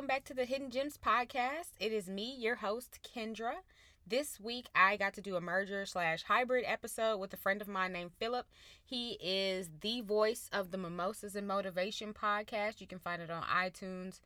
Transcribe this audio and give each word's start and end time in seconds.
welcome 0.00 0.16
back 0.16 0.24
to 0.24 0.32
the 0.32 0.46
Hidden 0.46 0.70
Gems 0.70 0.96
podcast. 0.96 1.72
It 1.78 1.92
is 1.92 2.08
me, 2.08 2.34
your 2.34 2.54
host, 2.54 3.00
Kendra. 3.04 3.56
This 4.06 4.40
week, 4.40 4.70
I 4.74 4.96
got 4.96 5.12
to 5.12 5.20
do 5.20 5.36
a 5.36 5.42
merger 5.42 5.84
slash 5.84 6.22
hybrid 6.22 6.64
episode 6.66 7.18
with 7.18 7.34
a 7.34 7.36
friend 7.36 7.60
of 7.60 7.68
mine 7.68 7.92
named 7.92 8.12
Philip. 8.18 8.46
He 8.82 9.18
is 9.20 9.68
the 9.82 10.00
voice 10.00 10.48
of 10.54 10.70
the 10.70 10.78
Mimosas 10.78 11.36
and 11.36 11.46
Motivation 11.46 12.14
podcast. 12.14 12.80
You 12.80 12.86
can 12.86 12.98
find 12.98 13.20
it 13.20 13.30
on 13.30 13.42
iTunes, 13.42 14.20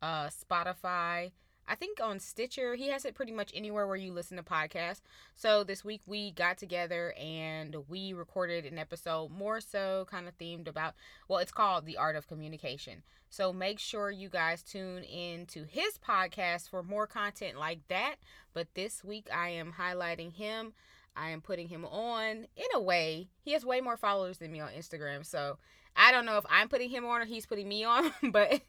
uh, 0.00 0.28
Spotify, 0.28 1.32
I 1.68 1.74
think 1.74 2.00
on 2.00 2.18
Stitcher. 2.18 2.74
He 2.74 2.88
has 2.88 3.04
it 3.04 3.14
pretty 3.14 3.32
much 3.32 3.52
anywhere 3.54 3.86
where 3.86 3.96
you 3.96 4.12
listen 4.12 4.38
to 4.38 4.42
podcasts. 4.42 5.02
So 5.34 5.62
this 5.62 5.84
week 5.84 6.00
we 6.06 6.30
got 6.30 6.56
together 6.56 7.14
and 7.20 7.76
we 7.88 8.14
recorded 8.14 8.64
an 8.64 8.78
episode 8.78 9.30
more 9.30 9.60
so 9.60 10.06
kind 10.10 10.26
of 10.26 10.38
themed 10.38 10.66
about, 10.66 10.94
well, 11.28 11.38
it's 11.40 11.52
called 11.52 11.84
The 11.84 11.98
Art 11.98 12.16
of 12.16 12.26
Communication. 12.26 13.02
So 13.28 13.52
make 13.52 13.78
sure 13.78 14.10
you 14.10 14.30
guys 14.30 14.62
tune 14.62 15.02
in 15.02 15.44
to 15.46 15.64
his 15.64 15.98
podcast 15.98 16.70
for 16.70 16.82
more 16.82 17.06
content 17.06 17.58
like 17.58 17.86
that. 17.88 18.16
But 18.54 18.74
this 18.74 19.04
week 19.04 19.28
I 19.32 19.50
am 19.50 19.74
highlighting 19.78 20.32
him. 20.32 20.72
I 21.18 21.30
am 21.30 21.40
putting 21.40 21.68
him 21.68 21.84
on 21.84 22.46
in 22.56 22.66
a 22.74 22.80
way. 22.80 23.28
He 23.40 23.52
has 23.52 23.64
way 23.64 23.80
more 23.80 23.96
followers 23.96 24.38
than 24.38 24.52
me 24.52 24.60
on 24.60 24.70
Instagram. 24.70 25.26
So 25.26 25.58
I 25.96 26.12
don't 26.12 26.24
know 26.24 26.36
if 26.38 26.44
I'm 26.48 26.68
putting 26.68 26.90
him 26.90 27.04
on 27.04 27.22
or 27.22 27.24
he's 27.24 27.46
putting 27.46 27.68
me 27.68 27.84
on, 27.84 28.12
but 28.30 28.60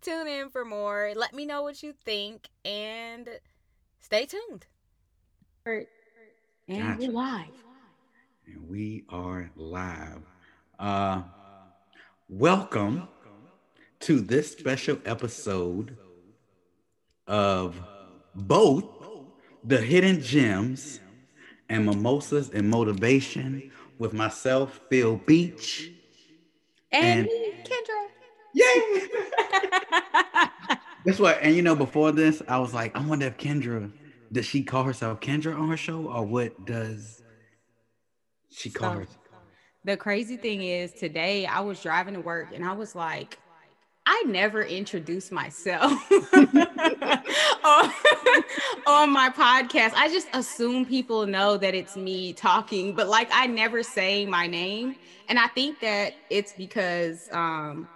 tune 0.00 0.26
in 0.26 0.48
for 0.48 0.64
more. 0.64 1.12
Let 1.14 1.34
me 1.34 1.44
know 1.44 1.62
what 1.62 1.82
you 1.82 1.92
think 1.92 2.48
and 2.64 3.28
stay 4.00 4.26
tuned. 4.26 4.66
And 5.66 5.86
gotcha. 6.68 6.98
we're 6.98 7.10
live. 7.10 7.46
And 8.46 8.68
we 8.68 9.04
are 9.10 9.50
live. 9.54 10.22
Uh 10.78 11.22
welcome 12.30 13.08
to 14.00 14.20
this 14.20 14.52
special 14.52 14.98
episode 15.04 15.96
of 17.26 17.78
both 18.34 18.84
the 19.64 19.78
hidden 19.78 20.22
gems 20.22 21.00
and 21.68 21.84
mimosas 21.86 22.50
and 22.50 22.68
motivation 22.68 23.70
with 23.98 24.12
myself, 24.12 24.80
Phil 24.90 25.16
Beach 25.16 25.90
and, 26.92 27.28
and 27.28 27.64
Kendra. 27.64 28.06
Yay! 28.54 29.08
That's 31.04 31.18
what. 31.18 31.38
And 31.42 31.54
you 31.54 31.62
know, 31.62 31.76
before 31.76 32.12
this, 32.12 32.42
I 32.48 32.58
was 32.58 32.74
like, 32.74 32.96
I 32.96 33.04
wonder 33.04 33.26
if 33.26 33.36
Kendra 33.36 33.92
does 34.32 34.46
she 34.46 34.62
call 34.62 34.84
herself 34.84 35.20
Kendra 35.20 35.58
on 35.58 35.68
her 35.68 35.76
show, 35.76 36.06
or 36.06 36.24
what 36.24 36.64
does 36.64 37.22
she 38.50 38.70
call 38.70 38.92
so, 38.92 38.98
herself? 39.00 39.16
The 39.84 39.96
crazy 39.96 40.36
thing 40.36 40.62
is, 40.62 40.92
today 40.92 41.46
I 41.46 41.60
was 41.60 41.80
driving 41.82 42.14
to 42.14 42.20
work 42.20 42.48
and 42.54 42.64
I 42.64 42.72
was 42.72 42.94
like, 42.94 43.38
I 44.10 44.24
never 44.26 44.62
introduce 44.62 45.30
myself 45.30 45.92
on, 46.32 47.92
on, 48.86 49.10
my 49.10 49.28
podcast. 49.28 49.92
I 49.94 50.08
just 50.10 50.28
assume 50.32 50.86
people 50.86 51.26
know 51.26 51.58
that 51.58 51.74
it's 51.74 51.94
me 51.94 52.32
talking, 52.32 52.94
but 52.94 53.08
like 53.08 53.28
I 53.30 53.46
never 53.46 53.82
say 53.82 54.24
my 54.24 54.46
name. 54.46 54.96
And 55.28 55.38
I 55.38 55.46
think 55.48 55.80
that 55.80 56.14
it's 56.30 56.54
because 56.54 57.28
um, 57.32 57.86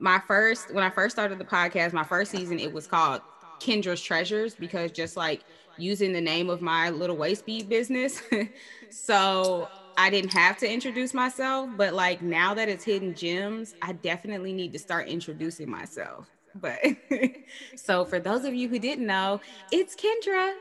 my 0.00 0.20
first, 0.26 0.74
when 0.74 0.82
I 0.82 0.90
first 0.90 1.14
started 1.14 1.38
the 1.38 1.44
podcast, 1.44 1.92
my 1.92 2.02
first 2.02 2.32
season, 2.32 2.58
it 2.58 2.72
was 2.72 2.88
called 2.88 3.20
Kendra's 3.60 4.02
Treasures 4.02 4.56
because 4.56 4.90
just 4.90 5.16
like 5.16 5.44
using 5.78 6.12
the 6.12 6.20
name 6.20 6.50
of 6.50 6.60
my 6.60 6.90
little 6.90 7.16
waist 7.16 7.46
bead 7.46 7.68
business. 7.68 8.20
so 8.90 9.68
I 10.00 10.08
didn't 10.08 10.32
have 10.32 10.56
to 10.58 10.72
introduce 10.72 11.12
myself, 11.12 11.68
but 11.76 11.92
like 11.92 12.22
now 12.22 12.54
that 12.54 12.70
it's 12.70 12.82
hidden 12.82 13.14
gems, 13.14 13.74
I 13.82 13.92
definitely 13.92 14.54
need 14.54 14.72
to 14.72 14.78
start 14.78 15.08
introducing 15.08 15.70
myself. 15.70 16.26
But 16.54 16.78
so 17.76 18.06
for 18.06 18.18
those 18.18 18.46
of 18.46 18.54
you 18.54 18.66
who 18.66 18.78
didn't 18.78 19.06
know, 19.06 19.42
it's 19.70 19.94
Kendra. 19.94 20.54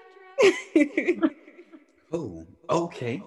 oh, 2.11 2.45
okay. 2.69 3.23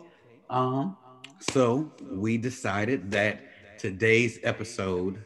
Um, 0.50 0.98
so 1.40 1.90
we 2.10 2.36
decided 2.36 3.10
that 3.12 3.78
today's 3.78 4.38
episode, 4.42 5.24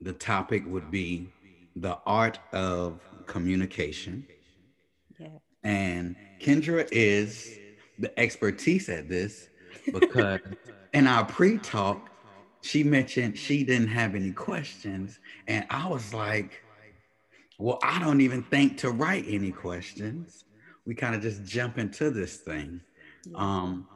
the 0.00 0.12
topic 0.12 0.62
would 0.64 0.92
be 0.92 1.28
the 1.74 1.98
art 2.06 2.38
of 2.52 3.00
communication. 3.26 4.28
Yeah. 5.18 5.38
And 5.64 6.14
Kendra 6.40 6.88
is 6.92 7.58
the 7.98 8.16
expertise 8.16 8.88
at 8.88 9.08
this 9.08 9.48
because 9.86 10.40
in 10.92 11.06
our 11.06 11.24
pre-talk, 11.24 12.08
she 12.62 12.84
mentioned 12.84 13.36
she 13.36 13.64
didn't 13.64 13.88
have 13.88 14.14
any 14.14 14.32
questions. 14.32 15.18
And 15.48 15.66
I 15.70 15.88
was 15.88 16.14
like, 16.14 16.62
well, 17.58 17.78
I 17.82 17.98
don't 17.98 18.20
even 18.20 18.42
think 18.42 18.78
to 18.78 18.90
write 18.90 19.24
any 19.28 19.50
questions. 19.50 20.44
We 20.86 20.94
kind 20.94 21.14
of 21.14 21.22
just 21.22 21.44
jump 21.44 21.78
into 21.78 22.10
this 22.10 22.36
thing. 22.38 22.80
Um, 23.34 23.86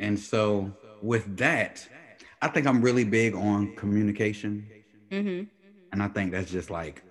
and 0.00 0.18
so 0.18 0.72
with 1.02 1.36
that, 1.36 1.86
I 2.42 2.48
think 2.48 2.66
I'm 2.66 2.82
really 2.82 3.04
big 3.04 3.34
on 3.34 3.74
communication. 3.76 4.68
Mm-hmm. 5.10 5.44
And 5.92 6.02
I 6.02 6.08
think 6.08 6.32
that's 6.32 6.50
just 6.50 6.70
like 6.70 7.02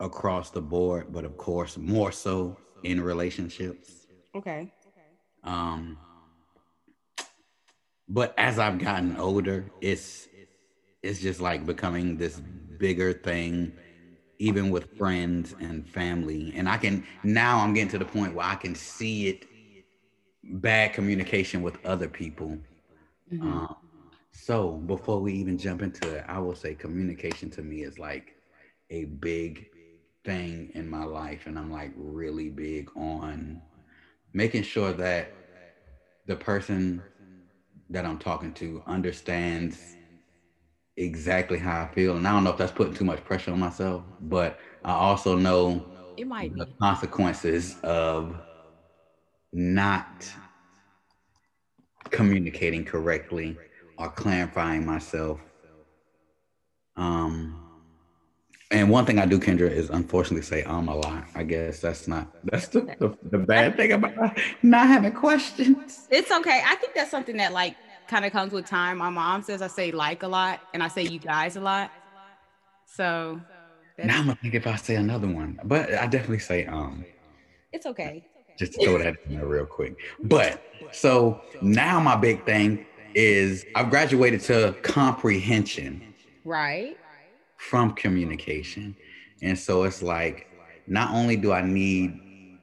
across 0.00 0.50
the 0.50 0.60
board, 0.60 1.12
but 1.12 1.24
of 1.24 1.36
course, 1.36 1.76
more 1.76 2.12
so 2.12 2.56
in 2.84 3.00
relationships. 3.00 4.06
Okay. 4.34 4.72
Um, 5.42 5.98
but 8.08 8.34
as 8.38 8.58
I've 8.58 8.78
gotten 8.78 9.16
older, 9.16 9.70
it's 9.80 10.28
it's 11.02 11.20
just 11.20 11.40
like 11.40 11.66
becoming 11.66 12.16
this 12.16 12.40
bigger 12.78 13.12
thing, 13.12 13.72
even 14.38 14.70
with 14.70 14.96
friends 14.96 15.54
and 15.60 15.88
family. 15.88 16.52
And 16.56 16.68
I 16.68 16.76
can 16.76 17.06
now 17.22 17.60
I'm 17.60 17.74
getting 17.74 17.90
to 17.90 17.98
the 17.98 18.04
point 18.04 18.34
where 18.34 18.46
I 18.46 18.54
can 18.54 18.74
see 18.74 19.28
it 19.28 19.46
bad 20.42 20.92
communication 20.92 21.62
with 21.62 21.84
other 21.84 22.08
people. 22.08 22.58
Mm-hmm. 23.32 23.52
Um, 23.52 23.76
so 24.32 24.72
before 24.72 25.20
we 25.20 25.32
even 25.34 25.58
jump 25.58 25.82
into 25.82 26.16
it, 26.16 26.24
I 26.28 26.38
will 26.38 26.54
say 26.54 26.74
communication 26.74 27.50
to 27.50 27.62
me 27.62 27.82
is 27.82 27.98
like 27.98 28.34
a 28.90 29.06
big 29.06 29.66
thing 30.24 30.70
in 30.74 30.88
my 30.88 31.04
life, 31.04 31.46
and 31.46 31.58
I'm 31.58 31.72
like 31.72 31.92
really 31.96 32.50
big 32.50 32.90
on 32.96 33.60
making 34.32 34.62
sure 34.62 34.92
that 34.92 35.32
the 36.26 36.36
person 36.36 37.02
that 37.90 38.04
I'm 38.06 38.18
talking 38.18 38.52
to 38.54 38.82
understands 38.86 39.96
exactly 40.96 41.58
how 41.58 41.82
I 41.82 41.94
feel. 41.94 42.16
And 42.16 42.26
I 42.26 42.32
don't 42.32 42.44
know 42.44 42.50
if 42.50 42.56
that's 42.58 42.72
putting 42.72 42.94
too 42.94 43.04
much 43.04 43.24
pressure 43.24 43.52
on 43.52 43.60
myself, 43.60 44.04
but 44.20 44.58
I 44.84 44.92
also 44.92 45.36
know 45.36 45.84
it 46.16 46.26
might 46.26 46.54
the 46.54 46.66
be. 46.66 46.74
consequences 46.80 47.80
of 47.82 48.40
not 49.52 50.32
communicating 52.10 52.84
correctly 52.84 53.60
or 53.98 54.10
clarifying 54.10 54.84
myself. 54.84 55.40
Um, 56.96 57.65
and 58.70 58.90
one 58.90 59.06
thing 59.06 59.18
I 59.18 59.26
do, 59.26 59.38
Kendra, 59.38 59.70
is 59.70 59.90
unfortunately 59.90 60.42
say 60.42 60.64
um 60.64 60.88
a 60.88 60.96
lot. 60.96 61.24
I 61.34 61.44
guess 61.44 61.80
that's 61.80 62.08
not 62.08 62.28
that's 62.44 62.68
the, 62.68 62.80
the, 62.98 63.16
the 63.30 63.38
bad 63.38 63.76
thing 63.76 63.92
about 63.92 64.38
not 64.62 64.88
having 64.88 65.12
questions. 65.12 66.08
It's 66.10 66.30
okay. 66.30 66.62
I 66.66 66.74
think 66.76 66.94
that's 66.94 67.10
something 67.10 67.36
that 67.36 67.52
like 67.52 67.76
kind 68.08 68.24
of 68.24 68.32
comes 68.32 68.52
with 68.52 68.66
time. 68.66 68.98
My 68.98 69.10
mom 69.10 69.42
says 69.42 69.62
I 69.62 69.68
say 69.68 69.92
like 69.92 70.22
a 70.22 70.28
lot 70.28 70.60
and 70.74 70.82
I 70.82 70.88
say 70.88 71.02
you 71.02 71.18
guys 71.18 71.56
a 71.56 71.60
lot. 71.60 71.92
So 72.86 73.40
now 73.98 74.18
I'm 74.18 74.26
gonna 74.26 74.38
think 74.42 74.54
if 74.54 74.66
I 74.66 74.76
say 74.76 74.96
another 74.96 75.28
one, 75.28 75.60
but 75.64 75.94
I 75.94 76.06
definitely 76.06 76.40
say 76.40 76.66
um. 76.66 77.04
It's 77.72 77.86
okay. 77.86 78.26
Just 78.58 78.80
throw 78.82 78.98
that 78.98 79.16
in 79.26 79.36
there 79.36 79.46
real 79.46 79.66
quick. 79.66 79.96
But 80.24 80.62
so 80.92 81.40
now 81.60 82.00
my 82.00 82.16
big 82.16 82.44
thing 82.46 82.86
is 83.14 83.64
I've 83.74 83.90
graduated 83.90 84.40
to 84.42 84.74
comprehension. 84.82 86.14
Right 86.44 86.96
from 87.68 87.92
communication. 87.92 88.96
And 89.42 89.58
so 89.58 89.82
it's 89.84 90.02
like, 90.02 90.48
not 90.86 91.10
only 91.12 91.36
do 91.36 91.52
I 91.52 91.62
need 91.62 92.58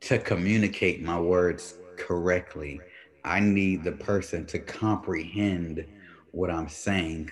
to 0.00 0.18
communicate 0.18 1.02
my 1.02 1.20
words 1.20 1.74
correctly, 1.96 2.80
I 3.24 3.40
need 3.40 3.84
the 3.84 3.92
person 3.92 4.46
to 4.46 4.58
comprehend 4.58 5.84
what 6.30 6.50
I'm 6.50 6.68
saying. 6.68 7.30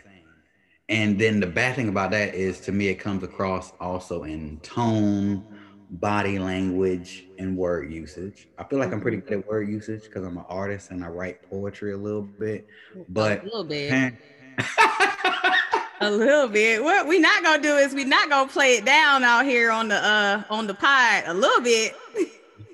And 0.89 1.19
then 1.19 1.41
the 1.41 1.47
bad 1.47 1.77
thing 1.77 1.89
about 1.89 2.11
that 2.11 2.35
is 2.35 2.61
to 2.61 2.73
me, 2.73 2.89
it 2.89 2.97
comes 2.97 3.23
across 3.23 3.73
also 3.81 4.25
in 4.25 4.59
tone, 4.61 5.45
body 5.93 6.39
language, 6.39 7.27
and 7.39 7.57
word 7.57 7.91
usage. 7.91 8.49
I 8.59 8.65
feel 8.65 8.79
like 8.79 8.93
I'm 8.93 9.01
pretty 9.01 9.19
mm-hmm. 9.19 9.29
good 9.29 9.39
at 9.41 9.49
word 9.49 9.69
usage 9.69 10.03
because 10.03 10.25
I'm 10.25 10.37
an 10.37 10.45
artist 10.49 10.91
and 10.91 11.03
I 11.03 11.09
write 11.09 11.49
poetry 11.49 11.95
a 11.95 11.97
little 11.97 12.23
bit. 12.23 12.67
But 13.09 13.43
a 13.43 13.45
little 13.45 13.65
bit. 13.65 14.15
a 16.05 16.11
little 16.11 16.49
bit. 16.49 16.83
What 16.83 17.07
we 17.07 17.19
not 17.19 17.43
gonna 17.43 17.63
do 17.63 17.77
is 17.77 17.95
we 17.95 18.05
not 18.05 18.29
gonna 18.29 18.49
play 18.49 18.77
it 18.77 18.85
down 18.85 19.25
out 19.25 19.45
here 19.45 19.71
on 19.71 19.89
the 19.89 19.97
uh 19.97 20.43
on 20.51 20.67
the 20.67 20.75
pod 20.75 21.25
a 21.27 21.35
little 21.35 21.61
bit. 21.61 21.95
a 22.17 22.21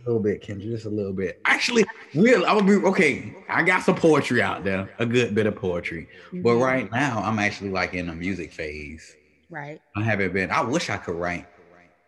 little 0.06 0.20
bit, 0.20 0.42
Kendra, 0.42 0.62
just 0.62 0.86
a 0.86 0.90
little 0.90 1.12
bit. 1.12 1.40
Actually, 1.44 1.84
we'll 2.14 2.44
I 2.46 2.52
will 2.52 2.62
be 2.62 2.74
okay. 2.74 3.34
I 3.48 3.62
got 3.62 3.82
some 3.82 3.94
poetry 3.94 4.42
out 4.42 4.64
there, 4.64 4.90
a 4.98 5.06
good 5.06 5.34
bit 5.34 5.46
of 5.46 5.56
poetry. 5.56 6.08
Mm-hmm. 6.28 6.42
But 6.42 6.56
right 6.56 6.90
now, 6.90 7.20
I'm 7.24 7.38
actually 7.38 7.70
like 7.70 7.94
in 7.94 8.08
a 8.08 8.14
music 8.14 8.52
phase. 8.52 9.16
Right. 9.48 9.80
I 9.96 10.02
haven't 10.02 10.32
been. 10.32 10.50
I 10.50 10.62
wish 10.62 10.90
I 10.90 10.96
could 10.96 11.16
write. 11.16 11.46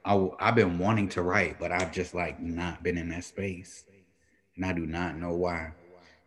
I, 0.04 0.28
I've 0.40 0.54
been 0.56 0.78
wanting 0.78 1.08
to 1.10 1.22
write, 1.22 1.60
but 1.60 1.70
I've 1.70 1.92
just 1.92 2.14
like 2.14 2.40
not 2.40 2.82
been 2.82 2.98
in 2.98 3.08
that 3.10 3.24
space, 3.24 3.84
and 4.56 4.64
I 4.64 4.72
do 4.72 4.86
not 4.86 5.16
know 5.16 5.34
why. 5.34 5.72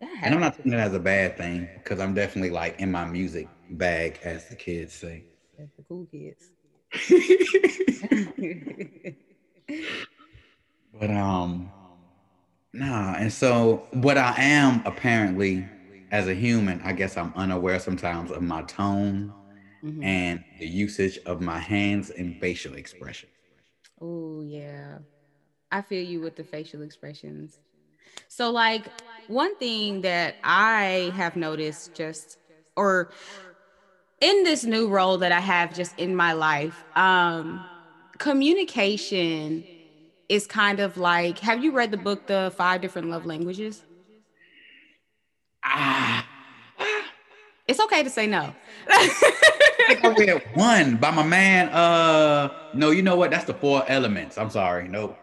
And 0.01 0.33
I'm 0.33 0.39
not 0.39 0.55
saying 0.55 0.71
that 0.71 0.79
as 0.79 0.93
a 0.93 0.99
bad 0.99 1.37
thing 1.37 1.69
because 1.75 1.99
I'm 1.99 2.13
definitely 2.13 2.49
like 2.49 2.79
in 2.79 2.91
my 2.91 3.05
music 3.05 3.47
bag, 3.71 4.19
as 4.23 4.47
the 4.49 4.55
kids 4.55 4.93
say. 4.93 5.23
That's 5.57 5.71
the 5.77 5.83
cool 5.83 6.07
kids. 6.11 6.51
But 10.99 11.11
um, 11.11 11.69
nah. 12.73 13.15
And 13.15 13.31
so, 13.31 13.87
what 13.93 14.17
I 14.17 14.33
am 14.37 14.81
apparently 14.85 15.67
as 16.11 16.27
a 16.27 16.33
human, 16.33 16.81
I 16.83 16.93
guess 16.93 17.17
I'm 17.17 17.33
unaware 17.35 17.79
sometimes 17.79 18.31
of 18.31 18.41
my 18.41 18.61
tone 18.63 19.33
Mhm. 19.83 20.03
and 20.03 20.43
the 20.59 20.67
usage 20.67 21.17
of 21.25 21.41
my 21.41 21.59
hands 21.59 22.09
and 22.09 22.39
facial 22.39 22.75
expression. 22.75 23.29
Oh 24.01 24.41
yeah. 24.41 24.99
I 25.71 25.81
feel 25.81 26.05
you 26.05 26.21
with 26.21 26.35
the 26.35 26.43
facial 26.43 26.81
expressions. 26.81 27.59
So 28.27 28.51
like 28.51 28.89
one 29.27 29.55
thing 29.57 30.01
that 30.01 30.37
I 30.43 31.13
have 31.15 31.35
noticed 31.35 31.95
just 31.95 32.37
or 32.75 33.09
in 34.21 34.43
this 34.43 34.63
new 34.63 34.87
role 34.89 35.17
that 35.19 35.31
I 35.31 35.39
have 35.39 35.73
just 35.73 35.93
in 35.97 36.15
my 36.15 36.33
life, 36.33 36.85
um 36.95 37.65
communication 38.17 39.65
is 40.29 40.47
kind 40.47 40.79
of 40.79 40.97
like 40.97 41.39
have 41.39 41.63
you 41.63 41.73
read 41.73 41.91
the 41.91 41.97
book 41.97 42.27
The 42.27 42.53
Five 42.57 42.81
Different 42.81 43.09
Love 43.09 43.25
Languages? 43.25 43.83
Ah, 45.63 46.25
It's 47.67 47.79
okay 47.81 48.03
to 48.03 48.09
say 48.09 48.27
no. 48.27 48.55
I 48.89 49.09
think 49.87 50.03
I 50.05 50.09
read 50.09 50.41
one 50.53 50.97
by 50.97 51.11
my 51.11 51.23
man. 51.23 51.69
Uh, 51.69 52.49
no, 52.73 52.91
you 52.91 53.01
know 53.03 53.15
what? 53.15 53.31
That's 53.31 53.45
the 53.45 53.53
four 53.53 53.83
elements. 53.87 54.37
I'm 54.37 54.49
sorry. 54.49 54.87
Nope. 54.87 55.19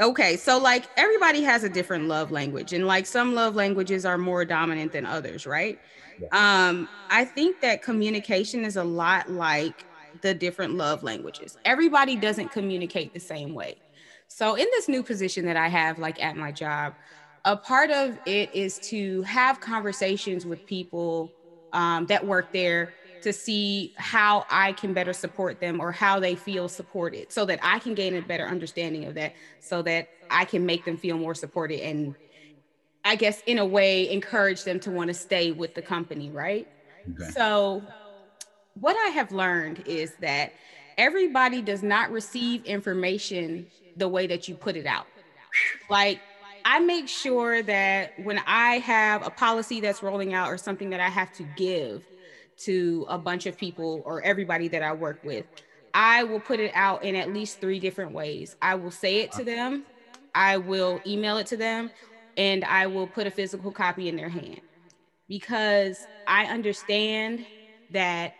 Okay, 0.00 0.36
so 0.36 0.58
like 0.58 0.88
everybody 0.96 1.42
has 1.42 1.62
a 1.64 1.68
different 1.68 2.06
love 2.06 2.30
language, 2.30 2.72
and 2.72 2.86
like 2.86 3.06
some 3.06 3.34
love 3.34 3.54
languages 3.54 4.04
are 4.04 4.18
more 4.18 4.44
dominant 4.44 4.92
than 4.92 5.04
others, 5.06 5.46
right? 5.46 5.78
Um, 6.32 6.88
I 7.10 7.24
think 7.24 7.60
that 7.60 7.82
communication 7.82 8.64
is 8.64 8.76
a 8.76 8.84
lot 8.84 9.28
like 9.30 9.86
the 10.22 10.34
different 10.34 10.74
love 10.74 11.02
languages. 11.02 11.56
Everybody 11.64 12.16
doesn't 12.16 12.50
communicate 12.50 13.12
the 13.12 13.20
same 13.20 13.54
way. 13.54 13.82
So 14.28 14.54
in 14.54 14.66
this 14.72 14.88
new 14.88 15.02
position 15.02 15.44
that 15.46 15.56
I 15.56 15.68
have, 15.68 15.98
like 15.98 16.22
at 16.22 16.36
my 16.36 16.52
job, 16.52 16.94
a 17.44 17.56
part 17.56 17.90
of 17.90 18.18
it 18.24 18.52
is 18.54 18.78
to 18.80 19.22
have 19.22 19.60
conversations 19.60 20.46
with 20.46 20.64
people 20.66 21.34
um, 21.72 22.06
that 22.06 22.24
work 22.26 22.52
there 22.52 22.94
to 23.22 23.32
see 23.32 23.94
how 23.96 24.44
I 24.50 24.72
can 24.72 24.92
better 24.92 25.12
support 25.12 25.60
them 25.60 25.80
or 25.80 25.92
how 25.92 26.20
they 26.20 26.34
feel 26.34 26.68
supported 26.68 27.32
so 27.32 27.44
that 27.46 27.58
I 27.62 27.78
can 27.78 27.94
gain 27.94 28.14
a 28.14 28.22
better 28.22 28.46
understanding 28.46 29.04
of 29.04 29.14
that 29.14 29.34
so 29.60 29.82
that 29.82 30.08
I 30.30 30.44
can 30.44 30.66
make 30.66 30.84
them 30.84 30.96
feel 30.96 31.18
more 31.18 31.34
supported 31.34 31.80
and 31.80 32.14
I 33.04 33.16
guess 33.16 33.42
in 33.46 33.58
a 33.58 33.66
way 33.66 34.10
encourage 34.10 34.64
them 34.64 34.78
to 34.80 34.90
want 34.90 35.08
to 35.08 35.14
stay 35.14 35.50
with 35.50 35.74
the 35.74 35.82
company, 35.82 36.30
right? 36.30 36.68
Okay. 37.20 37.30
So 37.30 37.82
what 38.74 38.96
I 38.96 39.08
have 39.10 39.32
learned 39.32 39.82
is 39.86 40.14
that 40.20 40.52
everybody 40.98 41.62
does 41.62 41.82
not 41.82 42.10
receive 42.10 42.64
information 42.64 43.66
the 43.96 44.08
way 44.08 44.26
that 44.28 44.48
you 44.48 44.54
put 44.54 44.76
it 44.76 44.86
out. 44.86 45.06
Like 45.90 46.20
I 46.64 46.78
make 46.78 47.08
sure 47.08 47.62
that 47.62 48.12
when 48.22 48.40
I 48.46 48.78
have 48.78 49.26
a 49.26 49.30
policy 49.30 49.80
that's 49.80 50.02
rolling 50.02 50.32
out 50.32 50.48
or 50.48 50.56
something 50.56 50.90
that 50.90 51.00
I 51.00 51.08
have 51.08 51.32
to 51.34 51.44
give 51.56 52.04
to 52.64 53.06
a 53.08 53.18
bunch 53.18 53.46
of 53.46 53.56
people 53.56 54.02
or 54.04 54.22
everybody 54.22 54.68
that 54.68 54.82
I 54.82 54.92
work 54.92 55.22
with, 55.24 55.46
I 55.94 56.24
will 56.24 56.40
put 56.40 56.60
it 56.60 56.72
out 56.74 57.04
in 57.04 57.16
at 57.16 57.32
least 57.32 57.60
three 57.60 57.78
different 57.78 58.12
ways. 58.12 58.56
I 58.62 58.74
will 58.74 58.90
say 58.90 59.20
it 59.20 59.32
to 59.32 59.42
uh-huh. 59.42 59.44
them, 59.44 59.84
I 60.34 60.56
will 60.56 61.00
email 61.06 61.36
it 61.38 61.46
to 61.48 61.56
them, 61.56 61.90
and 62.36 62.64
I 62.64 62.86
will 62.86 63.06
put 63.06 63.26
a 63.26 63.30
physical 63.30 63.70
copy 63.70 64.08
in 64.08 64.16
their 64.16 64.28
hand. 64.28 64.60
Because 65.28 66.06
I 66.26 66.44
understand 66.46 67.44
that 67.90 68.34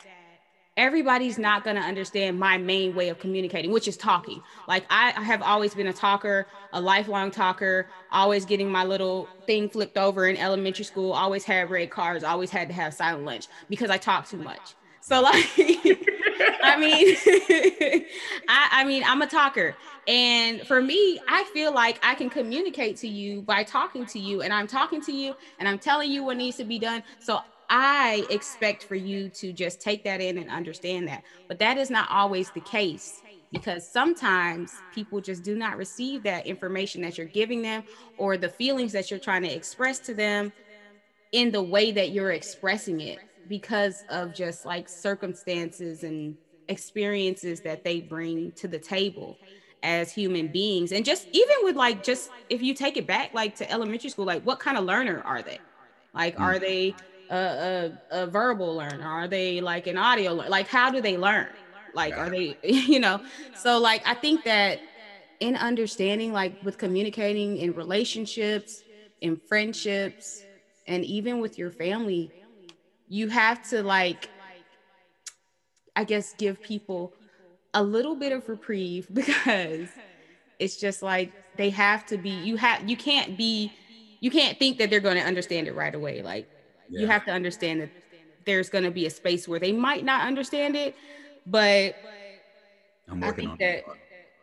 everybody's 0.77 1.39
not 1.39 1.65
going 1.65 1.77
to 1.77 1.83
understand 1.83 2.39
my 2.39 2.57
main 2.57 2.95
way 2.95 3.09
of 3.09 3.19
communicating, 3.19 3.71
which 3.71 3.87
is 3.87 3.97
talking. 3.97 4.43
Like 4.67 4.85
I, 4.91 5.11
have 5.11 5.43
always 5.43 5.75
been 5.75 5.87
a 5.87 5.93
talker, 5.93 6.47
a 6.73 6.81
lifelong 6.81 7.31
talker, 7.31 7.89
always 8.11 8.45
getting 8.45 8.71
my 8.71 8.85
little 8.85 9.29
thing 9.47 9.69
flipped 9.69 9.99
over 9.99 10.27
in 10.27 10.37
elementary 10.37 10.85
school, 10.85 11.13
always 11.13 11.45
had 11.45 11.71
red 11.71 11.91
cards, 11.91 12.25
always 12.25 12.51
had 12.51 12.69
to 12.69 12.75
have 12.75 12.95
silent 12.95 13.25
lunch 13.25 13.49
because 13.69 13.91
I 13.91 13.99
talk 13.99 14.27
too 14.29 14.39
much. 14.39 14.75
So 15.03 15.21
like 15.21 15.35
I 16.63 16.77
mean 16.79 17.17
I, 18.49 18.69
I 18.71 18.85
mean 18.85 19.03
I'm 19.05 19.21
a 19.21 19.27
talker 19.27 19.75
and 20.07 20.63
for 20.63 20.81
me 20.81 21.21
I 21.29 21.43
feel 21.53 21.75
like 21.75 21.99
I 22.05 22.15
can 22.15 22.31
communicate 22.31 22.97
to 22.99 23.09
you 23.09 23.43
by 23.43 23.65
talking 23.65 24.07
to 24.07 24.21
you 24.21 24.43
and 24.43 24.53
I'm 24.53 24.69
talking 24.69 25.01
to 25.03 25.13
you 25.13 25.35
and 25.59 25.69
I'm 25.69 25.81
telling 25.81 26.11
you 26.11 26.23
what 26.23 26.37
needs 26.37 26.57
to 26.59 26.65
be 26.65 26.79
done. 26.79 27.03
So 27.19 27.41
I 27.75 28.27
expect 28.29 28.85
for 28.85 28.97
you 28.97 29.31
to 29.31 29.51
just 29.51 29.81
take 29.81 30.05
that 30.05 30.21
in 30.21 30.37
and 30.37 30.51
understand 30.51 31.09
that. 31.09 31.25
But 31.49 31.59
that 31.61 31.79
is 31.79 31.89
not 31.89 32.07
always 32.11 32.51
the 32.51 32.61
case 32.61 33.23
because 33.51 33.89
sometimes 33.89 34.75
people 34.95 35.23
just 35.23 35.43
do 35.43 35.57
not 35.57 35.79
receive 35.79 36.23
that 36.25 36.47
information 36.47 37.01
that 37.01 37.17
you're 37.17 37.27
giving 37.27 37.63
them 37.63 37.85
or 38.19 38.37
the 38.37 38.51
feelings 38.51 38.93
that 38.93 39.11
you're 39.11 39.19
trying 39.19 39.43
to 39.45 39.49
express 39.49 39.99
to 40.01 40.13
them 40.13 40.53
in 41.33 41.51
the 41.51 41.63
way 41.63 41.93
that 41.93 42.11
you're 42.11 42.33
expressing 42.33 43.01
it 43.01 43.21
because 43.49 44.05
of 44.11 44.35
just 44.35 44.67
like 44.67 44.87
circumstances 44.87 46.05
and 46.05 46.37
experiences 46.69 47.63
that 47.63 47.85
they 47.85 48.03
bring 48.03 48.53
to 48.53 48.69
the 48.69 48.79
table 48.79 49.39
as 49.83 50.13
human 50.13 50.49
beings. 50.49 50.93
And 50.93 51.07
just 51.07 51.27
even 51.33 51.57
with 51.63 51.77
like 51.77 52.03
just 52.03 52.29
if 52.51 52.61
you 52.61 52.75
take 52.75 52.99
it 52.99 53.07
back 53.07 53.33
like 53.33 53.57
to 53.57 53.71
elementary 53.71 54.11
school 54.11 54.27
like 54.27 54.43
what 54.43 54.61
kind 54.61 54.77
of 54.77 54.85
learner 54.85 55.23
are 55.23 55.41
they? 55.41 55.59
Like 56.13 56.39
are 56.39 56.57
mm. 56.57 56.61
they 56.61 56.95
a, 57.33 57.93
a, 58.13 58.23
a 58.23 58.27
verbal 58.29 58.77
learner? 58.77 59.07
Are 59.07 59.29
they 59.29 59.61
like 59.61 59.87
an 59.87 59.99
audio 59.99 60.35
learner? 60.35 60.51
like 60.51 60.69
how 60.69 60.91
do 60.91 61.01
they 61.01 61.17
learn? 61.19 61.51
Like 61.95 62.17
are 62.19 62.31
they 62.31 62.59
you 62.65 63.01
know? 63.01 63.21
So 63.55 63.79
like 63.81 64.03
i 64.07 64.15
think 64.15 64.45
that 64.45 64.81
in 65.41 65.57
understanding 65.57 66.33
like 66.33 66.57
with 66.63 66.79
communicating 66.79 67.57
in 67.59 67.73
relationships 67.75 68.85
in 69.21 69.37
friendships 69.49 70.47
and 70.87 71.05
even 71.05 71.41
with 71.41 71.59
your 71.59 71.71
family 71.71 72.33
you 73.09 73.29
have 73.29 73.63
to 73.63 73.83
like 73.83 74.31
i 75.97 76.05
guess 76.05 76.35
give 76.35 76.61
people 76.63 77.13
a 77.75 77.83
little 77.83 78.17
bit 78.17 78.33
of 78.33 78.49
reprieve 78.49 79.09
because 79.15 79.99
it's 80.59 80.77
just 80.77 81.03
like 81.03 81.35
they 81.55 81.71
have 81.71 82.05
to 82.07 82.19
be 82.19 82.31
you 82.31 82.57
have 82.57 82.89
you 82.89 82.97
can't 82.97 83.37
be 83.37 83.75
you 84.21 84.31
can't 84.31 84.59
think 84.59 84.79
that 84.79 84.91
they're 84.91 85.01
going 85.01 85.17
to 85.17 85.23
understand 85.23 85.69
it 85.69 85.75
right 85.75 85.95
away. 85.95 86.23
Like 86.23 86.49
you 86.89 87.07
have 87.07 87.25
to 87.25 87.31
understand 87.33 87.81
that 87.81 87.91
there's 88.45 88.69
going 88.69 88.85
to 88.85 88.91
be 88.91 89.07
a 89.07 89.11
space 89.11 89.47
where 89.47 89.61
they 89.61 89.73
might 89.73 90.05
not 90.05 90.27
understand 90.27 90.77
it 90.77 90.97
but 91.47 91.95
I'm 93.09 93.23
I 93.23 93.27
working 93.27 93.49
think 93.49 93.51
on 93.53 93.59
that 93.59 93.85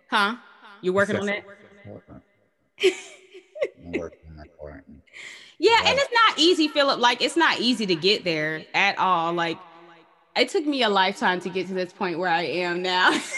huh 0.07 0.35
you're 0.81 0.93
working 0.93 1.15
on 1.17 1.25
that 1.27 1.43
I'm 3.85 3.91
working 3.93 4.19
on 4.29 4.37
that 4.37 4.57
part. 4.57 4.83
Yeah, 5.57 5.77
and 5.85 5.97
it's 5.99 6.11
not 6.13 6.39
easy, 6.39 6.67
Philip. 6.69 6.99
Like 6.99 7.21
it's 7.21 7.35
not 7.35 7.59
easy 7.59 7.85
to 7.85 7.95
get 7.95 8.23
there 8.23 8.63
at 8.73 8.97
all. 8.97 9.33
Like 9.33 9.57
it 10.35 10.49
took 10.49 10.65
me 10.65 10.83
a 10.83 10.89
lifetime 10.89 11.41
to 11.41 11.49
get 11.49 11.67
to 11.67 11.73
this 11.73 11.91
point 11.91 12.19
where 12.19 12.29
I 12.29 12.43
am 12.43 12.81
now. 12.81 13.17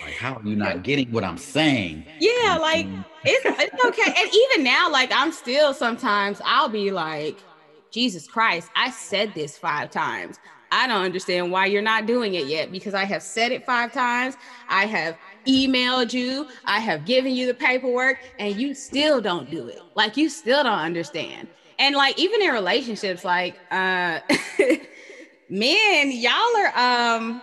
Like, 0.00 0.14
how 0.14 0.34
are 0.36 0.42
you 0.44 0.56
not 0.56 0.82
getting 0.84 1.10
what 1.10 1.24
I'm 1.24 1.38
saying? 1.38 2.06
yeah, 2.20 2.56
like 2.60 2.86
it's, 3.24 3.44
it's 3.60 3.84
okay. 3.84 4.14
And 4.16 4.30
even 4.32 4.64
now, 4.64 4.90
like 4.90 5.10
I'm 5.12 5.32
still 5.32 5.74
sometimes 5.74 6.40
I'll 6.44 6.68
be 6.68 6.90
like, 6.92 7.47
Jesus 7.90 8.26
Christ, 8.26 8.70
I 8.76 8.90
said 8.90 9.34
this 9.34 9.56
five 9.58 9.90
times. 9.90 10.38
I 10.70 10.86
don't 10.86 11.02
understand 11.02 11.50
why 11.50 11.66
you're 11.66 11.82
not 11.82 12.06
doing 12.06 12.34
it 12.34 12.46
yet 12.46 12.70
because 12.70 12.94
I 12.94 13.04
have 13.04 13.22
said 13.22 13.52
it 13.52 13.64
five 13.64 13.92
times. 13.92 14.36
I 14.68 14.86
have 14.86 15.16
emailed 15.46 16.12
you, 16.12 16.46
I 16.66 16.80
have 16.80 17.04
given 17.06 17.32
you 17.34 17.46
the 17.46 17.54
paperwork, 17.54 18.18
and 18.38 18.54
you 18.54 18.74
still 18.74 19.20
don't 19.20 19.50
do 19.50 19.66
it. 19.68 19.80
Like 19.94 20.16
you 20.16 20.28
still 20.28 20.62
don't 20.62 20.78
understand. 20.78 21.48
And 21.78 21.94
like 21.96 22.18
even 22.18 22.42
in 22.42 22.50
relationships, 22.50 23.24
like 23.24 23.62
uh 23.70 24.20
men, 25.48 26.12
y'all 26.12 26.56
are 26.58 27.16
um 27.16 27.42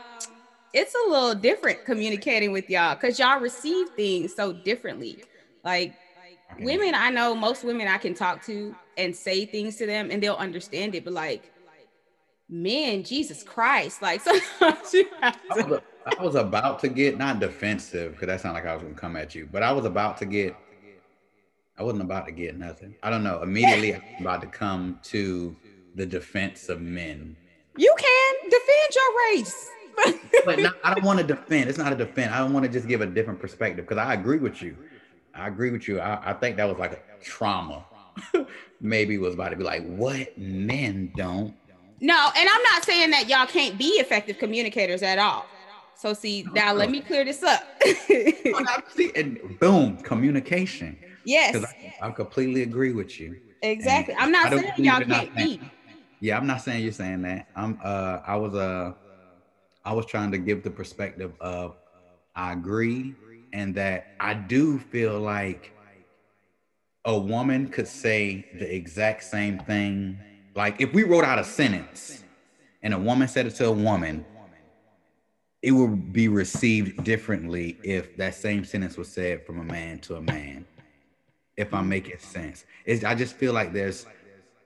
it's 0.74 0.94
a 0.94 1.10
little 1.10 1.36
different 1.36 1.86
communicating 1.86 2.52
with 2.52 2.70
y'all 2.70 2.96
because 2.96 3.18
y'all 3.18 3.40
receive 3.40 3.88
things 3.96 4.36
so 4.36 4.54
differently. 4.54 5.24
Like 5.64 5.96
women, 6.60 6.94
I 6.94 7.10
know 7.10 7.34
most 7.34 7.64
women 7.64 7.88
I 7.88 7.98
can 7.98 8.14
talk 8.14 8.44
to 8.46 8.76
and 8.98 9.16
say 9.16 9.46
things 9.46 9.76
to 9.78 9.86
them 9.86 10.10
and 10.12 10.22
they'll 10.22 10.36
understand 10.36 10.96
it, 10.96 11.04
but 11.04 11.14
like 11.14 11.52
men, 12.50 13.04
Jesus 13.04 13.44
Christ, 13.44 14.02
like 14.02 14.22
sometimes 14.22 14.94
you 14.94 15.08
have 15.22 15.38
I 15.52 15.62
to- 15.62 15.68
was, 15.68 15.82
I 16.06 16.24
was 16.24 16.36
about 16.36 16.80
to 16.80 16.88
get 16.88 17.18
not 17.18 17.40
defensive 17.40 18.14
because 18.14 18.28
that 18.28 18.42
sounded 18.42 18.60
like 18.62 18.68
I 18.70 18.74
was 18.74 18.84
gonna 18.84 18.96
come 18.96 19.16
at 19.16 19.34
you, 19.36 19.48
but 19.52 19.64
I 19.64 19.72
was 19.72 19.86
about 19.86 20.18
to 20.18 20.26
get. 20.26 20.56
I 21.78 21.84
wasn't 21.84 22.04
about 22.04 22.26
to 22.28 22.32
get 22.32 22.58
nothing. 22.58 22.96
I 23.04 23.10
don't 23.10 23.24
know. 23.24 23.42
Immediately, 23.42 23.96
I 23.96 23.98
was 23.98 24.22
about 24.22 24.42
to 24.42 24.48
come 24.48 24.98
to 25.04 25.54
the 25.96 26.06
defense 26.06 26.70
of 26.70 26.80
men. 26.82 27.36
you 27.76 27.94
can 27.98 28.50
defend 28.50 28.96
your 28.96 29.36
race. 29.36 29.70
but 30.46 30.60
not, 30.60 30.76
I 30.86 30.94
don't 30.94 31.04
want 31.04 31.20
to 31.20 31.26
defend. 31.26 31.70
It's 31.70 31.78
not 31.78 31.92
a 31.92 31.96
defense. 31.98 32.32
I 32.32 32.38
don't 32.40 32.54
want 32.54 32.66
to 32.66 32.72
just 32.72 32.88
give 32.88 33.02
a 33.02 33.06
different 33.06 33.42
perspective 33.42 33.86
because 33.86 33.98
I 33.98 34.14
agree 34.14 34.38
with 34.38 34.62
you. 34.62 34.78
I 35.34 35.48
agree 35.48 35.70
with 35.72 35.86
you. 35.88 36.00
I, 36.00 36.32
I 36.32 36.34
think 36.34 36.56
that 36.58 36.66
was 36.70 36.78
like 36.78 36.94
a 36.94 37.00
trauma. 37.22 37.84
Maybe 38.82 39.18
was 39.18 39.34
about 39.34 39.50
to 39.50 39.56
be 39.56 39.64
like, 39.64 39.86
what 39.86 40.38
men 40.38 41.12
don't. 41.16 41.56
No, 42.02 42.30
and 42.36 42.50
I'm 42.50 42.64
not 42.74 42.84
saying 42.84 43.12
that 43.12 43.30
y'all 43.30 43.46
can't 43.46 43.78
be 43.78 43.88
effective 44.00 44.38
communicators 44.38 45.02
at 45.02 45.18
all. 45.18 45.46
So 45.96 46.14
see, 46.14 46.46
now 46.54 46.74
let 46.74 46.92
me 46.92 47.02
clear 47.02 47.24
this 47.24 47.42
up. 47.42 47.64
and 49.16 49.58
boom, 49.60 49.98
communication. 49.98 50.98
Yes. 51.24 51.56
I, 51.56 52.08
I, 52.08 52.12
completely 52.12 52.64
agree 52.64 52.92
with 52.92 53.20
you. 53.20 53.38
Exactly. 53.62 54.14
And 54.14 54.24
I'm 54.24 54.32
not 54.32 54.52
saying 54.52 54.74
y'all 54.78 55.02
can't 55.02 55.36
be. 55.36 55.60
Yeah, 56.20 56.38
I'm 56.38 56.46
not 56.46 56.62
saying 56.62 56.84
you're 56.84 56.92
saying 56.92 57.22
that. 57.24 57.48
I'm 57.56 57.80
uh 57.84 58.20
I 58.26 58.36
was 58.36 58.54
uh 58.54 58.94
I 59.84 59.94
was 59.94 60.06
trying 60.06 60.32
to 60.32 60.38
give 60.38 60.64
the 60.64 60.70
perspective 60.70 61.34
of 61.40 61.76
I 62.36 62.54
agree 62.54 63.16
and 63.54 63.74
that 63.76 64.08
I 64.20 64.34
do 64.34 64.78
feel 64.78 65.20
like 65.20 65.75
a 67.06 67.18
woman 67.18 67.68
could 67.70 67.88
say 67.88 68.48
the 68.58 68.74
exact 68.74 69.24
same 69.24 69.60
thing. 69.60 70.20
Like 70.56 70.82
if 70.82 70.92
we 70.94 71.04
wrote 71.04 71.24
out 71.24 71.38
a 71.38 71.44
sentence 71.44 72.24
and 72.82 72.94
a 72.94 72.98
woman 72.98 73.28
said 73.28 73.46
it 73.46 73.56
to 73.56 73.68
a 73.68 73.72
woman, 73.72 74.26
it 75.62 75.72
would 75.72 76.12
be 76.12 76.28
received 76.28 77.04
differently 77.04 77.78
if 77.84 78.18
that 78.18 78.36
same 78.36 78.66
sentence 78.66 78.98
was 78.98 79.08
said 79.08 79.46
from 79.46 79.60
a 79.60 79.64
man 79.64 80.00
to 80.00 80.16
a 80.16 80.22
man. 80.22 80.66
If 81.58 81.74
I'm 81.74 81.88
making 81.88 82.20
sense, 82.20 82.66
it's, 82.86 83.04
I 83.04 83.16
just 83.16 83.36
feel 83.36 83.54
like 83.54 83.72
there's 83.72 84.06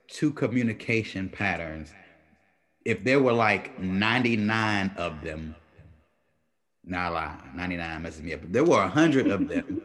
two 0.08 0.32
communication 0.32 1.28
patterns. 1.28 1.92
If 2.84 3.04
there 3.04 3.20
were 3.20 3.32
like 3.32 3.78
99 3.78 4.90
of 4.96 5.22
them, 5.22 5.54
not 6.84 7.12
a 7.12 7.14
lie, 7.14 7.38
99 7.54 8.02
messes 8.02 8.22
me 8.22 8.34
up, 8.34 8.40
but 8.40 8.52
there 8.52 8.64
were 8.64 8.78
100 8.78 9.28
of 9.28 9.48
them, 9.48 9.82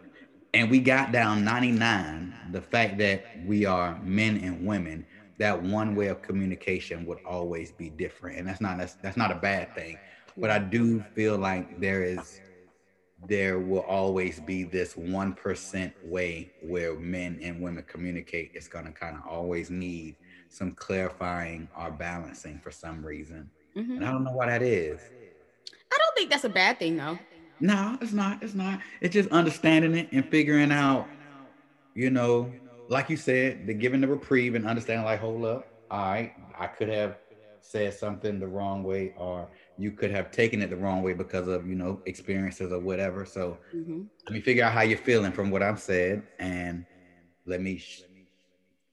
and 0.56 0.72
we 0.72 0.80
got 0.80 1.12
down 1.12 1.44
99, 1.44 2.34
the 2.52 2.62
fact 2.62 2.98
that 3.00 3.26
we 3.46 3.66
are 3.66 4.00
men 4.02 4.38
and 4.38 4.66
women, 4.66 5.06
that 5.38 5.62
one 5.62 5.96
way 5.96 6.08
of 6.08 6.22
communication 6.22 7.06
would 7.06 7.20
always 7.26 7.74
be 7.74 7.90
different. 7.90 8.40
And 8.40 8.48
that's 8.48 8.62
not 8.62 8.78
that's, 8.78 8.94
that's 8.96 9.18
not 9.18 9.32
a 9.32 9.36
bad 9.36 9.76
thing. 9.76 9.98
But 10.38 10.50
I 10.50 10.60
do 10.60 11.02
feel 11.14 11.38
like 11.38 11.80
there 11.80 12.04
is 12.04 12.40
there 13.28 13.60
will 13.60 13.82
always 13.82 14.40
be 14.40 14.64
this 14.64 14.94
1% 14.94 15.94
way 16.04 16.52
where 16.62 16.96
men 17.00 17.40
and 17.42 17.62
women 17.62 17.84
communicate. 17.88 18.52
It's 18.54 18.68
going 18.68 18.86
to 18.86 18.92
kind 18.92 19.18
of 19.18 19.24
always 19.28 19.70
need 19.70 20.16
some 20.50 20.72
clarifying 20.74 21.68
or 21.78 21.92
balancing 21.92 22.60
for 22.60 22.72
some 22.72 23.04
reason. 23.04 23.50
Mm-hmm. 23.76 23.94
And 23.94 24.06
I 24.06 24.12
don't 24.12 24.24
know 24.24 24.32
why 24.32 24.48
that 24.48 24.62
is. 24.62 25.02
I 25.92 25.98
don't 25.98 26.16
think 26.16 26.30
that's 26.30 26.44
a 26.44 26.50
bad 26.50 26.78
thing, 26.78 26.98
though. 26.98 27.18
No, 27.60 27.98
it's 28.02 28.14
not. 28.14 28.44
It's 28.44 28.54
not. 28.54 28.80
It's 29.02 29.14
just 29.14 29.30
understanding 29.30 29.96
it 29.96 30.12
and 30.12 30.28
figuring 30.28 30.72
out, 30.72 31.08
you 31.94 32.10
know, 32.10 32.52
like 32.90 33.10
you 33.10 33.18
said, 33.18 33.66
the 33.66 33.74
giving 33.74 34.02
the 34.02 34.08
reprieve 34.08 34.56
and 34.56 34.68
understanding, 34.68 35.06
like, 35.06 35.20
hold 35.20 35.46
up, 35.46 35.68
all 35.90 36.06
right, 36.06 36.34
I 36.58 36.68
could 36.68 36.90
have 36.90 37.18
said 37.62 37.94
something 37.94 38.40
the 38.40 38.48
wrong 38.48 38.84
way, 38.84 39.14
or 39.18 39.50
you 39.78 39.92
could 39.92 40.12
have 40.12 40.32
taken 40.32 40.62
it 40.62 40.70
the 40.70 40.76
wrong 40.76 41.02
way 41.02 41.14
because 41.14 41.48
of 41.48 41.68
you 41.68 41.76
know 41.76 42.02
experiences 42.06 42.72
or 42.72 42.80
whatever. 42.80 43.26
So 43.26 43.58
mm-hmm. 43.74 44.04
let 44.26 44.34
me 44.34 44.42
figure 44.42 44.64
out 44.64 44.74
how 44.74 44.82
you're 44.82 44.98
feeling 44.98 45.32
from 45.32 45.50
what 45.50 45.64
I've 45.64 45.80
said, 45.80 46.24
and 46.40 46.86
let 47.46 47.62
me 47.62 47.78
sh- 47.78 48.04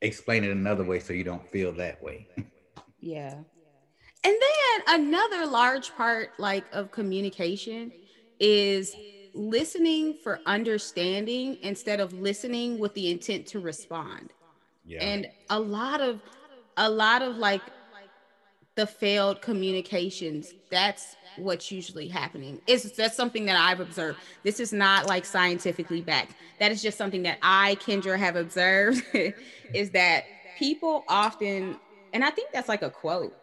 explain 0.00 0.44
it 0.44 0.50
another 0.50 0.84
way 0.84 1.00
so 1.00 1.12
you 1.12 1.24
don't 1.24 1.46
feel 1.48 1.72
that 1.72 2.02
way. 2.02 2.28
yeah. 3.00 3.34
And 4.24 4.36
then 4.40 5.00
another 5.00 5.46
large 5.46 5.94
part 5.96 6.30
like 6.38 6.64
of 6.72 6.92
communication 6.92 7.92
is 8.42 8.94
listening 9.34 10.14
for 10.22 10.40
understanding 10.44 11.56
instead 11.62 12.00
of 12.00 12.12
listening 12.12 12.78
with 12.78 12.92
the 12.94 13.10
intent 13.10 13.46
to 13.46 13.60
respond. 13.60 14.32
Yeah. 14.84 15.02
And 15.02 15.28
a 15.48 15.58
lot 15.58 16.00
of 16.00 16.20
a 16.76 16.90
lot 16.90 17.22
of 17.22 17.36
like 17.36 17.62
the 18.74 18.86
failed 18.86 19.42
communications 19.42 20.54
that's 20.70 21.16
what's 21.36 21.70
usually 21.70 22.08
happening 22.08 22.60
it's 22.66 22.90
that's 22.92 23.16
something 23.16 23.44
that 23.44 23.56
i've 23.56 23.80
observed 23.80 24.18
this 24.42 24.60
is 24.60 24.72
not 24.72 25.06
like 25.06 25.24
scientifically 25.24 26.00
backed 26.00 26.34
that 26.58 26.72
is 26.72 26.82
just 26.82 26.96
something 26.96 27.22
that 27.22 27.38
i 27.42 27.76
kendra 27.76 28.18
have 28.18 28.36
observed 28.36 29.02
is 29.74 29.90
that 29.90 30.24
people 30.58 31.04
often 31.08 31.76
and 32.12 32.24
i 32.24 32.30
think 32.30 32.50
that's 32.52 32.68
like 32.68 32.82
a 32.82 32.90
quote 32.90 33.34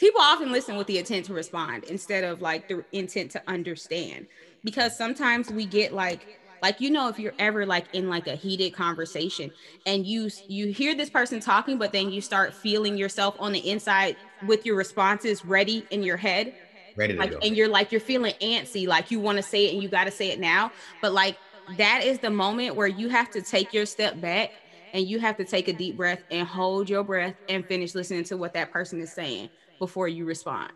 people 0.00 0.20
often 0.22 0.52
listen 0.52 0.76
with 0.76 0.88
the 0.88 0.98
intent 0.98 1.26
to 1.26 1.34
respond 1.34 1.84
instead 1.84 2.24
of 2.24 2.42
like 2.42 2.68
the 2.68 2.82
intent 2.92 3.32
to 3.32 3.42
understand. 3.46 4.26
Because 4.64 4.96
sometimes 4.98 5.52
we 5.52 5.66
get 5.66 5.92
like 5.92 6.28
like 6.62 6.80
you 6.80 6.90
know 6.90 7.08
if 7.08 7.18
you're 7.20 7.34
ever 7.38 7.66
like 7.66 7.88
in 7.92 8.08
like 8.08 8.26
a 8.26 8.36
heated 8.36 8.72
conversation 8.72 9.52
and 9.86 10.06
you 10.06 10.30
you 10.48 10.72
hear 10.72 10.94
this 10.96 11.10
person 11.10 11.40
talking 11.40 11.78
but 11.78 11.92
then 11.92 12.10
you 12.10 12.20
start 12.20 12.54
feeling 12.54 12.98
yourself 12.98 13.36
on 13.38 13.52
the 13.52 13.70
inside 13.70 14.16
with 14.42 14.66
your 14.66 14.76
responses 14.76 15.44
ready 15.44 15.86
in 15.90 16.02
your 16.02 16.18
head 16.18 16.52
ready 16.96 17.14
like 17.18 17.30
go. 17.30 17.38
and 17.42 17.56
you're 17.56 17.68
like 17.68 17.92
you're 17.92 18.00
feeling 18.00 18.34
antsy 18.42 18.86
like 18.86 19.10
you 19.10 19.20
want 19.20 19.36
to 19.36 19.42
say 19.42 19.66
it 19.66 19.72
and 19.72 19.82
you 19.82 19.88
got 19.88 20.04
to 20.04 20.10
say 20.10 20.30
it 20.30 20.40
now. 20.40 20.72
But 21.00 21.12
like 21.12 21.38
that 21.68 22.02
is 22.04 22.18
the 22.18 22.30
moment 22.30 22.76
where 22.76 22.88
you 22.88 23.08
have 23.08 23.30
to 23.30 23.42
take 23.42 23.72
your 23.72 23.86
step 23.86 24.20
back 24.20 24.50
and 24.92 25.06
you 25.06 25.20
have 25.20 25.36
to 25.36 25.44
take 25.44 25.68
a 25.68 25.72
deep 25.72 25.96
breath 25.96 26.22
and 26.30 26.46
hold 26.46 26.88
your 26.90 27.04
breath 27.04 27.36
and 27.48 27.66
finish 27.66 27.94
listening 27.94 28.24
to 28.24 28.36
what 28.36 28.54
that 28.54 28.72
person 28.72 29.00
is 29.00 29.14
saying 29.14 29.50
before 29.80 30.08
you 30.08 30.26
respond 30.26 30.72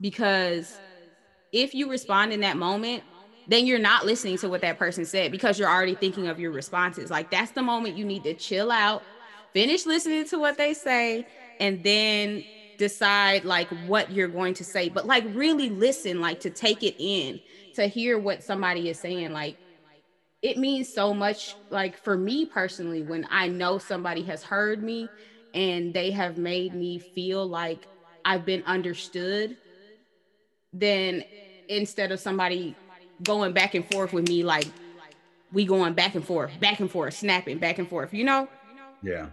because 0.00 0.80
if 1.52 1.74
you 1.74 1.90
respond 1.90 2.32
in 2.32 2.40
that 2.40 2.56
moment 2.56 3.04
then 3.46 3.66
you're 3.66 3.78
not 3.78 4.06
listening 4.06 4.38
to 4.38 4.48
what 4.48 4.62
that 4.62 4.78
person 4.78 5.04
said 5.04 5.30
because 5.30 5.58
you're 5.58 5.68
already 5.68 5.94
thinking 5.94 6.28
of 6.28 6.38
your 6.40 6.50
responses. 6.50 7.10
Like 7.10 7.30
that's 7.30 7.52
the 7.52 7.62
moment 7.62 7.96
you 7.96 8.04
need 8.04 8.24
to 8.24 8.34
chill 8.34 8.70
out, 8.70 9.04
finish 9.52 9.86
listening 9.86 10.26
to 10.28 10.38
what 10.38 10.56
they 10.56 10.74
say, 10.74 11.26
and 11.60 11.82
then 11.84 12.44
decide 12.78 13.44
like 13.44 13.68
what 13.70 14.10
you're 14.10 14.28
going 14.28 14.54
to 14.54 14.64
say. 14.64 14.88
But 14.88 15.06
like 15.06 15.24
really 15.28 15.68
listen, 15.70 16.20
like 16.20 16.40
to 16.40 16.50
take 16.50 16.82
it 16.82 16.94
in, 16.98 17.40
to 17.74 17.86
hear 17.86 18.18
what 18.18 18.42
somebody 18.42 18.88
is 18.88 19.00
saying. 19.00 19.32
Like 19.32 19.58
it 20.42 20.56
means 20.58 20.92
so 20.92 21.14
much, 21.14 21.56
like 21.70 21.96
for 21.96 22.16
me 22.16 22.46
personally, 22.46 23.02
when 23.02 23.26
I 23.30 23.48
know 23.48 23.78
somebody 23.78 24.24
has 24.24 24.42
heard 24.42 24.82
me 24.82 25.12
and 25.54 25.94
they 25.94 26.10
have 26.10 26.36
made 26.36 26.74
me 26.74 26.98
feel 26.98 27.46
like 27.46 27.88
I've 28.24 28.44
been 28.44 28.62
understood, 28.66 29.56
then 30.72 31.24
instead 31.68 32.12
of 32.12 32.20
somebody 32.20 32.76
going 33.22 33.52
back 33.52 33.74
and 33.74 33.84
forth 33.86 34.12
with 34.12 34.28
me, 34.28 34.42
like 34.42 34.66
we 35.52 35.64
going 35.64 35.94
back 35.94 36.14
and 36.14 36.24
forth, 36.24 36.58
back 36.60 36.80
and 36.80 36.90
forth, 36.90 37.14
snapping 37.14 37.58
back 37.58 37.78
and 37.78 37.88
forth, 37.88 38.12
you 38.12 38.24
know? 38.24 38.48
Yeah. 39.02 39.26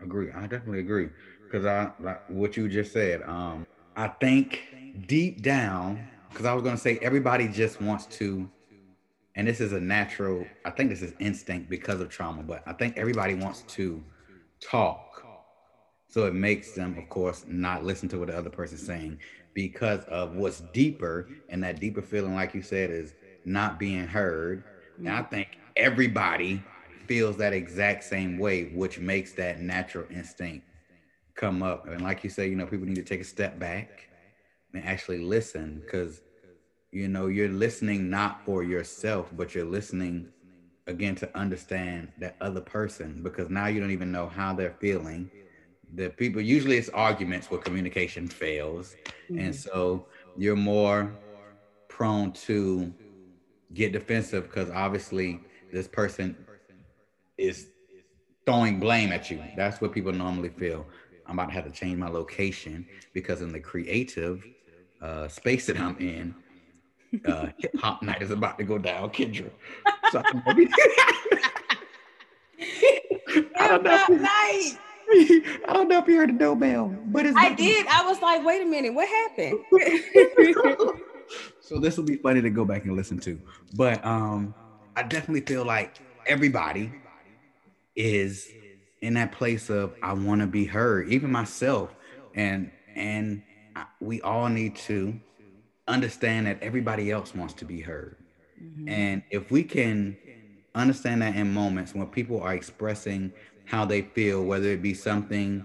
I 0.00 0.04
agree. 0.04 0.30
I 0.32 0.42
definitely 0.42 0.80
agree. 0.80 1.08
Because 1.44 1.66
I 1.66 1.90
like 2.00 2.28
what 2.28 2.56
you 2.56 2.68
just 2.68 2.92
said. 2.92 3.22
Um, 3.22 3.66
I 3.96 4.08
think 4.08 4.62
deep 5.06 5.42
down, 5.42 6.08
because 6.30 6.46
I 6.46 6.54
was 6.54 6.62
gonna 6.62 6.76
say 6.76 6.98
everybody 7.02 7.48
just 7.48 7.80
wants 7.80 8.06
to, 8.18 8.48
and 9.34 9.46
this 9.46 9.60
is 9.60 9.72
a 9.72 9.80
natural, 9.80 10.46
I 10.64 10.70
think 10.70 10.90
this 10.90 11.02
is 11.02 11.14
instinct 11.18 11.68
because 11.68 12.00
of 12.00 12.08
trauma, 12.08 12.42
but 12.42 12.62
I 12.66 12.72
think 12.72 12.96
everybody 12.96 13.34
wants 13.34 13.62
to 13.62 14.02
talk. 14.60 15.07
So 16.08 16.24
it 16.24 16.34
makes 16.34 16.72
them, 16.72 16.96
of 16.98 17.08
course, 17.08 17.44
not 17.46 17.84
listen 17.84 18.08
to 18.10 18.18
what 18.18 18.28
the 18.28 18.36
other 18.36 18.50
person's 18.50 18.84
saying 18.84 19.18
because 19.54 20.04
of 20.04 20.36
what's 20.36 20.60
deeper 20.72 21.28
and 21.48 21.62
that 21.62 21.80
deeper 21.80 22.00
feeling 22.00 22.34
like 22.34 22.54
you 22.54 22.62
said 22.62 22.90
is 22.90 23.14
not 23.44 23.78
being 23.78 24.06
heard. 24.06 24.64
And 24.98 25.08
i 25.08 25.20
mm-hmm. 25.20 25.30
think 25.30 25.58
everybody 25.76 26.62
feels 27.06 27.36
that 27.38 27.52
exact 27.52 28.04
same 28.04 28.38
way 28.38 28.64
which 28.74 28.98
makes 28.98 29.32
that 29.32 29.60
natural 29.60 30.04
instinct 30.10 30.66
come 31.34 31.62
up. 31.62 31.86
And 31.88 32.02
like 32.02 32.24
you 32.24 32.30
say 32.30 32.48
you 32.48 32.56
know 32.56 32.66
people 32.66 32.86
need 32.86 32.96
to 32.96 33.02
take 33.02 33.20
a 33.20 33.24
step 33.24 33.58
back 33.58 34.08
and 34.74 34.84
actually 34.84 35.18
listen 35.18 35.82
because 35.84 36.20
you 36.90 37.08
know 37.08 37.26
you're 37.26 37.48
listening 37.48 38.08
not 38.08 38.44
for 38.44 38.62
yourself 38.62 39.30
but 39.36 39.54
you're 39.54 39.64
listening 39.64 40.28
again 40.86 41.14
to 41.14 41.38
understand 41.38 42.10
that 42.18 42.36
other 42.40 42.60
person 42.60 43.22
because 43.22 43.50
now 43.50 43.66
you 43.66 43.78
don't 43.80 43.90
even 43.90 44.10
know 44.10 44.26
how 44.26 44.54
they're 44.54 44.76
feeling 44.80 45.30
the 45.94 46.10
people 46.10 46.40
usually 46.40 46.76
it's 46.76 46.88
arguments 46.90 47.50
where 47.50 47.60
communication 47.60 48.26
fails 48.28 48.96
mm-hmm. 49.30 49.38
and 49.38 49.54
so 49.54 50.06
you're 50.36 50.56
more 50.56 51.12
prone 51.88 52.32
to 52.32 52.92
get 53.74 53.92
defensive 53.92 54.44
because 54.44 54.70
obviously 54.70 55.40
this 55.72 55.88
person 55.88 56.36
is 57.36 57.68
throwing 58.44 58.78
blame 58.78 59.12
at 59.12 59.30
you 59.30 59.42
that's 59.56 59.80
what 59.80 59.92
people 59.92 60.12
normally 60.12 60.48
feel 60.50 60.86
i'm 61.26 61.38
about 61.38 61.46
to 61.48 61.54
have 61.54 61.64
to 61.64 61.70
change 61.70 61.96
my 61.98 62.08
location 62.08 62.86
because 63.12 63.42
in 63.42 63.52
the 63.52 63.60
creative 63.60 64.44
uh, 65.00 65.28
space 65.28 65.66
that 65.66 65.78
i'm 65.78 65.96
in 65.98 66.34
uh, 67.26 67.46
hip 67.58 67.74
hop 67.78 68.02
night 68.08 68.20
is 68.22 68.30
about 68.30 68.58
to 68.58 68.64
go 68.64 68.78
down 68.78 69.08
kendra 69.10 69.50
so 70.10 70.22
I 73.60 73.68
don't 73.68 73.82
know. 73.82 74.68
night 75.10 75.60
I 75.68 75.72
don't 75.72 75.88
know 75.88 75.98
if 75.98 76.08
you 76.08 76.16
heard 76.16 76.30
the 76.30 76.38
doorbell, 76.38 76.96
but 77.06 77.26
it's 77.26 77.36
I 77.36 77.54
did. 77.54 77.86
I 77.86 78.06
was 78.06 78.20
like, 78.20 78.44
wait 78.44 78.62
a 78.62 78.64
minute, 78.64 78.94
what 78.94 79.08
happened? 79.08 79.60
so 81.60 81.78
this 81.78 81.96
will 81.96 82.04
be 82.04 82.16
funny 82.16 82.40
to 82.42 82.50
go 82.50 82.64
back 82.64 82.84
and 82.84 82.96
listen 82.96 83.18
to. 83.20 83.40
But 83.74 84.04
um, 84.04 84.54
I 84.96 85.02
definitely 85.02 85.42
feel 85.42 85.64
like 85.64 85.96
everybody 86.26 86.92
is 87.96 88.48
in 89.00 89.14
that 89.14 89.32
place 89.32 89.70
of 89.70 89.94
I 90.02 90.12
want 90.12 90.40
to 90.40 90.46
be 90.46 90.64
heard, 90.64 91.08
even 91.08 91.30
myself, 91.30 91.94
and 92.34 92.70
and 92.94 93.42
we 94.00 94.20
all 94.22 94.48
need 94.48 94.76
to 94.76 95.18
understand 95.86 96.46
that 96.46 96.62
everybody 96.62 97.10
else 97.10 97.34
wants 97.34 97.54
to 97.54 97.64
be 97.64 97.80
heard, 97.80 98.16
mm-hmm. 98.60 98.88
and 98.88 99.22
if 99.30 99.50
we 99.50 99.62
can 99.62 100.16
understand 100.74 101.22
that 101.22 101.34
in 101.34 101.52
moments 101.52 101.94
when 101.94 102.06
people 102.06 102.40
are 102.40 102.54
expressing 102.54 103.32
how 103.68 103.84
they 103.84 104.00
feel, 104.00 104.42
whether 104.44 104.68
it 104.68 104.80
be 104.80 104.94
something 104.94 105.62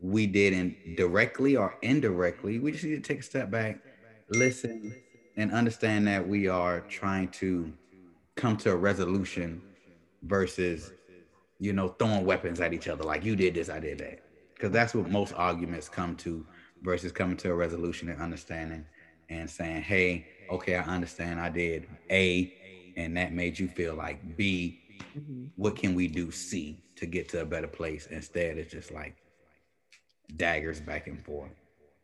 we 0.00 0.26
did 0.26 0.54
in 0.54 0.74
directly 0.96 1.56
or 1.56 1.76
indirectly, 1.82 2.58
we 2.58 2.72
just 2.72 2.84
need 2.84 2.94
to 2.96 3.00
take 3.00 3.20
a 3.20 3.22
step 3.22 3.50
back, 3.50 3.78
listen, 4.30 4.94
and 5.36 5.52
understand 5.52 6.06
that 6.06 6.26
we 6.26 6.48
are 6.48 6.80
trying 6.80 7.28
to 7.28 7.70
come 8.34 8.56
to 8.56 8.70
a 8.70 8.76
resolution 8.76 9.60
versus, 10.22 10.90
you 11.58 11.74
know, 11.74 11.88
throwing 11.88 12.24
weapons 12.24 12.60
at 12.60 12.72
each 12.72 12.88
other 12.88 13.04
like 13.04 13.24
you 13.24 13.36
did 13.36 13.54
this, 13.54 13.68
I 13.68 13.78
did 13.78 13.98
that. 13.98 14.20
Because 14.54 14.70
that's 14.70 14.94
what 14.94 15.10
most 15.10 15.34
arguments 15.34 15.90
come 15.90 16.16
to 16.16 16.46
versus 16.82 17.12
coming 17.12 17.36
to 17.36 17.50
a 17.50 17.54
resolution 17.54 18.08
and 18.08 18.22
understanding 18.22 18.86
and 19.28 19.50
saying, 19.50 19.82
hey, 19.82 20.26
okay, 20.50 20.76
I 20.76 20.82
understand 20.84 21.40
I 21.40 21.50
did 21.50 21.88
A, 22.10 22.54
and 22.96 23.14
that 23.18 23.34
made 23.34 23.58
you 23.58 23.68
feel 23.68 23.94
like 23.94 24.36
B. 24.36 24.81
Mm-hmm. 25.16 25.44
What 25.56 25.76
can 25.76 25.94
we 25.94 26.08
do 26.08 26.30
C 26.30 26.82
to 26.96 27.06
get 27.06 27.28
to 27.30 27.42
a 27.42 27.44
better 27.44 27.68
place? 27.68 28.06
Instead, 28.06 28.58
it's 28.58 28.72
just 28.72 28.92
like 28.92 29.16
daggers 30.36 30.80
back 30.80 31.06
and 31.06 31.22
forth. 31.24 31.52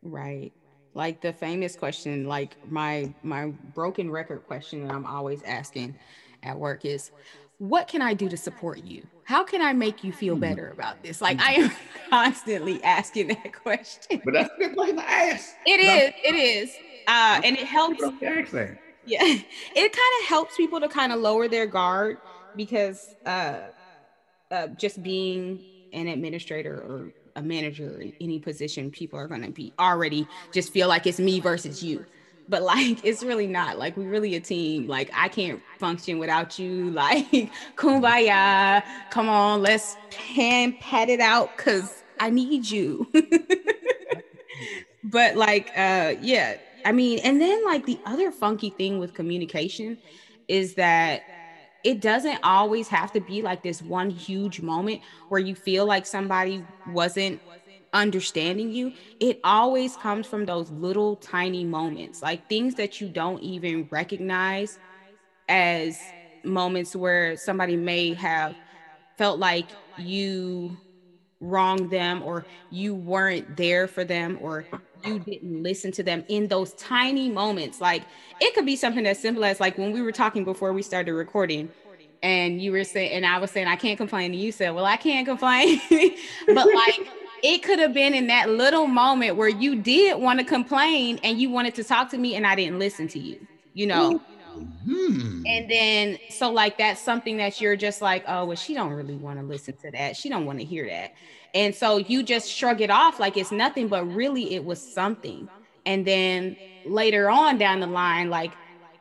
Right. 0.01 0.51
Like 0.93 1.21
the 1.21 1.33
famous 1.33 1.75
question, 1.75 2.27
like 2.27 2.55
my 2.69 3.13
my 3.23 3.47
broken 3.73 4.09
record 4.09 4.45
question 4.45 4.87
that 4.87 4.93
I'm 4.93 5.05
always 5.05 5.43
asking 5.43 5.95
at 6.43 6.57
work 6.57 6.85
is 6.85 7.11
what 7.59 7.87
can 7.87 8.01
I 8.01 8.13
do 8.13 8.29
to 8.29 8.37
support 8.37 8.83
you? 8.83 9.05
How 9.23 9.43
can 9.43 9.61
I 9.61 9.73
make 9.73 10.03
you 10.03 10.11
feel 10.11 10.35
hmm. 10.35 10.41
better 10.41 10.69
about 10.69 11.03
this? 11.03 11.21
Like 11.21 11.39
I 11.39 11.53
am 11.53 11.71
constantly 12.09 12.83
asking 12.83 13.27
that 13.27 13.53
question. 13.63 14.21
But 14.25 14.33
that's 14.33 14.53
a 14.55 14.57
good 14.57 14.75
question 14.75 14.95
to 14.97 15.09
ask. 15.09 15.55
It 15.65 15.79
is, 15.79 16.13
it 16.23 16.35
is. 16.35 16.75
Uh, 17.07 17.41
and 17.43 17.57
it 17.57 17.65
helps. 17.65 18.01
Yeah, 19.05 19.23
it 19.23 19.41
kind 19.75 20.21
of 20.21 20.27
helps 20.27 20.55
people 20.55 20.79
to 20.79 20.87
kind 20.87 21.11
of 21.11 21.19
lower 21.19 21.47
their 21.47 21.65
guard 21.65 22.17
because 22.59 23.15
uh, 23.25 23.69
uh, 24.51 24.67
just 24.77 25.01
being 25.01 25.63
an 25.93 26.07
administrator 26.07 26.75
or 26.75 27.13
a 27.35 27.41
manager 27.41 28.01
in 28.01 28.13
any 28.19 28.39
position, 28.39 28.91
people 28.91 29.17
are 29.17 29.27
going 29.27 29.43
to 29.43 29.51
be 29.51 29.73
already 29.79 30.29
just 30.51 30.73
feel 30.73 30.89
like 30.89 31.07
it's 31.07 31.19
me 31.19 31.39
versus 31.39 31.81
you. 31.81 32.05
But 32.49 32.63
like, 32.63 32.99
it's 33.03 33.23
really 33.23 33.47
not. 33.47 33.77
Like, 33.79 33.95
we're 33.95 34.09
really 34.09 34.35
a 34.35 34.41
team. 34.41 34.87
Like, 34.87 35.09
I 35.15 35.29
can't 35.29 35.63
function 35.79 36.19
without 36.19 36.59
you. 36.59 36.91
Like, 36.93 37.53
kumbaya. 37.77 38.83
Come 39.09 39.29
on, 39.29 39.61
let's 39.61 39.97
pan 40.11 40.77
pat 40.81 41.09
it 41.09 41.21
out 41.21 41.55
because 41.55 42.03
I 42.19 42.29
need 42.29 42.69
you. 42.69 43.09
but 45.03 45.35
like, 45.35 45.71
uh, 45.75 46.15
yeah, 46.19 46.57
I 46.83 46.91
mean, 46.91 47.19
and 47.23 47.41
then 47.41 47.63
like 47.65 47.85
the 47.85 48.01
other 48.05 48.31
funky 48.31 48.71
thing 48.71 48.99
with 48.99 49.13
communication 49.13 49.99
is 50.47 50.75
that 50.75 51.23
it 51.83 52.01
doesn't 52.01 52.39
always 52.43 52.87
have 52.89 53.11
to 53.13 53.21
be 53.21 53.41
like 53.41 53.63
this 53.63 53.81
one 53.81 54.09
huge 54.09 54.61
moment 54.61 55.01
where 55.29 55.39
you 55.39 55.55
feel 55.55 55.85
like 55.85 56.05
somebody 56.05 56.67
wasn't 56.85 57.41
understanding 57.93 58.71
you. 58.71 58.93
It 59.19 59.39
always 59.43 59.95
comes 59.95 60.27
from 60.27 60.45
those 60.45 60.69
little 60.71 61.15
tiny 61.17 61.63
moments, 61.63 62.21
like 62.21 62.47
things 62.49 62.75
that 62.75 62.99
you 63.01 63.09
don't 63.09 63.41
even 63.41 63.87
recognize 63.91 64.77
as 65.47 66.13
moments 66.43 66.95
where 66.95 67.35
somebody 67.37 67.75
may 67.75 68.13
have 68.13 68.55
felt 69.17 69.39
like 69.39 69.77
you 69.95 70.77
wronged 71.41 71.89
them 71.89 72.21
or 72.23 72.47
you 72.69 72.95
weren't 72.95 73.55
there 73.55 73.87
for 73.87 74.03
them 74.03 74.37
or 74.41 74.67
you 75.05 75.19
didn't 75.19 75.63
listen 75.63 75.91
to 75.93 76.03
them 76.03 76.23
in 76.27 76.47
those 76.47 76.73
tiny 76.73 77.29
moments. 77.29 77.81
Like 77.81 78.03
it 78.39 78.53
could 78.53 78.65
be 78.65 78.75
something 78.75 79.05
as 79.05 79.19
simple 79.19 79.45
as 79.45 79.59
like 79.59 79.77
when 79.77 79.91
we 79.91 80.01
were 80.01 80.11
talking 80.11 80.43
before 80.43 80.73
we 80.73 80.81
started 80.81 81.13
recording 81.13 81.69
and 82.21 82.61
you 82.61 82.71
were 82.71 82.83
saying 82.83 83.11
and 83.11 83.25
I 83.25 83.39
was 83.39 83.51
saying 83.51 83.67
I 83.67 83.75
can't 83.75 83.97
complain 83.97 84.31
and 84.31 84.41
you 84.41 84.51
said, 84.51 84.71
"Well, 84.71 84.85
I 84.85 84.97
can't 84.97 85.25
complain." 85.27 85.79
but 86.47 86.67
like 86.73 87.09
it 87.41 87.63
could 87.63 87.79
have 87.79 87.93
been 87.93 88.13
in 88.13 88.27
that 88.27 88.49
little 88.49 88.87
moment 88.87 89.35
where 89.35 89.49
you 89.49 89.75
did 89.75 90.19
want 90.19 90.39
to 90.39 90.45
complain 90.45 91.19
and 91.23 91.39
you 91.39 91.49
wanted 91.49 91.75
to 91.75 91.83
talk 91.83 92.09
to 92.11 92.17
me 92.17 92.35
and 92.35 92.45
I 92.45 92.55
didn't 92.55 92.79
listen 92.79 93.07
to 93.09 93.19
you. 93.19 93.45
You 93.73 93.87
know, 93.87 94.21
Mm-hmm. 94.87 95.43
And 95.45 95.69
then 95.69 96.17
so 96.29 96.51
like 96.51 96.77
that's 96.77 97.01
something 97.01 97.37
that 97.37 97.61
you're 97.61 97.75
just 97.75 98.01
like, 98.01 98.23
oh, 98.27 98.45
well, 98.45 98.57
she 98.57 98.73
don't 98.73 98.91
really 98.91 99.15
want 99.15 99.39
to 99.39 99.45
listen 99.45 99.75
to 99.77 99.91
that. 99.91 100.15
She 100.15 100.29
don't 100.29 100.45
want 100.45 100.59
to 100.59 100.65
hear 100.65 100.87
that. 100.87 101.13
And 101.53 101.73
so 101.73 101.97
you 101.97 102.23
just 102.23 102.49
shrug 102.49 102.81
it 102.81 102.89
off 102.89 103.19
like 103.19 103.37
it's 103.37 103.51
nothing, 103.51 103.87
but 103.87 104.05
really 104.05 104.53
it 104.53 104.65
was 104.65 104.81
something. 104.81 105.49
And 105.85 106.05
then 106.05 106.55
later 106.85 107.29
on 107.29 107.57
down 107.57 107.79
the 107.79 107.87
line, 107.87 108.29
like 108.29 108.51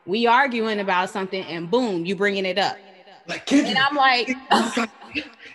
we 0.07 0.27
arguing 0.27 0.81
about 0.81 1.11
something 1.11 1.45
and 1.45 1.71
boom, 1.71 2.07
you 2.07 2.17
bringing 2.17 2.47
it 2.47 2.59
up. 2.59 2.77
Like, 3.27 3.47
Kendra, 3.47 3.67
and 3.67 3.79
I'm 3.79 3.95
like, 3.95 4.31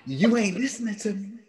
you 0.05 0.37
ain't 0.37 0.57
listening 0.57 0.95
to 0.97 1.13
me. 1.13 1.29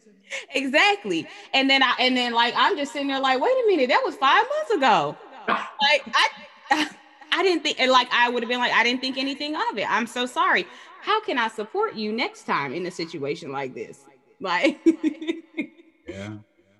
Exactly. 0.54 1.28
And 1.52 1.70
then 1.70 1.80
I 1.80 1.94
and 2.00 2.16
then 2.16 2.32
like 2.32 2.54
I'm 2.56 2.76
just 2.76 2.92
sitting 2.92 3.06
there 3.06 3.20
like, 3.20 3.40
wait 3.40 3.52
a 3.52 3.64
minute, 3.68 3.88
that 3.88 4.02
was 4.04 4.16
five 4.16 4.44
months 4.56 4.70
ago. 4.72 5.16
like 5.46 6.02
I 6.14 6.88
I 7.34 7.42
didn't 7.42 7.62
think, 7.62 7.80
and 7.80 7.90
like 7.90 8.08
I 8.12 8.28
would 8.28 8.42
have 8.42 8.48
been 8.48 8.58
like, 8.58 8.72
I 8.72 8.84
didn't 8.84 9.00
think 9.00 9.18
anything 9.18 9.56
of 9.56 9.78
it. 9.78 9.90
I'm 9.90 10.06
so 10.06 10.24
sorry. 10.24 10.66
How 11.02 11.20
can 11.20 11.36
I 11.36 11.48
support 11.48 11.94
you 11.94 12.12
next 12.12 12.44
time 12.44 12.72
in 12.72 12.86
a 12.86 12.90
situation 12.90 13.52
like 13.52 13.74
this? 13.74 14.06
Like, 14.44 14.78
yeah. 16.06 16.34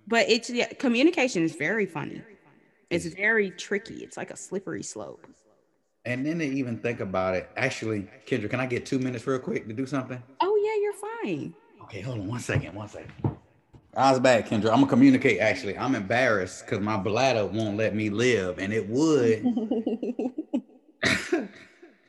But 0.06 0.28
it's 0.28 0.50
yeah, 0.50 0.70
communication 0.74 1.42
is 1.42 1.54
very 1.56 1.86
funny. 1.86 2.20
It's 2.90 3.06
very 3.06 3.50
tricky. 3.52 4.04
It's 4.04 4.18
like 4.18 4.30
a 4.30 4.36
slippery 4.36 4.82
slope. 4.82 5.26
And 6.04 6.26
then 6.26 6.40
to 6.40 6.44
even 6.44 6.76
think 6.78 7.00
about 7.00 7.34
it, 7.34 7.48
actually, 7.56 8.06
Kendra, 8.26 8.50
can 8.50 8.60
I 8.60 8.66
get 8.66 8.84
two 8.84 8.98
minutes 8.98 9.26
real 9.26 9.38
quick 9.38 9.66
to 9.66 9.72
do 9.72 9.86
something? 9.86 10.22
Oh 10.42 10.56
yeah, 10.62 10.82
you're 10.82 11.38
fine. 11.38 11.54
Okay, 11.84 12.02
hold 12.02 12.20
on 12.20 12.28
one 12.28 12.40
second. 12.40 12.74
One 12.74 12.88
second. 12.88 13.10
I 13.96 14.10
was 14.10 14.20
bad, 14.20 14.46
Kendra. 14.46 14.66
I'm 14.66 14.80
gonna 14.80 14.86
communicate. 14.86 15.40
Actually, 15.40 15.78
I'm 15.78 15.94
embarrassed 15.94 16.66
because 16.66 16.80
my 16.80 16.98
bladder 16.98 17.46
won't 17.46 17.78
let 17.78 17.94
me 17.94 18.10
live, 18.10 18.58
and 18.58 18.74
it 18.74 18.86
would 18.90 19.42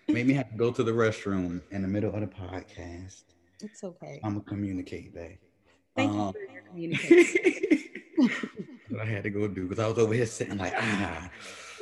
Made 0.09 0.27
me 0.27 0.33
have 0.33 0.51
to 0.51 0.57
go 0.57 0.71
to 0.71 0.83
the 0.83 0.91
restroom 0.91 1.61
in 1.71 1.81
the 1.81 1.87
middle 1.87 2.13
of 2.13 2.19
the 2.19 2.27
podcast. 2.27 3.23
It's 3.61 3.83
okay. 3.83 4.19
I'm 4.23 4.33
gonna 4.33 4.45
communicate 4.45 5.13
that. 5.13 5.37
Thank 5.95 6.11
um, 6.11 6.17
you 6.17 6.33
for 6.33 6.53
your 6.53 6.61
communication. 6.63 7.79
I 9.01 9.05
had 9.05 9.23
to 9.23 9.29
go 9.29 9.47
do 9.47 9.67
because 9.67 9.83
I 9.83 9.87
was 9.87 9.97
over 9.97 10.13
here 10.13 10.25
sitting 10.25 10.57
like 10.57 10.73
ah. 10.77 11.29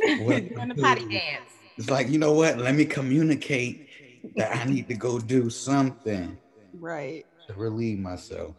Doing 0.01 0.53
the 0.67 0.75
potty 0.75 1.07
dance. 1.07 1.49
It's 1.77 1.89
like 1.89 2.09
you 2.09 2.19
know 2.19 2.33
what? 2.33 2.57
Let 2.57 2.75
me 2.75 2.86
communicate 2.86 3.88
that 4.36 4.55
I 4.55 4.63
need 4.65 4.88
to 4.88 4.95
go 4.95 5.19
do 5.19 5.49
something. 5.49 6.38
Right. 6.73 7.25
To 7.47 7.53
relieve 7.53 7.99
myself. 7.99 8.55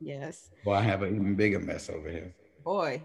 Yes. 0.00 0.50
Well, 0.64 0.78
I 0.78 0.82
have 0.82 1.02
an 1.02 1.14
even 1.14 1.34
bigger 1.34 1.58
mess 1.58 1.90
over 1.90 2.08
here. 2.08 2.34
Boy. 2.64 3.02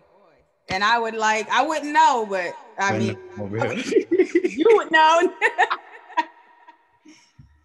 And 0.70 0.84
I 0.84 0.98
would 0.98 1.16
like, 1.16 1.50
I 1.50 1.66
wouldn't 1.66 1.92
know, 1.92 2.26
but 2.30 2.56
I 2.80 2.98
mean, 2.98 3.18
you 3.38 4.68
would 4.72 4.92
know. 4.92 5.34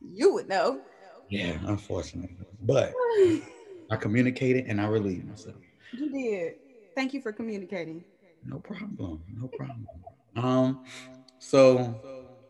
you 0.01 0.35
would 0.35 0.49
know. 0.49 0.81
Yeah, 1.29 1.59
unfortunately. 1.67 2.37
But 2.63 2.93
I 3.91 3.97
communicated 3.97 4.67
and 4.67 4.81
I 4.81 4.87
relieved 4.87 5.29
myself. 5.29 5.57
You 5.93 6.11
did. 6.11 6.55
Thank 6.95 7.15
you 7.15 7.21
for 7.21 7.33
communicating. 7.33 8.05
No 8.45 8.59
problem. 8.59 9.23
No 9.37 9.49
problem. 9.49 9.87
Um, 10.37 10.85
so 11.39 12.01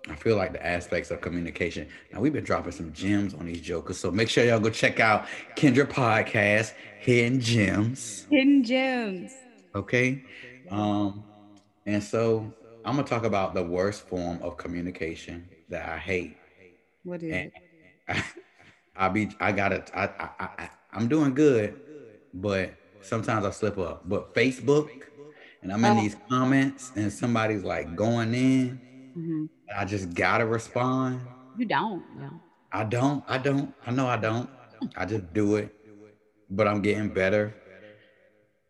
I 0.09 0.15
feel 0.15 0.37
like 0.37 0.53
the 0.53 0.65
aspects 0.65 1.11
of 1.11 1.21
communication. 1.21 1.89
Now 2.13 2.21
we've 2.21 2.33
been 2.33 2.45
dropping 2.45 2.73
some 2.73 2.93
gems 2.93 3.35
on 3.35 3.47
these 3.47 3.61
jokers, 3.61 3.99
so 3.99 4.11
make 4.11 4.29
sure 4.29 4.45
y'all 4.45 4.61
go 4.61 4.71
check 4.71 5.01
out 5.01 5.27
Kendra 5.57 5.87
podcast, 5.87 6.73
Hidden 7.01 7.41
Gems. 7.41 8.27
Hidden 8.31 8.65
Gems. 8.65 9.33
Okay. 9.75 10.25
Um, 10.71 11.25
and 11.87 12.03
so 12.03 12.53
I'm 12.85 12.97
gonna 12.97 13.07
talk 13.07 13.25
about 13.25 13.55
the 13.55 13.63
worst 13.63 14.07
form 14.09 14.39
of 14.43 14.57
communication 14.57 15.49
that 15.69 15.89
I 15.89 15.99
hate. 15.99 16.37
What 17.05 17.23
is 17.23 17.33
and 17.33 17.47
it? 17.47 17.53
I, 18.09 18.25
I 18.99 19.09
be 19.09 19.31
I 19.41 19.53
gotta 19.53 19.85
I, 19.95 20.05
I 20.05 20.49
I 20.59 20.71
I'm 20.93 21.09
doing 21.09 21.35
good, 21.35 21.81
but 22.35 22.75
sometimes 23.01 23.47
I 23.47 23.51
slip 23.51 23.79
up. 23.79 24.09
But 24.09 24.35
Facebook, 24.35 24.89
and 25.63 25.73
I'm 25.73 25.85
in 25.85 25.97
oh. 25.97 26.01
these 26.01 26.17
comments, 26.29 26.93
and 26.97 27.13
somebody's 27.13 27.63
like 27.63 27.95
going 27.95 28.35
in. 28.35 28.81
Mm-hmm. 29.17 29.45
I 29.77 29.85
just 29.85 30.13
gotta 30.15 30.47
respond. 30.47 31.21
You 31.57 31.67
don't. 31.67 32.03
Yeah. 32.19 32.31
I 32.73 32.85
don't. 32.85 33.25
I 33.29 33.39
don't. 33.39 33.75
I 33.87 33.91
know 33.93 34.07
I 34.07 34.17
don't. 34.17 34.51
I 34.97 35.05
just 35.05 35.33
do 35.33 35.57
it. 35.57 35.75
but 36.51 36.67
I'm 36.67 36.83
getting 36.83 37.09
better. 37.09 37.55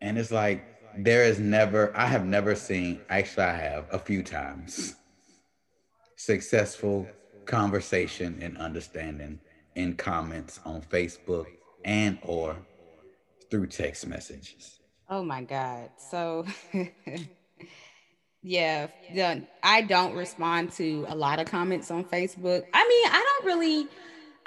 And 0.00 0.18
it's 0.18 0.30
like 0.30 0.64
there 0.96 1.24
is 1.24 1.38
never, 1.38 1.96
I 1.96 2.06
have 2.06 2.24
never 2.24 2.54
seen, 2.54 3.00
actually, 3.08 3.44
I 3.44 3.56
have 3.56 3.86
a 3.92 3.98
few 3.98 4.22
times, 4.22 4.96
successful 6.16 7.06
conversation 7.46 8.38
and 8.42 8.58
understanding 8.58 9.40
in 9.78 9.94
comments 9.94 10.58
on 10.64 10.82
Facebook 10.82 11.46
and 11.84 12.18
or 12.22 12.56
through 13.48 13.68
text 13.68 14.06
messages. 14.08 14.80
Oh 15.08 15.22
my 15.22 15.42
God. 15.42 15.90
So 16.10 16.44
yeah, 18.42 18.88
the, 19.14 19.46
I 19.62 19.82
don't 19.82 20.14
respond 20.14 20.72
to 20.72 21.06
a 21.08 21.14
lot 21.14 21.38
of 21.38 21.46
comments 21.46 21.92
on 21.92 22.04
Facebook. 22.04 22.64
I 22.74 22.88
mean, 22.88 23.12
I 23.12 23.24
don't 23.24 23.46
really 23.46 23.86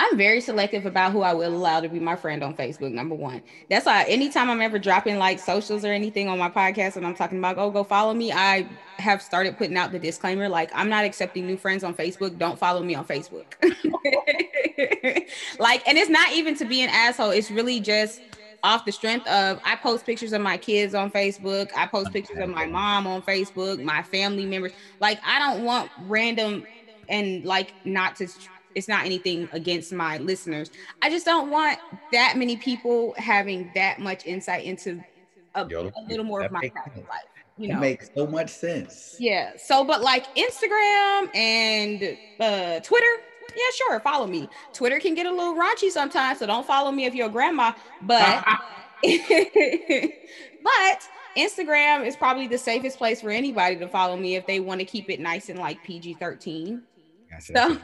I'm 0.01 0.17
very 0.17 0.41
selective 0.41 0.87
about 0.87 1.11
who 1.11 1.21
I 1.21 1.35
will 1.35 1.55
allow 1.55 1.79
to 1.79 1.87
be 1.87 1.99
my 1.99 2.15
friend 2.15 2.41
on 2.41 2.55
Facebook. 2.55 2.91
Number 2.91 3.13
one, 3.13 3.39
that's 3.69 3.85
why 3.85 4.03
anytime 4.05 4.49
I'm 4.49 4.59
ever 4.59 4.79
dropping 4.79 5.19
like 5.19 5.37
socials 5.37 5.85
or 5.85 5.89
anything 5.93 6.27
on 6.27 6.39
my 6.39 6.49
podcast 6.49 6.95
and 6.95 7.05
I'm 7.05 7.13
talking 7.13 7.37
about, 7.37 7.59
oh, 7.59 7.69
go 7.69 7.83
follow 7.83 8.15
me, 8.15 8.31
I 8.31 8.67
have 8.97 9.21
started 9.21 9.59
putting 9.59 9.77
out 9.77 9.91
the 9.91 9.99
disclaimer 9.99 10.49
like, 10.49 10.71
I'm 10.73 10.89
not 10.89 11.05
accepting 11.05 11.45
new 11.45 11.55
friends 11.55 11.83
on 11.83 11.93
Facebook. 11.93 12.39
Don't 12.39 12.57
follow 12.57 12.81
me 12.81 12.95
on 12.95 13.05
Facebook. 13.05 13.45
like, 15.59 15.87
and 15.87 15.99
it's 15.99 16.09
not 16.09 16.31
even 16.31 16.55
to 16.55 16.65
be 16.65 16.81
an 16.81 16.89
asshole, 16.89 17.29
it's 17.29 17.51
really 17.51 17.79
just 17.79 18.21
off 18.63 18.85
the 18.85 18.91
strength 18.91 19.27
of 19.27 19.61
I 19.63 19.75
post 19.75 20.07
pictures 20.07 20.33
of 20.33 20.41
my 20.41 20.57
kids 20.57 20.95
on 20.95 21.11
Facebook, 21.11 21.69
I 21.77 21.85
post 21.85 22.11
pictures 22.11 22.39
of 22.39 22.49
my 22.49 22.65
mom 22.65 23.05
on 23.05 23.21
Facebook, 23.21 23.83
my 23.83 24.01
family 24.01 24.47
members. 24.47 24.71
Like, 24.99 25.19
I 25.23 25.37
don't 25.37 25.63
want 25.63 25.91
random 26.07 26.65
and 27.07 27.45
like 27.45 27.73
not 27.85 28.15
to 28.15 28.27
it's 28.75 28.87
not 28.87 29.05
anything 29.05 29.49
against 29.51 29.91
my 29.91 30.17
listeners. 30.17 30.71
I 31.01 31.09
just 31.09 31.25
don't 31.25 31.49
want 31.49 31.79
that 32.11 32.35
many 32.37 32.57
people 32.57 33.13
having 33.17 33.71
that 33.75 33.99
much 33.99 34.25
insight 34.25 34.65
into 34.65 35.03
a, 35.55 35.67
Yo, 35.67 35.91
a 35.95 36.01
little 36.07 36.25
more 36.25 36.41
of 36.41 36.51
my 36.51 36.69
private 36.69 37.07
life. 37.09 37.23
You 37.57 37.69
know, 37.69 37.77
it 37.77 37.81
makes 37.81 38.09
so 38.15 38.25
much 38.25 38.49
sense. 38.49 39.17
Yeah. 39.19 39.51
So, 39.57 39.83
but 39.83 40.01
like 40.01 40.33
Instagram 40.35 41.35
and 41.35 42.17
uh, 42.39 42.79
Twitter, 42.79 43.05
yeah, 43.55 43.63
sure, 43.75 43.99
follow 43.99 44.25
me. 44.25 44.49
Twitter 44.73 44.99
can 44.99 45.13
get 45.13 45.25
a 45.25 45.31
little 45.31 45.55
raunchy 45.55 45.91
sometimes, 45.91 46.39
so 46.39 46.47
don't 46.47 46.65
follow 46.65 46.91
me 46.91 47.05
if 47.05 47.13
you're 47.13 47.27
a 47.27 47.31
grandma. 47.31 47.73
But, 48.01 48.43
but 49.03 51.09
Instagram 51.37 52.05
is 52.05 52.15
probably 52.15 52.47
the 52.47 52.57
safest 52.57 52.97
place 52.97 53.21
for 53.21 53.29
anybody 53.29 53.75
to 53.77 53.87
follow 53.87 54.17
me 54.17 54.35
if 54.35 54.47
they 54.47 54.59
want 54.59 54.79
to 54.79 54.85
keep 54.85 55.09
it 55.09 55.19
nice 55.19 55.49
and 55.49 55.59
like 55.59 55.83
PG 55.83 56.15
13. 56.15 56.81
So. 57.39 57.77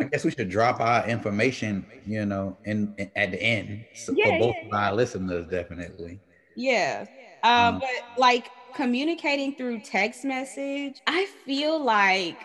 I 0.00 0.04
guess 0.04 0.24
we 0.24 0.30
should 0.30 0.48
drop 0.48 0.80
our 0.80 1.06
information, 1.08 1.86
you 2.06 2.24
know, 2.24 2.56
in, 2.64 2.94
in 2.98 3.10
at 3.16 3.30
the 3.30 3.42
end 3.42 3.84
so 3.94 4.12
yeah, 4.16 4.26
for 4.26 4.38
both 4.38 4.56
yeah, 4.62 4.68
of 4.68 4.74
our 4.74 4.94
listeners, 4.94 5.46
definitely. 5.50 6.20
Yeah, 6.56 7.06
um, 7.42 7.52
um, 7.52 7.80
but 7.80 8.20
like 8.20 8.50
communicating 8.74 9.54
through 9.54 9.80
text 9.80 10.24
message, 10.24 11.00
I 11.06 11.26
feel 11.44 11.82
like 11.82 12.36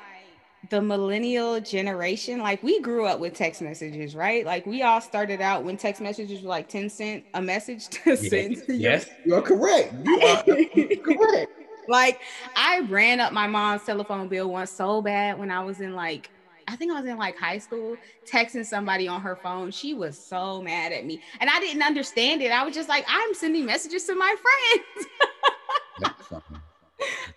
the 0.69 0.81
millennial 0.81 1.59
generation, 1.59 2.39
like 2.39 2.63
we 2.63 2.79
grew 2.81 3.05
up 3.05 3.19
with 3.19 3.33
text 3.33 3.61
messages, 3.61 4.15
right? 4.15 4.45
Like 4.45 4.65
we 4.65 4.81
all 4.81 5.01
started 5.01 5.41
out 5.41 5.63
when 5.63 5.77
text 5.77 6.01
messages 6.01 6.41
were 6.41 6.49
like 6.49 6.69
10 6.69 6.89
cent 6.89 7.25
a 7.33 7.41
message 7.41 7.87
to 7.89 8.11
yes. 8.11 8.29
send. 8.29 8.63
To 8.65 8.73
yes, 8.73 9.09
you're 9.25 9.41
correct. 9.41 9.93
You 10.03 10.21
are 10.21 10.43
correct 11.03 11.51
like 11.87 12.21
I 12.55 12.81
ran 12.81 13.19
up 13.19 13.33
my 13.33 13.47
mom's 13.47 13.83
telephone 13.83 14.27
bill 14.27 14.49
once 14.49 14.71
so 14.71 15.01
bad 15.01 15.39
when 15.39 15.51
I 15.51 15.63
was 15.63 15.81
in 15.81 15.93
like 15.93 16.29
I 16.67 16.75
think 16.75 16.91
I 16.91 16.99
was 16.99 17.09
in 17.09 17.17
like 17.17 17.37
high 17.37 17.57
school, 17.57 17.97
texting 18.25 18.65
somebody 18.65 19.07
on 19.07 19.21
her 19.21 19.35
phone. 19.35 19.71
She 19.71 19.93
was 19.93 20.17
so 20.17 20.61
mad 20.61 20.91
at 20.91 21.05
me. 21.05 21.21
And 21.39 21.49
I 21.49 21.59
didn't 21.59 21.83
understand 21.83 22.41
it. 22.41 22.51
I 22.51 22.63
was 22.63 22.73
just 22.73 22.87
like, 22.87 23.05
I'm 23.07 23.33
sending 23.33 23.65
messages 23.65 24.05
to 24.05 24.15
my 24.15 24.35
friends. 25.99 26.11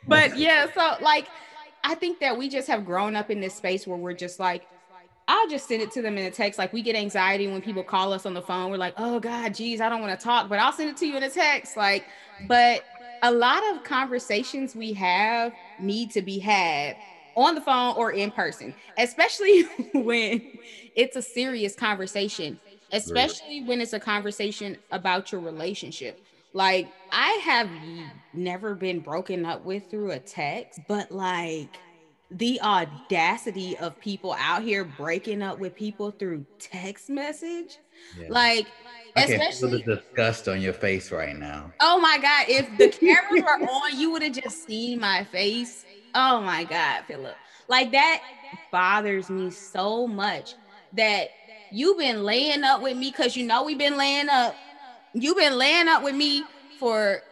but 0.07 0.39
yeah, 0.39 0.69
so 0.73 1.03
like 1.03 1.27
I 1.85 1.95
think 1.95 2.21
that 2.21 2.37
we 2.37 2.49
just 2.49 2.69
have 2.69 2.85
grown 2.85 3.17
up 3.17 3.31
in 3.31 3.41
this 3.41 3.55
space 3.55 3.87
where 3.87 3.97
we're 3.97 4.13
just 4.13 4.41
like, 4.41 4.67
I'll 5.29 5.49
just 5.49 5.67
send 5.67 5.83
it 5.83 5.91
to 5.93 6.03
them 6.03 6.17
in 6.19 6.27
a 6.27 6.31
text. 6.31 6.59
Like 6.59 6.73
we 6.73 6.83
get 6.83 6.95
anxiety 6.95 7.49
when 7.49 7.61
people 7.61 7.83
call 7.83 8.13
us 8.13 8.27
on 8.27 8.35
the 8.35 8.43
phone. 8.43 8.71
We're 8.71 8.77
like, 8.77 8.95
oh 8.97 9.19
God, 9.19 9.55
geez, 9.55 9.81
I 9.81 9.89
don't 9.89 10.01
want 10.01 10.19
to 10.19 10.25
talk, 10.25 10.49
but 10.49 10.59
I'll 10.59 10.73
send 10.73 10.91
it 10.91 10.97
to 10.99 11.07
you 11.07 11.17
in 11.17 11.23
a 11.23 11.31
text. 11.31 11.77
Like, 11.77 12.05
but 12.47 12.85
a 13.23 13.33
lot 13.33 13.63
of 13.75 13.83
conversations 13.85 14.75
we 14.75 14.93
have 14.95 15.53
need 15.79 16.11
to 16.13 16.23
be 16.23 16.39
had 16.39 16.97
on 17.37 17.55
the 17.55 17.61
phone 17.61 17.95
or 17.97 18.13
in 18.13 18.31
person, 18.31 18.75
especially 18.99 19.63
when 19.95 20.43
it's 20.95 21.17
a 21.17 21.23
serious 21.23 21.75
conversation, 21.75 22.59
especially 22.93 23.63
when 23.63 23.81
it's 23.81 23.93
a 23.93 24.01
conversation 24.01 24.77
about 24.91 25.33
your 25.33 25.41
relationship. 25.41 26.21
Like, 26.53 26.95
I 27.13 27.31
have 27.45 27.71
never 28.33 28.75
been 28.75 29.01
broken 29.01 29.45
up 29.45 29.65
with 29.65 29.91
through 29.91 30.13
a 30.13 30.19
text, 30.19 30.81
but 30.89 31.11
like 31.11 31.83
the 32.31 32.61
audacity 32.63 33.77
of 33.79 33.99
people 34.01 34.35
out 34.39 34.63
here 34.63 34.85
breaking 34.85 35.43
up 35.43 35.59
with 35.59 35.75
people 35.75 36.11
through 36.11 36.47
text 36.59 37.09
message, 37.11 37.79
yeah. 38.19 38.27
like 38.29 38.67
I 39.17 39.25
Especially 39.25 39.81
can 39.81 39.85
feel 39.85 39.95
the 39.95 39.97
disgust 39.97 40.47
on 40.49 40.61
your 40.61 40.75
face 40.75 41.11
right 41.11 41.37
now. 41.37 41.73
Oh 41.81 41.99
my 41.99 42.19
god! 42.19 42.47
If 42.49 42.77
the 42.77 42.89
cameras 42.89 43.43
were 43.43 43.67
on, 43.67 43.99
you 43.99 44.11
would 44.11 44.23
have 44.23 44.35
just 44.35 44.67
seen 44.67 45.01
my 45.01 45.25
face. 45.25 45.87
Oh 46.15 46.43
my 46.43 46.65
god, 46.65 47.05
Philip! 47.07 47.35
Like 47.69 47.93
that 47.93 48.21
bothers 48.71 49.31
me 49.31 49.51
so 49.51 50.07
much 50.07 50.55
that 50.93 51.31
you've 51.73 51.99
been 51.99 52.25
laying 52.25 52.63
up 52.63 52.83
with 52.83 52.97
me 52.97 53.11
because 53.11 53.37
you 53.37 53.47
know 53.47 53.65
we've 53.65 53.79
been 53.79 53.97
laying 53.97 54.29
up. 54.29 54.55
You've 55.15 55.39
been 55.39 55.57
laying 55.57 55.89
up 55.89 56.03
with 56.03 56.15
me 56.15 56.45
for 56.79 57.23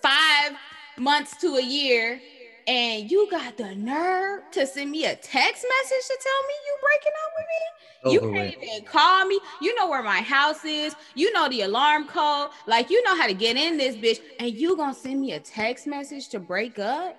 five 0.00 0.52
months 0.96 1.36
to 1.38 1.56
a 1.56 1.62
year, 1.62 2.20
and 2.66 3.10
you 3.10 3.28
got 3.30 3.56
the 3.56 3.74
nerve 3.74 4.42
to 4.52 4.66
send 4.66 4.90
me 4.90 5.04
a 5.04 5.14
text 5.16 5.64
message 5.64 6.06
to 6.06 6.18
tell 6.22 6.42
me 6.48 6.54
you 6.66 6.76
breaking 6.82 7.12
up 7.24 7.32
with 7.36 7.46
me 7.46 7.74
you 8.06 8.20
can't 8.20 8.56
even 8.62 8.84
call 8.84 9.24
me. 9.26 9.38
You 9.60 9.74
know 9.74 9.88
where 9.88 10.02
my 10.02 10.20
house 10.20 10.64
is. 10.64 10.94
You 11.14 11.32
know 11.32 11.48
the 11.48 11.62
alarm 11.62 12.06
code. 12.06 12.50
Like 12.66 12.90
you 12.90 13.02
know 13.04 13.16
how 13.16 13.26
to 13.26 13.34
get 13.34 13.56
in 13.56 13.76
this 13.76 13.96
bitch, 13.96 14.20
and 14.38 14.52
you 14.52 14.76
gonna 14.76 14.94
send 14.94 15.20
me 15.20 15.32
a 15.32 15.40
text 15.40 15.86
message 15.86 16.28
to 16.30 16.40
break 16.40 16.78
up? 16.78 17.16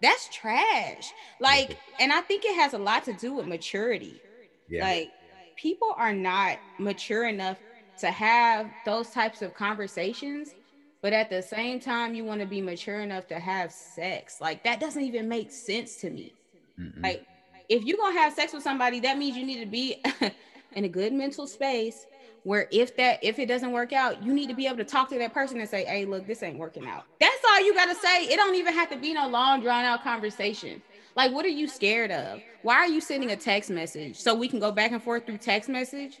That's 0.00 0.28
trash. 0.28 1.12
Like, 1.40 1.78
and 2.00 2.12
I 2.12 2.20
think 2.20 2.44
it 2.44 2.54
has 2.54 2.74
a 2.74 2.78
lot 2.78 3.04
to 3.04 3.12
do 3.12 3.34
with 3.34 3.46
maturity. 3.46 4.20
Yeah. 4.68 4.84
Like, 4.84 5.10
people 5.56 5.92
are 5.96 6.12
not 6.12 6.58
mature 6.78 7.26
enough 7.26 7.58
to 8.00 8.10
have 8.10 8.70
those 8.84 9.10
types 9.10 9.42
of 9.42 9.54
conversations 9.54 10.54
but 11.02 11.12
at 11.12 11.30
the 11.30 11.42
same 11.42 11.80
time 11.80 12.14
you 12.14 12.24
want 12.24 12.40
to 12.40 12.46
be 12.46 12.60
mature 12.60 13.00
enough 13.00 13.26
to 13.26 13.38
have 13.38 13.72
sex 13.72 14.40
like 14.40 14.62
that 14.64 14.80
doesn't 14.80 15.02
even 15.02 15.28
make 15.28 15.50
sense 15.50 15.96
to 15.96 16.10
me 16.10 16.32
Mm-mm. 16.78 17.02
like 17.02 17.26
if 17.68 17.84
you're 17.84 17.98
gonna 17.98 18.18
have 18.18 18.32
sex 18.32 18.52
with 18.52 18.62
somebody, 18.62 19.00
that 19.00 19.18
means 19.18 19.36
you 19.36 19.44
need 19.44 19.60
to 19.60 19.66
be 19.66 20.02
in 20.72 20.84
a 20.84 20.88
good 20.88 21.12
mental 21.12 21.46
space 21.46 22.06
where 22.44 22.68
if 22.70 22.96
that 22.96 23.18
if 23.22 23.38
it 23.38 23.46
doesn't 23.46 23.72
work 23.72 23.92
out, 23.92 24.22
you 24.22 24.32
need 24.32 24.48
to 24.48 24.54
be 24.54 24.66
able 24.66 24.78
to 24.78 24.84
talk 24.84 25.08
to 25.10 25.18
that 25.18 25.34
person 25.34 25.60
and 25.60 25.68
say, 25.68 25.84
"Hey, 25.84 26.04
look, 26.04 26.26
this 26.26 26.42
ain't 26.42 26.58
working 26.58 26.86
out." 26.86 27.04
That's 27.20 27.44
all 27.50 27.60
you 27.64 27.74
got 27.74 27.86
to 27.86 27.94
say. 27.94 28.24
It 28.24 28.36
don't 28.36 28.54
even 28.54 28.72
have 28.74 28.88
to 28.90 28.96
be 28.96 29.12
no 29.12 29.28
long 29.28 29.60
drawn 29.60 29.84
out 29.84 30.02
conversation. 30.02 30.80
Like, 31.14 31.32
what 31.32 31.44
are 31.44 31.48
you 31.48 31.66
scared 31.66 32.12
of? 32.12 32.40
Why 32.62 32.76
are 32.76 32.88
you 32.88 33.00
sending 33.00 33.32
a 33.32 33.36
text 33.36 33.70
message 33.70 34.16
so 34.16 34.34
we 34.34 34.48
can 34.48 34.60
go 34.60 34.70
back 34.70 34.92
and 34.92 35.02
forth 35.02 35.26
through 35.26 35.38
text 35.38 35.68
message? 35.68 36.20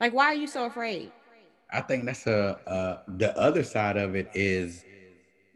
Like, 0.00 0.12
why 0.12 0.26
are 0.26 0.34
you 0.34 0.48
so 0.48 0.66
afraid? 0.66 1.12
I 1.74 1.80
think 1.82 2.04
that's 2.06 2.26
a 2.26 2.60
uh, 2.66 2.98
the 3.08 3.36
other 3.38 3.64
side 3.64 3.96
of 3.96 4.14
it 4.14 4.30
is 4.34 4.84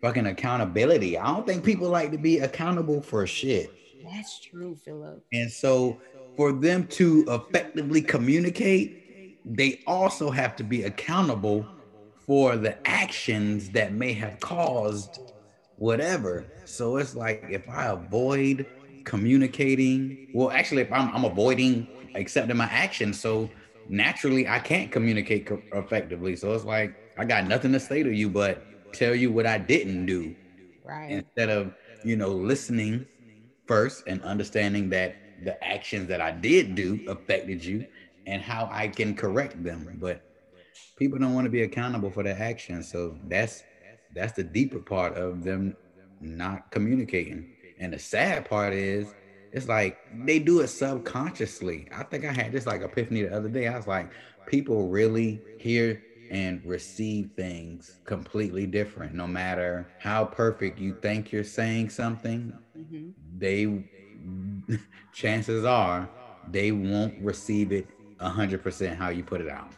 fucking 0.02 0.26
accountability. 0.26 1.18
I 1.18 1.26
don't 1.28 1.46
think 1.46 1.64
people 1.64 1.88
like 1.88 2.12
to 2.12 2.18
be 2.18 2.38
accountable 2.40 3.02
for 3.02 3.26
shit. 3.26 3.78
That's 4.02 4.40
true, 4.40 4.76
Philip. 4.84 5.24
And 5.32 5.50
so 5.50 6.00
for 6.36 6.52
them 6.52 6.86
to 6.88 7.24
effectively 7.28 8.02
communicate, 8.02 8.98
they 9.44 9.80
also 9.86 10.30
have 10.30 10.56
to 10.56 10.64
be 10.64 10.84
accountable 10.84 11.72
for 12.26 12.56
the 12.56 12.86
actions 12.88 13.70
that 13.70 13.92
may 13.92 14.12
have 14.12 14.40
caused 14.40 15.20
whatever. 15.76 16.52
So 16.64 16.96
it's 16.98 17.14
like 17.14 17.44
if 17.48 17.68
I 17.68 17.86
avoid 17.86 18.66
communicating, 19.04 20.18
well, 20.32 20.50
actually, 20.50 20.82
if 20.82 20.92
I'm, 20.92 21.14
I'm 21.14 21.24
avoiding 21.24 21.88
accepting 22.14 22.56
my 22.56 22.66
actions, 22.66 23.20
so 23.20 23.54
naturally 23.88 24.48
I 24.48 24.58
can't 24.60 24.90
communicate 24.92 25.46
co- 25.46 25.64
effectively. 25.72 26.36
So 26.36 26.52
it's 26.54 26.64
like 26.64 26.94
I 27.18 27.24
got 27.24 27.46
nothing 27.46 27.72
to 27.72 27.80
say 27.80 28.02
to 28.02 28.10
you 28.12 28.28
but 28.30 28.66
tell 28.92 29.14
you 29.14 29.32
what 29.32 29.46
I 29.46 29.58
didn't 29.58 30.06
do. 30.06 30.36
Right. 30.84 31.10
Instead 31.10 31.50
of, 31.50 31.74
you 32.02 32.16
know, 32.16 32.30
listening 32.30 33.06
first 33.66 34.04
and 34.06 34.22
understanding 34.22 34.90
that 34.90 35.16
the 35.42 35.62
actions 35.64 36.08
that 36.08 36.20
I 36.20 36.32
did 36.32 36.74
do 36.74 37.02
affected 37.06 37.64
you 37.64 37.86
and 38.26 38.42
how 38.42 38.68
I 38.72 38.88
can 38.88 39.14
correct 39.16 39.62
them. 39.62 39.90
But 40.00 40.22
people 40.96 41.18
don't 41.18 41.34
want 41.34 41.44
to 41.46 41.50
be 41.50 41.62
accountable 41.62 42.10
for 42.10 42.22
their 42.22 42.40
actions. 42.40 42.90
So 42.90 43.18
that's 43.24 43.64
that's 44.12 44.32
the 44.32 44.44
deeper 44.44 44.80
part 44.80 45.16
of 45.16 45.42
them 45.44 45.76
not 46.20 46.70
communicating. 46.70 47.46
And 47.78 47.92
the 47.92 47.98
sad 47.98 48.46
part 48.46 48.72
is 48.72 49.14
it's 49.52 49.68
like 49.68 49.98
they 50.10 50.38
do 50.38 50.60
it 50.60 50.68
subconsciously. 50.68 51.88
I 51.92 52.02
think 52.04 52.24
I 52.24 52.32
had 52.32 52.52
this 52.52 52.66
like 52.66 52.82
epiphany 52.82 53.22
the 53.22 53.34
other 53.36 53.48
day. 53.48 53.66
I 53.68 53.76
was 53.76 53.86
like, 53.86 54.12
people 54.46 54.88
really 54.88 55.44
hear 55.56 56.02
and 56.30 56.60
receive 56.64 57.30
things 57.36 58.00
completely 58.04 58.66
different. 58.66 59.14
No 59.14 59.26
matter 59.26 59.92
how 59.98 60.24
perfect 60.26 60.78
you 60.78 60.94
think 60.94 61.32
you're 61.32 61.44
saying 61.44 61.90
something, 61.90 62.52
Mhm. 62.76 63.14
they 63.38 63.66
chances 65.12 65.64
are 65.64 66.10
they 66.46 66.72
won't 66.72 67.14
receive 67.18 67.72
it 67.72 67.88
hundred 68.20 68.62
percent 68.62 68.98
how 68.98 69.08
you 69.10 69.22
put 69.22 69.40
it 69.40 69.48
out. 69.48 69.72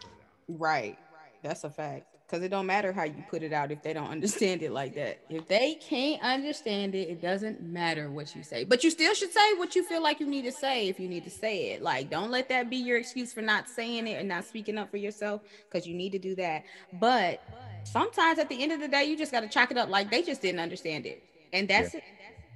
Right. 0.49 0.99
That's 1.43 1.65
a 1.65 1.71
fact. 1.71 2.10
Because 2.31 2.45
it 2.45 2.51
don't 2.51 2.67
matter 2.67 2.93
how 2.93 3.03
you 3.03 3.25
put 3.29 3.43
it 3.43 3.53
out 3.53 3.73
if 3.73 3.83
they 3.83 3.93
don't 3.93 4.09
understand 4.09 4.63
it 4.63 4.71
like 4.71 4.95
that. 4.95 5.19
If 5.29 5.49
they 5.49 5.75
can't 5.75 6.23
understand 6.23 6.95
it, 6.95 7.09
it 7.09 7.21
doesn't 7.21 7.61
matter 7.61 8.09
what 8.09 8.37
you 8.37 8.45
say. 8.45 8.63
But 8.63 8.85
you 8.85 8.91
still 8.91 9.15
should 9.15 9.33
say 9.33 9.55
what 9.55 9.75
you 9.75 9.83
feel 9.83 10.01
like 10.01 10.21
you 10.21 10.29
need 10.29 10.45
to 10.45 10.53
say 10.53 10.89
if 10.89 11.01
you 11.01 11.09
need 11.09 11.25
to 11.25 11.31
say 11.31 11.73
it. 11.73 11.83
Like, 11.83 12.09
don't 12.09 12.31
let 12.31 12.49
that 12.51 12.71
be 12.71 12.77
your 12.77 12.99
excuse 12.99 13.33
for 13.33 13.43
not 13.43 13.69
saying 13.69 14.07
it 14.07 14.21
and 14.21 14.29
not 14.29 14.45
speaking 14.45 14.79
up 14.79 14.93
for 14.93 14.97
yourself 14.97 15.41
because 15.69 15.89
you 15.89 15.95
need 15.95 16.13
to 16.13 16.21
do 16.21 16.37
that. 16.37 16.63
But 17.01 17.43
sometimes 17.83 18.39
at 18.39 18.49
the 18.49 18.63
end 18.63 18.71
of 18.71 18.79
the 18.79 18.87
day, 18.87 19.07
you 19.07 19.19
just 19.19 19.33
got 19.33 19.41
to 19.41 19.49
chalk 19.49 19.73
it 19.73 19.77
up 19.77 19.89
like 19.89 20.09
they 20.09 20.23
just 20.23 20.41
didn't 20.41 20.61
understand 20.61 21.07
it. 21.07 21.25
And 21.53 21.67
that's 21.67 21.97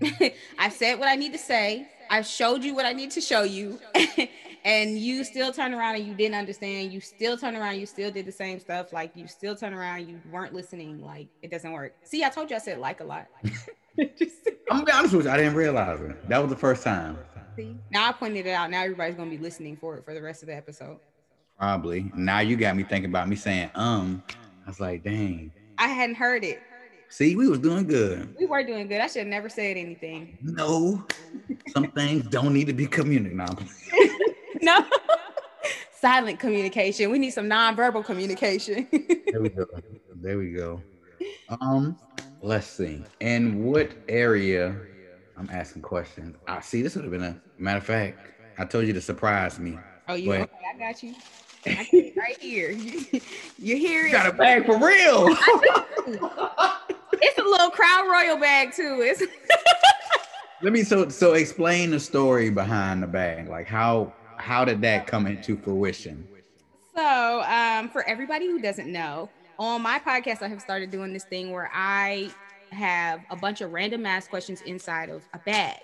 it. 0.01 0.37
I 0.57 0.69
said 0.69 1.01
what 1.01 1.09
I 1.09 1.17
need 1.17 1.33
to 1.33 1.39
say. 1.39 1.89
I 2.09 2.23
showed 2.23 2.63
you 2.63 2.77
what 2.77 2.87
I 2.87 2.93
need 2.93 3.11
to 3.13 3.21
show 3.21 3.43
you. 3.43 3.81
and 4.65 4.99
you 4.99 5.25
still 5.25 5.53
turn 5.53 5.75
around 5.75 5.97
and 5.97 6.07
you 6.07 6.15
didn't 6.15 6.37
understand. 6.37 6.93
You 6.93 7.01
still 7.01 7.37
turn 7.37 7.55
around, 7.55 7.79
you 7.79 7.87
still 7.87 8.11
did 8.11 8.27
the 8.27 8.33
same 8.33 8.59
stuff. 8.59 8.93
Like 8.93 9.13
you 9.15 9.29
still 9.29 9.55
turn 9.55 9.75
around, 9.75 10.09
you 10.09 10.21
weren't 10.33 10.55
listening. 10.55 11.03
Like 11.03 11.29
it 11.43 11.51
doesn't 11.51 11.73
work. 11.73 11.95
See, 12.03 12.25
I 12.25 12.31
told 12.31 12.51
you 12.51 12.57
I 12.57 12.61
said 12.61 12.79
like 12.79 13.01
a 13.01 13.05
lot. 13.05 13.27
I'm 13.99 14.09
gonna 14.69 14.85
be 14.85 14.93
honest 14.93 15.15
with 15.15 15.27
you, 15.27 15.31
I 15.31 15.37
didn't 15.37 15.55
realize 15.55 16.01
it. 16.01 16.29
That 16.29 16.39
was 16.39 16.51
the 16.51 16.57
first 16.57 16.83
time. 16.83 17.19
see. 17.57 17.77
Now 17.91 18.09
I 18.09 18.13
pointed 18.13 18.47
it 18.47 18.51
out. 18.51 18.71
Now 18.71 18.83
everybody's 18.83 19.15
gonna 19.15 19.31
be 19.31 19.39
listening 19.39 19.77
for 19.77 19.97
it 19.99 20.05
for 20.05 20.15
the 20.15 20.23
rest 20.23 20.43
of 20.43 20.49
the 20.49 20.57
episode. 20.57 20.99
Probably. 21.59 22.11
Now 22.17 22.41
you 22.41 22.57
got 22.57 22.77
me 22.77 22.83
thinking 22.83 23.11
about 23.11 23.29
me 23.29 23.37
saying 23.37 23.71
um. 23.75 24.23
I 24.67 24.71
was 24.71 24.81
like, 24.81 25.05
dang. 25.05 25.53
I 25.77 25.89
hadn't 25.89 26.17
heard 26.17 26.43
it. 26.43 26.63
See, 27.11 27.37
we 27.37 27.49
was 27.49 27.59
doing 27.59 27.87
good. 27.87 28.35
We 28.41 28.47
were 28.47 28.65
doing 28.65 28.89
good. 28.89 29.01
I 29.01 29.07
should 29.07 29.21
have 29.21 29.29
never 29.29 29.49
said 29.49 29.77
anything. 29.77 30.39
No, 30.43 31.07
some 31.69 31.91
things 31.93 32.27
don't 32.27 32.53
need 32.53 32.67
to 32.67 32.73
be 32.73 32.87
communicated. 32.87 33.37
No, 33.37 33.47
No. 34.63 34.85
Silent 36.01 36.39
communication. 36.39 37.11
We 37.11 37.19
need 37.19 37.31
some 37.31 37.47
nonverbal 37.49 38.05
communication. 38.05 38.87
there 39.31 39.41
we 39.41 39.49
go. 39.49 39.67
There 40.17 40.39
we 40.39 40.53
go. 40.53 40.83
Um, 41.61 41.97
let's 42.43 42.67
see. 42.67 43.03
In 43.21 43.65
what 43.65 43.91
area? 44.09 44.77
I'm 45.37 45.49
asking 45.51 45.83
questions. 45.83 46.37
I 46.47 46.61
see. 46.61 46.83
This 46.83 46.95
would 46.95 47.05
have 47.05 47.11
been 47.13 47.23
a 47.25 47.41
matter 47.59 47.79
of 47.79 47.85
fact. 47.85 48.19
I 48.59 48.65
told 48.65 48.87
you 48.87 48.93
to 48.93 49.01
surprise 49.01 49.59
me. 49.59 49.79
oh, 50.09 50.15
you 50.15 50.31
Wait. 50.31 50.41
okay? 50.43 50.53
I 50.75 50.79
got 50.79 51.03
you. 51.03 51.15
I 51.67 52.13
right 52.17 52.39
here. 52.39 52.71
You 53.59 53.77
hear 53.79 54.03
You 54.03 54.09
it? 54.09 54.13
got 54.13 54.27
a 54.27 54.33
bag 54.33 54.67
for 54.67 54.77
real. 54.79 55.29
It's 57.23 57.39
a 57.39 57.43
little 57.43 57.71
Crown 57.71 58.11
Royal 58.11 58.37
bag 58.37 58.73
too. 58.75 58.99
It's 59.01 59.23
Let 60.63 60.73
me 60.75 60.83
so 60.83 61.09
so 61.09 61.33
explain 61.35 61.91
the 61.91 62.01
story 62.01 62.51
behind 62.51 63.03
the 63.03 63.07
bag. 63.07 63.49
Like 63.49 63.67
how 63.67 64.13
how 64.45 64.65
did 64.65 64.83
that 64.83 65.07
come 65.07 65.27
into 65.27 65.57
fruition? 65.57 66.29
so 66.95 67.43
um 67.43 67.89
for 67.89 68.07
everybody 68.09 68.47
who 68.47 68.61
doesn't 68.61 68.91
know, 68.91 69.31
on 69.59 69.83
my 69.83 69.99
podcast, 69.99 70.43
I 70.43 70.49
have 70.49 70.61
started 70.61 70.91
doing 70.91 71.13
this 71.13 71.25
thing 71.25 71.51
where 71.51 71.71
I 71.73 72.31
have 72.73 73.21
a 73.31 73.37
bunch 73.37 73.61
of 73.61 73.73
random 73.73 74.05
ass 74.07 74.29
questions 74.29 74.61
inside 74.63 75.09
of 75.09 75.23
a 75.33 75.39
bag. 75.39 75.79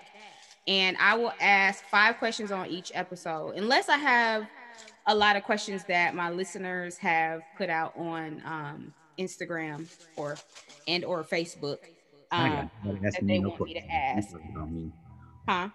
And 0.67 0.95
I 0.99 1.15
will 1.15 1.33
ask 1.39 1.83
five 1.85 2.17
questions 2.17 2.51
on 2.51 2.67
each 2.67 2.91
episode, 2.93 3.55
unless 3.55 3.89
I 3.89 3.97
have 3.97 4.47
a 5.07 5.15
lot 5.15 5.35
of 5.35 5.43
questions 5.43 5.83
that 5.85 6.13
my 6.15 6.29
listeners 6.29 6.97
have 6.97 7.41
put 7.57 7.69
out 7.69 7.93
on 7.97 8.41
um, 8.45 8.93
Instagram 9.17 9.87
or 10.15 10.37
and 10.87 11.03
or 11.03 11.23
Facebook. 11.23 11.77
Um, 12.31 12.51
got 12.51 12.69
nobody 12.85 13.09
that 13.09 13.27
they 13.27 13.39
want 13.39 13.61
me 13.61 13.73
to 13.73 13.91
ask. 13.91 14.29
You 14.29 14.37
talking 14.37 14.53
about 14.55 14.71
me. 14.71 14.91
huh? 15.47 15.69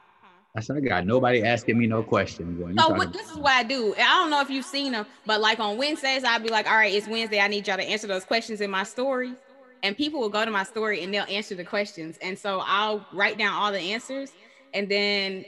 I 0.57 0.61
said 0.61 0.77
I 0.77 0.81
got 0.81 1.07
nobody 1.07 1.45
asking 1.45 1.79
me 1.79 1.87
no 1.87 2.03
questions. 2.03 2.59
You 2.59 2.75
So 2.79 2.88
what 2.95 3.12
this 3.12 3.31
is 3.31 3.37
what 3.37 3.53
I 3.53 3.62
do. 3.62 3.95
I 3.95 4.21
don't 4.21 4.31
know 4.31 4.40
if 4.40 4.49
you've 4.49 4.64
seen 4.64 4.92
them, 4.92 5.07
but 5.27 5.40
like 5.40 5.61
on 5.61 5.77
Wednesdays, 5.77 6.25
I'll 6.25 6.40
be 6.40 6.49
like, 6.49 6.66
all 6.66 6.77
right, 6.77 6.92
it's 6.92 7.07
Wednesday. 7.07 7.40
I 7.40 7.49
need 7.49 7.66
y'all 7.66 7.77
to 7.77 7.83
answer 7.83 8.07
those 8.07 8.25
questions 8.25 8.62
in 8.62 8.71
my 8.71 8.83
story. 8.83 9.35
And 9.83 9.95
people 9.95 10.19
will 10.19 10.31
go 10.31 10.45
to 10.45 10.51
my 10.51 10.64
story 10.64 11.03
and 11.03 11.12
they'll 11.12 11.27
answer 11.29 11.55
the 11.55 11.64
questions. 11.64 12.19
And 12.23 12.38
so 12.38 12.62
I'll 12.64 13.07
write 13.12 13.37
down 13.37 13.53
all 13.53 13.71
the 13.71 13.79
answers 13.79 14.33
and 14.73 14.88
then 14.88 15.45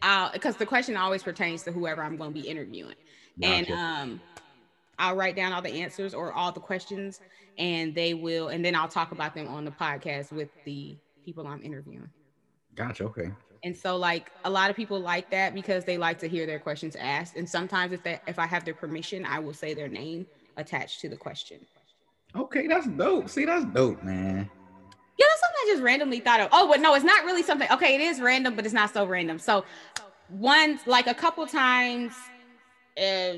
I'll 0.00 0.32
because 0.32 0.56
the 0.56 0.66
question 0.66 0.96
always 0.96 1.22
pertains 1.22 1.62
to 1.64 1.72
whoever 1.72 2.02
I'm 2.02 2.16
going 2.16 2.32
to 2.32 2.40
be 2.40 2.48
interviewing. 2.48 2.94
And 3.42 3.70
um 3.70 4.20
I'll 4.98 5.14
write 5.14 5.36
down 5.36 5.52
all 5.52 5.60
the 5.60 5.82
answers 5.82 6.14
or 6.14 6.32
all 6.32 6.50
the 6.50 6.60
questions 6.60 7.20
and 7.58 7.94
they 7.94 8.14
will 8.14 8.48
and 8.48 8.64
then 8.64 8.74
I'll 8.74 8.88
talk 8.88 9.12
about 9.12 9.34
them 9.34 9.48
on 9.48 9.66
the 9.66 9.70
podcast 9.70 10.32
with 10.32 10.48
the 10.64 10.96
people 11.26 11.46
I'm 11.46 11.62
interviewing. 11.62 12.08
Gotcha. 12.74 13.04
Okay. 13.04 13.30
And 13.64 13.76
so 13.76 13.96
like 13.96 14.30
a 14.44 14.50
lot 14.50 14.70
of 14.70 14.76
people 14.76 15.00
like 15.00 15.30
that 15.30 15.54
because 15.54 15.84
they 15.84 15.98
like 15.98 16.18
to 16.20 16.28
hear 16.28 16.46
their 16.46 16.58
questions 16.58 16.96
asked. 16.96 17.36
And 17.36 17.48
sometimes 17.48 17.92
if 17.92 18.02
that 18.04 18.22
if 18.26 18.38
I 18.38 18.46
have 18.46 18.64
their 18.64 18.74
permission, 18.74 19.24
I 19.24 19.38
will 19.38 19.54
say 19.54 19.74
their 19.74 19.88
name 19.88 20.26
attached 20.56 21.00
to 21.00 21.08
the 21.08 21.16
question. 21.16 21.60
Okay, 22.34 22.66
that's 22.66 22.86
dope. 22.86 23.28
See, 23.28 23.44
that's 23.44 23.64
dope, 23.66 24.02
man. 24.02 24.50
Yeah, 25.18 25.26
that's 25.28 25.40
something 25.40 25.56
I 25.62 25.70
just 25.72 25.82
randomly 25.82 26.20
thought 26.20 26.40
of. 26.40 26.48
Oh, 26.52 26.68
but 26.68 26.80
no, 26.80 26.94
it's 26.94 27.04
not 27.04 27.24
really 27.24 27.42
something. 27.42 27.68
Okay, 27.70 27.94
it 27.94 28.00
is 28.00 28.20
random, 28.20 28.54
but 28.54 28.64
it's 28.66 28.74
not 28.74 28.92
so 28.92 29.06
random. 29.06 29.38
So 29.38 29.64
once 30.28 30.86
like 30.86 31.06
a 31.06 31.14
couple 31.14 31.46
times 31.46 32.12
uh, 33.00 33.34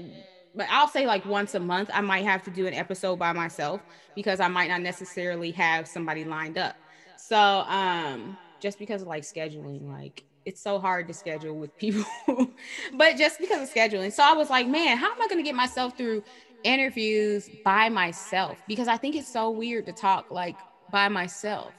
but 0.55 0.67
I'll 0.71 0.89
say 0.89 1.07
like 1.07 1.25
once 1.25 1.55
a 1.55 1.61
month, 1.61 1.91
I 1.93 2.01
might 2.01 2.25
have 2.25 2.43
to 2.45 2.51
do 2.51 2.67
an 2.67 2.75
episode 2.75 3.17
by 3.17 3.33
myself 3.33 3.81
because 4.15 4.41
I 4.41 4.49
might 4.49 4.69
not 4.69 4.83
necessarily 4.83 5.53
have 5.53 5.87
somebody 5.87 6.25
lined 6.25 6.59
up. 6.59 6.77
So 7.17 7.37
um 7.37 8.37
just 8.61 8.79
because 8.79 9.03
of 9.03 9.09
like 9.09 9.23
scheduling, 9.23 9.83
like 9.89 10.25
it's 10.45 10.63
so 10.63 10.79
hard 10.79 11.09
to 11.09 11.15
schedule 11.15 11.59
with 11.59 11.77
people, 11.77 12.05
but 12.97 13.17
just 13.17 13.39
because 13.39 13.63
of 13.63 13.73
scheduling. 13.75 14.13
So 14.13 14.23
I 14.25 14.33
was 14.35 14.51
like, 14.51 14.67
man, 14.69 14.97
how 14.97 15.07
am 15.07 15.23
I 15.23 15.29
gonna 15.29 15.43
get 15.43 15.55
myself 15.55 15.97
through 15.97 16.23
interviews 16.63 17.49
by 17.65 17.89
myself? 17.89 18.63
Because 18.67 18.89
I 18.89 18.97
think 18.97 19.17
it's 19.17 19.31
so 19.33 19.51
weird 19.51 19.87
to 19.87 19.93
talk 19.93 20.27
like 20.31 20.65
by 20.89 21.09
myself. 21.09 21.77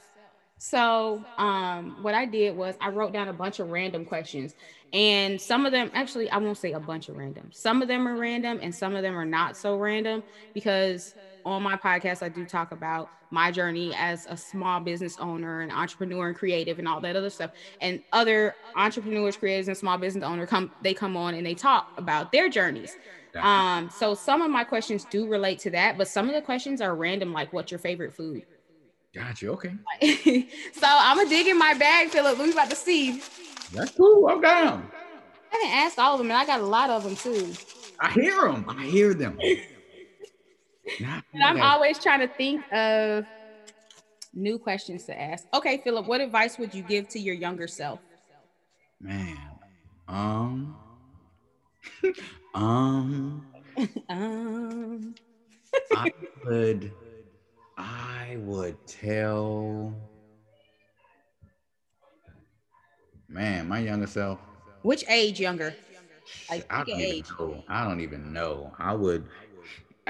So 0.58 1.26
um 1.38 1.96
what 1.98 2.14
I 2.14 2.26
did 2.26 2.54
was 2.54 2.76
I 2.80 2.90
wrote 2.90 3.12
down 3.12 3.28
a 3.28 3.32
bunch 3.32 3.60
of 3.60 3.68
random 3.68 4.04
questions 4.04 4.54
and 4.92 5.40
some 5.40 5.64
of 5.64 5.72
them 5.72 5.90
actually 5.94 6.30
I 6.30 6.36
won't 6.36 6.58
say 6.58 6.72
a 6.72 6.80
bunch 6.80 7.08
of 7.08 7.16
random. 7.16 7.50
Some 7.52 7.80
of 7.82 7.88
them 7.88 8.06
are 8.06 8.16
random 8.16 8.58
and 8.62 8.74
some 8.74 8.94
of 8.94 9.02
them 9.02 9.16
are 9.16 9.24
not 9.24 9.56
so 9.56 9.76
random 9.76 10.22
because 10.52 11.14
on 11.44 11.62
my 11.62 11.76
podcast 11.76 12.22
I 12.22 12.28
do 12.28 12.44
talk 12.44 12.72
about 12.72 13.10
my 13.30 13.50
journey 13.50 13.94
as 13.96 14.26
a 14.28 14.36
small 14.36 14.80
business 14.80 15.16
owner 15.18 15.60
and 15.60 15.70
entrepreneur 15.70 16.28
and 16.28 16.36
creative 16.36 16.78
and 16.78 16.88
all 16.88 17.00
that 17.00 17.16
other 17.16 17.30
stuff. 17.30 17.52
And 17.80 18.02
other 18.12 18.54
entrepreneurs, 18.74 19.36
creators 19.36 19.68
and 19.68 19.76
small 19.76 19.98
business 19.98 20.24
owner 20.24 20.46
come 20.46 20.72
they 20.82 20.94
come 20.94 21.16
on 21.16 21.34
and 21.34 21.46
they 21.46 21.54
talk 21.54 21.92
about 21.96 22.32
their 22.32 22.48
journeys. 22.48 22.96
Um 23.36 23.90
so 23.90 24.14
some 24.14 24.42
of 24.42 24.50
my 24.50 24.64
questions 24.64 25.04
do 25.04 25.26
relate 25.26 25.58
to 25.60 25.70
that, 25.70 25.96
but 25.96 26.08
some 26.08 26.28
of 26.28 26.34
the 26.34 26.42
questions 26.42 26.80
are 26.80 26.94
random 26.94 27.32
like 27.32 27.52
what's 27.52 27.70
your 27.70 27.78
favorite 27.78 28.12
food? 28.12 28.44
Gotcha. 29.14 29.48
Okay. 29.48 29.74
so 30.72 30.86
I'm 30.86 31.16
gonna 31.16 31.28
dig 31.28 31.46
in 31.48 31.58
my 31.58 31.74
bag, 31.74 32.10
Philip. 32.10 32.38
We 32.38 32.52
about 32.52 32.70
to 32.70 32.76
see. 32.76 33.20
That's 33.72 33.92
cool. 33.92 34.28
I'm 34.28 34.40
down. 34.40 34.90
I 35.52 35.56
didn't 35.56 35.74
ask 35.78 35.98
all 35.98 36.14
of 36.14 36.18
them, 36.18 36.30
and 36.30 36.38
I 36.38 36.46
got 36.46 36.60
a 36.60 36.64
lot 36.64 36.90
of 36.90 37.02
them 37.02 37.16
too. 37.16 37.52
I 37.98 38.10
hear 38.12 38.40
them. 38.42 38.64
I 38.68 38.84
hear 38.84 39.14
them. 39.14 39.38
And 41.32 41.42
I'm 41.42 41.60
always 41.62 41.98
trying 41.98 42.20
to 42.20 42.28
think 42.28 42.60
of 42.72 43.24
new 44.34 44.58
questions 44.58 45.04
to 45.06 45.20
ask. 45.20 45.46
Okay, 45.54 45.80
Philip, 45.84 46.06
what 46.06 46.20
advice 46.20 46.58
would 46.58 46.74
you 46.74 46.82
give 46.82 47.08
to 47.08 47.18
your 47.18 47.34
younger 47.34 47.66
self? 47.66 48.00
Man. 49.00 49.36
Um. 50.08 50.76
um. 52.54 53.44
Um, 54.10 55.14
I 55.94 56.10
would. 56.44 56.92
I 57.78 58.36
would 58.40 58.76
tell. 58.86 59.94
Man, 63.28 63.68
my 63.68 63.78
younger 63.78 64.06
self. 64.06 64.38
which 64.82 65.04
age 65.08 65.40
younger? 65.40 65.74
Like 66.50 66.66
I 66.68 66.84
don't 66.84 67.00
even 67.00 67.10
age. 67.12 67.26
know. 67.38 67.64
I 67.68 67.84
don't 67.84 68.00
even 68.00 68.32
know. 68.32 68.72
I 68.78 68.92
would. 68.94 69.26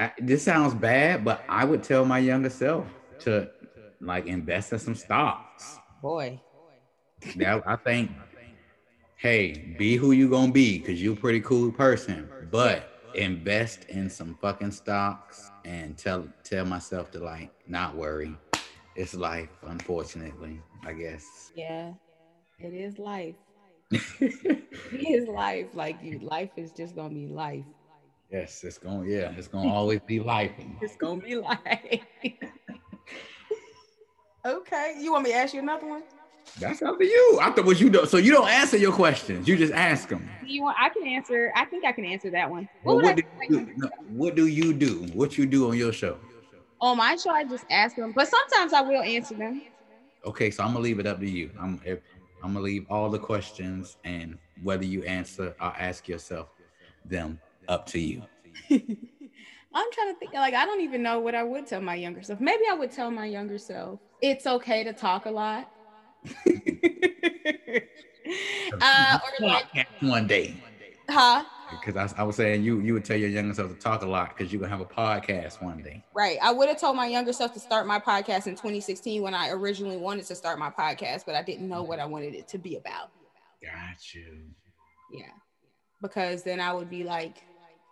I, 0.00 0.12
this 0.18 0.42
sounds 0.42 0.72
bad, 0.72 1.24
but 1.26 1.44
I 1.46 1.64
would 1.64 1.82
tell 1.82 2.06
my 2.06 2.18
younger 2.18 2.48
self 2.48 2.86
to 3.20 3.50
like 4.00 4.26
invest 4.26 4.72
in 4.72 4.78
some 4.78 4.94
stocks. 4.94 5.78
Boy, 6.00 6.40
Now 7.36 7.62
I 7.66 7.76
think. 7.76 8.10
Hey, 9.16 9.74
be 9.76 9.96
who 9.96 10.12
you 10.12 10.30
gonna 10.30 10.50
be, 10.50 10.78
cause 10.78 10.94
you're 10.94 11.12
a 11.12 11.16
pretty 11.16 11.40
cool 11.42 11.70
person. 11.70 12.30
But 12.50 12.88
invest 13.12 13.84
in 13.90 14.08
some 14.08 14.38
fucking 14.40 14.70
stocks 14.70 15.50
and 15.66 15.98
tell 15.98 16.26
tell 16.44 16.64
myself 16.64 17.10
to 17.10 17.18
like 17.18 17.50
not 17.68 17.94
worry. 17.94 18.34
It's 18.96 19.14
life, 19.14 19.50
unfortunately. 19.66 20.62
I 20.82 20.94
guess. 20.94 21.52
yeah, 21.54 21.92
it 22.58 22.72
is 22.72 22.98
life. 22.98 23.34
It 24.92 25.08
is 25.08 25.28
life. 25.28 25.66
Like 25.74 26.02
you, 26.02 26.20
life 26.20 26.50
is 26.56 26.72
just 26.72 26.96
gonna 26.96 27.14
be 27.14 27.26
life. 27.26 27.64
Yes, 28.30 28.62
it's 28.62 28.78
going. 28.78 29.04
To, 29.04 29.10
yeah, 29.10 29.32
it's 29.36 29.48
gonna 29.48 29.68
always 29.72 30.00
be 30.06 30.20
life. 30.20 30.52
It's 30.80 30.96
gonna 30.96 31.20
be 31.20 31.36
life. 31.36 32.00
okay, 34.46 34.96
you 35.00 35.12
want 35.12 35.24
me 35.24 35.30
to 35.30 35.36
ask 35.36 35.54
you 35.54 35.60
another 35.60 35.86
one? 35.86 36.02
That's 36.58 36.82
up 36.82 36.98
to 36.98 37.04
you. 37.04 37.38
I 37.40 37.50
thought 37.50 37.64
what 37.64 37.80
you 37.80 37.90
do. 37.90 38.06
So 38.06 38.16
you 38.16 38.32
don't 38.32 38.48
answer 38.48 38.76
your 38.76 38.92
questions. 38.92 39.46
You 39.46 39.56
just 39.56 39.72
ask 39.72 40.08
them. 40.08 40.28
You 40.44 40.62
want? 40.62 40.76
I 40.80 40.88
can 40.88 41.06
answer. 41.06 41.52
I 41.54 41.64
think 41.64 41.84
I 41.84 41.92
can 41.92 42.04
answer 42.04 42.30
that 42.30 42.50
one. 42.50 42.68
Well, 42.84 43.00
what, 43.00 43.16
do 43.16 43.22
you, 43.48 43.72
no, 43.76 43.88
what 44.08 44.34
do 44.34 44.46
you 44.46 44.72
do? 44.72 45.06
What 45.12 45.38
you 45.38 45.46
do 45.46 45.68
on 45.68 45.76
your 45.76 45.92
show? 45.92 46.18
On 46.80 46.96
my 46.96 47.16
show, 47.16 47.30
I 47.30 47.44
just 47.44 47.66
ask 47.70 47.94
them, 47.94 48.12
but 48.12 48.26
sometimes 48.26 48.72
I 48.72 48.80
will 48.80 49.02
answer 49.02 49.34
them. 49.34 49.62
Okay, 50.24 50.50
so 50.50 50.62
I'm 50.62 50.72
gonna 50.72 50.80
leave 50.80 50.98
it 50.98 51.06
up 51.06 51.20
to 51.20 51.28
you. 51.28 51.50
I'm 51.60 51.80
if, 51.84 52.00
I'm 52.42 52.54
gonna 52.54 52.64
leave 52.64 52.86
all 52.90 53.10
the 53.10 53.18
questions 53.18 53.96
and 54.04 54.38
whether 54.62 54.84
you 54.84 55.02
answer 55.04 55.54
or 55.60 55.74
ask 55.78 56.08
yourself 56.08 56.48
them 57.04 57.38
up 57.70 57.86
to 57.86 57.98
you. 58.00 58.22
I'm 58.70 59.92
trying 59.92 60.12
to 60.12 60.18
think. 60.18 60.34
Like, 60.34 60.54
I 60.54 60.66
don't 60.66 60.80
even 60.80 61.02
know 61.02 61.20
what 61.20 61.34
I 61.34 61.42
would 61.42 61.66
tell 61.66 61.80
my 61.80 61.94
younger 61.94 62.22
self. 62.22 62.40
Maybe 62.40 62.64
I 62.70 62.74
would 62.74 62.90
tell 62.90 63.10
my 63.10 63.24
younger 63.24 63.56
self 63.56 64.00
it's 64.20 64.46
okay 64.46 64.84
to 64.84 64.92
talk 64.92 65.24
a 65.26 65.30
lot. 65.30 65.70
uh, 68.80 69.18
or 69.40 69.46
like, 69.46 69.64
one 70.00 70.26
day. 70.26 70.54
huh? 71.08 71.44
Because 71.70 71.96
I, 71.96 72.20
I 72.20 72.24
was 72.24 72.36
saying 72.36 72.64
you 72.64 72.80
you 72.80 72.92
would 72.94 73.04
tell 73.04 73.16
your 73.16 73.30
younger 73.30 73.54
self 73.54 73.70
to 73.70 73.76
talk 73.76 74.02
a 74.02 74.06
lot 74.06 74.36
because 74.36 74.52
you're 74.52 74.60
gonna 74.60 74.76
have 74.76 74.80
a 74.80 74.84
podcast 74.84 75.62
one 75.62 75.80
day. 75.82 76.04
Right. 76.14 76.36
I 76.42 76.52
would 76.52 76.68
have 76.68 76.80
told 76.80 76.96
my 76.96 77.06
younger 77.06 77.32
self 77.32 77.54
to 77.54 77.60
start 77.60 77.86
my 77.86 78.00
podcast 78.00 78.48
in 78.48 78.54
2016 78.54 79.22
when 79.22 79.34
I 79.34 79.50
originally 79.50 79.96
wanted 79.96 80.26
to 80.26 80.34
start 80.34 80.58
my 80.58 80.68
podcast, 80.68 81.24
but 81.26 81.36
I 81.36 81.42
didn't 81.42 81.68
know 81.68 81.84
what 81.84 82.00
I 82.00 82.06
wanted 82.06 82.34
it 82.34 82.48
to 82.48 82.58
be 82.58 82.76
about. 82.76 83.10
Got 83.62 84.14
you. 84.14 84.40
Yeah. 85.12 85.30
Because 86.02 86.42
then 86.42 86.60
I 86.60 86.72
would 86.72 86.90
be 86.90 87.04
like, 87.04 87.44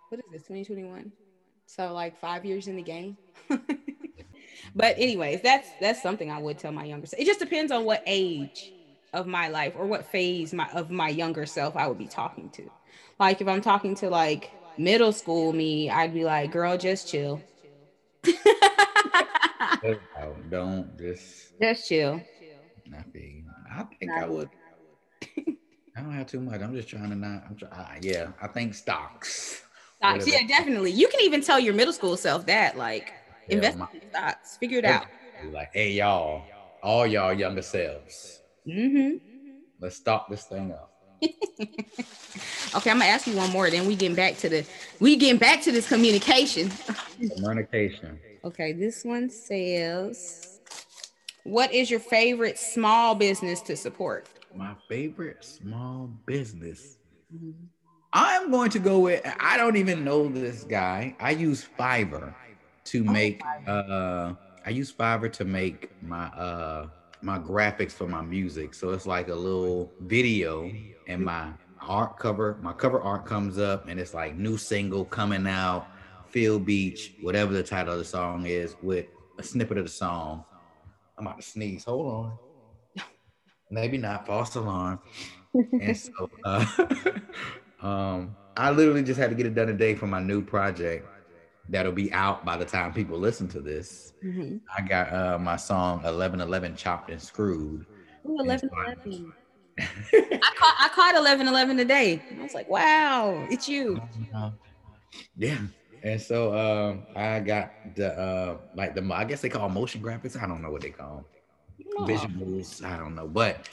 what 0.08 0.20
is 0.20 0.26
this, 0.32 0.42
2021? 0.42 1.12
So 1.66 1.92
like 1.92 2.18
five 2.18 2.44
years 2.44 2.66
in 2.66 2.76
the 2.76 2.82
game. 2.82 3.16
but 4.74 4.96
anyways, 4.98 5.42
that's 5.42 5.68
that's 5.80 6.02
something 6.02 6.30
I 6.30 6.38
would 6.40 6.58
tell 6.58 6.72
my 6.72 6.84
younger 6.84 7.06
self. 7.06 7.20
It 7.20 7.26
just 7.26 7.40
depends 7.40 7.70
on 7.70 7.84
what 7.84 8.02
age 8.06 8.72
of 9.12 9.26
my 9.26 9.48
life 9.48 9.74
or 9.76 9.86
what 9.86 10.06
phase 10.06 10.54
my 10.54 10.68
of 10.72 10.90
my 10.90 11.08
younger 11.08 11.46
self 11.46 11.76
I 11.76 11.86
would 11.86 11.98
be 11.98 12.06
talking 12.06 12.48
to. 12.50 12.70
Like 13.20 13.40
if 13.40 13.48
I'm 13.48 13.60
talking 13.60 13.94
to 13.96 14.08
like 14.08 14.50
middle 14.78 15.12
school 15.12 15.52
me, 15.52 15.90
I'd 15.90 16.14
be 16.14 16.24
like, 16.24 16.52
girl, 16.52 16.78
just 16.78 17.08
chill. 17.08 17.42
Don't 20.50 20.98
just 20.98 21.52
just 21.60 21.88
chill. 21.88 22.22
not 22.86 23.12
be. 23.12 23.44
I 23.70 23.84
think 23.84 24.10
I 24.12 24.26
would. 24.26 24.48
I 25.96 26.02
don't 26.02 26.12
have 26.12 26.28
too 26.28 26.40
much. 26.40 26.60
I'm 26.60 26.74
just 26.74 26.88
trying 26.88 27.10
to 27.10 27.16
not. 27.16 27.42
I'm 27.48 27.56
try, 27.56 27.68
uh, 27.68 27.98
yeah, 28.00 28.28
I 28.40 28.46
think 28.46 28.74
stocks. 28.74 29.64
Stocks. 29.98 30.24
Whatever. 30.26 30.42
Yeah, 30.42 30.46
definitely. 30.58 30.92
You 30.92 31.08
can 31.08 31.20
even 31.22 31.40
tell 31.42 31.58
your 31.58 31.74
middle 31.74 31.92
school 31.92 32.16
self 32.16 32.46
that, 32.46 32.76
like, 32.76 33.12
Yeah, 33.48 33.56
invest 33.56 33.78
my- 33.78 33.88
in 33.92 34.00
stocks, 34.11 34.56
figure 34.56 34.78
it 34.78 34.84
out. 34.84 35.06
Like, 35.52 35.70
hey 35.72 35.92
y'all, 35.92 36.44
all 36.82 37.06
y'all 37.06 37.32
younger 37.32 37.62
selves, 37.62 38.40
Mm-hmm. 38.66 39.16
let's 39.80 39.96
stop 39.96 40.28
this 40.28 40.44
thing 40.44 40.72
up. 40.72 40.92
Okay, 42.76 42.90
I'm 42.90 42.98
gonna 42.98 43.06
ask 43.11 43.26
you 43.26 43.34
one 43.34 43.50
more. 43.50 43.70
Then 43.70 43.87
we 43.87 43.96
getting 43.96 44.14
back 44.14 44.37
to 44.38 44.48
the 44.48 44.64
we 45.00 45.16
getting 45.16 45.38
back 45.38 45.62
to 45.62 45.72
this 45.72 45.88
communication. 45.88 46.70
Communication. 47.37 48.18
Okay, 48.44 48.72
this 48.74 49.04
one 49.04 49.30
says, 49.30 50.61
"What 51.44 51.72
is 51.72 51.90
your 51.90 51.98
favorite 51.98 52.58
small 52.58 53.14
business 53.14 53.62
to 53.62 53.74
support?" 53.76 54.28
My 54.54 54.74
favorite 54.88 55.42
small 55.44 56.11
business. 56.26 56.98
I'm 58.12 58.50
going 58.50 58.70
to 58.70 58.78
go 58.78 59.00
with. 59.00 59.22
I 59.38 59.56
don't 59.56 59.76
even 59.76 60.04
know 60.04 60.28
this 60.28 60.64
guy. 60.64 61.14
I 61.20 61.32
use 61.32 61.66
Fiverr 61.78 62.34
to 62.84 63.04
make. 63.04 63.42
Uh, 63.66 64.34
I 64.64 64.70
use 64.70 64.92
Fiverr 64.92 65.32
to 65.32 65.44
make 65.44 65.90
my 66.02 66.26
uh 66.28 66.88
my 67.20 67.38
graphics 67.38 67.92
for 67.92 68.06
my 68.06 68.22
music. 68.22 68.74
So 68.74 68.90
it's 68.90 69.06
like 69.06 69.28
a 69.28 69.34
little 69.34 69.92
video, 70.00 70.70
and 71.06 71.24
my 71.24 71.52
art 71.80 72.18
cover, 72.18 72.58
my 72.62 72.72
cover 72.72 73.00
art 73.00 73.26
comes 73.26 73.58
up, 73.58 73.88
and 73.88 74.00
it's 74.00 74.14
like 74.14 74.36
new 74.36 74.56
single 74.56 75.04
coming 75.04 75.46
out, 75.46 75.86
Phil 76.28 76.58
Beach, 76.58 77.14
whatever 77.20 77.52
the 77.52 77.62
title 77.62 77.92
of 77.92 77.98
the 77.98 78.04
song 78.04 78.46
is, 78.46 78.76
with 78.82 79.06
a 79.38 79.42
snippet 79.42 79.78
of 79.78 79.84
the 79.84 79.90
song. 79.90 80.44
I'm 81.18 81.26
about 81.26 81.40
to 81.40 81.46
sneeze. 81.46 81.84
Hold 81.84 82.06
on. 82.06 83.04
Maybe 83.70 83.98
not 83.98 84.26
false 84.26 84.54
alarm. 84.54 85.00
and 85.54 85.96
so 85.96 86.30
uh, 86.44 86.64
um 87.80 88.36
I 88.56 88.70
literally 88.70 89.02
just 89.04 89.20
had 89.20 89.30
to 89.30 89.36
get 89.36 89.46
it 89.46 89.54
done 89.54 89.68
today 89.68 89.94
for 89.94 90.06
my 90.06 90.20
new 90.20 90.42
project 90.42 91.08
that'll 91.68 91.92
be 91.92 92.12
out 92.12 92.44
by 92.44 92.56
the 92.56 92.64
time 92.64 92.92
people 92.92 93.18
listen 93.18 93.48
to 93.48 93.60
this. 93.60 94.12
Mhm. 94.24 94.60
I 94.76 94.82
got 94.82 95.12
uh 95.12 95.38
my 95.38 95.56
song 95.56 96.02
1111 96.04 96.76
chopped 96.76 97.10
and 97.10 97.20
screwed. 97.22 97.86
Ooh, 98.26 98.36
And 98.40 98.60
so 98.60 98.66
I- 98.86 98.94
I 100.14 100.50
caught 100.56 100.74
I 100.80 100.88
caught 100.94 101.14
11 101.16 101.48
11 101.48 101.76
today. 101.76 102.26
I 102.36 102.42
was 102.42 102.54
like, 102.54 102.68
wow, 102.68 103.46
it's 103.50 103.68
you. 103.68 103.96
yeah. 105.36 105.58
And 106.02 106.20
so 106.20 106.54
um 106.56 107.06
I 107.14 107.40
got 107.40 107.72
the 107.94 108.16
uh 108.18 108.58
like 108.74 108.94
the 108.94 109.08
I 109.12 109.24
guess 109.24 109.40
they 109.40 109.48
call 109.48 109.68
motion 109.68 110.02
graphics. 110.02 110.40
I 110.40 110.46
don't 110.46 110.62
know 110.62 110.70
what 110.70 110.82
they 110.82 110.90
call 110.90 111.18
'em. 111.18 111.24
Aw. 111.98 112.06
visuals. 112.06 112.84
I 112.84 112.96
don't 112.96 113.14
know, 113.14 113.28
but 113.28 113.68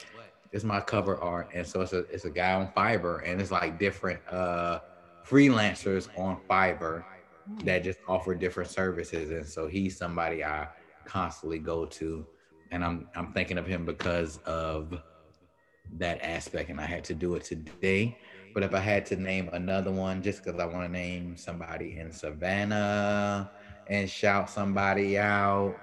it's 0.56 0.64
my 0.64 0.80
cover 0.80 1.22
art, 1.22 1.50
and 1.54 1.66
so 1.66 1.82
it's 1.82 1.92
a 1.92 1.98
it's 2.06 2.24
a 2.24 2.30
guy 2.30 2.54
on 2.54 2.68
Fiverr, 2.74 3.20
and 3.28 3.42
it's 3.42 3.50
like 3.50 3.78
different 3.78 4.18
uh 4.32 4.80
freelancers 5.22 6.08
on 6.18 6.38
Fiverr 6.48 7.04
that 7.64 7.84
just 7.84 7.98
offer 8.08 8.34
different 8.34 8.70
services, 8.70 9.30
and 9.30 9.46
so 9.46 9.68
he's 9.68 9.98
somebody 9.98 10.42
I 10.42 10.68
constantly 11.04 11.58
go 11.58 11.84
to, 11.84 12.26
and 12.70 12.82
I'm 12.82 13.06
I'm 13.14 13.34
thinking 13.34 13.58
of 13.58 13.66
him 13.66 13.84
because 13.84 14.38
of 14.46 14.98
that 15.98 16.22
aspect, 16.22 16.70
and 16.70 16.80
I 16.80 16.86
had 16.86 17.04
to 17.04 17.14
do 17.14 17.34
it 17.34 17.44
today. 17.44 18.16
But 18.54 18.62
if 18.62 18.74
I 18.74 18.80
had 18.80 19.04
to 19.06 19.16
name 19.16 19.50
another 19.52 19.92
one, 19.92 20.22
just 20.22 20.42
because 20.42 20.58
I 20.58 20.64
want 20.64 20.86
to 20.86 20.90
name 20.90 21.36
somebody 21.36 21.98
in 21.98 22.10
Savannah 22.10 23.50
and 23.88 24.08
shout 24.08 24.48
somebody 24.48 25.18
out. 25.18 25.76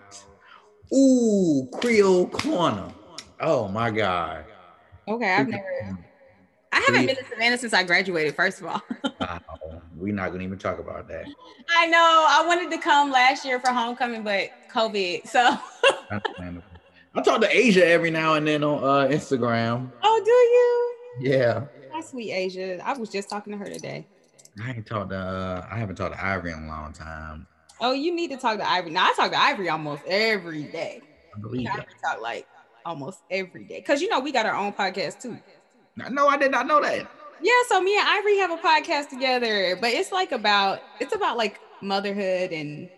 Ooh, 0.91 1.69
Creole 1.71 2.27
Corner. 2.27 2.91
Oh 3.39 3.67
my 3.67 3.91
God. 3.91 4.45
Okay, 5.07 5.33
I've 5.33 5.47
never 5.47 5.97
I 6.73 6.79
haven't 6.87 7.05
been 7.05 7.15
to 7.15 7.25
Savannah 7.29 7.57
since 7.57 7.73
I 7.73 7.83
graduated, 7.83 8.35
first 8.35 8.61
of 8.61 8.67
all. 8.67 8.81
Wow. 9.19 9.39
We're 9.95 10.13
not 10.13 10.31
gonna 10.31 10.43
even 10.43 10.57
talk 10.57 10.79
about 10.79 11.07
that. 11.07 11.25
I 11.69 11.87
know. 11.87 12.25
I 12.29 12.43
wanted 12.45 12.69
to 12.71 12.77
come 12.77 13.09
last 13.09 13.45
year 13.45 13.57
for 13.59 13.71
homecoming, 13.71 14.21
but 14.23 14.49
COVID. 14.69 15.25
So 15.27 15.39
I 16.11 17.21
talk 17.23 17.39
to 17.39 17.47
Asia 17.49 17.85
every 17.87 18.11
now 18.11 18.33
and 18.33 18.45
then 18.45 18.65
on 18.65 18.83
uh, 18.83 19.07
Instagram. 19.07 19.89
Oh, 20.01 20.21
do 20.25 20.31
you? 20.31 21.31
Yeah. 21.31 21.65
Hi, 21.93 22.01
sweet 22.01 22.33
Asia. 22.33 22.85
I 22.85 22.97
was 22.97 23.09
just 23.09 23.29
talking 23.29 23.53
to 23.53 23.59
her 23.59 23.65
today. 23.65 24.05
I 24.61 24.71
ain't 24.71 24.85
talked 24.85 25.11
to 25.11 25.17
uh, 25.17 25.67
I 25.71 25.77
haven't 25.77 25.95
talked 25.95 26.15
to 26.15 26.25
Ivory 26.25 26.51
in 26.51 26.63
a 26.63 26.67
long 26.67 26.91
time. 26.91 27.47
Oh, 27.79 27.93
you 27.93 28.13
need 28.13 28.31
to 28.31 28.37
talk 28.37 28.57
to 28.57 28.69
Ivory. 28.69 28.91
Now 28.91 29.05
I 29.05 29.13
talk 29.13 29.31
to 29.31 29.39
Ivory 29.39 29.69
almost 29.69 30.03
every 30.05 30.63
day. 30.63 31.01
I 31.35 31.39
believe 31.39 31.69
I 31.71 31.77
that. 31.77 31.87
talk 32.03 32.21
like 32.21 32.45
almost 32.85 33.21
every 33.29 33.63
day. 33.63 33.81
Cause 33.81 34.01
you 34.01 34.09
know 34.09 34.19
we 34.19 34.31
got 34.31 34.45
our 34.45 34.55
own 34.55 34.73
podcast 34.73 35.21
too. 35.21 35.37
No, 35.95 36.27
I 36.27 36.37
did 36.37 36.51
not 36.51 36.67
know 36.67 36.81
that. 36.81 37.09
Yeah, 37.41 37.51
so 37.67 37.81
me 37.81 37.97
and 37.97 38.07
Ivory 38.07 38.37
have 38.37 38.51
a 38.51 38.57
podcast 38.57 39.09
together, 39.09 39.77
but 39.79 39.91
it's 39.91 40.11
like 40.11 40.31
about 40.31 40.81
it's 40.99 41.13
about 41.13 41.37
like 41.37 41.59
motherhood 41.81 42.51
and 42.51 42.89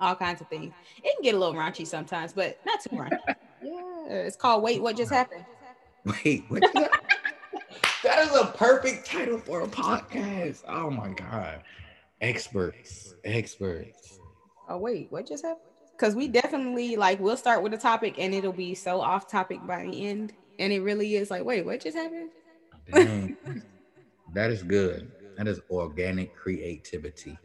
all 0.00 0.16
kinds 0.16 0.40
of 0.40 0.48
things. 0.48 0.72
It 0.98 1.14
can 1.14 1.22
get 1.22 1.34
a 1.34 1.38
little 1.38 1.54
raunchy 1.54 1.86
sometimes, 1.86 2.32
but 2.32 2.58
not 2.64 2.80
too 2.80 2.96
raunchy. 2.96 3.18
yeah, 3.62 4.06
it's 4.08 4.36
called 4.36 4.62
Wait, 4.62 4.80
What 4.80 4.96
Just 4.96 5.12
Happened? 5.12 5.44
Wait, 6.24 6.44
what 6.48 6.62
that 8.02 8.18
is 8.20 8.34
a 8.34 8.46
perfect 8.56 9.06
title 9.06 9.38
for 9.38 9.60
a 9.62 9.68
podcast. 9.68 10.62
Oh 10.66 10.90
my 10.90 11.10
god. 11.10 11.62
Experts. 12.20 13.14
Experts. 13.24 14.18
Oh 14.68 14.78
wait, 14.78 15.10
what 15.10 15.26
just 15.26 15.44
happened? 15.44 15.69
Because 16.00 16.14
we 16.14 16.28
definitely 16.28 16.96
like 16.96 17.20
we'll 17.20 17.36
start 17.36 17.62
with 17.62 17.74
a 17.74 17.78
topic 17.78 18.14
and 18.18 18.34
it'll 18.34 18.54
be 18.54 18.74
so 18.74 19.02
off 19.02 19.28
topic 19.28 19.58
by 19.66 19.82
the 19.82 20.08
end, 20.08 20.32
and 20.58 20.72
it 20.72 20.80
really 20.80 21.16
is 21.16 21.30
like, 21.30 21.44
wait, 21.44 21.66
what 21.66 21.80
just 21.80 21.96
happened? 21.96 22.30
That 24.32 24.52
is 24.52 24.62
good. 24.62 25.10
That 25.36 25.48
is 25.48 25.60
organic 25.70 26.36
creativity. 26.36 27.36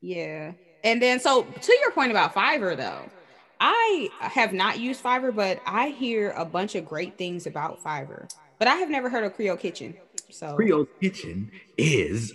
Yeah. 0.00 0.52
And 0.84 1.02
then 1.02 1.18
so 1.18 1.42
to 1.42 1.76
your 1.80 1.90
point 1.90 2.12
about 2.12 2.32
Fiverr 2.32 2.76
though, 2.76 3.10
I 3.58 4.08
have 4.20 4.52
not 4.52 4.78
used 4.78 5.02
Fiverr, 5.02 5.34
but 5.34 5.60
I 5.66 5.88
hear 5.88 6.30
a 6.30 6.44
bunch 6.44 6.76
of 6.76 6.86
great 6.86 7.18
things 7.18 7.48
about 7.48 7.82
Fiverr. 7.82 8.32
But 8.60 8.68
I 8.68 8.76
have 8.76 8.88
never 8.88 9.10
heard 9.10 9.24
of 9.24 9.34
Creole 9.34 9.56
Kitchen. 9.56 9.96
So 10.30 10.54
Creole 10.54 10.86
Kitchen 11.00 11.50
is 11.76 12.32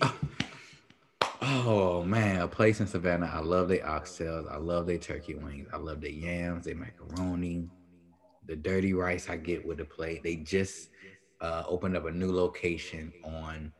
oh 1.46 2.04
man, 2.04 2.42
a 2.42 2.48
place 2.48 2.80
in 2.80 2.88
Savannah. 2.88 3.30
I 3.32 3.40
love 3.40 3.68
their 3.68 3.84
oxtails. 3.86 4.52
I 4.52 4.58
love 4.58 4.88
their 4.88 4.98
turkey 4.98 5.36
wings. 5.36 5.68
I 5.74 5.78
love 5.78 6.02
their 6.02 6.12
yams, 6.12 6.66
their 6.66 6.76
macaroni, 6.76 7.70
the 8.46 8.56
dirty 8.56 8.94
rice 8.94 9.30
I 9.30 9.38
get 9.38 9.66
with 9.66 9.78
the 9.78 9.86
plate. 9.86 10.24
They 10.24 10.38
just 10.38 10.90
uh, 11.42 11.64
opened 11.68 11.98
up 11.98 12.06
a 12.06 12.12
new 12.12 12.32
location 12.32 13.12
on 13.24 13.74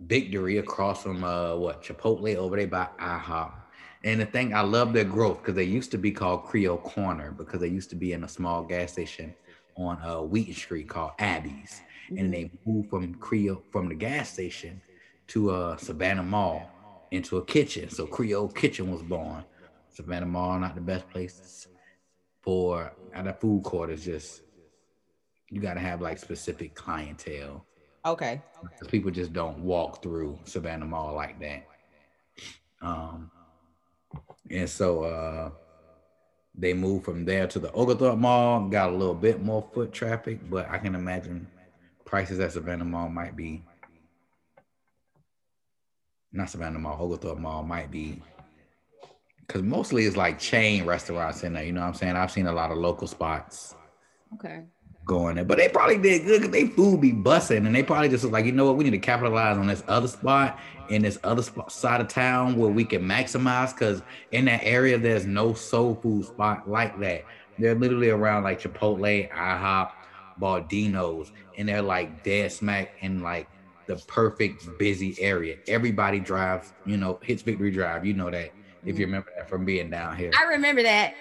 Victory 0.00 0.58
across 0.58 1.02
from 1.02 1.22
uh 1.22 1.54
what 1.56 1.82
Chipotle 1.82 2.36
over 2.36 2.56
there 2.56 2.66
by 2.66 2.88
IHOP. 2.98 3.52
And 4.04 4.20
the 4.20 4.26
thing 4.26 4.52
I 4.52 4.62
love 4.62 4.92
their 4.92 5.04
growth 5.04 5.38
because 5.38 5.54
they 5.54 5.64
used 5.64 5.92
to 5.92 5.98
be 5.98 6.10
called 6.10 6.44
Creole 6.44 6.78
Corner 6.78 7.30
because 7.30 7.60
they 7.60 7.68
used 7.68 7.90
to 7.90 7.96
be 7.96 8.12
in 8.12 8.24
a 8.24 8.28
small 8.28 8.64
gas 8.64 8.92
station 8.92 9.32
on 9.76 9.98
uh, 10.02 10.20
Wheaton 10.20 10.54
Street 10.54 10.88
called 10.88 11.12
Abby's, 11.18 11.82
mm-hmm. 12.06 12.18
and 12.18 12.34
they 12.34 12.50
moved 12.66 12.90
from 12.90 13.14
Creole 13.14 13.62
from 13.70 13.88
the 13.88 13.94
gas 13.94 14.32
station 14.32 14.82
to 15.28 15.50
uh, 15.50 15.76
Savannah 15.76 16.22
Mall 16.22 16.68
into 17.10 17.36
a 17.36 17.44
kitchen. 17.44 17.88
So 17.90 18.06
Creole 18.06 18.48
Kitchen 18.48 18.90
was 18.90 19.02
born. 19.02 19.44
Savannah 19.88 20.26
Mall 20.26 20.58
not 20.58 20.74
the 20.74 20.80
best 20.80 21.08
place 21.10 21.68
for 22.40 22.92
at 23.14 23.26
a 23.26 23.32
food 23.32 23.62
court 23.62 23.90
is 23.90 24.04
just 24.04 24.42
you 25.48 25.60
got 25.60 25.74
to 25.74 25.80
have 25.80 26.00
like 26.00 26.18
specific 26.18 26.74
clientele. 26.74 27.66
Okay. 28.04 28.42
Because 28.62 28.88
people 28.88 29.10
just 29.10 29.32
don't 29.32 29.58
walk 29.58 30.02
through 30.02 30.38
Savannah 30.44 30.86
Mall 30.86 31.14
like 31.14 31.38
that. 31.40 31.68
Um, 32.80 33.30
and 34.50 34.68
so 34.68 35.04
uh, 35.04 35.50
they 36.54 36.74
moved 36.74 37.04
from 37.04 37.24
there 37.24 37.46
to 37.46 37.58
the 37.58 37.70
Oglethorpe 37.72 38.18
Mall, 38.18 38.68
got 38.68 38.90
a 38.90 38.96
little 38.96 39.14
bit 39.14 39.42
more 39.42 39.68
foot 39.72 39.92
traffic, 39.92 40.40
but 40.50 40.68
I 40.68 40.78
can 40.78 40.94
imagine 40.94 41.46
prices 42.04 42.40
at 42.40 42.52
Savannah 42.52 42.84
Mall 42.84 43.08
might 43.08 43.36
be 43.36 43.62
not 46.32 46.50
Savannah 46.50 46.78
Mall, 46.78 46.98
Oglethorpe 47.00 47.38
Mall 47.38 47.62
might 47.62 47.90
be 47.90 48.22
because 49.46 49.62
mostly 49.62 50.06
it's 50.06 50.16
like 50.16 50.38
chain 50.38 50.86
restaurants 50.86 51.44
in 51.44 51.52
there. 51.52 51.64
You 51.64 51.72
know 51.72 51.82
what 51.82 51.88
I'm 51.88 51.94
saying? 51.94 52.16
I've 52.16 52.30
seen 52.30 52.46
a 52.46 52.52
lot 52.52 52.70
of 52.70 52.78
local 52.78 53.06
spots. 53.06 53.74
Okay. 54.34 54.62
Going 55.04 55.34
there, 55.34 55.44
but 55.44 55.58
they 55.58 55.68
probably 55.68 55.98
did 55.98 56.24
good 56.24 56.42
because 56.42 56.52
they 56.52 56.68
food 56.68 57.00
be 57.00 57.10
bussing, 57.10 57.66
and 57.66 57.74
they 57.74 57.82
probably 57.82 58.08
just 58.08 58.22
was 58.22 58.32
like, 58.32 58.44
you 58.44 58.52
know 58.52 58.66
what, 58.66 58.76
we 58.76 58.84
need 58.84 58.90
to 58.90 58.98
capitalize 58.98 59.58
on 59.58 59.66
this 59.66 59.82
other 59.88 60.06
spot 60.06 60.60
in 60.90 61.02
this 61.02 61.18
other 61.24 61.42
spot, 61.42 61.72
side 61.72 62.00
of 62.00 62.06
town 62.06 62.56
where 62.56 62.70
we 62.70 62.84
can 62.84 63.02
maximize. 63.02 63.72
Because 63.74 64.00
in 64.30 64.44
that 64.44 64.62
area, 64.62 64.98
there's 64.98 65.26
no 65.26 65.54
soul 65.54 65.96
food 65.96 66.24
spot 66.24 66.70
like 66.70 66.98
that. 67.00 67.24
They're 67.58 67.74
literally 67.74 68.10
around 68.10 68.44
like 68.44 68.60
Chipotle, 68.60 69.28
IHOP, 69.30 69.90
Baldino's, 70.40 71.32
and 71.58 71.68
they're 71.68 71.82
like 71.82 72.22
dead 72.22 72.52
smack 72.52 72.92
in 73.00 73.22
like 73.22 73.48
the 73.86 73.96
perfect 74.06 74.66
busy 74.78 75.16
area. 75.20 75.56
Everybody 75.68 76.20
drives, 76.20 76.72
you 76.86 76.96
know, 76.96 77.18
hits 77.22 77.42
Victory 77.42 77.70
Drive. 77.70 78.04
You 78.06 78.14
know 78.14 78.30
that 78.30 78.52
if 78.84 78.98
you 78.98 79.06
remember 79.06 79.30
that 79.36 79.48
from 79.48 79.64
being 79.64 79.90
down 79.90 80.16
here. 80.16 80.30
I 80.38 80.44
remember 80.44 80.82
that. 80.82 81.14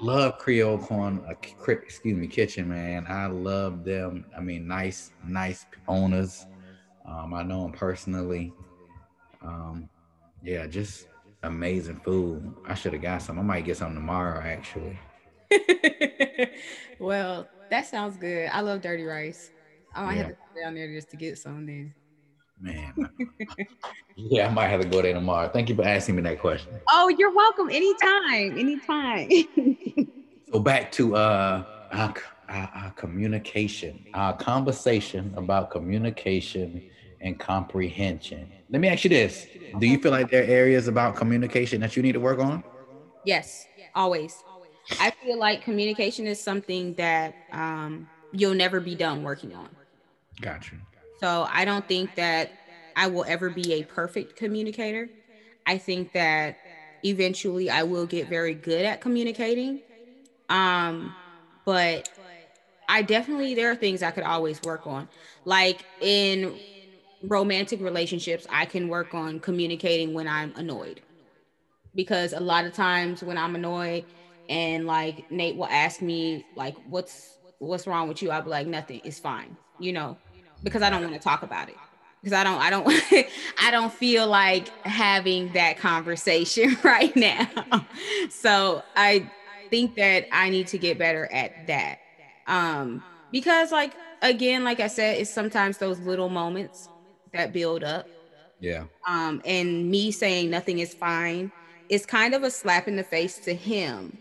love 0.00 0.38
Creole 0.38 0.78
Corn, 0.78 1.22
uh, 1.28 1.34
excuse 1.68 2.16
me, 2.16 2.26
kitchen, 2.26 2.68
man. 2.68 3.06
I 3.08 3.26
love 3.26 3.84
them. 3.84 4.26
I 4.36 4.40
mean, 4.40 4.66
nice, 4.66 5.12
nice 5.26 5.66
owners. 5.88 6.46
Um, 7.06 7.34
I 7.34 7.42
know 7.42 7.62
them 7.62 7.72
personally. 7.72 8.52
Um, 9.42 9.88
yeah, 10.42 10.66
just 10.66 11.08
amazing 11.42 12.00
food. 12.00 12.54
I 12.66 12.74
should 12.74 12.92
have 12.92 13.02
got 13.02 13.22
some. 13.22 13.38
I 13.38 13.42
might 13.42 13.64
get 13.64 13.76
some 13.76 13.94
tomorrow, 13.94 14.40
actually. 14.40 14.98
well, 16.98 17.48
that 17.70 17.86
sounds 17.86 18.16
good. 18.16 18.48
I 18.52 18.60
love 18.60 18.80
dirty 18.80 19.04
rice. 19.04 19.50
I 19.94 20.04
might 20.04 20.16
yeah. 20.16 20.22
have 20.22 20.28
to 20.30 20.36
go 20.54 20.60
down 20.62 20.74
there 20.74 20.92
just 20.92 21.10
to 21.10 21.16
get 21.16 21.38
some 21.38 21.66
then. 21.66 21.94
Man. 22.60 22.94
yeah, 24.16 24.48
I 24.48 24.50
might 24.50 24.68
have 24.68 24.80
to 24.80 24.88
go 24.88 25.02
there 25.02 25.14
tomorrow. 25.14 25.48
Thank 25.48 25.68
you 25.68 25.74
for 25.74 25.84
asking 25.84 26.16
me 26.16 26.22
that 26.22 26.40
question. 26.40 26.72
Oh, 26.90 27.08
you're 27.18 27.34
welcome. 27.34 27.68
Anytime. 27.70 28.58
Anytime. 28.58 29.28
so 30.52 30.60
back 30.60 30.90
to 30.92 31.16
uh 31.16 31.64
our, 31.92 32.14
our, 32.48 32.70
our 32.74 32.90
communication, 32.92 34.04
our 34.14 34.36
conversation 34.36 35.32
about 35.36 35.70
communication 35.70 36.82
and 37.20 37.38
comprehension. 37.38 38.50
Let 38.70 38.80
me 38.80 38.88
ask 38.88 39.04
you 39.04 39.10
this. 39.10 39.46
Do 39.78 39.86
you 39.86 39.98
feel 39.98 40.10
like 40.10 40.30
there 40.30 40.42
are 40.42 40.46
areas 40.46 40.88
about 40.88 41.16
communication 41.16 41.80
that 41.80 41.96
you 41.96 42.02
need 42.02 42.12
to 42.12 42.20
work 42.20 42.38
on? 42.38 42.62
Yes, 43.24 43.66
always. 43.94 44.36
I 45.00 45.10
feel 45.22 45.38
like 45.38 45.62
communication 45.62 46.26
is 46.26 46.40
something 46.40 46.94
that 46.94 47.34
um, 47.52 48.08
you'll 48.32 48.54
never 48.54 48.80
be 48.80 48.94
done 48.94 49.22
working 49.22 49.54
on. 49.54 49.68
Gotcha. 50.40 50.76
So 51.20 51.46
I 51.50 51.64
don't 51.64 51.86
think 51.86 52.16
that 52.16 52.58
I 52.96 53.06
will 53.08 53.24
ever 53.26 53.50
be 53.50 53.74
a 53.74 53.84
perfect 53.84 54.36
communicator. 54.36 55.10
I 55.66 55.78
think 55.78 56.12
that 56.12 56.60
eventually 57.02 57.70
I 57.70 57.84
will 57.84 58.06
get 58.06 58.28
very 58.28 58.54
good 58.54 58.84
at 58.84 59.00
communicating. 59.00 59.80
Um, 60.48 61.16
but 61.64 62.08
I 62.88 63.02
definitely 63.02 63.54
there 63.54 63.70
are 63.70 63.76
things 63.76 64.02
I 64.02 64.10
could 64.12 64.24
always 64.24 64.62
work 64.62 64.86
on. 64.86 65.08
Like 65.44 65.86
in 66.00 66.60
romantic 67.22 67.80
relationships, 67.80 68.46
I 68.50 68.66
can 68.66 68.88
work 68.88 69.14
on 69.14 69.40
communicating 69.40 70.14
when 70.14 70.28
I'm 70.28 70.54
annoyed. 70.56 71.02
Because 71.94 72.32
a 72.32 72.40
lot 72.40 72.64
of 72.66 72.74
times 72.74 73.22
when 73.22 73.38
I'm 73.38 73.54
annoyed 73.54 74.06
and 74.48 74.86
like 74.86 75.26
Nate 75.30 75.56
will 75.56 75.66
ask 75.66 76.02
me 76.02 76.46
like 76.56 76.76
what's 76.84 77.38
what's 77.58 77.86
wrong 77.86 78.08
with 78.08 78.20
you? 78.22 78.30
I'll 78.30 78.42
be 78.42 78.50
like 78.50 78.66
nothing, 78.66 79.00
it's 79.04 79.20
fine. 79.20 79.56
You 79.78 79.92
know, 79.92 80.18
because 80.64 80.82
I 80.82 80.90
don't 80.90 81.02
want 81.02 81.14
to 81.14 81.20
talk 81.20 81.42
about 81.44 81.68
it 81.68 81.80
because 82.22 82.32
I 82.32 82.44
don't 82.44 82.60
I 82.60 82.70
don't 82.70 82.86
I 83.62 83.70
don't 83.70 83.92
feel 83.92 84.26
like 84.26 84.72
having 84.84 85.52
that 85.52 85.78
conversation 85.78 86.76
right 86.84 87.14
now. 87.16 87.48
so 88.30 88.84
I 88.96 89.30
think 89.70 89.96
that 89.96 90.26
I 90.32 90.50
need 90.50 90.68
to 90.68 90.78
get 90.78 90.98
better 90.98 91.30
at 91.32 91.66
that. 91.66 91.98
Um 92.46 93.04
because 93.30 93.72
like 93.72 93.96
again 94.22 94.64
like 94.64 94.80
I 94.80 94.88
said 94.88 95.18
it's 95.18 95.30
sometimes 95.32 95.78
those 95.78 96.00
little 96.00 96.30
moments 96.30 96.88
that 97.32 97.52
build 97.52 97.84
up. 97.84 98.08
Yeah. 98.58 98.86
Um 99.06 99.42
and 99.44 99.90
me 99.90 100.10
saying 100.12 100.50
nothing 100.50 100.78
is 100.78 100.94
fine 100.94 101.52
is 101.90 102.06
kind 102.06 102.34
of 102.34 102.42
a 102.42 102.50
slap 102.50 102.88
in 102.88 102.96
the 102.96 103.04
face 103.04 103.38
to 103.40 103.54
him 103.54 104.18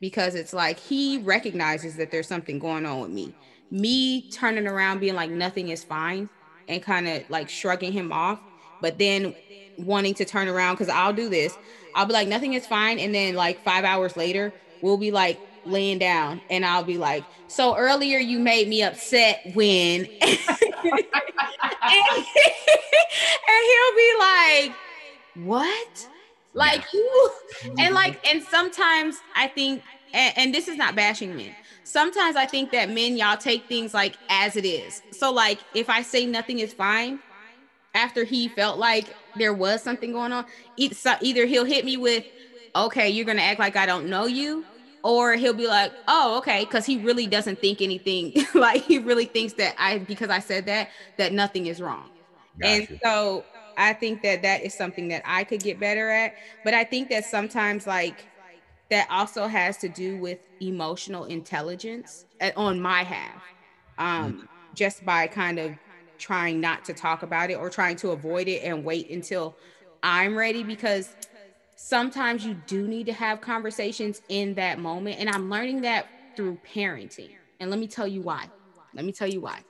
because 0.00 0.34
it's 0.34 0.52
like 0.52 0.78
he 0.78 1.18
recognizes 1.18 1.96
that 1.96 2.10
there's 2.10 2.28
something 2.28 2.58
going 2.58 2.86
on 2.86 3.00
with 3.00 3.10
me 3.10 3.38
me 3.70 4.28
turning 4.30 4.66
around 4.66 5.00
being 5.00 5.14
like 5.14 5.30
nothing 5.30 5.68
is 5.68 5.84
fine 5.84 6.28
and 6.68 6.82
kind 6.82 7.06
of 7.08 7.28
like 7.30 7.48
shrugging 7.48 7.92
him 7.92 8.12
off 8.12 8.40
but 8.80 8.98
then 8.98 9.34
wanting 9.78 10.14
to 10.14 10.24
turn 10.24 10.48
around 10.48 10.74
because 10.74 10.88
i'll 10.88 11.12
do 11.12 11.28
this. 11.28 11.56
I'll 11.94 12.06
be 12.06 12.12
like 12.12 12.28
nothing 12.28 12.52
is 12.54 12.66
fine 12.66 12.98
and 12.98 13.14
then 13.14 13.34
like 13.34 13.62
five 13.64 13.84
hours 13.84 14.16
later 14.16 14.52
we'll 14.80 14.96
be 14.96 15.10
like 15.10 15.38
laying 15.64 15.98
down 15.98 16.40
and 16.48 16.64
i'll 16.64 16.84
be 16.84 16.96
like 16.96 17.24
so 17.48 17.76
earlier 17.76 18.18
you 18.18 18.38
made 18.38 18.68
me 18.68 18.82
upset 18.82 19.40
when 19.54 20.00
and, 20.00 20.10
and 20.22 20.38
he'll 23.66 23.96
be 23.96 24.12
like 24.18 24.74
what? 25.34 26.08
Like 26.52 26.92
you 26.92 27.30
and 27.78 27.94
like 27.94 28.22
mm-hmm. 28.22 28.36
and 28.38 28.42
sometimes 28.44 29.18
i 29.36 29.46
think 29.46 29.82
and, 30.12 30.38
and 30.38 30.54
this 30.54 30.66
is 30.66 30.76
not 30.76 30.96
bashing 30.96 31.36
men 31.36 31.54
sometimes 31.90 32.36
I 32.36 32.46
think 32.46 32.70
that 32.72 32.88
men, 32.90 33.16
y'all 33.16 33.36
take 33.36 33.66
things 33.66 33.92
like 33.92 34.16
as 34.28 34.56
it 34.56 34.64
is. 34.64 35.02
So, 35.10 35.32
like, 35.32 35.58
if 35.74 35.90
I 35.90 36.02
say 36.02 36.26
nothing 36.26 36.60
is 36.60 36.72
fine, 36.72 37.18
after 37.94 38.24
he 38.24 38.48
felt 38.48 38.78
like 38.78 39.14
there 39.36 39.52
was 39.52 39.82
something 39.82 40.12
going 40.12 40.32
on, 40.32 40.46
either 40.76 41.46
he'll 41.46 41.64
hit 41.64 41.84
me 41.84 41.96
with, 41.96 42.24
okay, 42.76 43.08
you're 43.08 43.24
going 43.24 43.38
to 43.38 43.42
act 43.42 43.58
like 43.58 43.76
I 43.76 43.86
don't 43.86 44.08
know 44.08 44.26
you, 44.26 44.64
or 45.02 45.34
he'll 45.34 45.54
be 45.54 45.66
like, 45.66 45.92
oh, 46.06 46.38
okay, 46.38 46.64
because 46.64 46.86
he 46.86 46.98
really 46.98 47.26
doesn't 47.26 47.60
think 47.60 47.82
anything. 47.82 48.32
like, 48.54 48.82
he 48.82 48.98
really 48.98 49.24
thinks 49.24 49.54
that 49.54 49.74
I, 49.78 49.98
because 49.98 50.30
I 50.30 50.38
said 50.38 50.66
that, 50.66 50.90
that 51.18 51.32
nothing 51.32 51.66
is 51.66 51.80
wrong. 51.80 52.08
Gotcha. 52.60 52.88
And 52.90 53.00
so, 53.02 53.44
I 53.76 53.94
think 53.94 54.22
that 54.22 54.42
that 54.42 54.62
is 54.62 54.74
something 54.74 55.08
that 55.08 55.22
I 55.24 55.42
could 55.44 55.62
get 55.62 55.80
better 55.80 56.10
at. 56.10 56.34
But 56.64 56.74
I 56.74 56.84
think 56.84 57.08
that 57.08 57.24
sometimes, 57.24 57.86
like, 57.86 58.26
that 58.90 59.06
also 59.10 59.46
has 59.46 59.76
to 59.78 59.88
do 59.88 60.16
with 60.16 60.38
emotional 60.60 61.24
intelligence 61.24 62.24
uh, 62.40 62.50
on 62.56 62.80
my 62.80 63.02
half 63.02 63.42
um, 63.98 64.32
mm. 64.32 64.48
just 64.74 65.04
by 65.04 65.26
kind 65.26 65.58
of 65.58 65.72
trying 66.18 66.60
not 66.60 66.84
to 66.84 66.92
talk 66.92 67.22
about 67.22 67.50
it 67.50 67.54
or 67.54 67.70
trying 67.70 67.96
to 67.96 68.10
avoid 68.10 68.48
it 68.48 68.62
and 68.62 68.84
wait 68.84 69.10
until 69.10 69.56
i'm 70.02 70.36
ready 70.36 70.62
because 70.62 71.14
sometimes 71.76 72.44
you 72.44 72.54
do 72.66 72.86
need 72.86 73.06
to 73.06 73.12
have 73.12 73.40
conversations 73.40 74.20
in 74.28 74.54
that 74.54 74.78
moment 74.78 75.18
and 75.18 75.28
i'm 75.30 75.48
learning 75.48 75.80
that 75.80 76.06
through 76.36 76.58
parenting 76.74 77.30
and 77.60 77.70
let 77.70 77.78
me 77.78 77.86
tell 77.86 78.08
you 78.08 78.22
why. 78.22 78.48
Let 78.94 79.04
me 79.04 79.12
tell 79.12 79.28
you 79.28 79.40
why. 79.42 79.60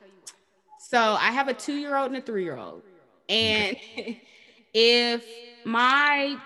So 0.78 0.98
i 0.98 1.30
have 1.30 1.48
a 1.48 1.54
two 1.54 1.74
year 1.74 1.96
old 1.96 2.08
and 2.08 2.16
a 2.16 2.20
three 2.20 2.44
year 2.44 2.56
old 2.56 2.82
and 3.28 3.76
if 4.74 5.24
my 5.64 6.36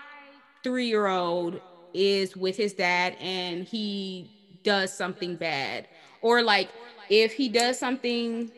three 0.63 0.87
year 0.87 1.07
old 1.07 1.61
is 1.95 2.35
with 2.35 2.57
his 2.57 2.73
dad 2.73 3.15
and 3.19 3.63
he 3.63 4.29
does 4.63 4.93
something 4.93 5.35
bad. 5.35 5.87
Or 6.21 6.41
like 6.41 6.69
if 7.09 7.33
he 7.33 7.49
does 7.49 7.79
something 7.79 8.51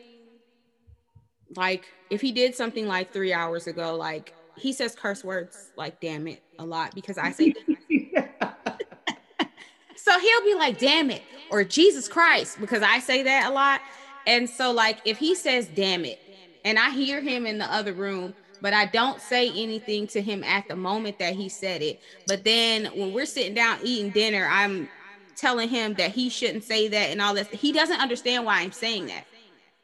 like 1.56 1.84
if 2.10 2.20
he 2.20 2.32
did 2.32 2.54
something 2.54 2.86
like 2.86 3.12
three 3.12 3.32
hours 3.32 3.66
ago 3.66 3.94
like 3.94 4.34
he 4.56 4.72
says 4.72 4.94
curse 4.94 5.24
words 5.24 5.70
like 5.76 5.98
damn 6.00 6.26
it 6.26 6.42
a 6.58 6.64
lot 6.64 6.94
because 6.94 7.16
i 7.16 7.30
say 7.30 7.54
so 9.96 10.18
he'll 10.18 10.44
be 10.44 10.54
like 10.54 10.78
damn 10.78 11.10
it 11.10 11.22
or 11.50 11.64
jesus 11.64 12.06
christ 12.06 12.60
because 12.60 12.82
i 12.82 12.98
say 12.98 13.22
that 13.22 13.50
a 13.50 13.52
lot. 13.52 13.80
And 14.26 14.48
so 14.48 14.72
like 14.72 14.98
if 15.06 15.18
he 15.18 15.34
says 15.34 15.68
damn 15.68 16.04
it 16.04 16.18
and 16.64 16.78
I 16.78 16.90
hear 16.90 17.22
him 17.22 17.46
in 17.46 17.58
the 17.58 17.72
other 17.72 17.94
room, 17.94 18.34
but 18.60 18.74
I 18.74 18.86
don't 18.86 19.20
say 19.20 19.48
anything 19.50 20.06
to 20.08 20.22
him 20.22 20.42
at 20.44 20.68
the 20.68 20.76
moment 20.76 21.18
that 21.18 21.34
he 21.34 21.48
said 21.48 21.82
it. 21.82 22.00
But 22.26 22.44
then 22.44 22.86
when 22.86 23.12
we're 23.12 23.26
sitting 23.26 23.54
down 23.54 23.78
eating 23.82 24.10
dinner, 24.12 24.48
I'm 24.50 24.90
telling 25.36 25.68
him 25.68 25.94
that 25.96 26.12
he 26.12 26.28
shouldn't 26.30 26.64
say 26.64 26.88
that 26.88 27.10
and 27.10 27.20
all 27.22 27.34
this. 27.34 27.48
He 27.52 27.72
doesn't 27.72 28.00
understand 28.00 28.44
why 28.44 28.60
I'm 28.60 28.72
saying 28.72 29.06
that 29.06 29.24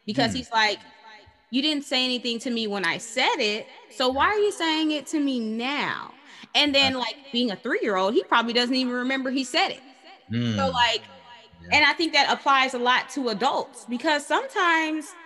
because 0.07 0.33
Hmm. 0.33 0.39
he's 0.39 0.51
like, 0.53 0.81
You 1.51 1.63
didn't 1.63 1.85
say 1.85 2.05
anything 2.05 2.39
to 2.41 2.51
me 2.51 2.67
when 2.67 2.85
I 2.85 2.99
said 2.99 3.37
it. 3.39 3.69
So 3.89 4.09
why 4.09 4.27
are 4.27 4.39
you 4.39 4.53
saying 4.53 4.91
it 4.91 5.07
to 5.09 5.21
me 5.21 5.39
now? 5.41 6.15
And 6.55 6.75
then, 6.75 6.95
like, 6.95 7.17
being 7.33 7.51
a 7.53 7.57
three 7.57 7.81
year 7.83 7.97
old, 7.97 8.15
he 8.15 8.25
probably 8.25 8.53
doesn't 8.53 8.75
even 8.75 8.93
remember 8.93 9.31
he 9.31 9.45
said 9.45 9.69
it. 9.71 9.83
Hmm. 10.31 10.57
So, 10.59 10.69
like, 10.71 11.03
and 11.73 11.85
I 11.85 11.93
think 11.95 12.13
that 12.15 12.33
applies 12.33 12.75
a 12.75 12.79
lot 12.79 13.09
to 13.11 13.29
adults 13.31 13.85
because 13.89 14.27
sometimes 14.27 15.17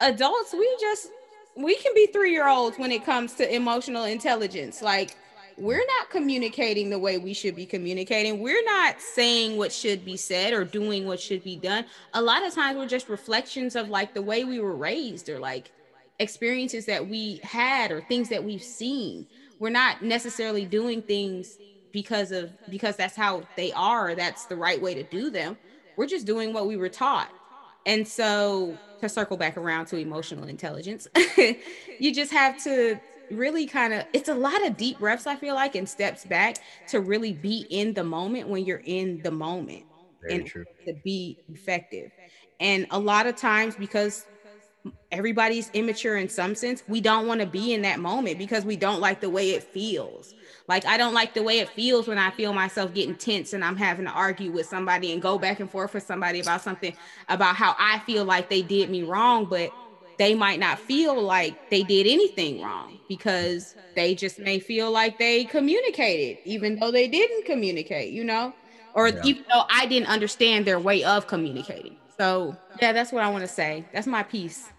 adults, 0.00 0.52
we 0.52 0.76
just, 0.80 1.08
we 1.56 1.76
can 1.76 1.92
be 1.94 2.06
three 2.06 2.32
year 2.32 2.48
olds 2.48 2.78
when 2.78 2.92
it 2.92 3.04
comes 3.04 3.34
to 3.34 3.54
emotional 3.54 4.04
intelligence. 4.04 4.82
Like, 4.82 5.16
we're 5.56 5.84
not 5.98 6.08
communicating 6.10 6.88
the 6.88 6.98
way 6.98 7.18
we 7.18 7.34
should 7.34 7.54
be 7.54 7.66
communicating. 7.66 8.40
We're 8.40 8.64
not 8.64 9.00
saying 9.00 9.58
what 9.58 9.72
should 9.72 10.04
be 10.04 10.16
said 10.16 10.54
or 10.54 10.64
doing 10.64 11.06
what 11.06 11.20
should 11.20 11.44
be 11.44 11.56
done. 11.56 11.84
A 12.14 12.22
lot 12.22 12.44
of 12.46 12.54
times 12.54 12.78
we're 12.78 12.86
just 12.86 13.08
reflections 13.08 13.76
of 13.76 13.90
like 13.90 14.14
the 14.14 14.22
way 14.22 14.44
we 14.44 14.58
were 14.58 14.74
raised 14.74 15.28
or 15.28 15.38
like 15.38 15.70
experiences 16.18 16.86
that 16.86 17.06
we 17.06 17.40
had 17.42 17.90
or 17.90 18.00
things 18.02 18.30
that 18.30 18.42
we've 18.42 18.62
seen. 18.62 19.26
We're 19.58 19.70
not 19.70 20.02
necessarily 20.02 20.64
doing 20.64 21.02
things 21.02 21.58
because 21.92 22.32
of 22.32 22.52
because 22.70 22.96
that's 22.96 23.16
how 23.16 23.42
they 23.56 23.72
are, 23.72 24.14
that's 24.14 24.46
the 24.46 24.56
right 24.56 24.80
way 24.80 24.94
to 24.94 25.02
do 25.02 25.28
them. 25.28 25.58
We're 25.96 26.06
just 26.06 26.26
doing 26.26 26.54
what 26.54 26.66
we 26.66 26.76
were 26.78 26.88
taught. 26.88 27.30
And 27.86 28.06
so 28.06 28.80
to 29.02 29.08
circle 29.08 29.36
back 29.36 29.56
around 29.56 29.86
to 29.86 29.96
emotional 29.96 30.44
intelligence, 30.46 31.06
you 31.98 32.14
just 32.14 32.32
have 32.32 32.56
to 32.64 33.00
really 33.30 33.66
kind 33.66 33.92
of 33.94 34.04
it's 34.12 34.28
a 34.28 34.34
lot 34.34 34.66
of 34.66 34.76
deep 34.76 34.98
breaths 34.98 35.24
i 35.24 35.36
feel 35.36 35.54
like 35.54 35.76
and 35.76 35.88
steps 35.88 36.24
back 36.24 36.56
to 36.88 37.00
really 37.00 37.32
be 37.32 37.64
in 37.70 37.94
the 37.94 38.02
moment 38.02 38.48
when 38.48 38.64
you're 38.64 38.82
in 38.84 39.22
the 39.22 39.30
moment 39.30 39.84
Very 40.20 40.42
and 40.42 40.44
true. 40.44 40.64
to 40.88 40.94
be 41.04 41.38
effective 41.48 42.10
and 42.58 42.86
a 42.90 42.98
lot 42.98 43.28
of 43.28 43.36
times 43.36 43.76
because 43.76 44.26
everybody's 45.10 45.70
immature 45.70 46.16
in 46.16 46.28
some 46.28 46.54
sense 46.54 46.82
we 46.86 47.00
don't 47.00 47.26
want 47.26 47.40
to 47.40 47.46
be 47.46 47.72
in 47.72 47.82
that 47.82 48.00
moment 48.00 48.38
because 48.38 48.64
we 48.64 48.76
don't 48.76 49.00
like 49.00 49.20
the 49.20 49.30
way 49.30 49.50
it 49.50 49.64
feels 49.64 50.34
like 50.70 50.86
i 50.86 50.96
don't 50.96 51.14
like 51.14 51.34
the 51.34 51.42
way 51.44 51.60
it 51.60 51.70
feels 51.70 52.08
when 52.08 52.18
i 52.18 52.30
feel 52.32 52.54
myself 52.54 52.94
getting 52.94 53.16
tense 53.16 53.52
and 53.52 53.64
i'm 53.64 53.76
having 53.76 54.06
to 54.06 54.12
argue 54.12 54.52
with 54.52 54.66
somebody 54.66 55.12
and 55.12 55.22
go 55.22 55.38
back 55.38 55.60
and 55.60 55.70
forth 55.70 55.94
with 55.94 56.04
somebody 56.04 56.40
about 56.40 56.62
something 56.62 56.94
about 57.28 57.56
how 57.56 57.74
i 57.78 58.00
feel 58.00 58.24
like 58.24 58.48
they 58.50 58.62
did 58.62 58.90
me 58.90 59.02
wrong 59.02 59.46
but 59.46 59.72
they 60.18 60.34
might 60.34 60.60
not 60.60 60.78
feel 60.78 61.22
like 61.22 61.58
they 61.70 61.82
did 61.84 62.06
anything 62.06 62.60
wrong 62.60 63.00
because 63.08 63.76
they 63.96 64.14
just 64.14 64.38
may 64.40 64.58
feel 64.60 64.90
like 64.92 65.18
they 65.18 65.44
communicated 65.46 66.38
even 66.44 66.76
though 66.80 66.92
they 66.92 67.08
didn't 67.08 67.44
communicate 67.46 68.12
you 68.12 68.24
know? 68.24 68.54
Or 68.94 69.08
Yeah. 69.08 69.14
even 69.22 69.42
though 69.52 69.64
i 69.70 69.86
didn't 69.86 70.08
understand 70.08 70.66
their 70.66 70.80
way 70.80 71.04
of 71.04 71.26
communicating. 71.26 71.96
So 72.18 72.58
yeah 72.80 72.92
that's 72.92 73.12
what 73.12 73.22
i 73.24 73.28
want 73.28 73.42
to 73.44 73.48
say. 73.48 73.88
That's 73.92 74.06
my 74.06 74.22
piece. 74.22 74.72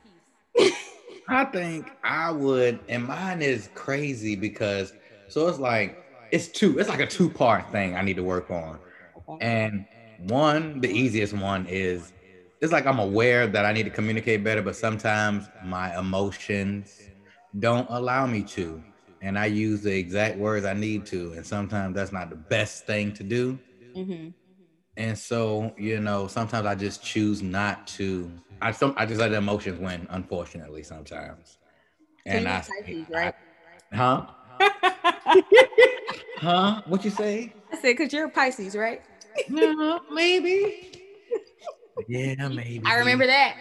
I 1.30 1.46
think 1.46 1.92
I 2.04 2.32
would, 2.32 2.84
and 2.89 3.06
mine 3.06 3.42
is 3.42 3.68
crazy 3.68 4.36
because 4.36 4.94
so 5.32 5.48
it's 5.50 5.60
like 5.60 6.00
it's 6.32 6.50
two, 6.50 6.80
it's 6.80 6.90
like 6.90 7.02
a 7.02 7.08
two 7.08 7.30
part 7.32 7.72
thing 7.72 7.96
I 7.96 8.04
need 8.04 8.18
to 8.18 8.24
work 8.24 8.52
on. 8.52 8.80
And 9.42 9.86
one, 10.18 10.82
the 10.82 10.90
easiest 10.90 11.34
one 11.34 11.68
is 11.68 12.14
it's 12.62 12.74
like 12.74 12.88
I'm 12.88 13.00
aware 13.00 13.48
that 13.48 13.66
I 13.66 13.74
need 13.74 13.84
to 13.86 13.92
communicate 13.92 14.44
better, 14.44 14.62
but 14.64 14.76
sometimes 14.78 15.50
my 15.62 15.98
emotions 16.00 17.10
don't 17.60 17.88
allow 17.90 18.28
me 18.28 18.44
to. 18.44 18.84
And 19.22 19.38
I 19.40 19.48
use 19.48 19.84
the 19.84 19.98
exact 19.98 20.38
words 20.38 20.66
I 20.66 20.74
need 20.74 21.08
to. 21.08 21.34
And 21.34 21.46
sometimes 21.46 21.96
that's 21.96 22.14
not 22.14 22.30
the 22.30 22.38
best 22.38 22.86
thing 22.88 23.14
to 23.16 23.24
do. 23.24 23.60
Mhm. 23.96 24.34
And 24.98 25.18
so, 25.18 25.74
you 25.78 26.00
know, 26.00 26.28
sometimes 26.28 26.66
I 26.68 26.76
just 26.76 27.04
choose 27.04 27.42
not 27.42 27.88
to. 27.88 28.42
I 28.62 28.72
some 28.72 28.94
I 28.98 29.06
just 29.06 29.20
let 29.20 29.30
the 29.30 29.38
emotions 29.38 29.80
win, 29.80 30.08
unfortunately, 30.10 30.84
sometimes. 30.84 31.58
And 32.26 32.44
you're 32.44 32.54
I, 32.54 32.62
Pisces, 32.86 33.08
right? 33.14 33.34
I- 33.94 33.98
huh? 33.98 34.28
Uh-huh. 34.60 35.41
Huh? 36.38 36.82
What 36.88 37.06
you 37.06 37.12
say? 37.12 37.54
I 37.72 37.76
said, 37.76 37.95
because 37.95 38.12
you're 38.12 38.26
a 38.26 38.30
Pisces, 38.30 38.76
right? 38.76 39.02
Yeah, 39.47 39.99
maybe. 40.12 40.91
Yeah, 42.08 42.47
maybe. 42.47 42.82
I 42.86 42.95
remember 42.95 43.28
that. 43.28 43.58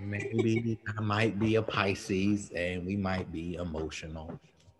Maybe 0.00 0.78
I 0.96 1.00
might 1.00 1.38
be 1.38 1.56
a 1.56 1.62
Pisces 1.62 2.50
and 2.54 2.86
we 2.86 2.96
might 2.96 3.32
be 3.32 3.54
emotional. 3.54 4.38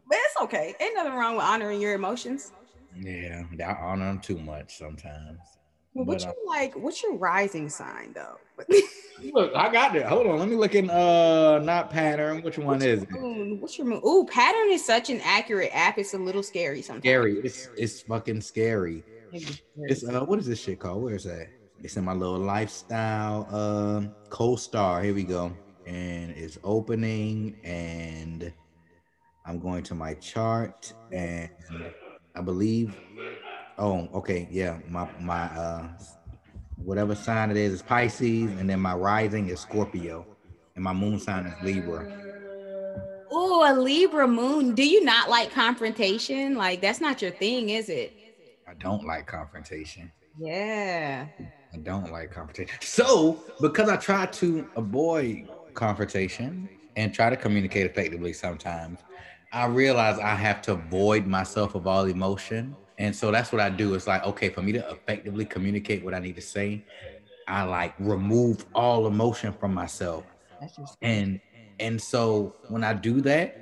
But 0.08 0.18
it's 0.24 0.36
okay. 0.42 0.74
Ain't 0.80 0.94
nothing 0.94 1.14
wrong 1.14 1.34
with 1.34 1.44
honoring 1.44 1.80
your 1.80 1.94
emotions. 1.94 2.52
Yeah, 2.96 3.42
I 3.60 3.72
honor 3.72 4.06
them 4.06 4.20
too 4.20 4.38
much 4.38 4.78
sometimes. 4.78 5.38
Well, 5.94 6.04
what's 6.06 6.24
But, 6.24 6.30
uh 6.30 6.34
your 6.36 6.48
like? 6.48 6.74
What's 6.76 7.02
your 7.02 7.16
rising 7.16 7.68
sign 7.68 8.12
though? 8.14 8.38
Look, 9.32 9.52
I 9.54 9.70
got 9.72 9.94
it. 9.94 10.04
Hold 10.04 10.26
on, 10.26 10.38
let 10.38 10.48
me 10.48 10.56
look 10.56 10.74
in 10.74 10.90
uh 10.90 11.58
not 11.58 11.90
pattern. 11.90 12.42
Which 12.42 12.58
one 12.58 12.82
is 12.82 13.02
it? 13.02 13.10
moon? 13.10 13.60
What's 13.60 13.78
your 13.78 13.86
moon? 13.86 14.00
Ooh, 14.04 14.26
pattern 14.28 14.70
is 14.70 14.84
such 14.84 15.10
an 15.10 15.20
accurate 15.22 15.70
app. 15.72 15.98
It's 15.98 16.14
a 16.14 16.18
little 16.18 16.42
scary 16.42 16.82
sometimes. 16.82 17.04
Scary. 17.04 17.40
It's 17.44 17.68
it's 17.76 18.00
fucking 18.02 18.40
scary. 18.40 19.04
It's 19.76 20.04
uh 20.04 20.24
what 20.24 20.38
is 20.38 20.46
this 20.46 20.60
shit 20.60 20.80
called? 20.80 21.02
Where 21.02 21.14
is 21.14 21.24
that? 21.24 21.46
It's 21.82 21.96
in 21.96 22.04
my 22.04 22.12
little 22.14 22.38
lifestyle 22.38 23.46
um 23.54 24.12
co-star. 24.30 25.02
Here 25.02 25.14
we 25.14 25.24
go. 25.24 25.52
And 25.86 26.30
it's 26.32 26.58
opening 26.64 27.56
and 27.64 28.52
I'm 29.46 29.58
going 29.58 29.82
to 29.84 29.94
my 29.94 30.14
chart 30.14 30.92
and 31.12 31.48
I 32.34 32.40
believe 32.40 32.98
oh 33.78 34.08
okay 34.14 34.48
yeah 34.50 34.78
my 34.88 35.08
my 35.20 35.44
uh 35.44 35.88
whatever 36.76 37.14
sign 37.14 37.50
it 37.50 37.56
is 37.56 37.72
is 37.72 37.82
Pisces 37.82 38.50
and 38.52 38.68
then 38.68 38.80
my 38.80 38.94
rising 38.94 39.48
is 39.48 39.60
Scorpio 39.60 40.26
and 40.74 40.84
my 40.84 40.92
moon 40.92 41.18
sign 41.18 41.46
is 41.46 41.54
Libra. 41.62 42.04
Ooh, 43.32 43.62
a 43.64 43.72
Libra 43.74 44.28
moon. 44.28 44.74
Do 44.74 44.86
you 44.86 45.04
not 45.04 45.30
like 45.30 45.50
confrontation? 45.52 46.54
Like 46.54 46.80
that's 46.80 47.00
not 47.00 47.22
your 47.22 47.30
thing, 47.30 47.70
is 47.70 47.88
it? 47.88 48.12
I 48.68 48.74
don't 48.74 49.06
like 49.06 49.26
confrontation. 49.26 50.10
Yeah. 50.38 51.26
I 51.72 51.76
don't 51.78 52.10
like 52.12 52.30
confrontation. 52.30 52.78
So, 52.80 53.42
because 53.60 53.88
I 53.88 53.96
try 53.96 54.26
to 54.26 54.68
avoid 54.76 55.48
confrontation 55.74 56.68
and 56.96 57.14
try 57.14 57.30
to 57.30 57.36
communicate 57.36 57.86
effectively 57.86 58.32
sometimes, 58.32 59.00
I 59.52 59.66
realize 59.66 60.18
I 60.18 60.34
have 60.34 60.62
to 60.62 60.74
void 60.74 61.26
myself 61.26 61.74
of 61.74 61.86
all 61.86 62.04
emotion. 62.04 62.76
And 63.02 63.16
so 63.16 63.32
that's 63.32 63.52
what 63.52 63.60
I 63.62 63.70
do. 63.70 63.94
It's 63.94 64.08
like, 64.08 64.24
okay, 64.24 64.50
for 64.50 64.62
me 64.62 64.72
to 64.74 64.86
effectively 64.90 65.46
communicate 65.46 66.04
what 66.04 66.14
I 66.14 66.20
need 66.20 66.36
to 66.36 66.42
say, 66.42 66.86
I 67.46 67.64
like 67.64 67.94
remove 67.98 68.66
all 68.74 69.06
emotion 69.06 69.54
from 69.54 69.74
myself. 69.74 70.26
And 71.02 71.40
and 71.80 72.00
so 72.00 72.56
when 72.68 72.84
I 72.84 72.94
do 72.94 73.22
that, 73.22 73.58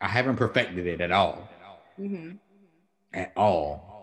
I 0.00 0.08
haven't 0.08 0.36
perfected 0.36 0.86
it 0.86 1.00
at 1.02 1.12
all 1.12 1.52
Mhm. 1.98 2.40
at 3.12 3.32
all, 3.36 3.96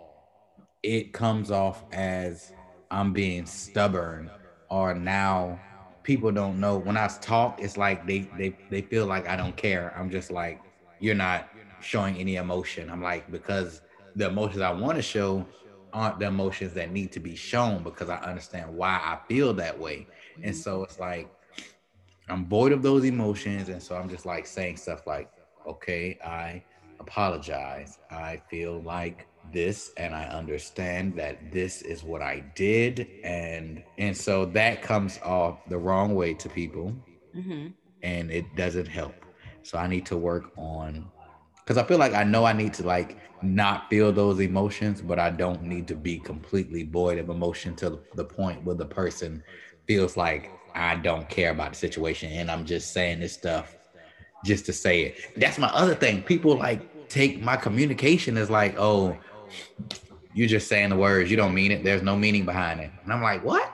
it 0.83 1.13
comes 1.13 1.51
off 1.51 1.85
as 1.93 2.53
I'm 2.91 3.13
being 3.13 3.45
stubborn 3.45 4.31
or 4.69 4.93
now 4.95 5.63
people 6.03 6.31
don't 6.31 6.59
know 6.59 6.77
when 6.79 6.97
I 6.97 7.07
talk, 7.21 7.61
it's 7.61 7.77
like 7.77 8.07
they 8.07 8.31
they 8.33 8.57
they 8.69 8.81
feel 8.83 9.07
like 9.07 9.27
I 9.27 9.37
don't 9.37 9.57
care. 9.57 9.93
I'm 9.97 10.09
just 10.11 10.31
like, 10.31 10.63
you're 10.99 11.15
not 11.15 11.49
showing 11.79 12.17
any 12.17 12.37
emotion. 12.37 12.89
I'm 12.89 13.01
like, 13.03 13.31
because 13.31 13.81
the 14.15 14.27
emotions 14.27 14.61
I 14.61 14.71
want 14.71 14.97
to 14.97 15.01
show 15.01 15.45
aren't 15.93 16.19
the 16.19 16.25
emotions 16.27 16.73
that 16.73 16.91
need 16.91 17.11
to 17.13 17.19
be 17.19 17.35
shown 17.35 17.83
because 17.83 18.09
I 18.09 18.17
understand 18.17 18.75
why 18.75 18.95
I 18.95 19.19
feel 19.27 19.53
that 19.55 19.77
way. 19.79 20.07
And 20.43 20.55
so 20.55 20.83
it's 20.83 20.99
like 20.99 21.29
I'm 22.29 22.47
void 22.47 22.71
of 22.71 22.81
those 22.81 23.03
emotions. 23.05 23.69
And 23.69 23.81
so 23.81 23.95
I'm 23.95 24.09
just 24.09 24.25
like 24.25 24.45
saying 24.45 24.77
stuff 24.77 25.05
like, 25.07 25.29
okay, 25.67 26.17
I 26.25 26.63
apologize. 26.99 27.99
I 28.09 28.41
feel 28.49 28.81
like 28.81 29.27
this 29.51 29.91
and 29.97 30.15
I 30.15 30.25
understand 30.25 31.15
that 31.17 31.51
this 31.51 31.81
is 31.81 32.03
what 32.03 32.21
I 32.21 32.43
did 32.55 33.07
and 33.23 33.83
and 33.97 34.15
so 34.15 34.45
that 34.45 34.81
comes 34.81 35.19
off 35.21 35.59
the 35.67 35.77
wrong 35.77 36.15
way 36.15 36.33
to 36.35 36.47
people 36.49 36.93
Mhm. 37.35 37.73
and 38.03 38.31
it 38.31 38.45
doesn't 38.55 38.87
help. 38.87 39.15
So 39.63 39.77
I 39.77 39.87
need 39.87 40.05
to 40.07 40.17
work 40.17 40.51
on 40.57 41.11
cuz 41.65 41.77
I 41.77 41.83
feel 41.83 41.97
like 41.97 42.13
I 42.13 42.23
know 42.23 42.45
I 42.45 42.53
need 42.53 42.73
to 42.75 42.83
like 42.83 43.17
not 43.41 43.89
feel 43.89 44.11
those 44.11 44.39
emotions 44.39 45.01
but 45.01 45.19
I 45.19 45.29
don't 45.29 45.63
need 45.63 45.87
to 45.89 45.95
be 45.95 46.17
completely 46.17 46.83
void 46.83 47.17
of 47.17 47.29
emotion 47.29 47.75
to 47.77 47.99
the 48.15 48.23
point 48.25 48.63
where 48.63 48.75
the 48.75 48.85
person 48.85 49.43
feels 49.87 50.15
like 50.15 50.51
I 50.75 50.95
don't 50.95 51.27
care 51.29 51.51
about 51.51 51.71
the 51.71 51.77
situation 51.77 52.31
and 52.31 52.49
I'm 52.49 52.65
just 52.65 52.93
saying 52.93 53.19
this 53.19 53.33
stuff 53.33 53.77
just 54.43 54.65
to 54.65 54.73
say 54.73 55.03
it. 55.03 55.15
That's 55.37 55.57
my 55.57 55.67
other 55.67 55.95
thing. 55.95 56.21
People 56.23 56.57
like 56.57 57.09
take 57.09 57.41
my 57.41 57.55
communication 57.55 58.37
as 58.37 58.49
like, 58.49 58.75
oh, 58.77 59.17
you're 60.33 60.47
just 60.47 60.67
saying 60.67 60.89
the 60.89 60.95
words. 60.95 61.29
You 61.29 61.37
don't 61.37 61.53
mean 61.53 61.71
it. 61.71 61.83
There's 61.83 62.01
no 62.01 62.15
meaning 62.15 62.45
behind 62.45 62.79
it. 62.79 62.91
And 63.03 63.13
I'm 63.13 63.21
like, 63.21 63.43
what? 63.43 63.71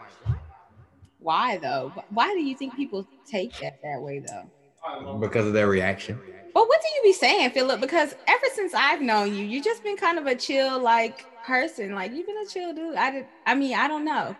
Why 1.19 1.57
though? 1.57 1.93
Why 2.09 2.33
do 2.33 2.41
you 2.41 2.55
think 2.55 2.75
people 2.75 3.07
take 3.29 3.57
that 3.59 3.81
that 3.83 4.01
way 4.01 4.19
though? 4.19 4.49
because 5.19 5.45
of 5.45 5.53
their 5.53 5.67
reaction. 5.67 6.19
But 6.53 6.67
what 6.67 6.81
do 6.81 6.87
you 6.95 7.01
be 7.03 7.13
saying, 7.13 7.51
Philip? 7.51 7.81
Because 7.81 8.15
ever 8.27 8.45
since 8.53 8.73
I've 8.73 9.01
known 9.01 9.33
you, 9.35 9.45
you've 9.45 9.63
just 9.65 9.83
been 9.83 9.97
kind 9.97 10.17
of 10.17 10.25
a 10.25 10.35
chill, 10.35 10.81
like 10.81 11.25
person. 11.45 11.93
Like 11.95 12.13
you've 12.13 12.27
been 12.27 12.37
a 12.37 12.45
chill 12.45 12.73
dude. 12.73 12.95
I 12.95 13.11
did. 13.11 13.25
I 13.45 13.55
mean, 13.55 13.75
I 13.75 13.87
don't 13.87 14.05
know. 14.05 14.35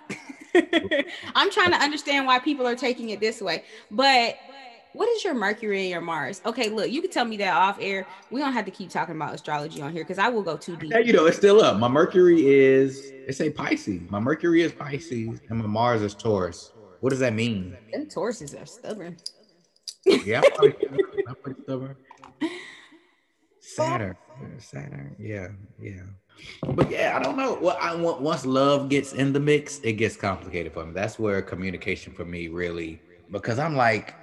I'm 1.35 1.51
trying 1.51 1.71
to 1.71 1.77
understand 1.77 2.25
why 2.25 2.39
people 2.39 2.67
are 2.67 2.75
taking 2.75 3.09
it 3.09 3.19
this 3.19 3.41
way. 3.41 3.63
But 3.91 4.37
what 4.93 5.07
is 5.09 5.23
your 5.23 5.33
Mercury 5.33 5.81
and 5.81 5.89
your 5.89 6.01
Mars? 6.01 6.41
Okay, 6.45 6.69
look, 6.69 6.89
you 6.89 7.01
can 7.01 7.11
tell 7.11 7.25
me 7.25 7.37
that 7.37 7.53
off 7.53 7.77
air. 7.79 8.07
We 8.31 8.39
don't 8.39 8.53
have 8.53 8.65
to 8.65 8.71
keep 8.71 8.89
talking 8.89 9.15
about 9.15 9.33
astrology 9.33 9.81
on 9.81 9.91
here 9.91 10.03
because 10.03 10.17
I 10.17 10.29
will 10.29 10.43
go 10.43 10.57
too 10.57 10.75
deep. 10.77 10.91
Yeah, 10.91 10.99
you 10.99 11.13
know, 11.13 11.25
it's 11.25 11.37
still 11.37 11.61
up. 11.61 11.77
My 11.77 11.87
Mercury 11.87 12.47
is 12.47 13.11
it's 13.27 13.41
a 13.41 13.49
Pisces. 13.49 14.01
My 14.09 14.19
Mercury 14.19 14.61
is 14.61 14.71
Pisces 14.71 15.41
and 15.49 15.59
my 15.59 15.67
Mars 15.67 16.01
is 16.01 16.15
Taurus. 16.15 16.71
What 17.01 17.11
does 17.11 17.19
that 17.19 17.33
mean? 17.33 17.77
Them 17.93 18.07
Tauruses 18.07 18.61
are 18.61 18.65
stubborn. 18.65 19.17
Yeah, 20.05 20.41
I'm 20.43 20.51
pretty, 20.51 20.87
I'm 21.27 21.35
pretty 21.43 21.61
stubborn. 21.63 21.95
Saturn, 23.59 24.15
Saturn, 24.57 25.15
yeah, 25.19 25.49
yeah. 25.79 26.03
But 26.73 26.89
yeah, 26.89 27.17
I 27.19 27.23
don't 27.23 27.37
know. 27.37 27.57
Well, 27.61 27.77
I 27.79 27.95
want 27.95 28.21
once 28.21 28.45
love 28.45 28.89
gets 28.89 29.13
in 29.13 29.33
the 29.33 29.39
mix, 29.39 29.79
it 29.79 29.93
gets 29.93 30.15
complicated 30.15 30.73
for 30.73 30.85
me. 30.85 30.93
That's 30.93 31.19
where 31.19 31.41
communication 31.41 32.13
for 32.13 32.25
me 32.25 32.47
really, 32.47 33.01
because 33.31 33.59
I'm 33.59 33.75
like, 33.75 34.15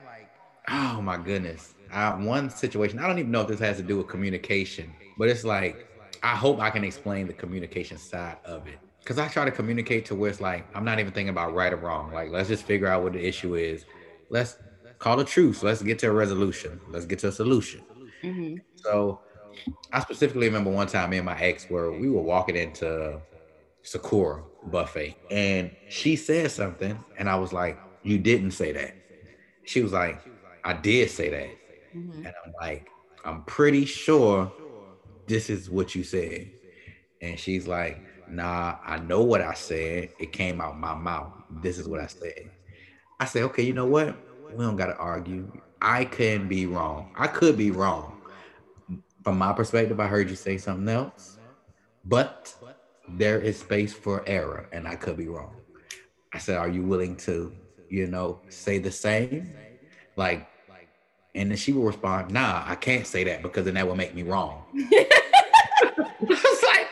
oh 0.68 1.00
my 1.02 1.16
goodness. 1.16 1.74
I, 1.92 2.14
one 2.14 2.50
situation, 2.50 2.98
I 2.98 3.06
don't 3.06 3.18
even 3.18 3.30
know 3.30 3.42
if 3.42 3.48
this 3.48 3.60
has 3.60 3.76
to 3.76 3.82
do 3.82 3.98
with 3.98 4.08
communication, 4.08 4.92
but 5.18 5.28
it's 5.28 5.44
like, 5.44 5.86
I 6.22 6.34
hope 6.34 6.60
I 6.60 6.70
can 6.70 6.82
explain 6.82 7.26
the 7.26 7.32
communication 7.32 7.98
side 7.98 8.38
of 8.44 8.66
it. 8.66 8.80
Cause 9.04 9.18
I 9.18 9.28
try 9.28 9.44
to 9.44 9.52
communicate 9.52 10.04
to 10.06 10.16
where 10.16 10.28
it's 10.30 10.40
like, 10.40 10.66
I'm 10.74 10.84
not 10.84 10.98
even 10.98 11.12
thinking 11.12 11.28
about 11.28 11.54
right 11.54 11.72
or 11.72 11.76
wrong. 11.76 12.12
Like, 12.12 12.30
let's 12.30 12.48
just 12.48 12.64
figure 12.64 12.88
out 12.88 13.04
what 13.04 13.12
the 13.12 13.24
issue 13.24 13.54
is. 13.54 13.84
Let's 14.30 14.56
call 14.98 15.20
a 15.20 15.24
truce. 15.24 15.62
Let's 15.62 15.82
get 15.82 15.98
to 16.00 16.08
a 16.08 16.12
resolution. 16.12 16.80
Let's 16.88 17.06
get 17.06 17.18
to 17.20 17.28
a 17.28 17.32
solution. 17.32 17.82
Mm-hmm. 18.22 18.56
So 18.76 19.20
I 19.92 20.00
specifically 20.00 20.46
remember 20.46 20.70
one 20.70 20.86
time 20.86 21.10
me 21.10 21.18
and 21.18 21.26
my 21.26 21.38
ex 21.38 21.68
were 21.68 21.92
we 21.92 22.08
were 22.08 22.22
walking 22.22 22.56
into 22.56 23.20
Sakura 23.82 24.42
buffet 24.64 25.16
and 25.30 25.70
she 25.88 26.16
said 26.16 26.50
something 26.50 26.98
and 27.18 27.28
I 27.28 27.36
was 27.36 27.52
like, 27.52 27.78
You 28.02 28.18
didn't 28.18 28.52
say 28.52 28.72
that. 28.72 28.94
She 29.64 29.82
was 29.82 29.92
like, 29.92 30.20
I 30.64 30.72
did 30.72 31.10
say 31.10 31.30
that. 31.30 31.50
Mm-hmm. 31.96 32.26
And 32.26 32.34
I'm 32.44 32.52
like, 32.60 32.88
I'm 33.24 33.42
pretty 33.44 33.84
sure 33.84 34.52
this 35.26 35.50
is 35.50 35.70
what 35.70 35.94
you 35.94 36.04
said. 36.04 36.50
And 37.20 37.38
she's 37.38 37.66
like, 37.66 38.00
Nah, 38.28 38.76
I 38.84 38.98
know 38.98 39.22
what 39.22 39.40
I 39.40 39.54
said. 39.54 40.10
It 40.18 40.32
came 40.32 40.60
out 40.60 40.78
my 40.78 40.94
mouth. 40.94 41.32
This 41.62 41.78
is 41.78 41.88
what 41.88 42.00
I 42.00 42.06
said. 42.06 42.50
I 43.20 43.24
said, 43.24 43.42
Okay, 43.44 43.62
you 43.62 43.72
know 43.72 43.86
what? 43.86 44.16
We 44.50 44.64
don't 44.64 44.76
got 44.76 44.86
to 44.86 44.96
argue. 44.96 45.50
I 45.80 46.04
can 46.04 46.48
be 46.48 46.66
wrong. 46.66 47.12
I 47.16 47.26
could 47.26 47.56
be 47.56 47.70
wrong 47.70 48.16
from 49.26 49.38
my 49.38 49.52
perspective, 49.52 49.98
I 49.98 50.06
heard 50.06 50.30
you 50.30 50.36
say 50.36 50.56
something 50.56 50.88
else, 50.88 51.36
but 52.04 52.54
there 53.08 53.40
is 53.40 53.58
space 53.58 53.92
for 53.92 54.22
error, 54.24 54.68
and 54.70 54.86
I 54.86 54.94
could 54.94 55.16
be 55.16 55.26
wrong. 55.26 55.56
I 56.32 56.38
said, 56.38 56.58
Are 56.58 56.68
you 56.68 56.84
willing 56.84 57.16
to, 57.26 57.52
you 57.88 58.06
know, 58.06 58.40
say 58.48 58.78
the 58.78 58.92
same? 58.92 59.52
Like, 60.14 60.46
and 61.34 61.50
then 61.50 61.58
she 61.58 61.72
will 61.72 61.82
respond, 61.82 62.30
Nah, 62.30 62.62
I 62.68 62.76
can't 62.76 63.04
say 63.04 63.24
that 63.24 63.42
because 63.42 63.64
then 63.64 63.74
that 63.74 63.88
will 63.88 63.96
make 63.96 64.14
me 64.14 64.22
wrong. 64.22 64.62
I 64.74 64.84
was 66.28 66.62
like, 66.62 66.88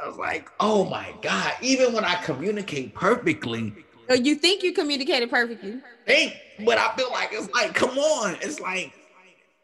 I 0.00 0.06
was 0.06 0.16
like, 0.16 0.48
oh 0.60 0.84
my 0.84 1.12
God, 1.22 1.54
even 1.60 1.92
when 1.92 2.04
I 2.04 2.22
communicate 2.22 2.94
perfectly. 2.94 3.74
So 4.12 4.18
you 4.18 4.34
think 4.34 4.62
you 4.62 4.74
communicated 4.74 5.30
perfectly? 5.30 5.80
Think, 6.06 6.36
but 6.66 6.76
I 6.76 6.94
feel 6.96 7.10
like 7.10 7.30
it's 7.32 7.50
like, 7.54 7.72
come 7.72 7.96
on. 7.96 8.36
It's 8.42 8.60
like, 8.60 8.92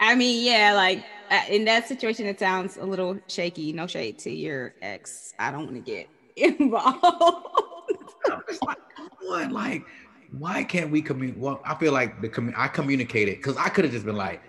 I 0.01 0.15
mean, 0.15 0.43
yeah, 0.43 0.73
like 0.73 1.05
uh, 1.31 1.43
in 1.51 1.67
that 1.67 1.87
situation, 1.87 2.25
it 2.25 2.39
sounds 2.39 2.79
a 2.79 2.85
little 2.87 3.19
shaky. 3.29 3.75
No 3.75 3.87
shade 3.87 4.19
to 4.21 4.31
your 4.31 4.73
ex. 4.81 5.35
I 5.39 5.51
don't 5.51 5.65
want 5.65 5.75
to 5.75 5.83
get 5.83 6.09
involved. 6.61 6.97
I'm 8.31 8.41
just 8.49 8.65
like, 8.65 8.79
what? 9.21 9.53
Like, 9.53 9.85
why 10.31 10.65
can't 10.65 10.91
we 10.91 11.03
communicate? 11.03 11.43
Well, 11.43 11.61
I 11.67 11.75
feel 11.75 11.93
like 11.93 12.23
the 12.23 12.31
commu- 12.31 12.55
I 12.57 12.69
communicated 12.69 13.37
because 13.37 13.59
I 13.59 13.69
could 13.69 13.85
have 13.85 13.93
just 13.93 14.07
been 14.07 14.17
like, 14.17 14.41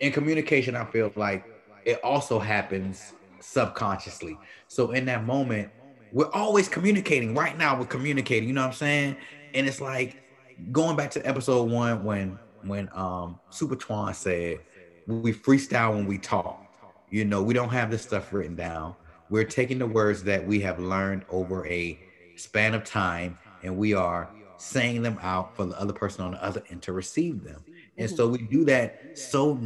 in 0.00 0.10
communication, 0.10 0.74
I 0.74 0.86
feel 0.86 1.12
like 1.14 1.44
it 1.84 2.00
also 2.02 2.40
happens 2.40 3.12
subconsciously. 3.40 4.40
So 4.66 4.90
in 4.90 5.04
that 5.04 5.24
moment, 5.24 5.70
we're 6.14 6.30
always 6.32 6.68
communicating. 6.68 7.34
Right 7.34 7.58
now, 7.58 7.78
we're 7.78 7.86
communicating. 7.86 8.48
You 8.48 8.54
know 8.54 8.62
what 8.62 8.68
I'm 8.68 8.74
saying? 8.74 9.16
And 9.52 9.66
it's 9.66 9.80
like 9.80 10.22
going 10.70 10.96
back 10.96 11.10
to 11.10 11.26
episode 11.26 11.70
one 11.70 12.04
when 12.04 12.38
when 12.62 12.88
um 12.94 13.40
Super 13.50 13.76
Twan 13.76 14.14
said 14.14 14.60
we 15.06 15.32
freestyle 15.32 15.90
when 15.90 16.06
we 16.06 16.16
talk. 16.16 16.64
You 17.10 17.24
know, 17.24 17.42
we 17.42 17.52
don't 17.52 17.68
have 17.68 17.90
this 17.90 18.02
stuff 18.02 18.32
written 18.32 18.54
down. 18.54 18.94
We're 19.28 19.44
taking 19.44 19.78
the 19.78 19.86
words 19.86 20.22
that 20.24 20.46
we 20.46 20.60
have 20.60 20.78
learned 20.78 21.24
over 21.28 21.66
a 21.66 21.98
span 22.36 22.74
of 22.74 22.84
time 22.84 23.36
and 23.62 23.76
we 23.76 23.92
are 23.92 24.30
saying 24.56 25.02
them 25.02 25.18
out 25.20 25.56
for 25.56 25.66
the 25.66 25.78
other 25.80 25.92
person 25.92 26.24
on 26.24 26.30
the 26.32 26.44
other 26.44 26.62
end 26.70 26.82
to 26.82 26.92
receive 26.92 27.42
them. 27.42 27.62
And 27.98 28.08
so 28.08 28.28
we 28.28 28.38
do 28.38 28.64
that 28.66 29.18
so 29.18 29.58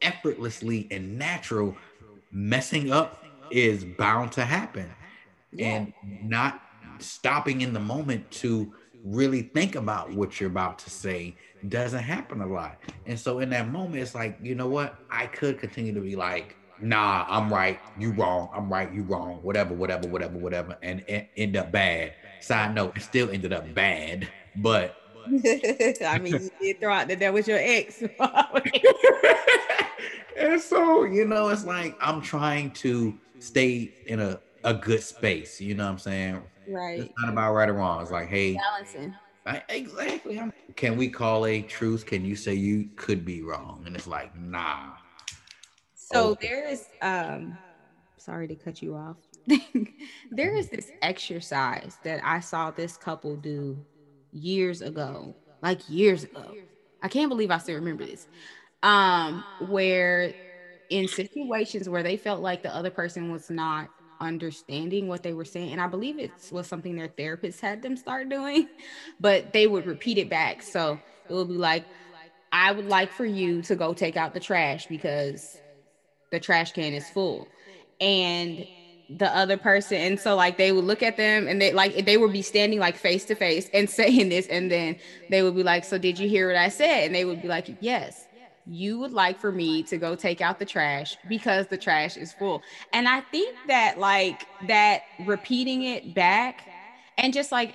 effortlessly 0.00 0.86
and 0.90 1.18
natural. 1.18 1.76
Messing 2.30 2.92
up 2.92 3.24
is 3.50 3.84
bound 3.84 4.32
to 4.32 4.44
happen. 4.44 4.88
Yeah. 5.52 5.68
And 5.68 5.92
not 6.22 6.60
stopping 6.98 7.60
in 7.60 7.72
the 7.72 7.80
moment 7.80 8.30
to 8.30 8.72
really 9.04 9.42
think 9.42 9.74
about 9.74 10.12
what 10.12 10.40
you're 10.40 10.50
about 10.50 10.78
to 10.78 10.90
say 10.90 11.34
doesn't 11.68 12.02
happen 12.02 12.40
a 12.40 12.46
lot. 12.46 12.78
And 13.06 13.18
so 13.18 13.40
in 13.40 13.50
that 13.50 13.70
moment, 13.70 13.96
it's 13.96 14.14
like, 14.14 14.38
you 14.42 14.54
know 14.54 14.68
what? 14.68 14.98
I 15.10 15.26
could 15.26 15.58
continue 15.58 15.92
to 15.94 16.00
be 16.00 16.16
like, 16.16 16.56
nah, 16.80 17.24
I'm 17.28 17.52
right, 17.52 17.80
you 17.98 18.12
wrong, 18.12 18.48
I'm 18.54 18.72
right, 18.72 18.92
you 18.92 19.02
wrong, 19.02 19.40
whatever, 19.42 19.74
whatever, 19.74 20.08
whatever, 20.08 20.38
whatever, 20.38 20.78
and, 20.82 21.04
and 21.08 21.26
end 21.36 21.56
up 21.56 21.72
bad. 21.72 22.14
Side 22.40 22.74
note, 22.74 22.96
it 22.96 23.02
still 23.02 23.30
ended 23.30 23.52
up 23.52 23.72
bad, 23.74 24.28
but 24.56 24.96
I 25.26 26.18
mean, 26.20 26.34
you 26.34 26.50
did 26.60 26.80
throw 26.80 26.92
out 26.92 27.08
that 27.08 27.20
that 27.20 27.32
was 27.32 27.46
your 27.46 27.58
ex. 27.60 28.02
and 30.36 30.60
so, 30.60 31.04
you 31.04 31.24
know, 31.24 31.48
it's 31.48 31.64
like 31.64 31.96
I'm 32.00 32.20
trying 32.20 32.72
to 32.72 33.16
stay 33.38 33.94
in 34.06 34.20
a, 34.20 34.40
a 34.64 34.74
good 34.74 35.02
space, 35.02 35.60
you 35.60 35.74
know 35.74 35.84
what 35.84 35.92
I'm 35.92 35.98
saying? 35.98 36.42
Right. 36.68 37.00
It's 37.00 37.12
not 37.18 37.32
about 37.32 37.54
right 37.54 37.68
or 37.68 37.74
wrong. 37.74 38.02
It's 38.02 38.10
like, 38.10 38.28
hey, 38.28 38.54
balancing. 38.54 39.14
I, 39.44 39.62
exactly. 39.68 40.38
I'm, 40.38 40.52
can 40.76 40.96
we 40.96 41.08
call 41.08 41.46
a 41.46 41.62
truth? 41.62 42.06
Can 42.06 42.24
you 42.24 42.36
say 42.36 42.54
you 42.54 42.88
could 42.96 43.24
be 43.24 43.42
wrong? 43.42 43.82
And 43.86 43.96
it's 43.96 44.06
like, 44.06 44.36
nah. 44.38 44.92
So 45.94 46.30
okay. 46.30 46.48
there 46.48 46.68
is 46.68 46.86
um 47.00 47.56
sorry 48.18 48.46
to 48.48 48.54
cut 48.54 48.82
you 48.82 48.94
off. 48.94 49.16
there 50.30 50.54
is 50.56 50.68
this 50.68 50.90
exercise 51.00 51.98
that 52.04 52.20
I 52.22 52.40
saw 52.40 52.70
this 52.70 52.96
couple 52.96 53.36
do 53.36 53.76
years 54.32 54.82
ago, 54.82 55.34
like 55.62 55.80
years 55.88 56.24
ago. 56.24 56.54
I 57.02 57.08
can't 57.08 57.28
believe 57.28 57.50
I 57.50 57.58
still 57.58 57.74
remember 57.74 58.06
this. 58.06 58.28
Um, 58.84 59.42
where 59.68 60.34
in 60.90 61.08
situations 61.08 61.88
where 61.88 62.02
they 62.02 62.16
felt 62.16 62.42
like 62.42 62.62
the 62.62 62.74
other 62.74 62.90
person 62.90 63.32
was 63.32 63.50
not 63.50 63.88
understanding 64.22 65.08
what 65.08 65.24
they 65.24 65.34
were 65.34 65.44
saying. 65.44 65.72
And 65.72 65.82
I 65.82 65.88
believe 65.88 66.18
it 66.18 66.34
was 66.52 66.68
something 66.68 66.96
their 66.96 67.08
therapist 67.08 67.60
had 67.60 67.82
them 67.82 67.96
start 67.96 68.30
doing, 68.30 68.70
but 69.20 69.52
they 69.52 69.66
would 69.66 69.86
repeat 69.86 70.18
it 70.18 70.30
back. 70.30 70.62
So 70.62 71.02
it 71.28 71.34
would 71.34 71.48
be 71.48 71.54
like, 71.54 71.86
I 72.52 72.72
would 72.72 72.86
like 72.86 73.12
for 73.12 73.26
you 73.26 73.62
to 73.62 73.76
go 73.76 73.94
take 73.94 74.16
out 74.16 74.34
the 74.34 74.40
trash 74.40 74.86
because 74.86 75.62
the 76.30 76.40
trash 76.40 76.72
can 76.72 76.94
is 76.94 77.10
full. 77.10 77.52
And 78.00 78.66
the 79.08 79.34
other 79.36 79.58
person 79.58 79.98
and 79.98 80.20
so 80.20 80.34
like 80.36 80.56
they 80.56 80.72
would 80.72 80.84
look 80.84 81.02
at 81.02 81.16
them 81.18 81.46
and 81.46 81.60
they 81.60 81.72
like 81.72 82.06
they 82.06 82.16
would 82.16 82.32
be 82.32 82.42
standing 82.42 82.78
like 82.78 82.96
face 82.96 83.26
to 83.26 83.34
face 83.34 83.68
and 83.74 83.90
saying 83.90 84.30
this 84.30 84.46
and 84.46 84.70
then 84.70 84.96
they 85.28 85.42
would 85.42 85.54
be 85.54 85.62
like 85.62 85.84
so 85.84 85.98
did 85.98 86.18
you 86.18 86.28
hear 86.28 86.48
what 86.48 86.56
i 86.56 86.68
said 86.68 87.04
and 87.06 87.14
they 87.14 87.24
would 87.24 87.42
be 87.42 87.48
like 87.48 87.68
yes 87.80 88.26
you 88.64 88.98
would 88.98 89.12
like 89.12 89.38
for 89.40 89.52
me 89.52 89.82
to 89.84 89.98
go 89.98 90.14
take 90.14 90.40
out 90.40 90.58
the 90.58 90.64
trash 90.66 91.18
because 91.26 91.66
the 91.68 91.78
trash 91.78 92.16
is 92.16 92.32
full. 92.32 92.62
And 92.92 93.08
I 93.08 93.20
think 93.20 93.58
that 93.66 93.98
like 93.98 94.48
that 94.60 95.02
repeating 95.18 95.82
it 95.82 96.14
back 96.14 96.68
and 97.18 97.32
just 97.32 97.50
like 97.52 97.74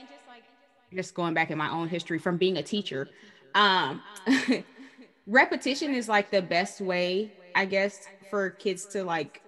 just 0.94 1.14
going 1.14 1.34
back 1.34 1.52
in 1.52 1.58
my 1.58 1.70
own 1.70 1.88
history 1.88 2.20
from 2.20 2.38
being 2.38 2.58
a 2.58 2.64
teacher, 2.64 3.12
um 3.56 4.04
repetition 5.28 5.94
is 5.94 6.08
like 6.08 6.32
the 6.32 6.42
best 6.42 6.82
way, 6.82 7.34
I 7.56 7.66
guess, 7.66 8.10
for 8.30 8.52
kids 8.52 8.86
to 8.88 9.04
like 9.04 9.42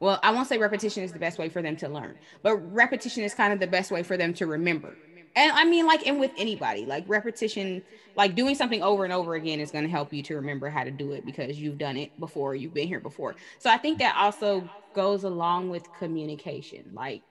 well, 0.00 0.18
I 0.22 0.32
won't 0.32 0.48
say 0.48 0.58
repetition 0.58 1.02
is 1.04 1.12
the 1.12 1.18
best 1.18 1.38
way 1.38 1.48
for 1.48 1.62
them 1.62 1.76
to 1.78 1.88
learn, 1.88 2.18
but 2.42 2.56
repetition 2.58 3.22
is 3.24 3.34
kind 3.34 3.52
of 3.52 3.60
the 3.60 3.66
best 3.66 3.90
way 3.90 4.02
for 4.02 4.16
them 4.16 4.32
to 4.34 4.46
remember 4.46 4.98
and 5.36 5.52
I 5.52 5.64
mean, 5.64 5.86
like, 5.86 6.06
and 6.06 6.18
with 6.18 6.32
anybody, 6.36 6.86
like 6.86 7.04
repetition, 7.06 7.82
like 8.16 8.34
doing 8.34 8.54
something 8.54 8.82
over 8.82 9.04
and 9.04 9.12
over 9.12 9.34
again 9.34 9.60
is 9.60 9.70
going 9.70 9.84
to 9.84 9.90
help 9.90 10.12
you 10.12 10.22
to 10.24 10.36
remember 10.36 10.68
how 10.70 10.84
to 10.84 10.90
do 10.90 11.12
it 11.12 11.24
because 11.24 11.58
you've 11.58 11.78
done 11.78 11.96
it 11.96 12.12
before, 12.18 12.54
you've 12.54 12.74
been 12.74 12.88
here 12.88 13.00
before. 13.00 13.36
So 13.58 13.70
I 13.70 13.78
think 13.78 13.98
that 13.98 14.16
also 14.16 14.70
goes 14.94 15.24
along 15.24 15.68
with 15.70 15.92
communication. 15.92 16.90
Like, 16.92 17.22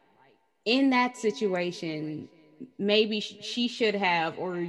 in 0.65 0.89
that 0.91 1.17
situation, 1.17 2.29
maybe 2.77 3.19
she 3.21 3.67
should 3.67 3.95
have, 3.95 4.37
or 4.37 4.67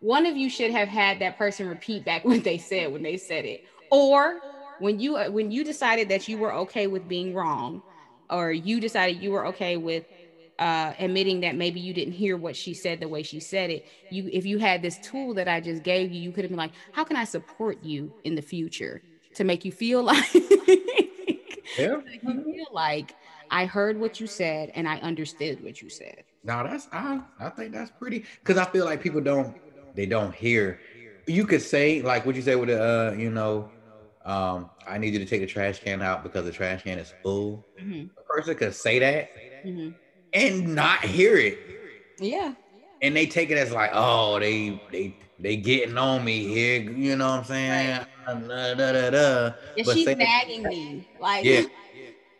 one 0.00 0.26
of 0.26 0.36
you 0.36 0.50
should 0.50 0.70
have 0.70 0.88
had 0.88 1.20
that 1.20 1.38
person 1.38 1.66
repeat 1.66 2.04
back 2.04 2.24
what 2.26 2.44
they 2.44 2.58
said 2.58 2.92
when 2.92 3.02
they 3.02 3.16
said 3.16 3.44
it. 3.44 3.62
Or 3.90 4.40
when 4.78 4.98
you 4.98 5.16
uh, 5.16 5.30
when 5.30 5.50
you 5.50 5.64
decided 5.64 6.08
that 6.08 6.28
you 6.28 6.38
were 6.38 6.54
okay 6.54 6.86
with 6.86 7.06
being 7.08 7.34
wrong, 7.34 7.82
or 8.30 8.50
you 8.52 8.80
decided 8.80 9.22
you 9.22 9.30
were 9.30 9.46
okay 9.48 9.76
with 9.76 10.04
uh, 10.62 10.94
admitting 11.00 11.40
that 11.40 11.56
maybe 11.56 11.80
you 11.80 11.92
didn't 11.92 12.12
hear 12.12 12.36
what 12.36 12.54
she 12.54 12.72
said 12.72 13.00
the 13.00 13.08
way 13.08 13.24
she 13.24 13.40
said 13.40 13.68
it. 13.68 13.84
You, 14.10 14.30
if 14.32 14.46
you 14.46 14.58
had 14.58 14.80
this 14.80 14.96
tool 14.98 15.34
that 15.34 15.48
I 15.48 15.60
just 15.60 15.82
gave 15.82 16.12
you, 16.12 16.20
you 16.20 16.30
could 16.30 16.44
have 16.44 16.50
been 16.50 16.58
like, 16.58 16.70
"How 16.92 17.02
can 17.02 17.16
I 17.16 17.24
support 17.24 17.82
you 17.82 18.12
in 18.22 18.36
the 18.36 18.42
future 18.42 19.02
to 19.34 19.42
make 19.42 19.64
you 19.64 19.72
feel 19.72 20.02
like, 20.12 20.32
yeah. 21.76 21.96
you 22.22 22.44
feel 22.44 22.66
like 22.70 23.16
I 23.50 23.66
heard 23.66 23.98
what 23.98 24.20
you 24.20 24.28
said 24.28 24.70
and 24.76 24.86
I 24.86 24.98
understood 24.98 25.64
what 25.64 25.82
you 25.82 25.88
said." 25.88 26.22
Now 26.44 26.62
that's 26.62 26.86
I 26.92 27.20
I 27.40 27.48
think 27.48 27.72
that's 27.72 27.90
pretty 27.90 28.24
because 28.38 28.56
I 28.56 28.64
feel 28.66 28.84
like 28.84 29.02
people 29.02 29.20
don't 29.20 29.56
they 29.96 30.06
don't 30.06 30.32
hear. 30.32 30.78
You 31.26 31.44
could 31.44 31.62
say 31.62 32.02
like 32.02 32.24
what 32.24 32.36
you 32.36 32.42
say 32.42 32.54
with 32.54 32.68
the 32.68 32.80
uh, 32.80 33.14
you 33.14 33.30
know, 33.30 33.68
um, 34.24 34.70
I 34.86 34.96
need 34.98 35.12
you 35.12 35.18
to 35.18 35.26
take 35.26 35.40
the 35.40 35.46
trash 35.48 35.80
can 35.80 36.02
out 36.02 36.22
because 36.22 36.44
the 36.44 36.52
trash 36.52 36.84
can 36.84 37.00
is 37.00 37.12
full. 37.20 37.66
Mm-hmm. 37.80 38.16
A 38.16 38.22
person 38.32 38.54
could 38.54 38.76
say 38.76 39.00
that 39.00 39.30
mm-hmm. 39.66 39.90
And 40.32 40.74
not 40.74 41.00
hear 41.00 41.36
it. 41.36 41.58
Yeah. 42.18 42.54
And 43.02 43.16
they 43.16 43.26
take 43.26 43.50
it 43.50 43.58
as 43.58 43.72
like, 43.72 43.90
oh, 43.92 44.38
they 44.38 44.80
they 44.90 45.16
they 45.38 45.56
getting 45.56 45.98
on 45.98 46.24
me 46.24 46.46
here, 46.46 46.80
you 46.80 47.16
know 47.16 47.30
what 47.30 47.38
I'm 47.40 47.44
saying? 47.44 47.98
Right. 47.98 48.06
Uh, 48.26 48.34
da, 48.34 48.74
da, 48.74 48.92
da, 48.92 49.10
da. 49.10 49.54
Yeah, 49.76 49.82
but 49.84 49.94
she's 49.96 50.06
nagging 50.16 50.62
me. 50.62 51.08
Like 51.20 51.44
yeah. 51.44 51.62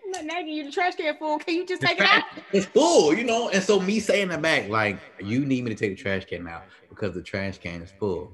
I'm 0.05 0.11
not 0.13 0.25
nagging 0.25 0.55
you, 0.55 0.65
the 0.65 0.71
trash 0.71 0.95
can 0.95 1.17
full. 1.17 1.39
Can 1.39 1.55
you 1.55 1.67
just 1.67 1.81
the 1.81 1.89
take 1.89 2.01
it 2.01 2.07
out? 2.07 2.25
It's 2.53 2.67
full, 2.67 3.15
you 3.15 3.25
know. 3.25 3.49
And 3.49 3.63
so 3.63 3.81
me 3.81 3.99
saying 3.99 4.29
that 4.29 4.43
back, 4.43 4.69
like, 4.69 4.99
you 5.21 5.45
need 5.45 5.65
me 5.65 5.71
to 5.71 5.77
take 5.77 5.97
the 5.97 6.03
trash 6.03 6.25
can 6.27 6.47
out 6.47 6.65
because 6.91 7.15
the 7.15 7.23
trash 7.23 7.59
can 7.59 7.83
is 7.83 7.91
full. 7.99 8.31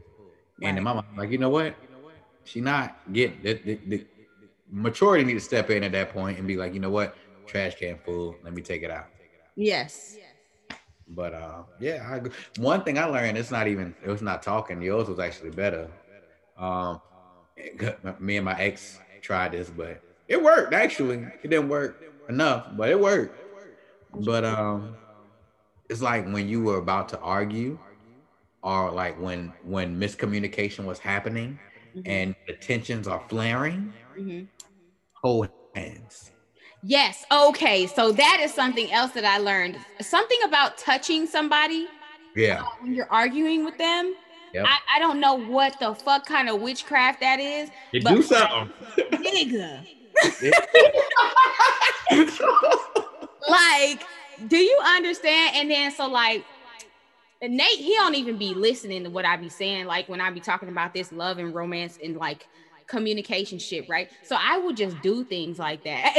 Right. 0.61 0.69
And 0.69 0.77
then 0.77 0.85
mama 0.85 1.05
like, 1.17 1.31
you 1.31 1.39
know 1.39 1.51
what? 1.51 1.75
She 2.45 2.61
not 2.61 2.99
getting 3.13 3.41
the, 3.43 3.55
the, 3.55 3.81
the 3.87 4.07
maturity 4.71 5.25
need 5.25 5.35
to 5.35 5.41
step 5.41 5.71
in 5.71 5.85
at 5.85 5.93
that 5.93 6.13
point 6.13 6.39
and 6.39 6.47
be 6.49 6.57
like, 6.57 6.75
you 6.75 6.81
know 6.81 6.91
what? 6.91 7.17
Trash 7.47 7.77
can 7.77 7.99
full. 8.05 8.37
Let 8.43 8.55
me 8.55 8.63
take 8.63 8.83
it 8.83 8.91
out. 8.91 9.07
Yes. 9.59 10.17
But 11.09 11.35
uh, 11.35 11.63
yeah, 11.81 12.07
I, 12.09 12.61
one 12.61 12.85
thing 12.85 12.97
I 12.97 13.05
learned, 13.07 13.37
it's 13.37 13.51
not 13.51 13.67
even 13.67 13.95
it 14.05 14.09
was 14.09 14.23
not 14.23 14.43
talking. 14.43 14.81
Yours 14.81 15.09
was 15.09 15.19
actually 15.19 15.51
better. 15.51 15.91
Um, 16.57 17.01
me 18.21 18.37
and 18.37 18.45
my 18.45 18.59
ex 18.61 19.01
tried 19.21 19.53
this, 19.53 19.69
but 19.69 20.01
it 20.29 20.41
worked. 20.41 20.75
Actually, 20.75 21.27
it 21.43 21.49
didn't 21.49 21.69
work 21.69 22.01
enough, 22.29 22.69
but 22.77 22.89
it 22.89 23.01
worked. 23.01 23.37
But 24.15 24.45
um, 24.45 24.95
it's 25.89 26.03
like 26.03 26.27
when 26.31 26.49
you 26.49 26.63
were 26.63 26.79
about 26.79 27.09
to 27.11 27.19
argue, 27.19 27.79
or 28.63 28.93
like 28.93 29.21
when 29.21 29.53
when 29.65 29.99
miscommunication 29.99 30.85
was 30.85 31.01
happening, 31.01 31.59
mm-hmm. 31.97 32.09
and 32.09 32.37
the 32.47 32.53
tensions 32.53 33.09
are 33.09 33.25
flaring. 33.29 33.93
Mm-hmm. 34.17 34.45
Hold 35.15 35.49
hands. 35.75 36.31
Yes. 36.83 37.25
Okay. 37.31 37.87
So 37.87 38.13
that 38.13 38.39
is 38.41 38.55
something 38.55 38.91
else 38.93 39.13
that 39.13 39.25
I 39.25 39.39
learned. 39.39 39.77
Something 40.01 40.39
about 40.45 40.79
touching 40.79 41.27
somebody. 41.27 41.89
Yeah. 42.37 42.63
Uh, 42.63 42.67
when 42.81 42.95
you're 42.95 43.11
arguing 43.11 43.65
with 43.65 43.77
them. 43.79 44.15
Yep. 44.55 44.65
I, 44.67 44.79
I 44.97 44.99
don't 44.99 45.21
know 45.21 45.35
what 45.35 45.79
the 45.79 45.95
fuck 45.95 46.25
kind 46.25 46.49
of 46.49 46.61
witchcraft 46.61 47.21
that 47.21 47.39
is. 47.39 47.71
You 47.93 48.01
do 48.01 48.23
something. 48.23 48.73
Nigga. 49.13 49.85
like, 53.49 54.05
do 54.47 54.57
you 54.57 54.79
understand? 54.85 55.57
And 55.57 55.71
then 55.71 55.93
so 55.93 56.09
like 56.09 56.45
Nate, 57.43 57.79
he 57.79 57.95
don't 57.95 58.17
even 58.17 58.37
be 58.37 58.55
listening 58.55 59.05
to 59.05 59.11
what 59.11 59.25
I 59.25 59.37
be 59.37 59.49
saying, 59.49 59.87
like 59.87 60.09
when 60.09 60.21
I 60.21 60.31
be 60.31 60.41
talking 60.41 60.69
about 60.69 60.93
this 60.93 61.13
love 61.13 61.39
and 61.39 61.55
romance 61.55 61.99
and 62.03 62.17
like 62.17 62.49
communication 62.89 63.59
shit, 63.59 63.89
right? 63.89 64.11
So 64.25 64.37
I 64.39 64.59
would 64.59 64.77
just 64.77 65.01
do 65.03 65.25
things 65.25 65.59
like 65.59 65.85
that. 65.85 66.15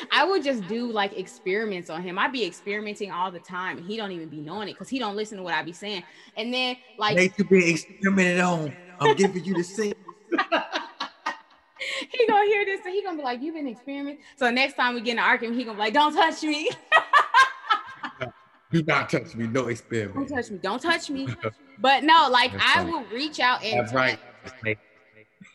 I 0.12 0.24
would 0.24 0.44
just 0.44 0.66
do 0.66 0.90
like 0.90 1.16
experiments 1.16 1.88
on 1.88 2.02
him. 2.02 2.18
I'd 2.18 2.32
be 2.32 2.44
experimenting 2.44 3.10
all 3.10 3.30
the 3.30 3.38
time. 3.38 3.78
And 3.78 3.86
he 3.86 3.96
don't 3.96 4.12
even 4.12 4.28
be 4.28 4.40
knowing 4.40 4.68
it 4.68 4.72
because 4.72 4.88
he 4.88 4.98
don't 4.98 5.16
listen 5.16 5.38
to 5.38 5.44
what 5.44 5.54
I 5.54 5.62
be 5.62 5.72
saying. 5.72 6.02
And 6.36 6.52
then 6.52 6.76
like 6.98 7.16
Nate, 7.16 7.32
you 7.38 7.44
being 7.44 7.76
experimented 7.76 8.40
on. 8.40 8.76
I'm 9.00 9.16
giving 9.16 9.44
you 9.44 9.54
the 9.54 9.64
same. 9.64 9.94
he 12.10 12.26
gonna 12.26 12.46
hear 12.46 12.64
this 12.64 12.80
and 12.84 12.94
he 12.94 13.02
gonna 13.02 13.16
be 13.16 13.22
like, 13.22 13.40
You've 13.40 13.54
been 13.54 13.68
experimenting. 13.68 14.22
So 14.36 14.50
next 14.50 14.74
time 14.74 14.94
we 14.94 15.00
get 15.00 15.12
in 15.12 15.18
an 15.18 15.24
argument, 15.24 15.58
he 15.58 15.64
gonna 15.64 15.76
be 15.76 15.80
like, 15.80 15.94
Don't 15.94 16.14
touch 16.14 16.42
me. 16.42 16.70
Do 18.70 18.82
not 18.84 19.10
touch 19.10 19.34
me. 19.34 19.46
No 19.46 19.66
experiment. 19.66 20.14
Don't 20.14 20.36
touch 20.36 20.50
me. 20.50 20.58
Don't 20.58 20.80
touch 20.80 21.10
me. 21.10 21.28
But 21.78 22.04
no, 22.04 22.28
like 22.30 22.52
That's 22.52 22.64
I 22.64 22.74
funny. 22.76 22.90
will 22.90 23.04
reach 23.12 23.38
out 23.38 23.62
and 23.62 23.80
That's 23.80 23.92
right. 23.92 24.18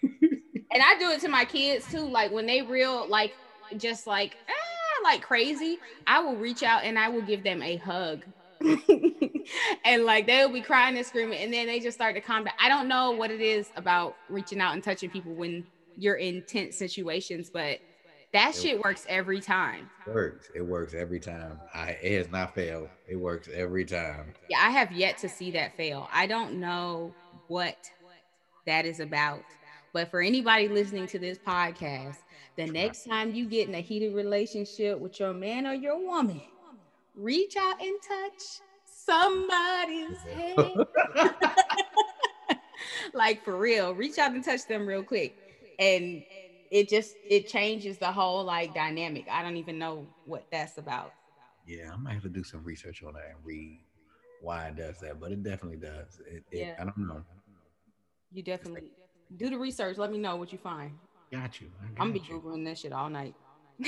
And 0.04 0.84
I 0.84 0.98
do 1.00 1.10
it 1.12 1.22
to 1.22 1.28
my 1.28 1.45
kids 1.45 1.89
too. 1.91 2.08
Like 2.08 2.32
when 2.32 2.45
they 2.45 2.62
real 2.62 3.08
like 3.08 3.34
just 3.78 4.08
like 4.08 4.36
ah, 4.50 5.04
like 5.04 5.22
crazy, 5.22 5.78
I 6.06 6.20
will 6.20 6.36
reach 6.36 6.64
out 6.64 6.84
and 6.84 6.98
I 6.98 7.10
will 7.10 7.22
give 7.22 7.43
them 7.43 7.62
a 7.62 7.78
hug. 7.78 8.26
and 9.86 10.04
like 10.04 10.26
they'll 10.26 10.50
be 10.52 10.62
crying 10.62 10.98
and 10.98 11.06
screaming, 11.06 11.39
and 11.39 11.54
then 11.54 11.68
they 11.68 11.80
just 11.80 11.98
start 11.98 12.16
to 12.16 12.22
calm 12.22 12.43
down. 12.43 12.54
I 12.60 12.70
don't 12.70 12.88
know 12.88 13.12
what 13.12 13.32
it 13.32 13.41
is 13.41 13.70
about 13.76 14.16
reaching 14.30 14.60
out 14.60 14.74
and 14.74 14.84
touching 14.84 15.10
people 15.10 15.34
when 15.36 15.66
you're 15.95 16.16
in 16.16 16.43
tense 16.43 16.76
situations, 16.76 17.50
but 17.52 17.80
that 18.34 18.50
it 18.50 18.56
shit 18.56 18.80
works 18.84 19.06
every 19.08 19.39
time. 19.39 19.89
Works. 20.06 20.50
It 20.56 20.62
works 20.62 20.93
every 20.93 21.20
time. 21.20 21.60
I 21.74 21.91
it 22.02 22.18
has 22.18 22.32
not 22.32 22.56
failed. 22.56 22.89
It 23.08 23.16
works 23.16 23.48
every 23.54 23.86
time. 23.86 24.34
Yeah, 24.50 24.60
I 24.60 24.72
have 24.72 24.91
yet 24.91 25.18
to 25.20 25.30
see 25.30 25.52
that 25.52 25.76
fail. 25.78 26.08
I 26.12 26.28
don't 26.28 26.60
know 26.60 27.14
what 27.48 27.78
that 28.66 28.86
is 28.86 29.00
about. 29.00 29.43
But 29.98 30.12
for 30.12 30.22
anybody 30.22 30.68
listening 30.68 31.08
to 31.08 31.18
this 31.18 31.39
podcast, 31.39 32.18
the 32.56 32.68
next 32.68 33.06
time 33.06 33.34
you 33.34 33.48
get 33.48 33.68
in 33.68 33.74
a 33.74 33.82
heated 33.82 34.14
relationship 34.14 35.00
with 35.00 35.20
your 35.20 35.34
man 35.34 35.66
or 35.66 35.74
your 35.74 35.98
woman, 35.98 36.39
reach 37.16 37.58
out 37.58 37.82
and 37.82 37.95
touch 38.08 38.62
somebody's 38.86 40.20
head. 40.36 40.86
like 43.16 43.43
for 43.43 43.58
real, 43.58 43.95
reach 43.95 44.20
out 44.20 44.34
and 44.34 44.43
touch 44.43 44.68
them 44.68 44.86
real 44.86 45.02
quick. 45.02 45.34
And 45.80 46.22
it 46.70 46.89
just 46.89 47.16
it 47.28 47.48
changes 47.48 47.98
the 47.98 48.12
whole 48.12 48.43
like 48.43 48.76
dynamic. 48.76 49.26
I 49.32 49.41
don't 49.41 49.58
even 49.58 49.80
know 49.80 50.06
what 50.28 50.45
that's 50.52 50.78
about. 50.78 51.12
Yeah, 51.66 51.89
I 51.91 51.98
might 51.98 52.14
have 52.14 52.22
to 52.22 52.30
do 52.30 52.43
some 52.43 52.64
research 52.64 53.02
on 53.02 53.14
that 53.14 53.32
and 53.36 53.43
read 53.43 53.80
why 54.43 54.68
it 54.68 54.76
does 54.76 55.00
that, 55.00 55.20
but 55.20 55.32
it 55.32 55.41
definitely 55.41 55.80
does. 55.80 56.22
It, 56.28 56.43
it, 56.52 56.68
yeah. 56.68 56.76
I 56.80 56.84
don't 56.84 57.00
know. 57.00 57.24
You 58.32 58.43
definitely 58.43 58.91
do 59.36 59.50
the 59.50 59.58
research. 59.58 59.98
Let 59.98 60.12
me 60.12 60.18
know 60.18 60.36
what 60.36 60.52
you 60.52 60.58
find. 60.58 60.92
Got 61.32 61.60
you. 61.60 61.68
Got 61.82 62.02
I'm 62.02 62.14
gonna 62.14 62.14
be 62.14 62.20
googling 62.22 62.66
that 62.66 62.78
shit 62.78 62.94
all 62.94 63.10
night. 63.10 63.36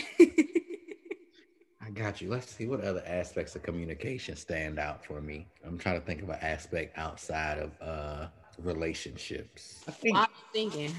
I 1.81 1.89
got 1.93 2.21
you. 2.21 2.29
Let's 2.29 2.51
see 2.51 2.67
what 2.67 2.81
other 2.81 3.03
aspects 3.05 3.55
of 3.55 3.63
communication 3.63 4.35
stand 4.35 4.77
out 4.77 5.03
for 5.03 5.21
me. 5.21 5.47
I'm 5.65 5.77
trying 5.77 5.99
to 5.99 6.05
think 6.05 6.21
of 6.21 6.29
an 6.29 6.37
aspect 6.41 6.97
outside 6.97 7.57
of 7.57 7.71
uh 7.81 8.27
relationships. 8.59 9.83
I 9.87 9.91
think, 9.91 10.15
well, 10.15 10.23
I'm 10.23 10.29
thinking 10.51 10.93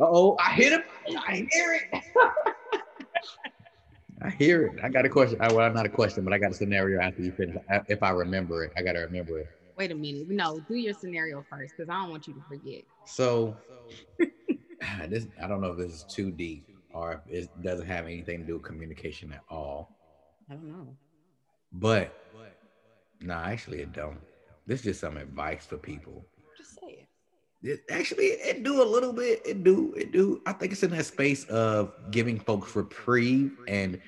oh, 0.00 0.36
I 0.38 0.52
hit 0.52 0.72
him. 0.72 0.82
I 1.26 1.46
hear 1.50 1.80
it. 1.92 2.04
I 4.22 4.30
hear 4.30 4.66
it. 4.66 4.72
I 4.82 4.88
got 4.90 5.06
a 5.06 5.08
question. 5.08 5.38
I, 5.40 5.50
well, 5.52 5.72
not 5.72 5.86
a 5.86 5.90
question, 5.90 6.24
but 6.24 6.32
I 6.32 6.38
got 6.38 6.50
a 6.50 6.54
scenario 6.54 7.00
after 7.00 7.22
you 7.22 7.32
finish. 7.32 7.56
If 7.88 8.02
I 8.02 8.10
remember 8.10 8.64
it, 8.64 8.72
I 8.76 8.82
got 8.82 8.92
to 8.92 9.00
remember 9.00 9.38
it. 9.38 9.48
Wait 9.80 9.92
a 9.92 9.94
minute. 9.94 10.28
No, 10.28 10.60
do 10.68 10.74
your 10.74 10.92
scenario 10.92 11.42
first 11.48 11.72
because 11.74 11.88
I 11.88 11.94
don't 11.94 12.10
want 12.10 12.28
you 12.28 12.34
to 12.34 12.42
forget. 12.46 12.82
So, 13.06 13.56
this 15.08 15.26
I 15.42 15.48
don't 15.48 15.62
know 15.62 15.68
if 15.68 15.78
this 15.78 15.94
is 15.94 16.04
too 16.04 16.30
deep 16.30 16.68
or 16.92 17.22
if 17.26 17.44
it 17.44 17.62
doesn't 17.62 17.86
have 17.86 18.04
anything 18.04 18.40
to 18.40 18.46
do 18.46 18.54
with 18.56 18.62
communication 18.62 19.32
at 19.32 19.40
all. 19.48 19.96
I 20.50 20.52
don't 20.52 20.68
know. 20.68 20.94
But, 21.72 22.14
no, 23.22 23.32
nah, 23.32 23.44
actually, 23.44 23.80
it 23.80 23.94
don't. 23.94 24.18
This 24.66 24.80
is 24.80 24.84
just 24.84 25.00
some 25.00 25.16
advice 25.16 25.64
for 25.64 25.78
people 25.78 26.26
Just 26.58 26.78
say 26.78 27.06
it 27.62 27.80
actually 27.90 28.26
it 28.26 28.62
do 28.62 28.82
a 28.82 28.84
little 28.84 29.14
bit. 29.14 29.40
It 29.46 29.64
do 29.64 29.94
it 29.94 30.12
do. 30.12 30.42
I 30.44 30.52
think 30.52 30.72
it's 30.72 30.82
in 30.82 30.90
that 30.90 31.06
space 31.06 31.44
of 31.44 31.94
giving 32.10 32.38
folks 32.38 32.76
reprieve 32.76 33.56
and 33.66 33.98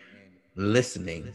listening. 0.55 1.35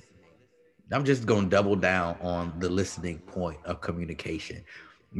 I'm 0.91 1.03
just 1.03 1.25
gonna 1.25 1.49
double 1.49 1.75
down 1.75 2.17
on 2.21 2.53
the 2.59 2.69
listening 2.69 3.19
point 3.19 3.57
of 3.65 3.81
communication 3.81 4.63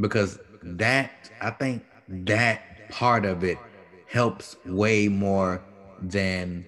because 0.00 0.38
that 0.62 1.30
I 1.40 1.50
think 1.50 1.84
that 2.08 2.88
part 2.90 3.24
of 3.24 3.44
it 3.44 3.58
helps 4.06 4.56
way 4.64 5.08
more 5.08 5.62
than 6.00 6.64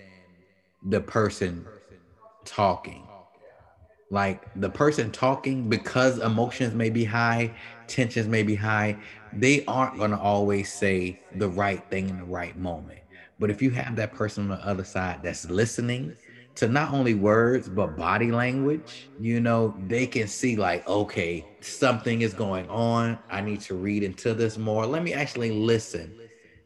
the 0.82 1.00
person 1.00 1.66
talking. 2.44 3.06
Like 4.10 4.42
the 4.56 4.68
person 4.68 5.10
talking 5.12 5.68
because 5.68 6.18
emotions 6.18 6.74
may 6.74 6.90
be 6.90 7.04
high, 7.04 7.54
tensions 7.86 8.26
may 8.26 8.42
be 8.42 8.56
high, 8.56 8.98
they 9.32 9.64
aren't 9.66 9.98
going 9.98 10.10
to 10.10 10.18
always 10.18 10.72
say 10.72 11.20
the 11.36 11.48
right 11.48 11.82
thing 11.90 12.08
in 12.08 12.18
the 12.18 12.24
right 12.24 12.56
moment. 12.58 12.98
But 13.38 13.50
if 13.50 13.62
you 13.62 13.70
have 13.70 13.96
that 13.96 14.12
person 14.12 14.50
on 14.50 14.58
the 14.58 14.66
other 14.66 14.84
side 14.84 15.20
that's 15.22 15.48
listening, 15.48 16.16
to 16.56 16.68
not 16.68 16.92
only 16.92 17.14
words 17.14 17.68
but 17.68 17.96
body 17.96 18.30
language 18.32 19.10
you 19.18 19.40
know 19.40 19.74
they 19.86 20.06
can 20.06 20.26
see 20.28 20.56
like 20.56 20.86
okay 20.86 21.46
something 21.62 22.22
is 22.22 22.32
going 22.34 22.66
on. 22.68 23.18
I 23.28 23.40
need 23.42 23.60
to 23.62 23.74
read 23.74 24.02
into 24.02 24.32
this 24.34 24.56
more. 24.56 24.86
Let 24.86 25.02
me 25.02 25.12
actually 25.12 25.50
listen 25.52 26.16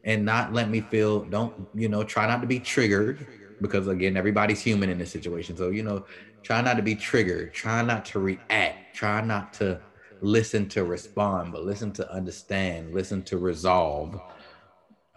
and 0.05 0.25
not 0.25 0.53
let 0.53 0.71
me 0.71 0.83
feel 0.83 1.25
don't 1.25 1.69
you 1.75 1.89
know 1.89 2.05
try 2.05 2.27
not 2.27 2.41
to 2.43 2.47
be 2.47 2.61
triggered 2.61 3.29
because 3.61 3.89
again 3.89 4.17
everybody's 4.17 4.63
human 4.63 4.91
in 4.91 4.99
this 4.99 5.13
situation. 5.13 5.57
So 5.57 5.71
you 5.71 5.83
know 5.83 6.05
try 6.43 6.61
not 6.63 6.77
to 6.77 6.83
be 6.83 6.97
triggered. 6.97 7.53
Try 7.55 7.83
not 7.83 8.05
to 8.07 8.21
react. 8.21 8.95
Try 8.95 9.21
not 9.23 9.53
to 9.55 9.83
listen 10.21 10.69
to 10.71 10.85
respond 10.85 11.53
but 11.53 11.65
listen 11.65 11.93
to 11.95 12.13
understand. 12.13 12.93
Listen 12.95 13.23
to 13.25 13.39
resolve. 13.39 14.21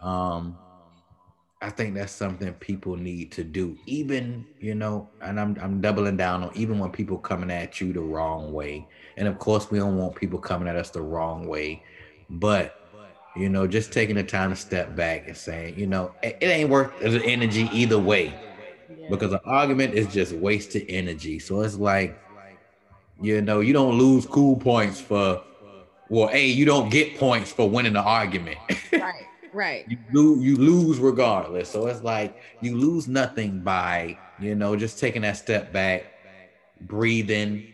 Um 0.00 0.58
I 1.60 1.70
think 1.70 1.94
that's 1.94 2.12
something 2.12 2.52
people 2.54 2.96
need 2.96 3.32
to 3.32 3.42
do. 3.42 3.76
Even, 3.86 4.46
you 4.60 4.76
know, 4.76 5.08
and 5.20 5.40
I'm 5.40 5.56
I'm 5.60 5.80
doubling 5.80 6.16
down 6.16 6.44
on 6.44 6.52
even 6.54 6.78
when 6.78 6.92
people 6.92 7.18
coming 7.18 7.50
at 7.50 7.80
you 7.80 7.92
the 7.92 8.00
wrong 8.00 8.52
way. 8.52 8.86
And 9.16 9.26
of 9.26 9.38
course 9.38 9.70
we 9.70 9.78
don't 9.78 9.96
want 9.96 10.14
people 10.14 10.38
coming 10.38 10.68
at 10.68 10.76
us 10.76 10.90
the 10.90 11.02
wrong 11.02 11.48
way. 11.48 11.82
But 12.30 12.76
you 13.34 13.48
know, 13.48 13.66
just 13.66 13.92
taking 13.92 14.16
the 14.16 14.22
time 14.22 14.50
to 14.50 14.56
step 14.56 14.94
back 14.94 15.26
and 15.26 15.36
saying, 15.36 15.78
you 15.78 15.86
know, 15.86 16.12
it, 16.22 16.38
it 16.40 16.46
ain't 16.46 16.70
worth 16.70 16.98
the 17.00 17.24
energy 17.24 17.68
either 17.72 17.98
way. 17.98 18.34
Because 19.10 19.32
an 19.32 19.40
argument 19.44 19.94
is 19.94 20.06
just 20.08 20.32
wasted 20.32 20.84
energy. 20.88 21.38
So 21.38 21.62
it's 21.62 21.76
like, 21.76 22.20
you 23.20 23.40
know, 23.40 23.60
you 23.60 23.72
don't 23.72 23.98
lose 23.98 24.26
cool 24.26 24.56
points 24.56 25.00
for 25.00 25.42
well, 26.08 26.28
hey, 26.28 26.46
you 26.46 26.64
don't 26.64 26.88
get 26.88 27.18
points 27.18 27.52
for 27.52 27.68
winning 27.68 27.92
the 27.94 28.00
argument. 28.00 28.58
right. 28.92 29.27
Right. 29.58 29.84
You 29.88 29.98
lose, 30.12 30.44
you 30.44 30.56
lose 30.56 30.98
regardless. 30.98 31.70
So 31.72 31.86
it's 31.86 32.02
like 32.02 32.36
you 32.60 32.76
lose 32.76 33.08
nothing 33.08 33.62
by, 33.62 34.20
you 34.38 34.54
know, 34.54 34.76
just 34.76 35.00
taking 35.00 35.22
that 35.22 35.36
step 35.36 35.72
back, 35.72 36.12
breathing, 36.80 37.68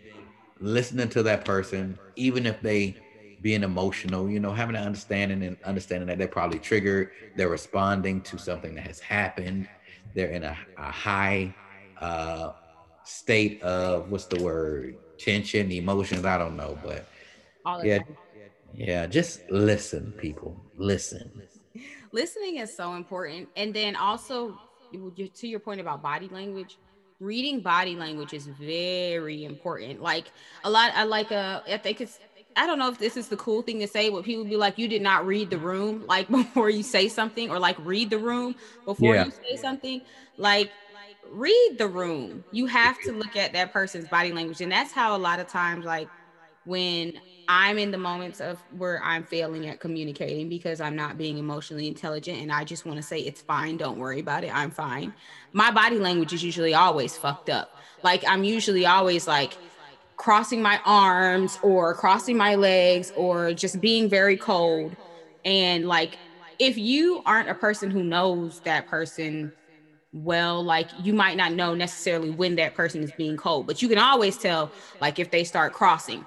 listening 0.60 1.08
to 1.10 1.22
that 1.24 1.44
person, 1.44 2.00
even 2.16 2.46
if 2.46 2.60
they 2.62 2.96
being 3.40 3.62
emotional, 3.62 4.30
you 4.30 4.40
know, 4.40 4.52
having 4.52 4.76
an 4.76 4.84
understanding 4.84 5.42
and 5.42 5.56
understanding 5.64 6.08
that 6.08 6.18
they're 6.18 6.28
probably 6.28 6.58
triggered, 6.60 7.10
they're 7.34 7.48
responding 7.50 8.22
to 8.22 8.38
something 8.38 8.74
that 8.74 8.86
has 8.86 9.00
happened, 9.00 9.68
they're 10.14 10.30
in 10.30 10.44
a, 10.44 10.56
a 10.78 10.90
high 10.90 11.56
uh 12.00 12.52
state 13.04 13.62
of 13.62 14.08
what's 14.08 14.26
the 14.26 14.36
word 14.36 14.96
tension 15.18 15.70
emotions 15.72 16.24
i 16.24 16.38
don't 16.38 16.56
know 16.56 16.78
but 16.82 17.08
yeah 17.80 17.98
time. 17.98 18.16
yeah 18.72 19.06
just 19.06 19.42
listen 19.50 20.14
people 20.16 20.64
listen 20.76 21.42
listening 22.14 22.56
is 22.58 22.74
so 22.74 22.94
important. 22.94 23.48
And 23.56 23.74
then 23.74 23.96
also 23.96 24.58
to 24.92 25.48
your 25.48 25.60
point 25.60 25.80
about 25.80 26.00
body 26.00 26.28
language, 26.28 26.78
reading 27.20 27.60
body 27.60 27.96
language 27.96 28.32
is 28.32 28.46
very 28.46 29.44
important. 29.44 30.00
Like 30.00 30.28
a 30.62 30.70
lot, 30.70 30.92
I 30.94 31.02
like 31.04 31.32
uh, 31.32 31.60
I 31.68 31.76
think 31.76 32.00
it's 32.00 32.20
I 32.56 32.66
don't 32.66 32.78
know 32.78 32.88
if 32.88 32.98
this 32.98 33.16
is 33.16 33.26
the 33.26 33.36
cool 33.36 33.62
thing 33.62 33.80
to 33.80 33.88
say, 33.88 34.10
but 34.10 34.24
people 34.24 34.44
be 34.44 34.56
like, 34.56 34.78
you 34.78 34.86
did 34.86 35.02
not 35.02 35.26
read 35.26 35.50
the 35.50 35.58
room 35.58 36.04
like 36.08 36.28
before 36.30 36.70
you 36.70 36.84
say 36.84 37.08
something, 37.08 37.50
or 37.50 37.58
like 37.58 37.76
read 37.84 38.10
the 38.10 38.18
room 38.18 38.54
before 38.84 39.16
yeah. 39.16 39.26
you 39.26 39.32
say 39.32 39.56
something. 39.56 40.00
Like 40.36 40.70
read 41.30 41.76
the 41.78 41.88
room. 41.88 42.44
You 42.52 42.66
have 42.66 43.00
to 43.02 43.12
look 43.12 43.36
at 43.36 43.52
that 43.54 43.72
person's 43.72 44.08
body 44.08 44.32
language. 44.32 44.60
And 44.60 44.70
that's 44.70 44.92
how 44.92 45.16
a 45.16 45.18
lot 45.18 45.40
of 45.40 45.48
times, 45.48 45.84
like 45.84 46.08
when 46.64 47.20
I'm 47.48 47.78
in 47.78 47.90
the 47.90 47.98
moments 47.98 48.40
of 48.40 48.58
where 48.76 49.02
I'm 49.02 49.24
failing 49.24 49.66
at 49.68 49.80
communicating 49.80 50.48
because 50.48 50.80
I'm 50.80 50.96
not 50.96 51.18
being 51.18 51.36
emotionally 51.38 51.86
intelligent 51.86 52.40
and 52.40 52.50
I 52.50 52.64
just 52.64 52.86
want 52.86 52.96
to 52.96 53.02
say 53.02 53.20
it's 53.20 53.42
fine, 53.42 53.76
don't 53.76 53.98
worry 53.98 54.20
about 54.20 54.44
it, 54.44 54.54
I'm 54.54 54.70
fine. 54.70 55.12
My 55.52 55.70
body 55.70 55.98
language 55.98 56.32
is 56.32 56.42
usually 56.42 56.74
always 56.74 57.16
fucked 57.16 57.50
up. 57.50 57.76
Like 58.02 58.24
I'm 58.26 58.44
usually 58.44 58.86
always 58.86 59.26
like 59.26 59.56
crossing 60.16 60.62
my 60.62 60.80
arms 60.84 61.58
or 61.62 61.94
crossing 61.94 62.36
my 62.36 62.54
legs 62.54 63.12
or 63.16 63.52
just 63.52 63.80
being 63.80 64.08
very 64.08 64.36
cold 64.36 64.96
and 65.44 65.86
like 65.86 66.16
if 66.58 66.78
you 66.78 67.20
aren't 67.26 67.48
a 67.48 67.54
person 67.54 67.90
who 67.90 68.02
knows 68.02 68.60
that 68.60 68.86
person 68.86 69.52
well 70.12 70.62
like 70.62 70.88
you 71.02 71.12
might 71.12 71.36
not 71.36 71.52
know 71.52 71.74
necessarily 71.74 72.30
when 72.30 72.54
that 72.54 72.74
person 72.74 73.02
is 73.02 73.10
being 73.12 73.36
cold 73.36 73.66
but 73.66 73.82
you 73.82 73.88
can 73.88 73.98
always 73.98 74.38
tell 74.38 74.70
like 75.00 75.18
if 75.18 75.32
they 75.32 75.42
start 75.42 75.72
crossing 75.72 76.24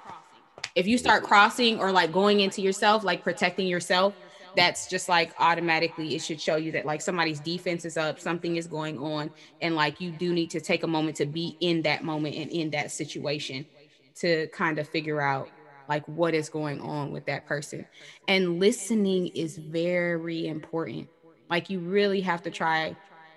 if 0.74 0.86
you 0.86 0.98
start 0.98 1.24
crossing 1.24 1.78
or 1.78 1.92
like 1.92 2.12
going 2.12 2.40
into 2.40 2.62
yourself, 2.62 3.04
like 3.04 3.22
protecting 3.22 3.66
yourself, 3.66 4.14
that's 4.56 4.88
just 4.88 5.08
like 5.08 5.32
automatically 5.38 6.14
it 6.14 6.20
should 6.20 6.40
show 6.40 6.56
you 6.56 6.72
that 6.72 6.84
like 6.84 7.00
somebody's 7.00 7.40
defense 7.40 7.84
is 7.84 7.96
up, 7.96 8.18
something 8.18 8.56
is 8.56 8.66
going 8.66 8.98
on, 8.98 9.30
and 9.60 9.74
like 9.74 10.00
you 10.00 10.10
do 10.10 10.32
need 10.32 10.50
to 10.50 10.60
take 10.60 10.82
a 10.82 10.86
moment 10.86 11.16
to 11.16 11.26
be 11.26 11.56
in 11.60 11.82
that 11.82 12.02
moment 12.02 12.34
and 12.36 12.50
in 12.50 12.70
that 12.70 12.90
situation 12.90 13.66
to 14.16 14.48
kind 14.48 14.78
of 14.78 14.88
figure 14.88 15.20
out 15.20 15.48
like 15.88 16.06
what 16.06 16.34
is 16.34 16.48
going 16.48 16.80
on 16.80 17.12
with 17.12 17.24
that 17.26 17.46
person. 17.46 17.86
And 18.26 18.58
listening 18.58 19.28
is 19.28 19.56
very 19.56 20.46
important. 20.48 21.08
Like 21.48 21.70
you 21.70 21.78
really 21.78 22.20
have 22.20 22.42
to 22.42 22.50
try 22.50 22.96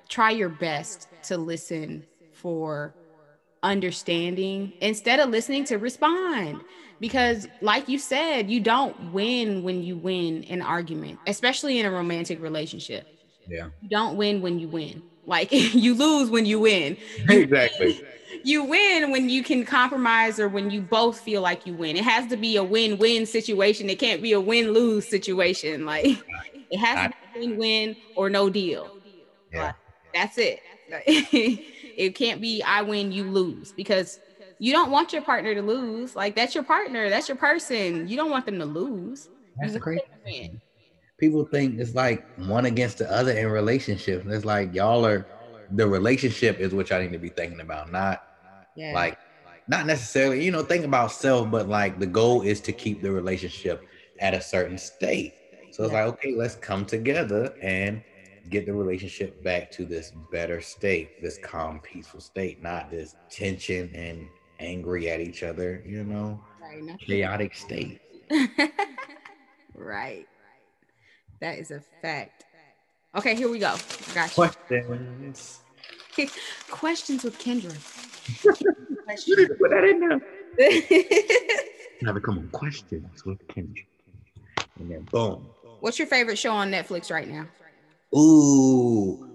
try 0.09 0.31
your 0.31 0.49
best 0.49 1.07
to 1.23 1.37
listen 1.37 2.05
for 2.33 2.93
understanding 3.63 4.73
instead 4.81 5.19
of 5.19 5.29
listening 5.29 5.63
to 5.63 5.77
respond 5.77 6.59
because 7.01 7.47
like 7.61 7.89
you 7.89 7.99
said 7.99 8.49
you 8.49 8.61
don't 8.61 9.11
win 9.11 9.63
when 9.63 9.83
you 9.83 9.97
win 9.97 10.45
an 10.45 10.61
argument 10.61 11.19
especially 11.27 11.79
in 11.79 11.85
a 11.85 11.91
romantic 11.91 12.41
relationship. 12.41 13.07
Yeah. 13.47 13.69
You 13.81 13.89
don't 13.89 14.15
win 14.15 14.41
when 14.41 14.59
you 14.59 14.69
win. 14.69 15.01
Like 15.25 15.51
you 15.51 15.95
lose 15.95 16.29
when 16.29 16.45
you 16.45 16.59
win. 16.61 16.95
Exactly. 17.27 17.99
you 18.43 18.63
win 18.63 19.11
when 19.11 19.29
you 19.29 19.43
can 19.43 19.65
compromise 19.65 20.39
or 20.39 20.47
when 20.47 20.69
you 20.71 20.81
both 20.81 21.19
feel 21.19 21.41
like 21.41 21.65
you 21.65 21.73
win. 21.73 21.97
It 21.97 22.05
has 22.05 22.27
to 22.27 22.37
be 22.37 22.55
a 22.55 22.63
win-win 22.63 23.25
situation. 23.25 23.89
It 23.89 23.99
can't 23.99 24.21
be 24.21 24.31
a 24.31 24.39
win-lose 24.39 25.07
situation. 25.07 25.85
Like 25.85 26.05
it 26.69 26.77
has 26.77 27.11
to 27.11 27.17
be 27.33 27.47
win-win 27.47 27.95
or 28.15 28.29
no 28.29 28.49
deal. 28.49 28.89
Yeah. 29.51 29.73
that's 30.13 30.37
it. 30.37 30.61
It 31.97 32.15
can't 32.15 32.39
be 32.41 32.63
i 32.63 32.81
win 32.81 33.11
you 33.11 33.25
lose 33.25 33.73
because 33.73 34.19
you 34.61 34.71
don't 34.71 34.91
want 34.91 35.11
your 35.11 35.23
partner 35.23 35.55
to 35.55 35.61
lose. 35.63 36.15
Like 36.15 36.35
that's 36.35 36.53
your 36.53 36.63
partner, 36.63 37.09
that's 37.09 37.27
your 37.27 37.35
person. 37.35 38.07
You 38.07 38.15
don't 38.15 38.29
want 38.29 38.45
them 38.45 38.59
to 38.59 38.65
lose. 38.65 39.27
That's 39.59 39.75
crazy 39.79 40.03
thing. 40.23 40.61
People 41.17 41.45
think 41.45 41.79
it's 41.79 41.95
like 41.95 42.27
one 42.37 42.67
against 42.67 42.99
the 42.99 43.11
other 43.11 43.31
in 43.31 43.47
relationships. 43.47 44.23
And 44.23 44.31
it's 44.31 44.45
like 44.45 44.71
y'all 44.75 45.03
are 45.03 45.25
the 45.71 45.87
relationship 45.87 46.59
is 46.59 46.75
what 46.75 46.91
y'all 46.91 47.01
need 47.01 47.11
to 47.11 47.17
be 47.17 47.29
thinking 47.29 47.59
about, 47.59 47.91
not 47.91 48.23
yeah. 48.75 48.93
like 48.93 49.17
not 49.67 49.87
necessarily, 49.87 50.45
you 50.45 50.51
know, 50.51 50.61
think 50.61 50.85
about 50.85 51.11
self, 51.11 51.49
but 51.49 51.67
like 51.67 51.97
the 51.97 52.05
goal 52.05 52.43
is 52.43 52.61
to 52.61 52.71
keep 52.71 53.01
the 53.01 53.11
relationship 53.11 53.83
at 54.19 54.35
a 54.35 54.41
certain 54.41 54.77
state. 54.77 55.33
So 55.71 55.85
it's 55.85 55.91
yeah. 55.91 56.05
like, 56.05 56.13
okay, 56.13 56.35
let's 56.35 56.53
come 56.53 56.85
together 56.85 57.55
and 57.63 58.03
get 58.51 58.67
the 58.67 58.73
relationship 58.73 59.43
back 59.43 59.71
to 59.71 59.85
this 59.85 60.11
better 60.31 60.61
state, 60.61 61.19
this 61.19 61.39
calm, 61.39 61.79
peaceful 61.79 62.19
state, 62.19 62.61
not 62.61 62.91
this 62.91 63.15
tension 63.31 63.89
and 63.95 64.27
angry 64.61 65.09
at 65.09 65.19
each 65.19 65.43
other, 65.43 65.83
you 65.85 66.03
know, 66.03 66.39
right, 66.61 66.99
chaotic 66.99 67.55
state. 67.55 67.99
right. 69.75 70.27
That 71.39 71.57
is 71.57 71.71
a 71.71 71.81
fact. 72.01 72.45
Okay, 73.15 73.35
here 73.35 73.49
we 73.49 73.59
go. 73.59 73.73
I 73.73 74.13
got 74.13 74.29
you. 74.29 74.35
Questions. 74.35 75.59
Questions 76.69 77.23
with 77.23 77.37
Kendra. 77.39 77.75
you 79.27 79.37
need 79.37 79.47
to 79.47 79.55
put 79.55 79.71
that 79.71 79.83
in 79.83 79.99
there. 79.99 80.21
now 82.01 82.19
come 82.19 82.37
on, 82.37 82.49
questions 82.49 83.25
with 83.25 83.45
Kendra. 83.47 83.85
And 84.79 84.91
then 84.91 85.07
boom. 85.11 85.47
What's 85.79 85.97
your 85.97 86.07
favorite 86.07 86.37
show 86.37 86.51
on 86.51 86.71
Netflix 86.71 87.11
right 87.11 87.27
now? 87.27 87.47
Ooh, 88.15 89.27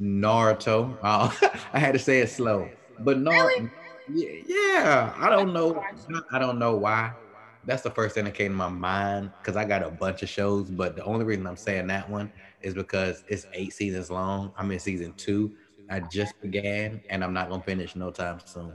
Naruto. 0.00 0.96
Oh, 1.02 1.38
I 1.72 1.78
had 1.78 1.92
to 1.92 1.98
say 1.98 2.20
it 2.20 2.28
slow, 2.28 2.68
but 3.00 3.18
Naruto. 3.18 3.46
Really? 3.46 3.70
Yeah, 4.12 4.42
yeah. 4.46 5.14
I 5.16 5.30
don't 5.30 5.52
know. 5.52 5.82
I 6.32 6.38
don't 6.38 6.58
know 6.58 6.76
why. 6.76 7.12
That's 7.64 7.82
the 7.82 7.90
first 7.90 8.14
thing 8.14 8.24
that 8.24 8.34
came 8.34 8.52
to 8.52 8.56
my 8.56 8.68
mind 8.68 9.30
because 9.38 9.56
I 9.56 9.64
got 9.64 9.82
a 9.82 9.90
bunch 9.90 10.22
of 10.22 10.28
shows, 10.28 10.70
but 10.70 10.96
the 10.96 11.04
only 11.04 11.24
reason 11.24 11.46
I'm 11.46 11.56
saying 11.56 11.88
that 11.88 12.08
one 12.08 12.32
is 12.62 12.74
because 12.74 13.22
it's 13.28 13.46
eight 13.52 13.72
seasons 13.72 14.10
long. 14.10 14.52
I'm 14.56 14.70
in 14.70 14.78
season 14.78 15.12
two. 15.16 15.52
I 15.90 16.00
just 16.00 16.40
began, 16.40 17.02
and 17.10 17.22
I'm 17.22 17.32
not 17.32 17.50
gonna 17.50 17.62
finish 17.62 17.96
no 17.96 18.10
time 18.10 18.38
soon. 18.44 18.72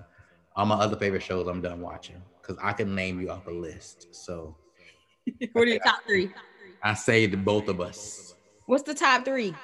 All 0.55 0.65
my 0.65 0.75
other 0.75 0.97
favorite 0.97 1.23
shows 1.23 1.47
I'm 1.47 1.61
done 1.61 1.81
watching 1.81 2.21
because 2.41 2.57
I 2.61 2.73
can 2.73 2.93
name 2.93 3.19
you 3.19 3.29
off 3.29 3.47
a 3.47 3.51
list. 3.51 4.07
So, 4.11 4.55
what 5.53 5.63
are 5.63 5.71
your 5.71 5.79
top 5.79 5.99
three? 6.07 6.29
I 6.83 6.93
saved 6.93 7.43
both 7.43 7.67
of 7.69 7.81
us. 7.81 8.35
What's 8.67 8.83
the 8.83 8.93
top 8.93 9.25
three? 9.25 9.55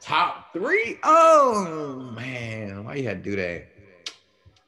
Top 0.00 0.52
three? 0.52 0.98
Oh 1.04 2.10
man, 2.16 2.84
why 2.84 2.96
you 2.96 3.06
had 3.06 3.22
to 3.22 3.30
do 3.30 3.36
that? 3.36 3.71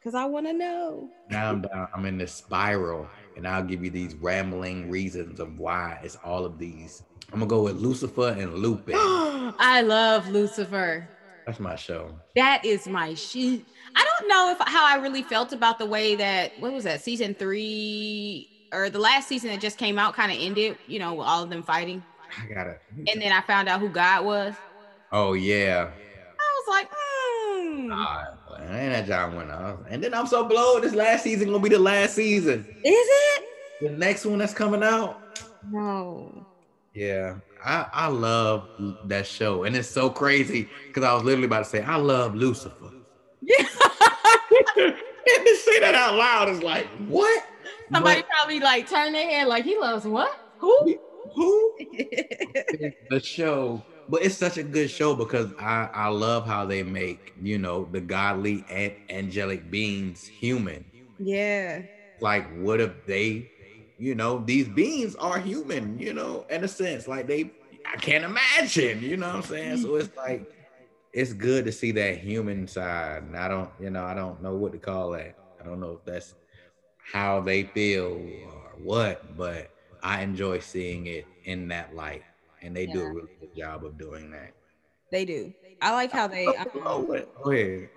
Because 0.05 0.15
I 0.15 0.27
want 0.27 0.47
to 0.47 0.53
know. 0.53 1.09
Now 1.31 1.51
I'm 1.51 1.63
down. 1.63 1.89
I'm 1.95 2.05
in 2.05 2.19
this 2.19 2.33
spiral, 2.33 3.09
and 3.37 3.49
I'll 3.49 3.63
give 3.63 3.83
you 3.83 3.91
these 3.91 4.15
rambling 4.15 4.91
reasons 4.91 5.41
of 5.41 5.59
why 5.59 5.99
it's 6.03 6.17
all 6.17 6.45
of 6.45 6.59
these. 6.59 7.03
I'm 7.33 7.39
gonna 7.39 7.49
go 7.49 7.63
with 7.63 7.77
Lucifer 7.77 8.29
and 8.29 8.55
Lupin. 8.55 8.95
I 8.99 9.81
love 9.83 10.29
Lucifer. 10.29 11.09
That's 11.47 11.59
my 11.59 11.77
show. 11.77 12.15
That 12.37 12.65
is 12.65 12.87
my 12.87 13.15
shit. 13.15 13.65
I 13.97 14.07
don't 14.19 14.29
know 14.29 14.51
if 14.51 14.69
how 14.69 14.87
I 14.87 15.01
really 15.01 15.23
felt 15.23 15.53
about 15.53 15.79
the 15.79 15.87
way 15.87 16.15
that 16.17 16.53
what 16.59 16.73
was 16.73 16.85
that 16.85 17.01
season 17.01 17.35
three 17.35 18.51
or 18.73 18.91
the 18.91 18.99
last 18.99 19.29
season 19.29 19.51
that 19.51 19.61
just 19.61 19.79
came 19.79 19.99
out 19.99 20.15
kind 20.15 20.31
of 20.31 20.39
ended. 20.39 20.77
You 20.87 20.99
know, 20.99 21.15
with 21.15 21.27
all 21.27 21.43
of 21.43 21.49
them 21.49 21.63
fighting. 21.63 22.03
I 22.43 22.53
got 22.53 22.67
it. 22.67 22.81
And 23.09 23.23
then 23.23 23.33
I 23.33 23.41
found 23.41 23.69
out 23.69 23.81
who 23.81 23.89
God 23.89 24.25
was. 24.25 24.55
Oh 25.13 25.33
yeah. 25.33 25.91
I 26.39 26.61
was 26.61 26.69
like, 26.69 26.89
hmm. 26.93 27.91
Ain't 28.71 28.93
that 28.93 29.07
John 29.07 29.37
Winter? 29.37 29.79
And 29.89 30.03
then 30.03 30.15
I'm 30.15 30.27
so 30.27 30.45
blown. 30.45 30.83
This 30.83 30.95
last 30.95 31.25
season 31.25 31.49
gonna 31.49 31.61
be 31.61 31.69
the 31.69 31.79
last 31.79 32.15
season. 32.15 32.67
Is 32.85 32.85
it? 32.85 33.45
The 33.81 33.91
next 33.91 34.25
one 34.25 34.39
that's 34.39 34.55
coming 34.55 34.83
out. 34.83 35.21
No. 35.71 36.47
Yeah, 36.95 37.37
I 37.65 37.87
I 37.93 38.07
love 38.07 38.69
that 39.07 39.27
show, 39.27 39.65
and 39.65 39.77
it's 39.77 39.89
so 39.89 40.09
crazy 40.09 40.69
because 40.87 41.03
I 41.03 41.13
was 41.15 41.25
literally 41.25 41.47
about 41.47 41.65
to 41.65 41.65
say 41.65 41.83
I 41.83 41.97
love 41.97 42.35
Lucifer. 42.35 42.91
Yeah. 43.41 43.57
and 44.77 44.97
to 45.27 45.57
say 45.57 45.81
that 45.81 45.95
out 45.95 46.15
loud 46.15 46.49
is 46.49 46.63
like 46.63 46.87
what? 47.09 47.45
Somebody 47.93 48.23
But 48.23 48.31
probably 48.31 48.61
like 48.61 48.89
turn 48.89 49.13
their 49.13 49.29
head 49.29 49.49
like 49.49 49.65
he 49.65 49.77
loves 49.77 50.07
what? 50.07 50.39
Who? 50.59 50.99
who? 51.35 51.77
the 53.11 53.21
show, 53.23 53.83
but 54.09 54.23
it's 54.23 54.37
such 54.37 54.57
a 54.59 54.63
good 54.63 54.91
show 54.91 55.15
because 55.15 55.53
I 55.59 55.89
I 55.93 56.09
love 56.09 56.47
how 56.47 56.67
they 56.67 56.83
make 56.83 57.35
you 57.41 57.59
know 57.59 57.89
the 57.91 58.01
godly 58.01 58.65
and 58.71 58.93
angelic 59.11 59.71
beings 59.71 60.27
human. 60.27 60.85
yeah. 61.19 61.83
Like, 62.21 62.47
what 62.57 62.81
if 62.81 63.07
they, 63.07 63.51
you 63.99 64.15
know, 64.15 64.39
these 64.39 64.69
beings 64.69 65.15
are 65.17 65.39
human, 65.39 65.99
you 65.99 66.13
know, 66.15 66.47
in 66.51 66.65
a 66.65 66.69
sense, 66.69 67.09
like 67.09 67.27
they, 67.27 67.51
I 67.85 67.97
can't 67.97 68.25
imagine, 68.25 69.03
you 69.03 69.17
know 69.17 69.27
what 69.29 69.37
I'm 69.37 69.43
saying? 69.43 69.79
So 69.79 69.97
it's 69.97 70.17
like, 70.17 70.49
it's 71.13 71.33
good 71.33 71.65
to 71.67 71.73
see 71.73 71.93
that 71.93 72.19
human 72.19 72.67
side. 72.69 73.23
And 73.25 73.37
I 73.37 73.49
don't, 73.49 73.71
you 73.81 73.91
know, 73.91 74.05
I 74.05 74.15
don't 74.15 74.43
know 74.43 74.55
what 74.57 74.73
to 74.73 74.79
call 74.79 75.11
that. 75.13 75.37
I 75.61 75.65
don't 75.65 75.81
know 75.81 75.93
if 75.93 76.05
that's 76.05 76.35
how 77.13 77.41
they 77.41 77.65
feel 77.65 78.13
or 78.47 78.73
what, 78.79 79.37
but 79.37 79.71
I 80.03 80.23
enjoy 80.23 80.61
seeing 80.61 81.07
it 81.07 81.27
in 81.45 81.69
that 81.69 81.95
light. 81.95 82.23
And 82.65 82.75
they 82.75 82.87
do 82.87 83.03
a 83.03 83.09
really 83.09 83.29
good 83.41 83.55
job 83.57 83.85
of 83.85 83.99
doing 83.99 84.31
that. 84.31 84.53
They 85.11 85.25
do. 85.25 85.53
I 85.81 85.93
like 85.93 86.11
how 86.11 86.27
they 86.27 86.47
um, 86.47 86.67
Oh? 86.85 87.03
Go 87.45 87.51
ahead. 87.51 87.89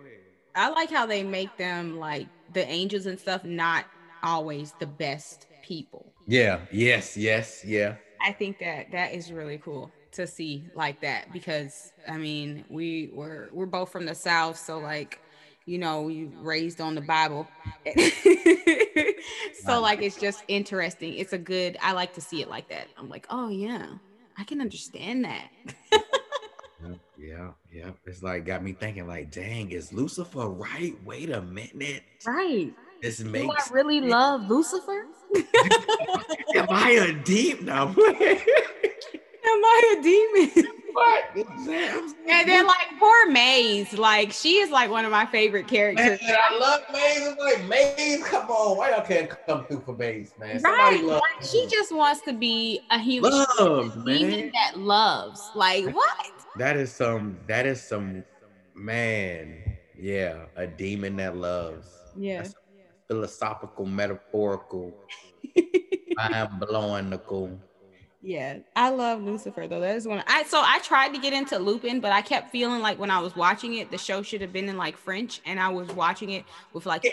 I 0.55 0.70
like 0.70 0.89
how 0.91 1.05
they 1.05 1.24
make 1.24 1.55
them 1.57 1.97
like 1.97 2.28
the 2.53 2.68
angels 2.68 3.05
and 3.05 3.20
stuff 3.20 3.43
not 3.45 3.86
always 4.24 4.74
the 4.80 4.88
best 4.88 5.45
people. 5.61 6.13
Yeah. 6.28 6.59
Yes. 6.72 7.15
Yes. 7.15 7.63
Yeah. 7.65 7.95
I 8.22 8.32
think 8.32 8.59
that 8.59 8.91
that 8.91 9.13
is 9.13 9.32
really 9.32 9.59
cool 9.59 9.91
to 10.13 10.26
see 10.26 10.65
like 10.74 11.01
that 11.01 11.32
because 11.32 11.91
I 12.07 12.18
mean 12.18 12.65
we 12.70 13.11
were 13.13 13.49
we're 13.53 13.65
both 13.68 13.91
from 13.91 14.05
the 14.05 14.15
south 14.15 14.57
so 14.57 14.80
like 14.80 15.20
you 15.65 15.78
know 15.78 16.01
we 16.01 16.26
raised 16.41 16.82
on 16.82 16.95
the 16.95 17.01
Bible 17.01 17.47
so 19.63 19.80
like 19.80 20.01
it's 20.01 20.20
just 20.20 20.43
interesting 20.47 21.13
it's 21.13 21.34
a 21.34 21.38
good 21.38 21.78
I 21.82 21.91
like 21.91 22.13
to 22.13 22.22
see 22.22 22.41
it 22.41 22.49
like 22.49 22.70
that 22.70 22.88
I'm 22.97 23.09
like 23.09 23.28
oh 23.30 23.49
yeah 23.49 23.86
I 24.38 24.43
can 24.43 24.61
understand 24.61 25.25
that 25.25 25.49
Yeah, 27.17 27.51
yeah. 27.71 27.89
It's 28.05 28.21
like 28.21 28.45
got 28.45 28.63
me 28.63 28.73
thinking, 28.73 29.07
like, 29.07 29.31
dang, 29.31 29.71
is 29.71 29.91
Lucifer 29.91 30.47
right? 30.47 30.93
Wait 31.03 31.31
a 31.31 31.41
minute. 31.41 32.03
right 32.25 32.73
This 33.01 33.17
do 33.17 33.25
I 33.25 33.31
makes 33.31 33.71
really 33.71 34.01
love 34.01 34.47
Lucifer 34.49 35.05
am 36.55 36.67
I 36.69 36.91
a 36.91 37.13
deep 37.13 37.61
now? 37.63 37.88
am 37.89 37.95
I 39.45 39.95
a 39.97 40.01
demon 40.01 40.67
Damn. 41.65 42.13
and 42.29 42.47
then 42.49 42.65
like 42.65 42.87
poor 42.99 43.29
Maze 43.31 43.93
like 43.97 44.31
she 44.31 44.57
is 44.57 44.69
like 44.71 44.89
one 44.89 45.05
of 45.05 45.11
my 45.11 45.25
favorite 45.25 45.69
Man, 45.71 45.95
characters 45.95 46.19
I 46.27 46.57
love 46.57 46.81
Maze. 46.91 47.27
It's 47.27 47.39
like 47.41 47.65
Maze, 47.67 48.23
come 48.23 48.49
on. 48.49 48.77
Why 48.77 48.91
y'all 48.91 49.01
can't 49.05 49.29
come 49.45 49.65
through 49.65 49.81
for 49.81 49.95
Maze, 49.95 50.33
man? 50.39 50.59
Somebody 50.59 50.97
Right. 50.97 51.03
love 51.05 51.21
Like 51.21 51.43
she 51.43 51.67
just 51.69 51.93
wants 51.95 52.21
to 52.21 52.33
be 52.33 52.79
a 52.89 52.99
human. 52.99 53.31
She's 53.31 53.45
a 53.59 53.63
Loved, 53.63 54.05
demon 54.05 54.29
man. 54.39 54.51
that 54.53 54.79
loves. 54.79 55.41
Like 55.55 55.85
what? 55.93 56.27
That 56.57 56.77
is 56.77 56.91
some 56.91 57.37
that 57.47 57.65
is 57.65 57.81
some 57.81 58.23
man. 58.75 59.63
Yeah, 59.99 60.45
a 60.55 60.67
demon 60.67 61.15
that 61.17 61.35
loves. 61.37 61.87
Yeah. 62.15 62.41
That's 62.43 62.55
philosophical, 63.07 63.85
metaphorical, 63.85 64.93
mind 66.15 66.49
blowing 66.59 67.09
Yeah. 68.22 68.59
I 68.76 68.89
love 68.89 69.22
Lucifer 69.22 69.68
though. 69.68 69.80
That 69.80 69.95
is 69.95 70.07
one 70.07 70.24
I 70.28 70.43
so 70.43 70.59
I 70.63 70.80
tried 70.80 71.13
to 71.13 71.20
get 71.20 71.34
into 71.34 71.59
Lupin, 71.59 71.99
but 71.99 72.11
I 72.11 72.22
kept 72.22 72.51
feeling 72.51 72.82
like 72.82 72.99
when 72.99 73.11
I 73.11 73.20
was 73.20 73.36
watching 73.36 73.76
it, 73.76 73.91
the 73.91 73.97
show 73.97 74.22
should 74.22 74.41
have 74.41 74.51
been 74.51 74.68
in 74.68 74.78
like 74.78 74.97
French, 74.97 75.41
and 75.45 75.59
I 75.59 75.70
was 75.70 75.88
watching 75.89 76.32
it 76.32 76.45
with 76.74 76.86
like 76.86 77.05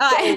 uh, 0.00 0.36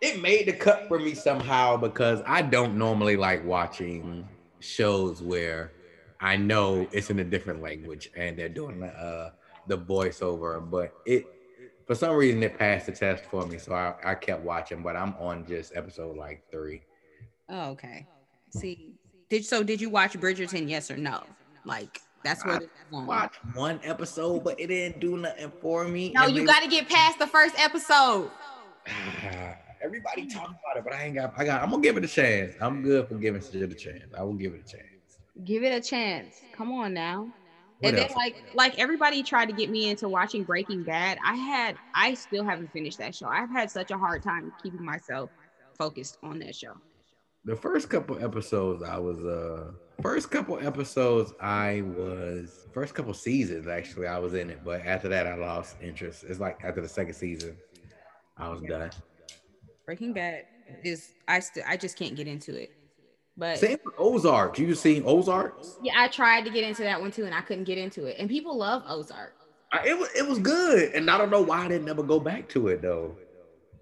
it 0.00 0.20
made 0.20 0.46
the 0.46 0.52
cut 0.52 0.88
for 0.88 0.98
me 0.98 1.14
somehow 1.14 1.76
because 1.76 2.22
I 2.26 2.42
don't 2.42 2.76
normally 2.76 3.16
like 3.16 3.44
watching 3.44 4.26
shows 4.60 5.22
where 5.22 5.72
I 6.20 6.36
know 6.36 6.88
it's 6.90 7.10
in 7.10 7.18
a 7.18 7.24
different 7.24 7.60
language 7.62 8.10
and 8.16 8.38
they're 8.38 8.48
doing 8.48 8.80
the 8.80 8.88
uh, 8.88 9.30
the 9.66 9.78
voiceover, 9.78 10.68
but 10.70 10.94
it 11.06 11.26
for 11.86 11.94
some 11.94 12.16
reason 12.16 12.42
it 12.42 12.58
passed 12.58 12.86
the 12.86 12.92
test 12.92 13.24
for 13.26 13.46
me, 13.46 13.58
so 13.58 13.74
I, 13.74 13.94
I 14.04 14.14
kept 14.14 14.42
watching. 14.42 14.82
But 14.82 14.96
I'm 14.96 15.14
on 15.18 15.46
just 15.46 15.76
episode 15.76 16.16
like 16.16 16.42
three. 16.50 16.82
Oh, 17.48 17.60
oh, 17.60 17.70
okay. 17.70 18.06
See, 18.50 18.94
did 19.28 19.44
so 19.44 19.62
did 19.62 19.80
you 19.80 19.90
watch 19.90 20.12
Bridgerton? 20.14 20.68
Yes 20.68 20.90
or 20.90 20.96
no? 20.96 21.22
Like 21.64 22.00
that's 22.22 22.44
where 22.44 22.56
I 22.56 22.58
this 22.60 22.68
is 22.68 22.84
going. 22.90 23.06
Watched 23.06 23.40
one 23.54 23.80
episode, 23.82 24.44
but 24.44 24.58
it 24.60 24.68
didn't 24.68 25.00
do 25.00 25.16
nothing 25.16 25.52
for 25.60 25.86
me. 25.86 26.12
No, 26.14 26.24
and 26.24 26.34
you 26.34 26.42
they- 26.42 26.46
got 26.46 26.62
to 26.62 26.68
get 26.68 26.88
past 26.88 27.18
the 27.18 27.26
first 27.26 27.54
episode. 27.58 28.30
Everybody 29.82 30.26
talking 30.26 30.56
about 30.64 30.78
it, 30.78 30.84
but 30.84 30.94
I 30.94 31.04
ain't 31.04 31.14
got. 31.14 31.34
I 31.36 31.44
got. 31.44 31.62
I'm 31.62 31.70
gonna 31.70 31.82
give 31.82 31.98
it 31.98 32.04
a 32.04 32.08
chance. 32.08 32.54
I'm 32.60 32.82
good 32.82 33.06
for 33.06 33.16
giving 33.16 33.42
shit 33.42 33.70
a 33.70 33.74
chance. 33.74 34.14
I 34.16 34.22
will 34.22 34.32
give 34.32 34.54
it 34.54 34.62
a 34.66 34.70
chance. 34.70 35.18
Give 35.44 35.62
it 35.62 35.72
a 35.74 35.80
chance. 35.86 36.40
Come 36.52 36.72
on 36.72 36.94
now. 36.94 37.28
What 37.80 37.90
and 37.90 37.98
else? 37.98 38.08
then 38.08 38.16
like 38.16 38.36
like 38.54 38.78
everybody 38.78 39.22
tried 39.22 39.46
to 39.46 39.52
get 39.52 39.68
me 39.68 39.90
into 39.90 40.08
watching 40.08 40.42
Breaking 40.42 40.84
Bad. 40.84 41.18
I 41.24 41.34
had 41.34 41.76
I 41.94 42.14
still 42.14 42.44
haven't 42.44 42.72
finished 42.72 42.96
that 42.98 43.14
show. 43.14 43.26
I've 43.26 43.50
had 43.50 43.70
such 43.70 43.90
a 43.90 43.98
hard 43.98 44.22
time 44.22 44.52
keeping 44.62 44.82
myself 44.82 45.28
focused 45.76 46.16
on 46.22 46.38
that 46.38 46.54
show. 46.54 46.74
The 47.44 47.56
first 47.56 47.88
couple 47.88 48.22
episodes 48.22 48.82
I 48.82 48.98
was 48.98 49.24
uh 49.24 49.72
first 50.02 50.30
couple 50.30 50.58
episodes 50.58 51.32
I 51.40 51.82
was 51.96 52.66
first 52.72 52.94
couple 52.94 53.14
seasons 53.14 53.66
actually 53.68 54.06
I 54.06 54.18
was 54.18 54.34
in 54.34 54.50
it, 54.50 54.60
but 54.64 54.84
after 54.84 55.08
that 55.08 55.26
I 55.26 55.34
lost 55.34 55.76
interest. 55.82 56.24
It's 56.28 56.40
like 56.40 56.60
after 56.64 56.80
the 56.80 56.88
second 56.88 57.14
season, 57.14 57.56
I 58.36 58.48
was 58.48 58.62
done. 58.62 58.90
Breaking 59.86 60.12
Bad 60.12 60.44
is 60.82 61.12
I 61.28 61.40
still 61.40 61.64
I 61.66 61.76
just 61.76 61.98
can't 61.98 62.16
get 62.16 62.26
into 62.26 62.60
it. 62.60 62.72
But 63.36 63.58
Same 63.58 63.78
with 63.84 63.94
Ozark. 63.98 64.58
You 64.58 64.74
seen 64.74 65.02
Ozark? 65.04 65.60
yeah, 65.82 65.94
I 65.96 66.08
tried 66.08 66.44
to 66.44 66.50
get 66.50 66.62
into 66.62 66.82
that 66.82 67.00
one 67.00 67.10
too, 67.10 67.24
and 67.24 67.34
I 67.34 67.40
couldn't 67.40 67.64
get 67.64 67.78
into 67.78 68.04
it. 68.04 68.16
And 68.18 68.28
people 68.28 68.56
love 68.56 68.84
Ozark. 68.86 69.34
I, 69.72 69.88
it 69.88 69.98
was 69.98 70.08
it 70.14 70.26
was 70.26 70.38
good, 70.38 70.92
and 70.94 71.10
I 71.10 71.18
don't 71.18 71.30
know 71.30 71.42
why 71.42 71.64
I 71.64 71.68
didn't 71.68 71.84
never 71.84 72.02
go 72.04 72.20
back 72.20 72.48
to 72.50 72.68
it 72.68 72.80
though. 72.80 73.16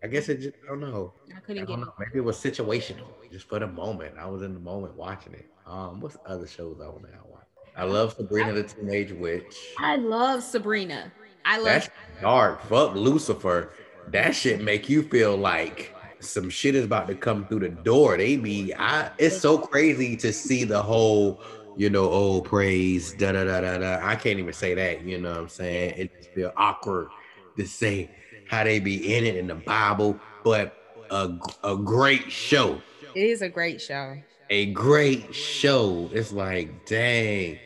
I 0.02 0.08
guess 0.08 0.28
it 0.28 0.40
just 0.40 0.56
I 0.64 0.68
don't 0.68 0.80
know. 0.80 1.12
I 1.32 1.36
I 1.36 1.40
couldn't 1.40 1.64
get 1.64 1.68
don't 1.68 1.80
know. 1.80 1.94
Maybe 1.98 2.18
it 2.18 2.24
was 2.24 2.36
situational, 2.36 3.06
just 3.30 3.48
for 3.48 3.58
the 3.58 3.66
moment. 3.66 4.14
I 4.18 4.26
was 4.26 4.42
in 4.42 4.54
the 4.54 4.60
moment 4.60 4.96
watching 4.96 5.34
it. 5.34 5.48
Um, 5.66 6.00
what's 6.00 6.16
other 6.26 6.46
shows 6.46 6.78
I 6.82 6.88
want 6.88 7.02
to 7.02 7.30
watch? 7.30 7.42
I 7.76 7.84
love 7.84 8.14
Sabrina 8.14 8.52
the 8.52 8.64
Teenage 8.64 9.12
Witch. 9.12 9.56
I 9.78 9.96
love 9.96 10.42
Sabrina. 10.42 11.12
I 11.44 11.56
love 11.56 11.64
That's 11.64 11.88
dark. 12.20 12.62
Fuck 12.64 12.94
Lucifer. 12.94 13.72
That 14.08 14.34
shit 14.34 14.60
make 14.60 14.88
you 14.88 15.02
feel 15.04 15.36
like 15.36 15.94
some 16.18 16.50
shit 16.50 16.74
is 16.74 16.84
about 16.84 17.06
to 17.08 17.14
come 17.14 17.46
through 17.46 17.60
the 17.60 17.68
door. 17.68 18.16
They 18.16 18.36
be 18.36 18.74
I 18.74 19.10
it's 19.18 19.40
so 19.40 19.58
crazy 19.58 20.16
to 20.18 20.32
see 20.32 20.64
the 20.64 20.82
whole, 20.82 21.40
you 21.76 21.90
know, 21.90 22.10
oh 22.10 22.40
praise, 22.40 23.12
da 23.14 23.32
da 23.32 23.44
da 23.44 23.60
da 23.60 23.78
da. 23.78 24.00
I 24.02 24.16
can't 24.16 24.38
even 24.38 24.52
say 24.52 24.74
that, 24.74 25.04
you 25.04 25.20
know 25.20 25.30
what 25.30 25.38
I'm 25.38 25.48
saying? 25.48 25.94
It 25.96 26.16
just 26.16 26.32
feel 26.32 26.52
awkward 26.56 27.08
to 27.56 27.66
say 27.66 28.10
how 28.46 28.64
they 28.64 28.80
be 28.80 29.14
in 29.14 29.24
it 29.24 29.36
in 29.36 29.46
the 29.46 29.54
Bible, 29.54 30.18
but 30.44 30.76
a, 31.10 31.30
a 31.64 31.76
great 31.76 32.30
show. 32.30 32.80
it 33.14 33.24
is 33.24 33.42
a 33.42 33.48
great 33.48 33.80
show. 33.80 34.16
A 34.50 34.66
great 34.72 35.34
show. 35.34 36.10
It's 36.12 36.32
like, 36.32 36.84
dang. 36.86 37.58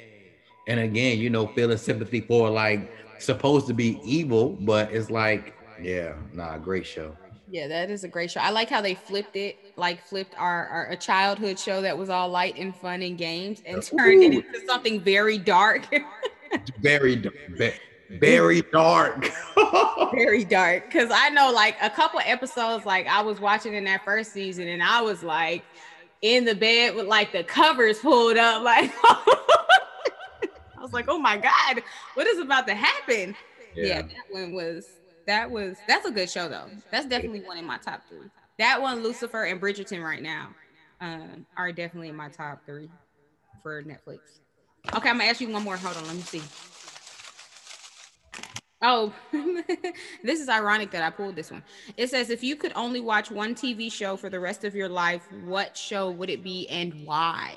And 0.69 0.81
again, 0.81 1.19
you 1.19 1.31
know, 1.31 1.47
feeling 1.49 1.79
sympathy 1.79 2.21
for 2.21 2.51
like 2.51 2.91
supposed 3.19 3.67
to 3.69 3.75
be 3.75 4.01
evil, 4.05 4.51
but 4.61 4.93
it's 4.93 5.11
like, 5.11 5.55
yeah, 5.81 6.15
nah, 6.33 6.59
great 6.59 6.87
show. 6.87 7.17
Yeah, 7.49 7.69
that 7.69 7.91
is 7.91 8.03
a 8.03 8.09
great 8.09 8.31
show. 8.31 8.41
I 8.41 8.51
like 8.51 8.69
how 8.69 8.81
they 8.81 8.95
flipped 8.95 9.37
it, 9.37 9.57
like 9.77 10.03
flipped 10.03 10.35
our, 10.37 10.67
our 10.67 10.91
a 10.91 10.97
childhood 10.97 11.59
show 11.59 11.81
that 11.83 11.97
was 11.97 12.11
all 12.11 12.29
light 12.29 12.57
and 12.59 12.75
fun 12.75 13.03
and 13.03 13.17
games 13.17 13.63
and 13.65 13.81
turned 13.83 14.23
it 14.25 14.33
into 14.35 14.67
something 14.67 15.01
very 15.01 15.39
dark. 15.39 15.87
Very, 16.81 17.17
d- 17.17 17.31
ve- 17.51 17.75
very 18.11 18.63
dark. 18.73 19.31
very 20.15 20.45
dark. 20.45 20.91
Cause 20.91 21.11
I 21.11 21.29
know 21.31 21.53
like 21.53 21.77
a 21.81 21.91
couple 21.91 22.21
episodes, 22.25 22.87
like 22.87 23.07
I 23.07 23.23
was 23.23 23.41
watching 23.41 23.75
in 23.75 23.85
that 23.85 24.05
first 24.05 24.33
season 24.33 24.69
and 24.69 24.83
I 24.83 25.01
was 25.03 25.23
like 25.23 25.65
in 26.23 26.45
the 26.45 26.55
bed 26.55 26.95
with 26.95 27.07
like 27.07 27.33
the 27.33 27.45
covers 27.45 27.99
pulled 27.99 28.37
up, 28.37 28.63
like 28.63 28.93
I 29.05 30.81
was 30.81 30.93
like, 30.93 31.07
oh 31.09 31.19
my 31.19 31.37
God, 31.37 31.83
what 32.15 32.27
is 32.27 32.39
about 32.39 32.67
to 32.69 32.75
happen? 32.75 33.35
Yeah. 33.75 33.87
yeah, 33.87 34.03
that 34.03 34.25
one 34.31 34.53
was 34.53 34.87
that 35.27 35.51
was 35.51 35.77
that's 35.87 36.07
a 36.07 36.11
good 36.11 36.31
show 36.31 36.49
though. 36.49 36.67
That's 36.91 37.07
definitely 37.07 37.41
one 37.41 37.59
in 37.59 37.65
my 37.65 37.79
top 37.79 38.03
three. 38.09 38.29
That 38.59 38.81
one, 38.81 39.03
Lucifer 39.03 39.45
and 39.45 39.61
Bridgerton 39.61 40.03
right 40.03 40.23
now, 40.23 40.49
uh, 41.01 41.27
are 41.57 41.73
definitely 41.73 42.09
in 42.09 42.17
my 42.17 42.29
top 42.29 42.65
three 42.65 42.89
for 43.63 43.83
Netflix. 43.83 44.21
Okay, 44.95 45.11
I'm 45.11 45.19
gonna 45.19 45.25
ask 45.25 45.41
you 45.41 45.51
one 45.51 45.63
more. 45.63 45.77
Hold 45.77 45.97
on, 45.97 46.07
let 46.07 46.17
me 46.17 46.23
see. 46.23 46.43
Oh, 48.83 49.13
this 50.23 50.41
is 50.41 50.49
ironic 50.49 50.91
that 50.91 51.03
I 51.03 51.11
pulled 51.11 51.35
this 51.35 51.51
one. 51.51 51.63
It 51.97 52.11
says 52.11 52.29
if 52.29 52.45
you 52.45 52.57
could 52.57 52.73
only 52.75 53.01
watch 53.01 53.31
one 53.31 53.55
TV 53.55 53.91
show 53.91 54.17
for 54.17 54.29
the 54.29 54.39
rest 54.39 54.65
of 54.65 54.75
your 54.75 54.89
life, 54.89 55.27
what 55.45 55.77
show 55.77 56.11
would 56.11 56.29
it 56.29 56.43
be 56.43 56.69
and 56.69 57.07
why? 57.07 57.57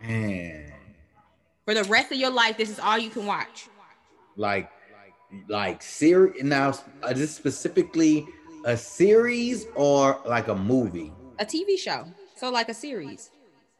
Man. 0.00 0.72
For 1.66 1.74
the 1.74 1.84
rest 1.84 2.12
of 2.12 2.18
your 2.18 2.30
life, 2.30 2.56
this 2.56 2.70
is 2.70 2.78
all 2.78 2.96
you 2.96 3.10
can 3.10 3.26
watch. 3.26 3.68
Like, 4.36 4.70
like 5.48 5.82
series 5.82 6.42
now, 6.42 6.70
is 6.70 7.18
this 7.18 7.34
specifically 7.34 8.26
a 8.64 8.76
series 8.76 9.66
or 9.74 10.20
like 10.24 10.48
a 10.48 10.54
movie? 10.54 11.12
A 11.38 11.44
TV 11.44 11.78
show. 11.78 12.06
So 12.36 12.50
like 12.50 12.70
a 12.70 12.74
series. 12.74 13.30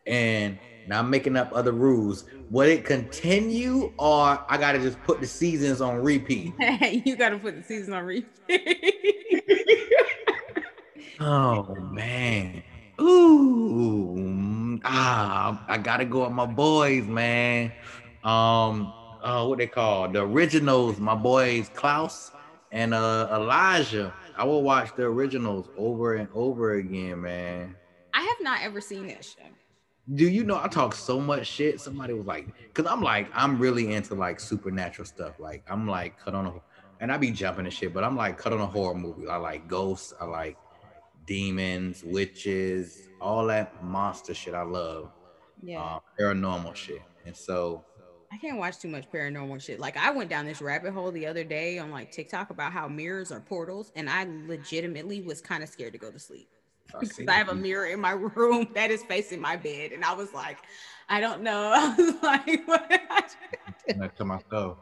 And 0.06 0.58
now 0.89 1.01
I'm 1.01 1.11
making 1.11 1.36
up 1.36 1.51
other 1.53 1.72
rules. 1.72 2.24
Would 2.51 2.68
it 2.68 2.84
continue 2.86 3.93
or 3.99 4.43
I 4.49 4.57
gotta 4.59 4.78
just 4.78 5.01
put 5.03 5.20
the 5.20 5.26
seasons 5.26 5.82
on 5.82 6.03
repeat? 6.03 6.55
you 7.05 7.14
gotta 7.14 7.39
put 7.39 7.57
the 7.57 7.62
seasons 7.62 7.91
on 7.91 8.05
repeat. 8.05 8.49
oh 11.20 11.74
man. 11.93 12.62
Ooh. 13.01 14.80
Ah, 14.82 15.62
I 15.68 15.76
gotta 15.76 16.07
go 16.07 16.24
with 16.24 16.32
my 16.32 16.47
boys, 16.47 17.07
man. 17.07 17.70
Um, 18.24 18.93
uh, 19.22 19.45
what 19.47 19.59
they 19.59 19.66
call 19.66 20.09
the 20.09 20.22
originals, 20.22 20.99
my 20.99 21.14
boys 21.14 21.70
Klaus 21.74 22.32
and 22.72 22.95
uh 22.95 23.28
Elijah. 23.30 24.14
I 24.39 24.45
will 24.45 24.62
watch 24.62 24.97
the 24.97 25.03
originals 25.03 25.68
over 25.76 26.14
and 26.14 26.28
over 26.32 26.74
again, 26.74 27.20
man. 27.20 27.76
I 28.14 28.22
have 28.22 28.39
not 28.41 28.62
ever 28.62 28.80
seen 28.80 29.09
that 29.09 29.22
show 29.22 29.43
do 30.14 30.28
you 30.28 30.44
know 30.44 30.59
I 30.62 30.68
talk 30.68 30.94
so 30.94 31.20
much 31.20 31.46
shit? 31.46 31.80
Somebody 31.80 32.14
was 32.14 32.26
like, 32.26 32.46
because 32.72 32.90
I'm 32.90 33.02
like, 33.02 33.28
I'm 33.34 33.59
really 33.59 33.92
into 33.92 34.14
like 34.14 34.40
supernatural 34.40 35.06
stuff. 35.06 35.38
Like, 35.38 35.62
I'm 35.68 35.86
like 35.86 36.18
cut 36.18 36.34
on 36.34 36.46
a, 36.46 36.54
and 37.00 37.12
I 37.12 37.18
be 37.18 37.30
jumping 37.30 37.66
and 37.66 37.74
shit, 37.74 37.92
but 37.92 38.04
I'm 38.04 38.16
like 38.16 38.38
cut 38.38 38.52
on 38.52 38.61
a 38.61 38.66
horror 38.66 38.94
movie. 38.94 39.28
I 39.28 39.36
like 39.36 39.68
ghosts. 39.68 40.14
I 40.18 40.24
like 40.24 40.56
demons, 41.26 42.02
witches, 42.02 43.09
all 43.20 43.46
that 43.46 43.84
monster 43.84 44.32
shit. 44.32 44.54
I 44.54 44.62
love. 44.62 45.11
Yeah. 45.62 45.82
Uh, 45.82 45.98
paranormal 46.18 46.74
shit. 46.74 47.02
And 47.26 47.36
so. 47.36 47.84
I 48.32 48.36
can't 48.36 48.59
watch 48.59 48.78
too 48.78 48.88
much 48.88 49.11
paranormal 49.11 49.62
shit. 49.62 49.80
Like 49.80 49.96
I 49.96 50.11
went 50.11 50.30
down 50.30 50.46
this 50.46 50.61
rabbit 50.61 50.92
hole 50.92 51.11
the 51.11 51.26
other 51.26 51.44
day 51.44 51.78
on 51.78 51.90
like 51.90 52.12
TikTok 52.12 52.50
about 52.50 52.72
how 52.72 52.86
mirrors 52.86 53.32
are 53.32 53.40
portals, 53.40 53.90
and 53.96 54.09
I 54.09 54.26
legitimately 54.46 55.22
was 55.22 55.40
kind 55.40 55.62
of 55.62 55.68
scared 55.68 55.94
to 55.94 55.98
go 55.98 56.11
to 56.11 56.18
sleep 56.18 56.48
because 57.01 57.18
I 57.28 57.32
have 57.32 57.49
a 57.49 57.55
mirror 57.55 57.86
in 57.86 58.01
my 58.01 58.12
room 58.12 58.68
that 58.74 58.91
is 58.91 59.03
facing 59.03 59.41
my 59.41 59.57
bed, 59.57 59.93
and 59.93 60.05
I 60.05 60.14
was 60.14 60.32
like, 60.32 60.59
I 61.09 61.20
don't 61.20 61.43
know. 61.43 61.72
I 61.74 61.95
was 61.97 62.22
like, 62.22 62.66
what? 62.66 63.36
that 63.99 64.16
to 64.16 64.24
myself. 64.24 64.78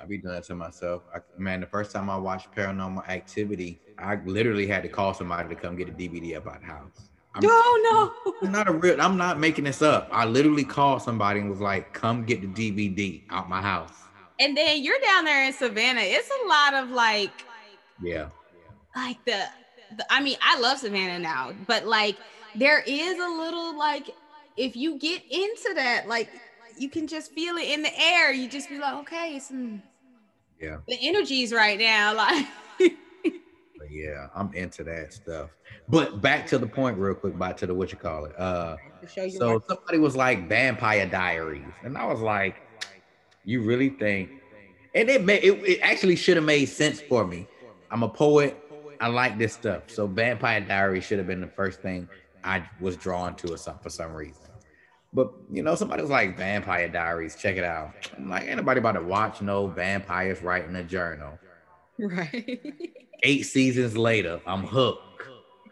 I 0.00 0.06
be 0.06 0.16
doing 0.16 0.34
that 0.34 0.44
to 0.44 0.54
myself. 0.54 1.02
I, 1.14 1.18
man, 1.36 1.60
the 1.60 1.66
first 1.66 1.92
time 1.92 2.08
I 2.08 2.16
watched 2.16 2.52
Paranormal 2.52 3.06
Activity, 3.08 3.80
I 3.98 4.16
literally 4.24 4.66
had 4.66 4.82
to 4.84 4.88
call 4.88 5.12
somebody 5.12 5.48
to 5.48 5.54
come 5.54 5.76
get 5.76 5.88
a 5.88 5.92
DVD 5.92 6.36
about 6.36 6.60
the 6.60 6.66
house. 6.66 7.10
I'm, 7.34 7.42
no, 7.42 7.76
no. 7.82 8.12
I'm 8.42 8.50
not 8.50 8.68
a 8.68 8.72
real. 8.72 9.00
I'm 9.00 9.16
not 9.16 9.38
making 9.38 9.64
this 9.64 9.82
up. 9.82 10.08
I 10.10 10.24
literally 10.24 10.64
called 10.64 11.02
somebody 11.02 11.40
and 11.40 11.50
was 11.50 11.60
like, 11.60 11.92
"Come 11.92 12.24
get 12.24 12.40
the 12.40 12.48
DVD 12.48 13.22
out 13.30 13.48
my 13.48 13.60
house." 13.60 13.92
And 14.40 14.56
then 14.56 14.82
you're 14.82 14.98
down 15.00 15.24
there 15.24 15.46
in 15.46 15.52
Savannah. 15.52 16.00
It's 16.00 16.30
a 16.44 16.48
lot 16.48 16.74
of 16.74 16.90
like, 16.90 17.30
yeah, 18.02 18.30
like 18.96 19.24
the 19.26 19.44
I 20.08 20.20
mean, 20.20 20.36
I 20.42 20.58
love 20.60 20.78
Savannah 20.78 21.18
now, 21.18 21.52
but 21.66 21.86
like 21.86 22.16
there 22.54 22.82
is 22.86 23.18
a 23.18 23.28
little 23.28 23.76
like 23.76 24.10
if 24.56 24.76
you 24.76 24.98
get 24.98 25.22
into 25.30 25.72
that, 25.74 26.08
like 26.08 26.28
you 26.78 26.88
can 26.88 27.06
just 27.06 27.32
feel 27.32 27.56
it 27.56 27.68
in 27.68 27.82
the 27.82 28.00
air. 28.00 28.32
You 28.32 28.48
just 28.48 28.68
be 28.68 28.78
like, 28.78 28.94
okay, 29.00 29.40
yeah, 30.60 30.76
the 30.86 30.98
energies 31.00 31.52
right 31.52 31.78
now, 31.78 32.14
like. 32.16 32.46
yeah, 33.90 34.28
I'm 34.34 34.52
into 34.54 34.84
that 34.84 35.12
stuff. 35.12 35.50
But 35.88 36.20
back 36.20 36.46
to 36.48 36.58
the 36.58 36.66
point, 36.66 36.98
real 36.98 37.14
quick. 37.14 37.38
Back 37.38 37.56
to 37.58 37.66
the 37.66 37.74
what 37.74 37.92
you 37.92 37.98
call 37.98 38.26
it. 38.26 38.38
Uh, 38.38 38.76
so 39.30 39.62
somebody 39.68 39.98
was 39.98 40.14
like 40.14 40.48
Vampire 40.48 41.06
Diaries, 41.06 41.72
and 41.82 41.96
I 41.96 42.06
was 42.06 42.20
like, 42.20 42.56
you 43.44 43.62
really 43.62 43.90
think? 43.90 44.30
And 44.94 45.08
it 45.08 45.24
made 45.24 45.42
it, 45.44 45.52
it 45.64 45.80
actually 45.82 46.16
should 46.16 46.36
have 46.36 46.44
made 46.44 46.66
sense 46.66 47.00
for 47.00 47.26
me. 47.26 47.46
I'm 47.90 48.02
a 48.02 48.08
poet. 48.08 48.56
I 49.00 49.08
like 49.08 49.38
this 49.38 49.54
stuff. 49.54 49.84
So 49.88 50.06
Vampire 50.06 50.60
Diary 50.60 51.00
should 51.00 51.18
have 51.18 51.26
been 51.26 51.40
the 51.40 51.46
first 51.48 51.80
thing 51.80 52.08
I 52.44 52.62
was 52.80 52.96
drawn 52.96 53.34
to 53.36 53.54
or 53.54 53.56
something 53.56 53.82
for 53.82 53.90
some 53.90 54.12
reason. 54.12 54.42
But 55.12 55.32
you 55.50 55.62
know, 55.62 55.74
somebody 55.74 56.02
was 56.02 56.10
like 56.10 56.36
Vampire 56.36 56.88
Diaries, 56.88 57.34
check 57.34 57.56
it 57.56 57.64
out. 57.64 57.92
I'm 58.16 58.28
like, 58.28 58.46
anybody 58.46 58.78
about 58.78 58.92
to 58.92 59.02
watch 59.02 59.42
no 59.42 59.66
vampires 59.66 60.42
writing 60.42 60.76
a 60.76 60.84
journal. 60.84 61.38
Right. 61.98 62.94
Eight 63.22 63.42
seasons 63.42 63.96
later, 63.96 64.40
I'm 64.46 64.62
hooked. 64.62 65.02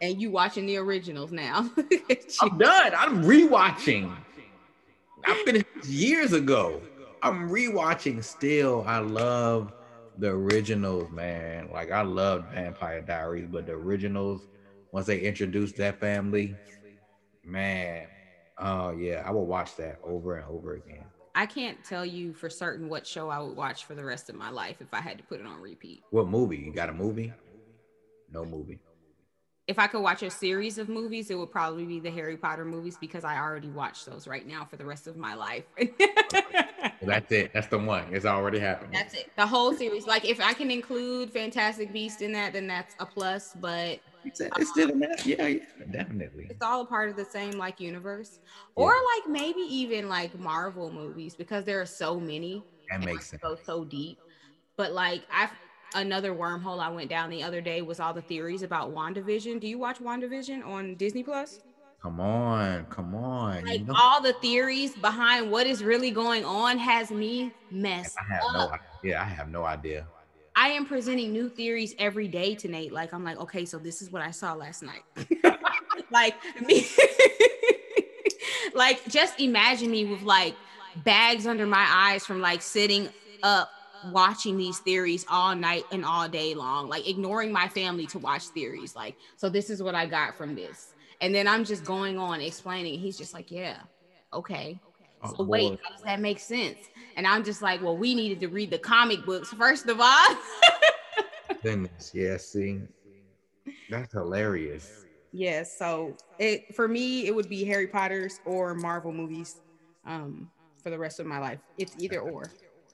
And 0.00 0.20
you 0.20 0.30
watching 0.30 0.66
the 0.66 0.76
originals 0.76 1.32
now. 1.32 1.70
I'm 2.40 2.58
done. 2.58 2.92
I'm 2.96 3.24
rewatching. 3.24 4.14
I 5.24 5.42
finished 5.44 5.66
years 5.84 6.32
ago. 6.32 6.80
I'm 7.22 7.48
rewatching 7.48 8.22
still. 8.22 8.84
I 8.86 8.98
love 8.98 9.72
the 10.18 10.28
originals, 10.28 11.10
man. 11.10 11.68
Like 11.72 11.90
I 11.90 12.02
loved 12.02 12.52
Vampire 12.52 13.00
Diaries, 13.00 13.48
but 13.50 13.66
the 13.66 13.72
originals, 13.72 14.46
once 14.92 15.06
they 15.06 15.20
introduced 15.20 15.76
that 15.76 16.00
family, 16.00 16.56
man, 17.44 18.06
oh 18.58 18.90
yeah, 18.90 19.22
I 19.24 19.30
will 19.30 19.46
watch 19.46 19.76
that 19.76 19.98
over 20.04 20.36
and 20.36 20.46
over 20.48 20.74
again. 20.74 21.04
I 21.34 21.46
can't 21.46 21.84
tell 21.84 22.04
you 22.04 22.34
for 22.34 22.50
certain 22.50 22.88
what 22.88 23.06
show 23.06 23.28
I 23.28 23.38
would 23.38 23.56
watch 23.56 23.84
for 23.84 23.94
the 23.94 24.04
rest 24.04 24.28
of 24.28 24.34
my 24.34 24.50
life 24.50 24.76
if 24.80 24.92
I 24.92 25.00
had 25.00 25.18
to 25.18 25.24
put 25.24 25.40
it 25.40 25.46
on 25.46 25.60
repeat. 25.60 26.02
What 26.10 26.26
movie? 26.26 26.56
You 26.56 26.72
got 26.72 26.88
a 26.88 26.92
movie? 26.92 27.32
No 28.32 28.44
movie 28.44 28.80
if 29.68 29.78
I 29.78 29.86
could 29.86 30.00
watch 30.00 30.22
a 30.22 30.30
series 30.30 30.78
of 30.78 30.88
movies, 30.88 31.30
it 31.30 31.38
would 31.38 31.52
probably 31.52 31.84
be 31.84 32.00
the 32.00 32.10
Harry 32.10 32.38
Potter 32.38 32.64
movies 32.64 32.96
because 32.98 33.22
I 33.22 33.38
already 33.38 33.68
watched 33.68 34.06
those 34.06 34.26
right 34.26 34.46
now 34.46 34.64
for 34.64 34.76
the 34.76 34.84
rest 34.84 35.06
of 35.06 35.18
my 35.18 35.34
life. 35.34 35.64
that's 37.02 37.30
it. 37.30 37.52
That's 37.52 37.66
the 37.66 37.78
one. 37.78 38.04
It's 38.10 38.24
already 38.24 38.58
happened. 38.58 38.94
That's 38.94 39.12
it. 39.12 39.30
The 39.36 39.46
whole 39.46 39.74
series. 39.74 40.06
Like 40.06 40.24
if 40.24 40.40
I 40.40 40.54
can 40.54 40.70
include 40.70 41.30
Fantastic 41.30 41.92
Beast 41.92 42.22
in 42.22 42.32
that, 42.32 42.54
then 42.54 42.66
that's 42.66 42.94
a 42.98 43.04
plus. 43.04 43.54
But 43.60 44.00
it's, 44.24 44.40
it's 44.40 44.70
still 44.70 44.88
enough. 44.88 45.26
Yeah, 45.26 45.46
yeah, 45.46 45.60
definitely. 45.90 46.46
It's 46.48 46.62
all 46.62 46.80
a 46.80 46.86
part 46.86 47.10
of 47.10 47.16
the 47.16 47.26
same 47.26 47.52
like 47.52 47.78
universe, 47.78 48.40
yeah. 48.42 48.84
or 48.84 48.94
like 49.16 49.28
maybe 49.28 49.60
even 49.60 50.08
like 50.08 50.36
Marvel 50.38 50.90
movies 50.90 51.34
because 51.34 51.66
there 51.66 51.78
are 51.78 51.86
so 51.86 52.18
many. 52.18 52.64
That 52.90 53.04
makes 53.04 53.28
sense. 53.28 53.42
Go 53.42 53.58
so 53.62 53.84
deep. 53.84 54.18
But 54.78 54.92
like 54.92 55.24
I've 55.30 55.50
another 55.94 56.34
wormhole 56.34 56.80
I 56.80 56.90
went 56.90 57.10
down 57.10 57.30
the 57.30 57.42
other 57.42 57.60
day 57.60 57.82
was 57.82 58.00
all 58.00 58.12
the 58.12 58.22
theories 58.22 58.62
about 58.62 58.94
WandaVision. 58.94 59.60
Do 59.60 59.68
you 59.68 59.78
watch 59.78 59.98
WandaVision 59.98 60.66
on 60.66 60.94
Disney 60.96 61.22
Plus? 61.22 61.60
Come 62.02 62.20
on, 62.20 62.84
come 62.86 63.14
on. 63.14 63.64
Like 63.64 63.80
you 63.80 63.86
know? 63.86 63.94
all 63.96 64.22
the 64.22 64.32
theories 64.34 64.94
behind 64.94 65.50
what 65.50 65.66
is 65.66 65.82
really 65.82 66.12
going 66.12 66.44
on 66.44 66.78
has 66.78 67.10
me 67.10 67.52
messed 67.72 68.16
I 68.18 68.34
have 68.34 68.42
up. 68.54 68.70
no 68.70 68.76
yeah, 69.02 69.20
I 69.22 69.24
have 69.24 69.50
no 69.50 69.64
idea. 69.64 70.06
I 70.54 70.68
am 70.70 70.86
presenting 70.86 71.32
new 71.32 71.48
theories 71.48 71.94
every 71.98 72.28
day 72.28 72.54
to 72.56 72.68
Nate. 72.68 72.92
Like 72.92 73.12
I'm 73.12 73.24
like, 73.24 73.38
okay, 73.38 73.64
so 73.64 73.78
this 73.78 74.00
is 74.00 74.10
what 74.12 74.22
I 74.22 74.30
saw 74.30 74.54
last 74.54 74.82
night. 74.82 75.02
like 76.12 76.34
me, 76.64 76.86
like 78.74 79.04
just 79.08 79.40
imagine 79.40 79.90
me 79.90 80.04
with 80.04 80.22
like 80.22 80.54
bags 81.04 81.46
under 81.46 81.66
my 81.66 81.86
eyes 81.88 82.24
from 82.24 82.40
like 82.40 82.62
sitting 82.62 83.08
up 83.42 83.70
watching 84.06 84.56
these 84.56 84.78
theories 84.78 85.24
all 85.28 85.54
night 85.54 85.84
and 85.92 86.04
all 86.04 86.28
day 86.28 86.54
long, 86.54 86.88
like 86.88 87.08
ignoring 87.08 87.52
my 87.52 87.68
family 87.68 88.06
to 88.06 88.18
watch 88.18 88.48
theories. 88.48 88.94
Like, 88.94 89.16
so 89.36 89.48
this 89.48 89.70
is 89.70 89.82
what 89.82 89.94
I 89.94 90.06
got 90.06 90.36
from 90.36 90.54
this. 90.54 90.94
And 91.20 91.34
then 91.34 91.48
I'm 91.48 91.64
just 91.64 91.84
going 91.84 92.18
on 92.18 92.40
explaining. 92.40 92.98
He's 92.98 93.18
just 93.18 93.34
like, 93.34 93.50
yeah, 93.50 93.78
okay. 94.32 94.80
Oh, 95.22 95.34
so 95.36 95.42
wait, 95.44 95.78
how 95.82 95.90
does 95.92 96.02
that 96.04 96.20
make 96.20 96.38
sense? 96.38 96.78
And 97.16 97.26
I'm 97.26 97.42
just 97.42 97.60
like, 97.60 97.82
well, 97.82 97.96
we 97.96 98.14
needed 98.14 98.40
to 98.40 98.48
read 98.48 98.70
the 98.70 98.78
comic 98.78 99.24
books 99.24 99.50
first 99.50 99.88
of 99.88 100.00
all. 100.00 100.36
Goodness, 101.62 102.12
yeah, 102.14 102.36
see, 102.36 102.82
that's 103.90 104.12
hilarious. 104.12 105.04
Yes, 105.32 105.76
yeah, 105.80 105.86
so 105.86 106.16
it 106.38 106.74
for 106.74 106.86
me, 106.86 107.26
it 107.26 107.34
would 107.34 107.48
be 107.48 107.64
Harry 107.64 107.88
Potter's 107.88 108.40
or 108.44 108.74
Marvel 108.74 109.12
movies, 109.12 109.60
um, 110.06 110.48
for 110.82 110.90
the 110.90 110.98
rest 110.98 111.18
of 111.18 111.26
my 111.26 111.38
life. 111.38 111.58
It's 111.76 111.94
either 111.98 112.20
or. 112.20 112.44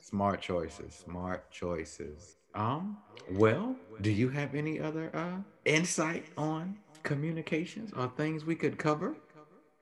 Smart 0.05 0.43
choices. 0.43 0.95
Smart 0.95 1.51
choices. 1.51 2.37
Um, 2.55 2.99
well, 3.33 3.75
do 4.03 4.11
you 4.11 4.29
have 4.29 4.55
any 4.55 4.79
other 4.79 5.11
uh 5.15 5.39
insight 5.65 6.27
on 6.37 6.77
communications 7.03 7.91
or 7.97 8.13
things 8.15 8.45
we 8.45 8.55
could 8.55 8.77
cover? 8.77 9.15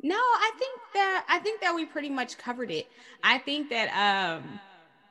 No, 0.01 0.15
I 0.15 0.53
think 0.59 0.81
that 0.95 1.25
I 1.29 1.39
think 1.41 1.61
that 1.61 1.75
we 1.75 1.87
pretty 1.87 2.09
much 2.09 2.39
covered 2.39 2.71
it. 2.71 2.87
I 3.25 3.39
think 3.39 3.71
that 3.71 3.89
um 3.99 4.61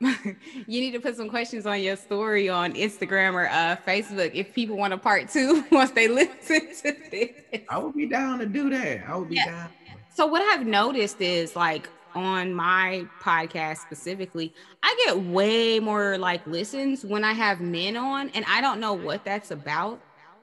you 0.00 0.80
need 0.80 0.92
to 0.92 1.00
put 1.00 1.14
some 1.14 1.28
questions 1.28 1.66
on 1.66 1.82
your 1.82 1.96
story 1.96 2.48
on 2.48 2.72
Instagram 2.72 3.34
or 3.34 3.48
uh, 3.48 3.76
Facebook 3.86 4.30
if 4.32 4.54
people 4.54 4.76
want 4.78 4.94
a 4.94 4.98
part 4.98 5.28
two 5.28 5.62
once 5.70 5.90
they 5.90 6.08
listen 6.08 6.68
to 6.82 6.96
this. 7.10 7.30
I 7.68 7.76
would 7.78 7.94
be 7.94 8.06
down 8.06 8.38
to 8.38 8.46
do 8.46 8.70
that. 8.70 9.06
I 9.06 9.14
would 9.16 9.28
be 9.28 9.36
Yeah. 9.36 9.44
down. 9.44 9.70
So 10.08 10.26
what 10.26 10.40
I've 10.42 10.66
noticed 10.66 11.20
is 11.20 11.54
like 11.54 11.88
on 12.14 12.54
my 12.54 13.06
podcast 13.20 13.78
specifically, 13.78 14.54
I 14.82 14.96
get 15.06 15.18
way 15.20 15.80
more 15.80 16.18
like 16.18 16.46
listens 16.46 17.04
when 17.04 17.24
I 17.24 17.32
have 17.32 17.60
men 17.60 17.96
on, 17.96 18.30
and 18.30 18.44
I 18.48 18.60
don't 18.60 18.80
know 18.80 18.92
what 18.94 19.24
that's 19.24 19.50
about. 19.50 20.00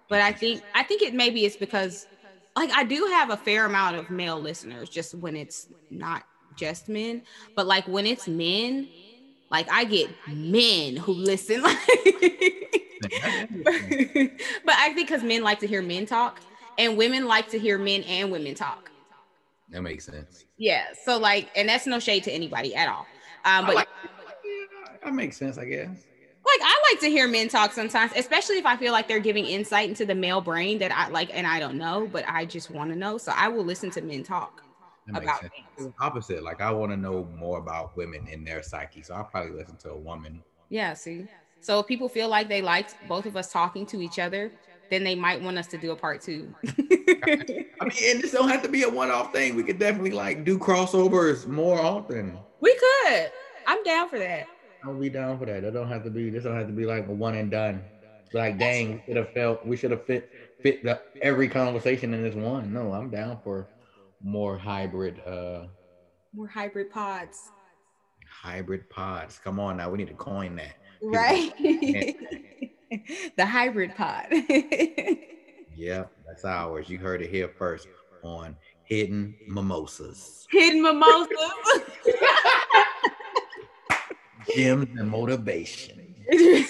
But 0.09 0.21
I 0.21 0.31
think 0.31 0.63
I 0.73 0.83
think 0.83 1.01
it 1.01 1.13
maybe 1.13 1.45
it's 1.45 1.55
because 1.55 2.07
like 2.55 2.71
I 2.71 2.83
do 2.83 3.05
have 3.13 3.29
a 3.29 3.37
fair 3.37 3.65
amount 3.65 3.97
of 3.97 4.09
male 4.09 4.39
listeners 4.39 4.89
just 4.89 5.13
when 5.15 5.35
it's 5.35 5.67
not 5.89 6.23
just 6.55 6.89
men, 6.89 7.23
but 7.55 7.67
like 7.67 7.87
when 7.87 8.05
it's 8.05 8.27
men, 8.27 8.89
like 9.51 9.67
I 9.71 9.85
get 9.85 10.09
men 10.27 10.95
who 10.95 11.13
listen. 11.13 11.61
but 11.63 11.71
I 14.75 14.93
think 14.93 15.07
because 15.07 15.23
men 15.23 15.41
like 15.43 15.59
to 15.59 15.67
hear 15.67 15.81
men 15.81 16.05
talk, 16.05 16.41
and 16.77 16.97
women 16.97 17.27
like 17.27 17.49
to 17.49 17.59
hear 17.59 17.77
men 17.77 18.03
and 18.03 18.31
women 18.31 18.55
talk. 18.55 18.91
That 19.71 19.81
makes 19.81 20.05
sense. 20.05 20.45
Yeah. 20.57 20.85
So 21.03 21.17
like, 21.17 21.49
and 21.55 21.69
that's 21.69 21.85
no 21.85 21.99
shade 21.99 22.23
to 22.23 22.31
anybody 22.31 22.75
at 22.75 22.89
all. 22.89 23.05
Um, 23.45 23.65
but 23.65 23.71
I 23.71 23.73
like, 23.73 23.87
yeah, 24.43 24.95
that 25.03 25.13
makes 25.13 25.37
sense, 25.37 25.57
I 25.57 25.65
guess. 25.65 25.87
Like 25.87 26.59
I 26.63 26.83
like 26.91 26.99
to 27.01 27.07
hear 27.07 27.27
men 27.27 27.47
talk 27.47 27.73
sometimes, 27.73 28.11
especially 28.15 28.57
if 28.57 28.65
I 28.65 28.75
feel 28.75 28.91
like 28.91 29.07
they're 29.07 29.19
giving 29.19 29.45
insight 29.45 29.87
into 29.87 30.05
the 30.05 30.15
male 30.15 30.41
brain 30.41 30.79
that 30.79 30.91
I 30.91 31.07
like 31.09 31.29
and 31.33 31.45
I 31.45 31.59
don't 31.59 31.77
know, 31.77 32.09
but 32.11 32.25
I 32.27 32.45
just 32.45 32.71
want 32.71 32.89
to 32.89 32.95
know. 32.95 33.17
So 33.17 33.31
I 33.35 33.47
will 33.49 33.63
listen 33.63 33.91
to 33.91 34.01
men 34.01 34.23
talk. 34.23 34.63
That 35.07 35.23
About. 35.23 35.43
Opposite, 35.99 36.43
like 36.43 36.61
I 36.61 36.71
want 36.71 36.91
to 36.91 36.97
know 36.97 37.27
more 37.35 37.57
about 37.57 37.95
women 37.97 38.27
in 38.27 38.43
their 38.43 38.61
psyche, 38.63 39.01
so 39.01 39.15
I'll 39.15 39.23
probably 39.23 39.51
listen 39.51 39.75
to 39.77 39.91
a 39.91 39.97
woman. 39.97 40.43
Yeah. 40.69 40.93
See. 40.93 41.25
So 41.61 41.79
if 41.79 41.87
people 41.87 42.07
feel 42.07 42.29
like 42.29 42.47
they 42.47 42.61
liked 42.61 42.95
both 43.07 43.25
of 43.25 43.35
us 43.35 43.51
talking 43.51 43.85
to 43.87 44.01
each 44.01 44.17
other, 44.17 44.51
then 44.89 45.03
they 45.03 45.15
might 45.15 45.41
want 45.41 45.57
us 45.57 45.67
to 45.67 45.77
do 45.77 45.91
a 45.91 45.95
part 45.95 46.21
two. 46.21 46.53
I 46.67 47.35
mean, 47.35 47.65
and 48.07 48.21
this 48.21 48.31
don't 48.31 48.49
have 48.49 48.61
to 48.63 48.69
be 48.69 48.83
a 48.83 48.89
one-off 48.89 49.31
thing. 49.33 49.55
We 49.55 49.63
could 49.63 49.79
definitely 49.79 50.11
like 50.11 50.43
do 50.45 50.57
crossovers 50.57 51.47
more 51.47 51.79
often. 51.79 52.37
we 52.59 52.75
could. 52.75 53.31
I'm 53.67 53.83
down 53.83 54.09
for 54.09 54.17
that. 54.19 54.47
I'll 54.83 54.93
be 54.99 55.09
down 55.09 55.37
for 55.37 55.45
that. 55.45 55.61
That 55.61 55.73
don't 55.73 55.89
have 55.89 56.03
to 56.05 56.09
be. 56.09 56.29
This 56.29 56.43
don't 56.43 56.55
have 56.55 56.67
to 56.67 56.73
be 56.73 56.85
like 56.85 57.07
a 57.07 57.11
one 57.11 57.35
and 57.35 57.51
done. 57.51 57.83
Like, 58.33 58.57
dang, 58.59 58.93
we 58.93 59.01
should 59.07 59.17
have 59.17 59.33
felt. 59.33 59.65
We 59.65 59.75
should 59.75 59.91
have 59.91 60.05
fit 60.05 60.29
fit 60.61 60.83
the, 60.83 60.99
every 61.21 61.47
conversation 61.47 62.13
in 62.13 62.21
this 62.23 62.35
one. 62.35 62.71
No, 62.73 62.93
I'm 62.93 63.09
down 63.09 63.39
for 63.43 63.67
more 64.21 64.57
hybrid 64.57 65.19
uh 65.25 65.65
More 66.33 66.47
hybrid 66.47 66.89
pods. 66.91 67.49
hybrid 68.29 68.89
pods. 68.89 69.39
Come 69.43 69.59
on 69.59 69.77
now, 69.77 69.89
we 69.89 69.97
need 69.97 70.07
to 70.09 70.13
coin 70.13 70.55
that. 70.57 70.75
Right. 71.01 71.53
the 73.37 73.45
hybrid 73.45 73.95
pod. 73.95 74.27
Yep, 75.75 76.11
that's 76.27 76.45
ours. 76.45 76.89
You 76.89 76.97
heard 76.97 77.21
it 77.21 77.29
here 77.29 77.49
first 77.57 77.87
on 78.23 78.55
Hidden 78.83 79.35
Mimosas, 79.47 80.47
Hidden 80.51 80.81
mimosas. 80.81 81.29
Gems 84.53 84.89
and 84.97 85.09
Motivation. 85.09 86.15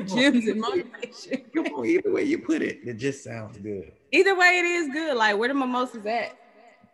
Gyms 0.00 0.50
and 0.50 0.60
motivation. 0.60 1.44
Come 1.54 1.66
on, 1.66 1.86
either 1.86 2.12
way 2.12 2.24
you 2.24 2.38
put 2.38 2.62
it, 2.62 2.80
it 2.84 2.94
just 2.94 3.22
sounds 3.22 3.56
good. 3.58 3.92
Either 4.12 4.36
way, 4.36 4.58
it 4.58 4.64
is 4.64 4.88
good. 4.92 5.16
Like, 5.16 5.38
where 5.38 5.48
the 5.48 5.54
mimosas 5.54 6.04
at? 6.04 6.36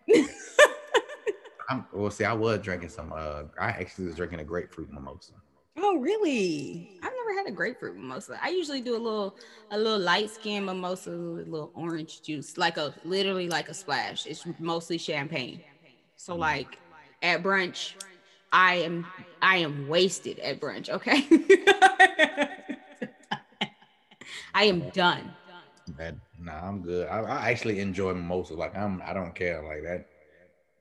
I'm 1.69 1.87
well. 1.93 2.11
See, 2.11 2.25
I 2.25 2.33
was 2.33 2.61
drinking 2.61 2.89
some. 2.91 3.13
Uh, 3.13 3.45
I 3.59 3.69
actually 3.69 4.07
was 4.07 4.17
drinking 4.17 4.41
a 4.41 4.45
grapefruit 4.45 4.93
mimosa. 4.93 5.33
Oh, 5.77 5.99
really? 5.99 6.99
Never 7.31 7.39
had 7.39 7.53
a 7.53 7.55
grapefruit 7.55 7.97
mimosa. 7.97 8.39
I 8.43 8.51
usually 8.51 8.81
do 8.81 8.97
a 8.97 8.99
little, 8.99 9.37
a 9.71 9.79
little 9.79 9.99
light 9.99 10.31
skin 10.31 10.65
mimosa 10.65 11.11
with 11.11 11.47
a 11.47 11.51
little 11.51 11.71
orange 11.75 12.23
juice, 12.23 12.57
like 12.59 12.77
a 12.77 12.95
literally 13.05 13.49
like 13.49 13.69
a 13.69 13.75
splash. 13.75 14.27
It's 14.27 14.45
mostly 14.59 14.99
champagne. 14.99 15.61
So, 16.17 16.35
mm. 16.35 16.39
like 16.39 16.79
at 17.23 17.43
brunch, 17.43 17.95
I 18.53 18.77
am, 18.77 19.07
I 19.43 19.59
am 19.59 19.89
wasted 19.89 20.39
at 20.41 20.61
brunch. 20.61 20.89
Okay, 20.91 21.27
I 24.55 24.65
am 24.65 24.89
done. 24.91 25.33
That 25.97 26.15
nah, 26.39 26.69
I'm 26.69 26.83
good. 26.83 27.09
I, 27.09 27.21
I 27.21 27.51
actually 27.51 27.81
enjoy 27.81 28.15
mimosa. 28.15 28.55
Like 28.55 28.77
I'm, 28.77 29.03
I 29.05 29.13
don't 29.13 29.35
care 29.35 29.63
like 29.63 29.83
that. 29.83 30.07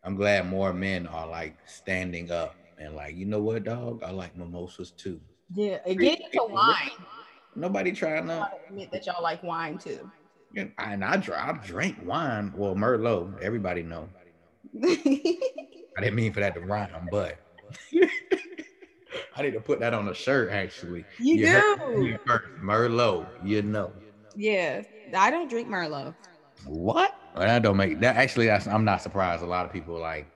I'm 0.03 0.15
glad 0.15 0.47
more 0.47 0.71
men 0.73 1.07
are 1.07 1.27
like 1.27 1.57
standing 1.65 2.31
up 2.31 2.55
and 2.77 2.95
like, 2.95 3.15
you 3.15 3.25
know 3.25 3.41
what, 3.41 3.65
dog? 3.65 4.01
I 4.03 4.11
like 4.11 4.37
mimosas 4.37 4.91
too. 4.91 5.19
Yeah, 5.53 5.79
get 5.93 6.21
into 6.21 6.45
wine. 6.49 6.91
Nobody 7.55 7.91
trying 7.91 8.27
to. 8.27 8.49
admit 8.69 8.91
that 8.91 9.05
y'all 9.05 9.23
like 9.23 9.41
wine 9.43 9.77
too. 9.77 10.09
And 10.55 10.71
I, 10.77 10.93
I 10.93 11.59
drink 11.65 11.97
wine. 12.03 12.53
Well, 12.55 12.75
Merlot. 12.75 13.39
Everybody 13.41 13.83
know. 13.83 14.09
I 14.83 16.01
didn't 16.01 16.15
mean 16.15 16.33
for 16.33 16.39
that 16.39 16.53
to 16.55 16.61
rhyme, 16.61 17.07
but 17.11 17.37
I 19.35 19.41
need 19.41 19.53
to 19.53 19.59
put 19.59 19.79
that 19.79 19.93
on 19.93 20.07
a 20.07 20.13
shirt. 20.13 20.51
Actually, 20.51 21.05
You 21.19 21.47
heard 21.47 21.77
do. 21.95 22.17
Merlot. 22.61 23.27
You 23.43 23.61
know. 23.61 23.91
Yeah, 24.35 24.83
I 25.15 25.31
don't 25.31 25.49
drink 25.49 25.67
Merlot. 25.67 26.15
What? 26.65 27.15
Well, 27.35 27.47
that 27.47 27.61
don't 27.61 27.77
make 27.77 27.99
that. 28.01 28.15
Actually, 28.15 28.49
I'm 28.51 28.85
not 28.85 29.01
surprised. 29.01 29.43
A 29.43 29.47
lot 29.47 29.65
of 29.65 29.73
people 29.73 29.99
like 29.99 30.27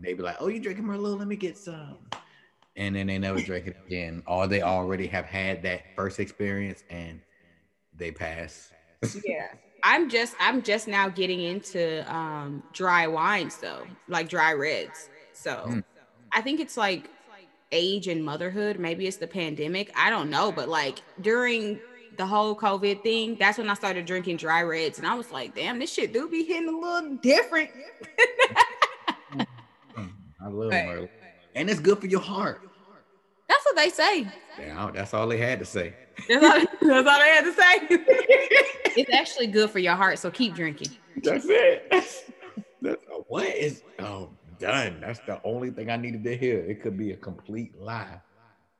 they 0.00 0.14
be 0.14 0.22
like, 0.22 0.36
"Oh, 0.40 0.48
you 0.48 0.60
drinking 0.60 0.84
Merlot? 0.84 1.18
Let 1.18 1.28
me 1.28 1.36
get 1.36 1.56
some," 1.58 1.98
and 2.78 2.96
then 2.96 3.08
they 3.08 3.18
never 3.18 3.40
drink 3.40 3.66
it 3.66 3.76
again, 3.86 4.22
or 4.26 4.46
they 4.46 4.62
already 4.62 5.06
have 5.08 5.26
had 5.26 5.62
that 5.64 5.82
first 5.94 6.18
experience 6.20 6.84
and 6.88 7.20
they 7.94 8.10
pass. 8.10 8.72
Yeah. 9.24 9.48
I'm 9.84 10.08
just 10.08 10.34
I'm 10.40 10.62
just 10.62 10.88
now 10.88 11.08
getting 11.08 11.40
into 11.40 12.10
um 12.12 12.62
dry 12.72 13.06
wines 13.06 13.58
though, 13.58 13.84
like 14.08 14.28
dry 14.28 14.52
reds. 14.52 15.10
So 15.32 15.64
Mm. 15.66 15.84
I 16.32 16.40
think 16.40 16.60
it's 16.60 16.76
like 16.76 17.08
age 17.72 18.08
and 18.08 18.24
motherhood. 18.24 18.78
Maybe 18.78 19.06
it's 19.06 19.16
the 19.18 19.26
pandemic. 19.26 19.90
I 19.96 20.10
don't 20.10 20.30
know, 20.30 20.52
but 20.52 20.68
like 20.68 20.98
during 21.20 21.80
the 22.16 22.26
whole 22.26 22.56
COVID 22.56 23.02
thing, 23.02 23.36
that's 23.38 23.58
when 23.58 23.70
I 23.70 23.74
started 23.74 24.04
drinking 24.04 24.38
dry 24.38 24.62
reds, 24.62 24.98
and 24.98 25.06
I 25.06 25.14
was 25.14 25.30
like, 25.30 25.54
damn, 25.54 25.78
this 25.78 25.92
shit 25.92 26.12
do 26.12 26.28
be 26.28 26.44
hitting 26.44 26.68
a 26.68 26.76
little 26.76 27.16
different. 27.16 27.70
Mm, 29.96 30.10
I 30.40 30.48
love. 30.48 30.70
Merlot, 30.72 31.08
and 31.54 31.68
it's 31.68 31.80
good 31.80 31.98
for 31.98 32.06
your 32.06 32.20
heart. 32.20 32.67
That's 33.48 33.64
what 33.64 33.76
they 33.76 33.88
say. 33.90 34.26
Yeah, 34.58 34.90
that's 34.92 35.14
all 35.14 35.26
they 35.26 35.38
had 35.38 35.58
to 35.60 35.64
say. 35.64 35.94
That's 36.28 36.44
all, 36.44 36.60
that's 36.88 37.08
all 37.08 37.18
they 37.18 37.28
had 37.28 37.44
to 37.44 37.52
say. 37.52 37.76
it's 38.96 39.12
actually 39.12 39.46
good 39.46 39.70
for 39.70 39.78
your 39.78 39.94
heart, 39.94 40.18
so 40.18 40.30
keep 40.30 40.54
drinking. 40.54 40.88
That's 41.22 41.46
it. 41.48 41.88
That's, 41.90 42.24
that's 42.80 43.04
what 43.26 43.46
is 43.46 43.82
oh 43.98 44.30
done. 44.60 45.00
That's 45.00 45.18
the 45.20 45.40
only 45.42 45.70
thing 45.70 45.90
I 45.90 45.96
needed 45.96 46.22
to 46.24 46.36
hear. 46.36 46.60
It 46.60 46.80
could 46.80 46.96
be 46.96 47.10
a 47.10 47.16
complete 47.16 47.76
lie. 47.76 48.20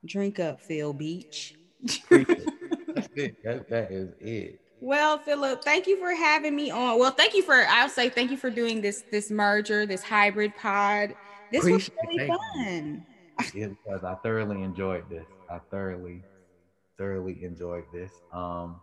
Drink 0.04 0.38
up, 0.38 0.60
Phil 0.60 0.92
Beach. 0.92 1.54
That's 1.82 3.08
it. 3.16 3.42
That, 3.42 3.68
that 3.68 3.90
is 3.90 4.10
it. 4.20 4.60
Well, 4.80 5.18
Philip, 5.18 5.64
thank 5.64 5.88
you 5.88 5.98
for 5.98 6.14
having 6.14 6.54
me 6.54 6.70
on. 6.70 6.98
Well, 7.00 7.10
thank 7.10 7.34
you 7.34 7.42
for 7.42 7.54
I'll 7.54 7.88
say 7.88 8.08
thank 8.08 8.30
you 8.30 8.36
for 8.36 8.50
doing 8.50 8.80
this 8.80 9.02
this 9.10 9.30
merger, 9.30 9.84
this 9.84 10.02
hybrid 10.02 10.54
pod. 10.56 11.16
This 11.50 11.64
Appreciate 11.64 11.96
was 11.96 12.06
really 12.06 12.24
it. 12.24 12.38
fun. 12.54 13.06
Yeah, 13.54 13.68
because 13.68 14.04
I 14.04 14.14
thoroughly 14.16 14.62
enjoyed 14.62 15.08
this. 15.08 15.26
I 15.50 15.58
thoroughly, 15.70 16.22
thoroughly 16.96 17.44
enjoyed 17.44 17.84
this. 17.92 18.10
Um, 18.32 18.80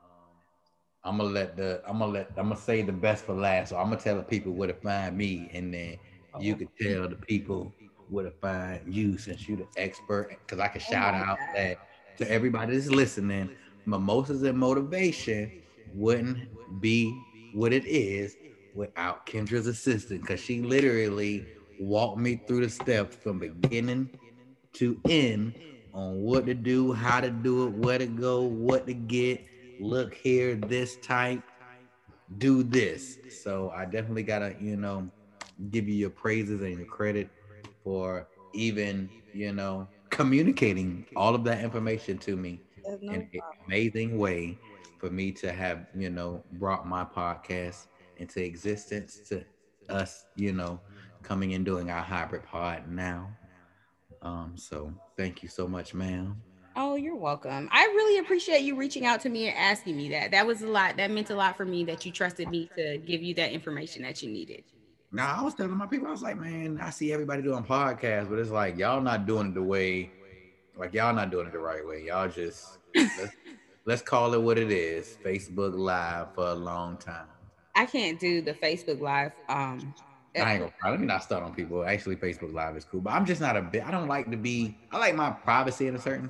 I'm 1.04 1.18
gonna 1.18 1.30
let 1.30 1.56
the 1.56 1.82
I'm 1.88 2.00
gonna 2.00 2.12
let 2.12 2.30
I'm 2.38 2.50
gonna 2.50 2.60
say 2.60 2.82
the 2.82 2.92
best 2.92 3.26
for 3.26 3.34
last. 3.34 3.70
So 3.70 3.78
I'm 3.78 3.90
gonna 3.90 4.02
tell 4.02 4.18
the 4.18 4.24
people 4.24 4.54
where 4.54 4.68
to 4.68 4.74
find 4.74 5.18
me, 5.18 5.50
and 5.54 5.74
then 5.74 5.98
you 6.40 6.56
could 6.56 6.70
tell 6.82 7.08
the 7.08 7.16
people 7.16 7.74
where 8.10 8.26
to 8.26 8.32
find 8.32 8.82
you 8.94 9.18
since 9.18 9.48
you're 9.48 9.58
the 9.58 9.68
expert. 9.78 10.30
Because 10.30 10.60
I 10.60 10.68
can 10.68 10.82
shout 10.82 11.14
my 11.14 11.20
out 11.20 11.38
God. 11.40 11.56
that 11.56 11.78
to 12.18 12.32
everybody 12.32 12.76
that's 12.76 12.90
listening, 12.90 13.52
mimosas 13.86 14.42
and 14.44 14.58
motivation 14.58 15.62
wouldn't 15.94 16.82
be 16.82 17.16
what 17.54 17.72
it 17.72 17.86
is 17.86 18.36
without 18.74 19.26
Kendra's 19.28 19.68
assistant. 19.68 20.22
Because 20.22 20.40
she 20.40 20.62
literally 20.62 21.46
walked 21.80 22.18
me 22.18 22.42
through 22.48 22.62
the 22.62 22.70
steps 22.70 23.16
from 23.16 23.38
beginning 23.40 24.10
to 24.76 25.00
end 25.10 25.60
on 25.94 26.22
what 26.22 26.46
to 26.46 26.54
do, 26.54 26.94
how 26.94 27.22
to 27.22 27.30
do 27.30 27.66
it, 27.68 27.72
where 27.72 27.98
to 27.98 28.08
go, 28.08 28.44
what 28.44 28.88
to 28.88 28.94
get. 28.94 29.46
Look 29.80 30.14
here, 30.16 30.56
this 30.56 30.98
type, 30.98 31.44
do 32.38 32.64
this. 32.64 33.20
So 33.30 33.72
I 33.76 33.86
definitely 33.86 34.24
gotta, 34.24 34.56
you 34.60 34.78
know, 34.78 35.10
give 35.72 35.88
you 35.88 35.96
your 35.96 36.10
praises 36.10 36.62
and 36.62 36.78
your 36.78 36.88
credit 36.88 37.30
for 37.84 38.28
even, 38.54 39.10
you 39.34 39.54
know, 39.54 39.88
communicating 40.10 41.06
all 41.16 41.36
of 41.36 41.44
that 41.46 41.64
information 41.64 42.18
to 42.20 42.36
me 42.36 42.62
in 43.10 43.22
an 43.34 43.42
amazing 43.68 44.18
way 44.18 44.58
for 44.98 45.10
me 45.10 45.32
to 45.34 45.52
have, 45.52 45.88
you 45.96 46.10
know, 46.10 46.44
brought 46.54 46.88
my 46.88 47.04
podcast 47.06 47.88
into 48.18 48.44
existence 48.44 49.20
to 49.30 49.44
us, 49.90 50.26
you 50.36 50.54
know, 50.54 50.80
coming 51.24 51.54
and 51.54 51.66
doing 51.66 51.90
our 51.92 52.02
hybrid 52.02 52.44
pod 52.44 52.90
now. 52.90 53.30
Um, 54.26 54.54
so 54.56 54.92
thank 55.16 55.44
you 55.44 55.50
so 55.50 55.68
much, 55.68 55.94
ma'am. 55.94 56.42
Oh, 56.76 56.96
you're 56.96 57.16
welcome. 57.16 57.70
I 57.72 57.84
really 57.86 58.18
appreciate 58.18 58.64
you 58.64 58.76
reaching 58.76 59.06
out 59.06 59.22
to 59.22 59.30
me 59.30 59.48
and 59.48 59.58
asking 59.58 59.96
me 59.96 60.10
that. 60.10 60.32
That 60.32 60.48
was 60.48 60.64
a 60.64 60.68
lot. 60.68 60.98
That 60.98 61.12
meant 61.12 61.30
a 61.30 61.36
lot 61.36 61.56
for 61.56 61.64
me 61.64 61.86
that 61.86 62.06
you 62.06 62.12
trusted 62.12 62.50
me 62.50 62.70
to 62.76 62.98
give 62.98 63.22
you 63.22 63.36
that 63.36 63.52
information 63.52 64.02
that 64.02 64.24
you 64.24 64.30
needed. 64.30 64.64
Now 65.12 65.36
I 65.40 65.44
was 65.44 65.54
telling 65.54 65.78
my 65.78 65.86
people, 65.86 66.08
I 66.08 66.12
was 66.12 66.24
like, 66.24 66.38
man, 66.38 66.80
I 66.82 66.90
see 66.90 67.14
everybody 67.14 67.44
doing 67.44 67.64
podcasts, 67.64 68.28
but 68.28 68.40
it's 68.40 68.50
like 68.50 68.78
y'all 68.78 69.00
not 69.00 69.28
doing 69.28 69.50
it 69.50 69.54
the 69.54 69.62
way, 69.62 70.12
like 70.76 70.94
y'all 70.94 71.14
not 71.14 71.30
doing 71.30 71.46
it 71.46 71.54
the 71.54 71.60
right 71.60 71.86
way. 71.86 72.06
Y'all 72.08 72.28
just 72.28 72.80
let's, 72.96 73.36
let's 73.86 74.02
call 74.02 74.34
it 74.34 74.42
what 74.42 74.58
it 74.58 74.72
is. 74.72 75.18
Facebook 75.24 75.76
Live 75.76 76.34
for 76.34 76.48
a 76.48 76.56
long 76.56 76.98
time. 76.98 77.28
I 77.76 77.86
can't 77.86 78.20
do 78.20 78.42
the 78.42 78.54
Facebook 78.54 79.00
Live. 79.00 79.34
Um, 79.48 79.94
I 80.38 80.54
ain't 80.54 80.60
gonna 80.62 80.74
let 80.92 81.00
me 81.00 81.06
not 81.06 81.24
start 81.24 81.44
on 81.44 81.54
people. 81.54 81.86
Actually, 81.86 82.16
Facebook 82.16 82.54
Live 82.54 82.76
is 82.76 82.86
cool, 82.86 83.02
but 83.02 83.14
I'm 83.14 83.26
just 83.26 83.42
not 83.42 83.56
a 83.56 83.62
bit. 83.62 83.86
I 83.86 83.92
don't 83.92 84.08
like 84.08 84.30
to 84.32 84.38
be. 84.38 84.78
I 84.92 84.98
like 84.98 85.16
my 85.16 85.32
privacy 85.32 85.88
in 85.88 85.96
a 85.96 86.00
certain 86.00 86.30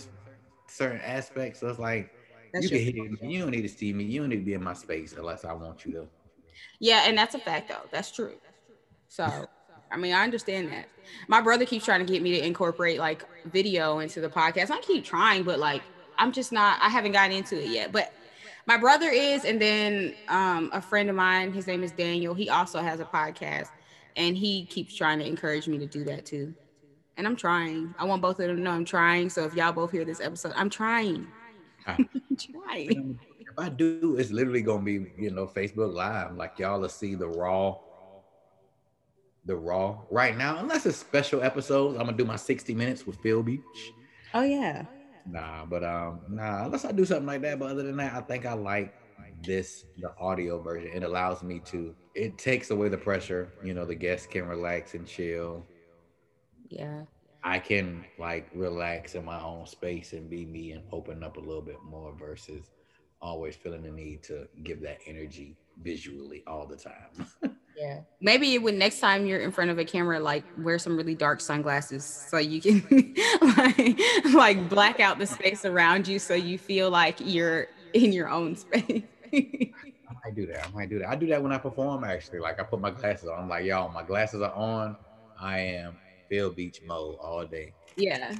certain 0.67 1.01
aspect. 1.01 1.57
So 1.57 1.67
it's 1.67 1.79
like 1.79 2.11
that's 2.53 2.63
you 2.63 2.69
can 2.69 2.79
hear 2.79 3.03
me. 3.03 3.17
You 3.21 3.39
don't 3.39 3.51
need 3.51 3.63
to 3.63 3.69
see 3.69 3.93
me. 3.93 4.03
You 4.03 4.21
don't 4.21 4.29
need 4.29 4.37
to 4.37 4.45
be 4.45 4.53
in 4.53 4.63
my 4.63 4.73
space 4.73 5.13
unless 5.17 5.45
I 5.45 5.53
want 5.53 5.85
you 5.85 5.91
to. 5.93 6.07
Yeah, 6.79 7.03
and 7.07 7.17
that's 7.17 7.35
a 7.35 7.39
fact 7.39 7.69
though. 7.69 7.87
That's 7.91 8.11
true. 8.11 8.33
So, 9.07 9.47
I 9.91 9.97
mean, 9.97 10.13
I 10.13 10.23
understand 10.23 10.71
that. 10.71 10.87
My 11.27 11.41
brother 11.41 11.65
keeps 11.65 11.85
trying 11.85 12.05
to 12.05 12.11
get 12.11 12.21
me 12.21 12.31
to 12.31 12.45
incorporate 12.45 12.99
like 12.99 13.23
video 13.45 13.99
into 13.99 14.21
the 14.21 14.29
podcast. 14.29 14.71
I 14.71 14.79
keep 14.81 15.03
trying, 15.03 15.43
but 15.43 15.59
like 15.59 15.81
I'm 16.17 16.31
just 16.31 16.51
not, 16.51 16.79
I 16.81 16.89
haven't 16.89 17.11
gotten 17.11 17.35
into 17.35 17.61
it 17.61 17.69
yet. 17.69 17.91
But 17.91 18.13
my 18.65 18.77
brother 18.77 19.09
is, 19.09 19.45
and 19.45 19.61
then 19.61 20.15
um, 20.27 20.69
a 20.73 20.81
friend 20.81 21.09
of 21.09 21.15
mine, 21.15 21.53
his 21.53 21.67
name 21.67 21.83
is 21.83 21.91
Daniel. 21.91 22.33
He 22.33 22.49
also 22.49 22.81
has 22.81 22.99
a 22.99 23.05
podcast 23.05 23.69
and 24.15 24.37
he 24.37 24.65
keeps 24.65 24.95
trying 24.95 25.19
to 25.19 25.25
encourage 25.25 25.67
me 25.67 25.77
to 25.79 25.85
do 25.85 26.03
that 26.05 26.25
too. 26.25 26.53
And 27.17 27.25
I'm 27.25 27.35
trying. 27.35 27.93
I 27.97 28.03
want 28.05 28.21
both 28.21 28.39
of 28.39 28.47
them 28.47 28.57
to 28.57 28.61
know 28.61 28.71
I'm 28.71 28.85
trying. 28.85 29.29
So 29.29 29.45
if 29.45 29.53
y'all 29.55 29.71
both 29.71 29.91
hear 29.91 30.03
this 30.03 30.19
episode, 30.19 30.53
I'm 30.55 30.69
trying. 30.69 31.27
I'm 31.87 32.09
trying. 32.37 33.19
If 33.39 33.57
I 33.57 33.69
do, 33.69 34.17
it's 34.17 34.31
literally 34.31 34.61
gonna 34.61 34.83
be, 34.83 35.13
you 35.17 35.31
know, 35.31 35.47
Facebook 35.47 35.93
Live. 35.93 36.35
Like 36.35 36.59
y'all 36.59 36.79
will 36.79 36.89
see 36.89 37.15
the 37.15 37.27
raw 37.27 37.77
the 39.45 39.55
Raw 39.55 40.01
right 40.09 40.35
now, 40.35 40.57
unless 40.57 40.85
it's 40.85 40.97
special 40.97 41.43
episodes. 41.43 41.97
I'm 41.97 42.05
gonna 42.05 42.17
do 42.17 42.25
my 42.25 42.35
60 42.35 42.73
minutes 42.73 43.05
with 43.05 43.17
Phil 43.17 43.43
Beach. 43.43 43.93
Oh 44.33 44.41
yeah. 44.41 44.85
Nah, 45.27 45.65
but 45.65 45.83
um, 45.83 46.21
nah, 46.29 46.65
unless 46.65 46.85
I 46.85 46.91
do 46.91 47.05
something 47.05 47.25
like 47.25 47.41
that. 47.43 47.59
But 47.59 47.71
other 47.71 47.83
than 47.83 47.97
that, 47.97 48.13
I 48.13 48.21
think 48.21 48.45
I 48.45 48.53
like 48.53 48.93
this 49.43 49.85
the 49.99 50.13
audio 50.19 50.61
version. 50.61 50.91
It 50.93 51.03
allows 51.03 51.43
me 51.43 51.61
to. 51.65 51.95
It 52.15 52.37
takes 52.37 52.71
away 52.71 52.89
the 52.89 52.97
pressure. 52.97 53.51
You 53.63 53.73
know, 53.73 53.85
the 53.85 53.95
guests 53.95 54.25
can 54.27 54.47
relax 54.47 54.93
and 54.93 55.05
chill. 55.05 55.65
Yeah. 56.69 57.03
I 57.43 57.59
can 57.59 58.05
like 58.17 58.49
relax 58.55 59.13
in 59.15 59.23
my 59.25 59.39
own 59.39 59.67
space 59.67 60.13
and 60.13 60.29
be 60.29 60.45
me 60.45 60.71
and 60.71 60.83
open 60.91 61.23
up 61.23 61.37
a 61.37 61.39
little 61.39 61.61
bit 61.61 61.77
more 61.83 62.13
versus 62.17 62.71
always 63.21 63.55
feeling 63.55 63.83
the 63.83 63.91
need 63.91 64.23
to 64.23 64.47
give 64.63 64.81
that 64.81 64.99
energy 65.05 65.55
visually 65.81 66.43
all 66.47 66.65
the 66.65 66.77
time. 66.77 67.27
Yeah. 67.77 68.01
Maybe 68.21 68.57
when 68.57 68.77
next 68.77 69.01
time 69.01 69.25
you're 69.25 69.41
in 69.41 69.51
front 69.51 69.69
of 69.69 69.77
a 69.77 69.83
camera, 69.83 70.19
like 70.19 70.43
wear 70.57 70.79
some 70.79 70.95
really 70.95 71.13
dark 71.13 71.41
sunglasses 71.41 72.05
so 72.05 72.37
you 72.37 72.61
can 72.61 73.15
like, 73.57 73.99
like 74.33 74.69
black 74.69 74.99
out 74.99 75.19
the 75.19 75.27
space 75.27 75.65
around 75.65 76.07
you 76.07 76.17
so 76.17 76.33
you 76.35 76.57
feel 76.57 76.89
like 76.89 77.17
you're 77.19 77.67
in 77.93 78.13
your 78.13 78.29
own 78.29 78.55
space. 78.55 79.03
I 80.25 80.31
do 80.31 80.45
that. 80.47 80.67
I 80.67 80.71
might 80.71 80.89
do 80.89 80.99
that. 80.99 81.09
I 81.09 81.15
do 81.15 81.27
that 81.27 81.41
when 81.43 81.51
I 81.51 81.57
perform 81.57 82.03
actually. 82.03 82.39
Like 82.39 82.59
I 82.59 82.63
put 82.63 82.79
my 82.81 82.91
glasses 82.91 83.29
on. 83.29 83.39
I'm 83.39 83.49
like, 83.49 83.65
y'all, 83.65 83.89
my 83.91 84.03
glasses 84.03 84.41
are 84.41 84.53
on. 84.53 84.97
I 85.39 85.59
am 85.59 85.99
Phil 86.29 86.51
Beach 86.53 86.81
mode 86.83 87.17
all 87.21 87.45
day. 87.45 87.75
Yeah 87.97 88.35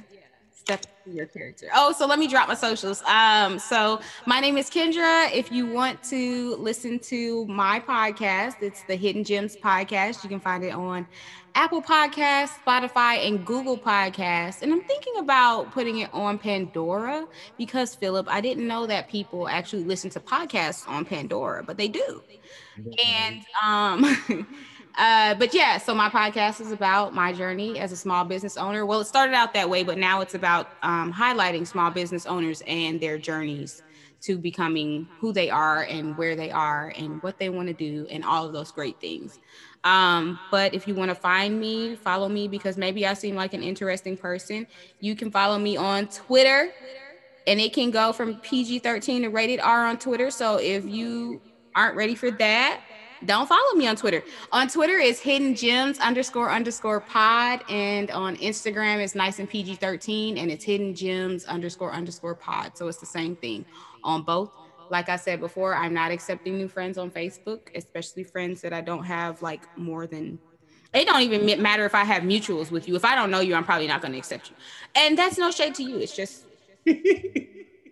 step 0.66 0.84
your 1.06 1.26
character. 1.26 1.68
Oh, 1.72 1.92
so 1.92 2.06
let 2.06 2.18
me 2.18 2.26
drop 2.26 2.48
my 2.48 2.54
socials. 2.54 3.00
Um, 3.06 3.56
so 3.60 4.00
my 4.26 4.40
name 4.40 4.58
is 4.58 4.68
Kendra. 4.68 5.32
If 5.32 5.52
you 5.52 5.64
want 5.64 6.02
to 6.04 6.56
listen 6.56 6.98
to 7.10 7.46
my 7.46 7.78
podcast, 7.78 8.56
it's 8.62 8.82
the 8.82 8.96
Hidden 8.96 9.22
Gems 9.22 9.56
podcast. 9.56 10.24
You 10.24 10.28
can 10.28 10.40
find 10.40 10.64
it 10.64 10.72
on 10.72 11.06
Apple 11.54 11.80
Podcasts, 11.80 12.50
Spotify, 12.66 13.28
and 13.28 13.46
Google 13.46 13.78
Podcasts. 13.78 14.62
And 14.62 14.72
I'm 14.72 14.82
thinking 14.82 15.14
about 15.18 15.70
putting 15.70 15.98
it 15.98 16.10
on 16.12 16.36
Pandora 16.36 17.28
because 17.56 17.94
Philip, 17.94 18.26
I 18.28 18.40
didn't 18.40 18.66
know 18.66 18.86
that 18.86 19.08
people 19.08 19.46
actually 19.46 19.84
listen 19.84 20.10
to 20.10 20.20
podcasts 20.20 20.88
on 20.88 21.04
Pandora, 21.04 21.62
but 21.62 21.76
they 21.76 21.86
do. 21.86 22.22
And 23.06 23.44
um 23.64 24.46
Uh, 24.96 25.34
but 25.34 25.52
yeah, 25.52 25.76
so 25.76 25.94
my 25.94 26.08
podcast 26.08 26.60
is 26.60 26.72
about 26.72 27.14
my 27.14 27.32
journey 27.32 27.78
as 27.78 27.92
a 27.92 27.96
small 27.96 28.24
business 28.24 28.56
owner. 28.56 28.86
Well, 28.86 29.00
it 29.00 29.06
started 29.06 29.34
out 29.34 29.52
that 29.54 29.68
way, 29.68 29.82
but 29.82 29.98
now 29.98 30.20
it's 30.22 30.34
about 30.34 30.68
um, 30.82 31.12
highlighting 31.12 31.66
small 31.66 31.90
business 31.90 32.24
owners 32.24 32.62
and 32.66 33.00
their 33.00 33.18
journeys 33.18 33.82
to 34.22 34.38
becoming 34.38 35.06
who 35.20 35.32
they 35.32 35.50
are 35.50 35.82
and 35.82 36.16
where 36.16 36.34
they 36.34 36.50
are 36.50 36.92
and 36.96 37.22
what 37.22 37.38
they 37.38 37.50
want 37.50 37.68
to 37.68 37.74
do 37.74 38.06
and 38.10 38.24
all 38.24 38.46
of 38.46 38.52
those 38.54 38.72
great 38.72 38.98
things. 38.98 39.38
Um, 39.84 40.38
but 40.50 40.74
if 40.74 40.88
you 40.88 40.94
want 40.94 41.10
to 41.10 41.14
find 41.14 41.60
me, 41.60 41.94
follow 41.96 42.28
me 42.28 42.48
because 42.48 42.76
maybe 42.76 43.06
I 43.06 43.14
seem 43.14 43.36
like 43.36 43.52
an 43.52 43.62
interesting 43.62 44.16
person. 44.16 44.66
You 45.00 45.14
can 45.14 45.30
follow 45.30 45.58
me 45.58 45.76
on 45.76 46.08
Twitter 46.08 46.72
and 47.46 47.60
it 47.60 47.72
can 47.72 47.90
go 47.90 48.12
from 48.12 48.36
PG 48.36 48.80
13 48.80 49.22
to 49.22 49.28
rated 49.28 49.60
R 49.60 49.86
on 49.86 49.98
Twitter. 49.98 50.30
So 50.30 50.56
if 50.56 50.84
you 50.86 51.40
aren't 51.74 51.94
ready 51.96 52.14
for 52.14 52.30
that, 52.32 52.80
don't 53.24 53.48
follow 53.48 53.74
me 53.74 53.86
on 53.86 53.96
Twitter. 53.96 54.22
On 54.52 54.68
Twitter 54.68 54.98
is 54.98 55.20
hidden 55.20 55.54
gems 55.54 55.98
underscore 55.98 56.50
underscore 56.50 57.00
pod, 57.00 57.62
and 57.70 58.10
on 58.10 58.36
Instagram 58.36 58.98
it's 58.98 59.14
nice 59.14 59.38
and 59.38 59.48
PG 59.48 59.76
13, 59.76 60.38
and 60.38 60.50
it's 60.50 60.64
hidden 60.64 60.94
gems 60.94 61.44
underscore 61.46 61.92
underscore 61.92 62.34
pod. 62.34 62.76
So 62.76 62.88
it's 62.88 62.98
the 62.98 63.06
same 63.06 63.36
thing 63.36 63.64
on 64.04 64.22
both. 64.22 64.50
Like 64.90 65.08
I 65.08 65.16
said 65.16 65.40
before, 65.40 65.74
I'm 65.74 65.94
not 65.94 66.10
accepting 66.10 66.58
new 66.58 66.68
friends 66.68 66.98
on 66.98 67.10
Facebook, 67.10 67.74
especially 67.74 68.22
friends 68.22 68.60
that 68.60 68.72
I 68.72 68.80
don't 68.80 69.04
have 69.04 69.42
like 69.42 69.62
more 69.76 70.06
than. 70.06 70.38
It 70.92 71.06
don't 71.06 71.20
even 71.22 71.60
matter 71.60 71.84
if 71.84 71.94
I 71.94 72.04
have 72.04 72.22
mutuals 72.22 72.70
with 72.70 72.88
you. 72.88 72.96
If 72.96 73.04
I 73.04 73.14
don't 73.14 73.30
know 73.30 73.40
you, 73.40 73.54
I'm 73.54 73.64
probably 73.64 73.88
not 73.88 74.00
going 74.00 74.12
to 74.12 74.18
accept 74.18 74.50
you. 74.50 74.56
And 74.94 75.18
that's 75.18 75.36
no 75.36 75.50
shade 75.50 75.74
to 75.74 75.82
you. 75.82 75.98
It's 75.98 76.14
just 76.14 76.44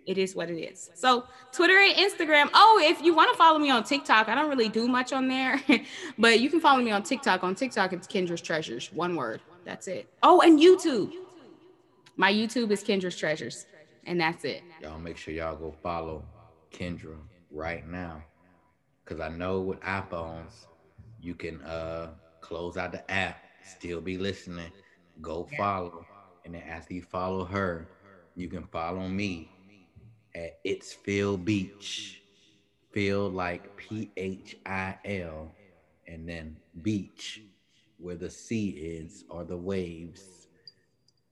it 0.05 0.17
is 0.17 0.35
what 0.35 0.49
it 0.49 0.59
is. 0.59 0.89
So 0.93 1.25
Twitter 1.51 1.77
and 1.77 1.95
Instagram. 1.95 2.49
Oh, 2.53 2.81
if 2.83 3.01
you 3.01 3.15
want 3.15 3.31
to 3.31 3.37
follow 3.37 3.59
me 3.59 3.69
on 3.69 3.83
TikTok, 3.83 4.29
I 4.29 4.35
don't 4.35 4.49
really 4.49 4.69
do 4.69 4.87
much 4.87 5.13
on 5.13 5.27
there, 5.27 5.61
but 6.17 6.39
you 6.39 6.49
can 6.49 6.59
follow 6.59 6.81
me 6.81 6.91
on 6.91 7.03
TikTok. 7.03 7.43
On 7.43 7.55
TikTok, 7.55 7.93
it's 7.93 8.07
Kendra's 8.07 8.41
Treasures. 8.41 8.91
One 8.93 9.15
word. 9.15 9.41
That's 9.65 9.87
it. 9.87 10.07
Oh, 10.21 10.41
and 10.41 10.59
YouTube. 10.59 11.11
My 12.17 12.31
YouTube 12.31 12.71
is 12.71 12.83
Kendra's 12.83 13.17
Treasures, 13.17 13.65
and 14.05 14.21
that's 14.21 14.45
it. 14.45 14.63
Y'all 14.81 14.99
make 14.99 15.17
sure 15.17 15.33
y'all 15.33 15.55
go 15.55 15.75
follow 15.83 16.23
Kendra 16.71 17.17
right 17.51 17.87
now, 17.87 18.23
because 19.03 19.19
I 19.19 19.29
know 19.29 19.61
with 19.61 19.79
iPhones, 19.81 20.67
you 21.19 21.33
can 21.33 21.61
uh 21.63 22.11
close 22.41 22.77
out 22.77 22.91
the 22.91 23.09
app, 23.11 23.41
still 23.63 24.01
be 24.01 24.17
listening. 24.17 24.71
Go 25.21 25.47
follow, 25.57 26.05
and 26.45 26.53
then 26.53 26.61
after 26.63 26.93
you 26.93 27.01
follow 27.01 27.43
her, 27.45 27.87
you 28.35 28.47
can 28.47 28.63
follow 28.67 29.07
me 29.07 29.49
at 30.35 30.59
It's 30.63 30.93
Phil 30.93 31.37
Beach. 31.37 32.21
Phil 32.91 33.29
like 33.29 33.75
P 33.75 34.09
H 34.15 34.55
I 34.65 34.97
L, 35.03 35.51
and 36.07 36.29
then 36.29 36.55
beach, 36.81 37.41
where 37.97 38.15
the 38.15 38.29
sea 38.29 38.69
is 38.69 39.25
or 39.29 39.43
the 39.43 39.57
waves. 39.57 40.47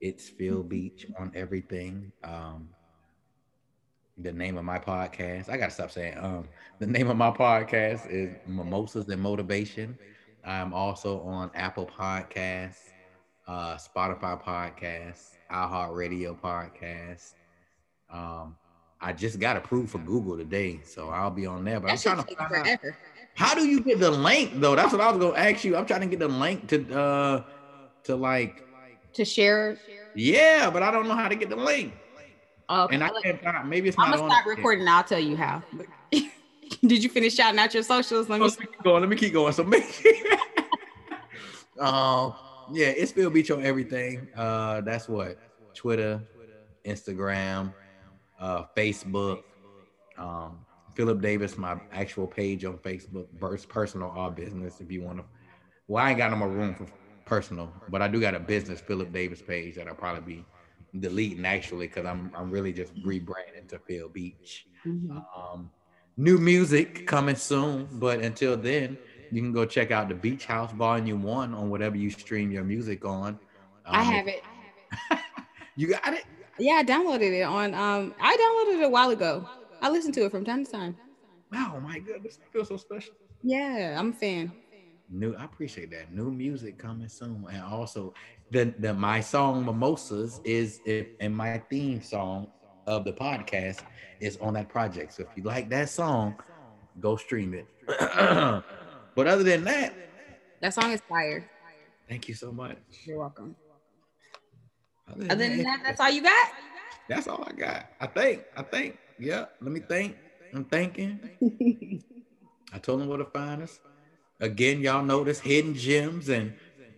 It's 0.01 0.27
Phil 0.27 0.57
mm-hmm. 0.57 0.67
Beach 0.67 1.07
on 1.17 1.31
everything. 1.34 2.11
Um, 2.21 2.67
the 4.17 4.34
name 4.34 4.57
of 4.57 4.65
my 4.65 4.77
podcast, 4.77 5.47
I 5.47 5.55
gotta 5.55 5.71
stop 5.71 5.89
saying 5.89 6.17
um. 6.17 6.49
The 6.80 6.88
name 6.88 7.09
of 7.09 7.15
my 7.15 7.31
podcast 7.31 8.11
is 8.11 8.35
Mimosas 8.45 9.07
and 9.07 9.21
Motivation. 9.21 9.97
I'm 10.43 10.73
also 10.73 11.21
on 11.21 11.49
Apple 11.55 11.89
Podcasts, 11.97 12.91
uh, 13.47 13.77
Spotify 13.77 14.43
Podcasts, 14.43 15.38
iHeartRadio 15.49 16.38
Podcasts. 16.38 17.35
Um, 18.11 18.57
I 19.03 19.11
just 19.11 19.38
got 19.38 19.57
approved 19.57 19.91
for 19.91 19.97
Google 19.97 20.38
today, 20.38 20.80
so 20.85 21.09
I'll 21.09 21.30
be 21.30 21.45
on 21.45 21.65
there. 21.65 21.81
But 21.81 21.88
that 21.88 22.07
I'm 22.07 22.23
trying 22.23 22.25
to 22.25 22.35
find 22.35 22.67
out 22.67 22.80
how 23.35 23.53
do 23.53 23.67
you 23.67 23.81
get 23.81 23.99
the 23.99 24.09
link 24.09 24.51
though? 24.55 24.75
That's 24.75 24.93
what 24.93 25.01
I 25.01 25.11
was 25.11 25.19
gonna 25.19 25.38
ask 25.38 25.63
you. 25.65 25.75
I'm 25.75 25.85
trying 25.85 26.01
to 26.01 26.07
get 26.07 26.19
the 26.19 26.27
link 26.27 26.67
to 26.69 26.97
uh 26.97 27.43
to 28.05 28.15
like 28.15 28.65
to 29.13 29.25
share. 29.25 29.77
Yeah, 30.15 30.69
but 30.69 30.84
I 30.84 30.91
don't 30.91 31.07
know 31.07 31.15
how 31.15 31.27
to 31.27 31.35
get 31.35 31.49
the 31.49 31.55
link. 31.55 31.93
Okay. 32.69 32.95
And 32.95 33.03
I 33.03 33.09
can't 33.21 33.41
find. 33.41 33.69
Maybe 33.69 33.89
it's 33.89 33.97
not. 33.97 34.07
I'm 34.07 34.17
gonna 34.17 34.31
start 34.31 34.45
recording. 34.45 34.88
I'll 34.88 35.03
tell 35.03 35.19
you 35.19 35.35
how. 35.35 35.61
Did 36.81 37.03
you 37.03 37.09
finish 37.09 37.35
shouting 37.35 37.59
out 37.59 37.73
your 37.73 37.84
socials? 37.84 38.30
Let 38.30 38.41
me, 38.41 38.49
oh, 38.85 38.93
let 38.93 39.09
me 39.09 39.15
keep 39.15 39.34
going. 39.34 39.53
Let 39.55 39.67
me 39.67 39.81
keep 39.81 40.23
going. 40.23 40.39
So 41.75 41.84
um, 41.84 42.34
yeah, 42.71 42.88
it's 42.88 43.11
Phil 43.11 43.30
Beach 43.30 43.51
on 43.51 43.65
everything. 43.65 44.27
Uh, 44.35 44.81
that's 44.81 45.09
what 45.09 45.38
Twitter, 45.73 46.21
Instagram, 46.85 47.73
uh, 48.44 48.65
Facebook. 48.76 49.44
Um, 50.18 50.60
Philip 50.94 51.22
Davis, 51.22 51.57
my 51.57 51.80
actual 51.91 52.28
page 52.28 52.65
on 52.65 52.78
Facebook, 52.78 53.26
burst 53.40 53.68
personal 53.68 54.14
or 54.15 54.30
business. 54.30 54.80
If 54.80 54.91
you 54.91 55.02
want 55.02 55.18
to, 55.20 55.26
well, 55.88 56.03
I 56.03 56.10
ain't 56.10 56.20
got 56.20 56.30
no 56.30 56.38
more 56.38 56.49
room 56.49 56.76
for 56.76 56.86
personal, 57.26 57.74
but 57.90 58.02
I 58.02 58.07
do 58.07 58.22
got 58.22 58.36
a 58.36 58.40
business 58.40 58.80
Philip 58.80 59.11
Davis 59.11 59.41
page 59.41 59.76
that 59.76 59.88
I'll 59.88 59.95
probably 59.95 60.36
be 60.36 60.45
deleting 60.99 61.45
actually 61.45 61.88
because 61.88 62.06
I'm 62.06 62.32
I'm 62.36 62.52
really 62.52 62.72
just 62.74 62.94
rebranding 63.03 63.68
to 63.70 63.80
Phil 63.80 64.10
Beach. 64.10 64.68
Mm-hmm. 64.86 65.18
Um, 65.36 65.72
new 66.18 66.38
music 66.38 67.07
coming 67.07 67.36
soon, 67.36 67.88
but 67.94 68.20
until 68.20 68.56
then, 68.56 68.98
you 69.32 69.41
can 69.41 69.52
go 69.52 69.65
check 69.65 69.90
out 69.90 70.10
the 70.10 70.15
Beach 70.15 70.45
House 70.45 70.72
Volume 70.74 71.24
One 71.24 71.56
on 71.56 71.72
whatever 71.72 71.98
you 71.98 72.11
stream 72.11 72.52
your 72.52 72.64
music 72.64 73.03
on. 73.03 73.40
I 73.86 74.02
Um, 74.02 74.14
have 74.14 74.28
it. 74.28 74.44
You 75.76 75.88
got 75.88 76.14
it. 76.14 76.26
Yeah, 76.59 76.73
I 76.75 76.84
downloaded 76.84 77.34
it 77.34 77.41
on. 77.43 77.73
Um, 77.73 78.13
I 78.19 78.35
downloaded 78.35 78.80
it 78.81 78.85
a 78.85 78.89
while 78.89 79.09
ago. 79.09 79.45
I 79.81 79.89
listen 79.89 80.11
to 80.13 80.25
it 80.25 80.31
from 80.31 80.45
time 80.45 80.63
to 80.65 80.71
time. 80.71 80.97
Wow, 81.51 81.80
my 81.84 81.99
goodness, 81.99 82.39
I 82.41 82.47
feel 82.51 82.65
so 82.65 82.77
special. 82.77 83.15
Yeah, 83.43 83.95
I'm 83.97 84.09
a 84.09 84.13
fan. 84.13 84.53
New, 85.09 85.35
I 85.35 85.43
appreciate 85.45 85.91
that. 85.91 86.11
New 86.13 86.31
music 86.31 86.77
coming 86.77 87.09
soon, 87.09 87.45
and 87.51 87.61
also 87.63 88.13
the 88.51 88.73
the 88.80 88.93
my 88.93 89.19
song 89.21 89.65
Mimosas 89.65 90.39
is 90.45 90.81
i- 90.88 91.05
in 91.19 91.34
my 91.34 91.57
theme 91.69 92.01
song 92.01 92.47
of 92.88 93.03
the 93.05 93.13
podcast 93.13 93.84
is 94.19 94.38
on 94.38 94.53
that 94.53 94.69
project. 94.69 95.13
So 95.13 95.23
if 95.23 95.35
you 95.35 95.43
like 95.43 95.69
that 95.69 95.89
song, 95.89 96.35
go 96.99 97.15
stream 97.15 97.53
it. 97.53 97.67
but 97.88 99.27
other 99.27 99.43
than 99.43 99.63
that, 99.65 99.93
That 100.61 100.73
song 100.73 100.91
is 100.91 101.01
fire. 101.07 101.49
thank 102.09 102.27
you 102.27 102.34
so 102.34 102.51
much. 102.51 102.77
You're 103.05 103.19
welcome. 103.19 103.55
Other 105.09 105.25
than 105.35 105.63
that, 105.63 105.81
that's 105.84 105.99
all 105.99 106.09
you 106.09 106.23
got. 106.23 106.49
that's 107.07 107.27
all 107.27 107.43
I 107.47 107.51
got. 107.51 107.88
I 107.99 108.07
think. 108.07 108.43
I 108.55 108.63
think. 108.63 108.97
Yeah. 109.19 109.45
Let 109.61 109.71
me 109.71 109.80
think. 109.80 110.17
I'm 110.53 110.65
thinking. 110.65 111.19
I 112.73 112.80
told 112.80 113.01
them 113.01 113.07
where 113.07 113.17
to 113.17 113.25
find 113.25 113.61
us. 113.61 113.80
Again, 114.39 114.81
y'all 114.81 115.03
know 115.03 115.23
this 115.23 115.39
Hidden 115.39 115.75
Gems 115.75 116.30
and 116.30 116.53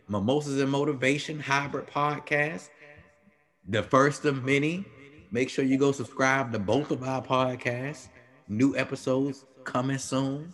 Mimosas 0.07 0.60
and 0.61 0.72
Motivation 0.72 1.40
Hybrid 1.40 1.88
Podcast. 1.88 2.69
The 3.68 3.84
first 3.84 4.26
of 4.26 4.44
many. 4.44 4.86
Make 5.32 5.49
sure 5.49 5.65
you 5.65 5.77
go 5.77 5.91
subscribe 5.91 6.52
to 6.53 6.60
both 6.60 6.91
of 6.91 7.03
our 7.03 7.22
podcasts. 7.22 8.07
New 8.48 8.76
episodes 8.77 9.44
coming 9.64 9.98
soon. 9.98 10.53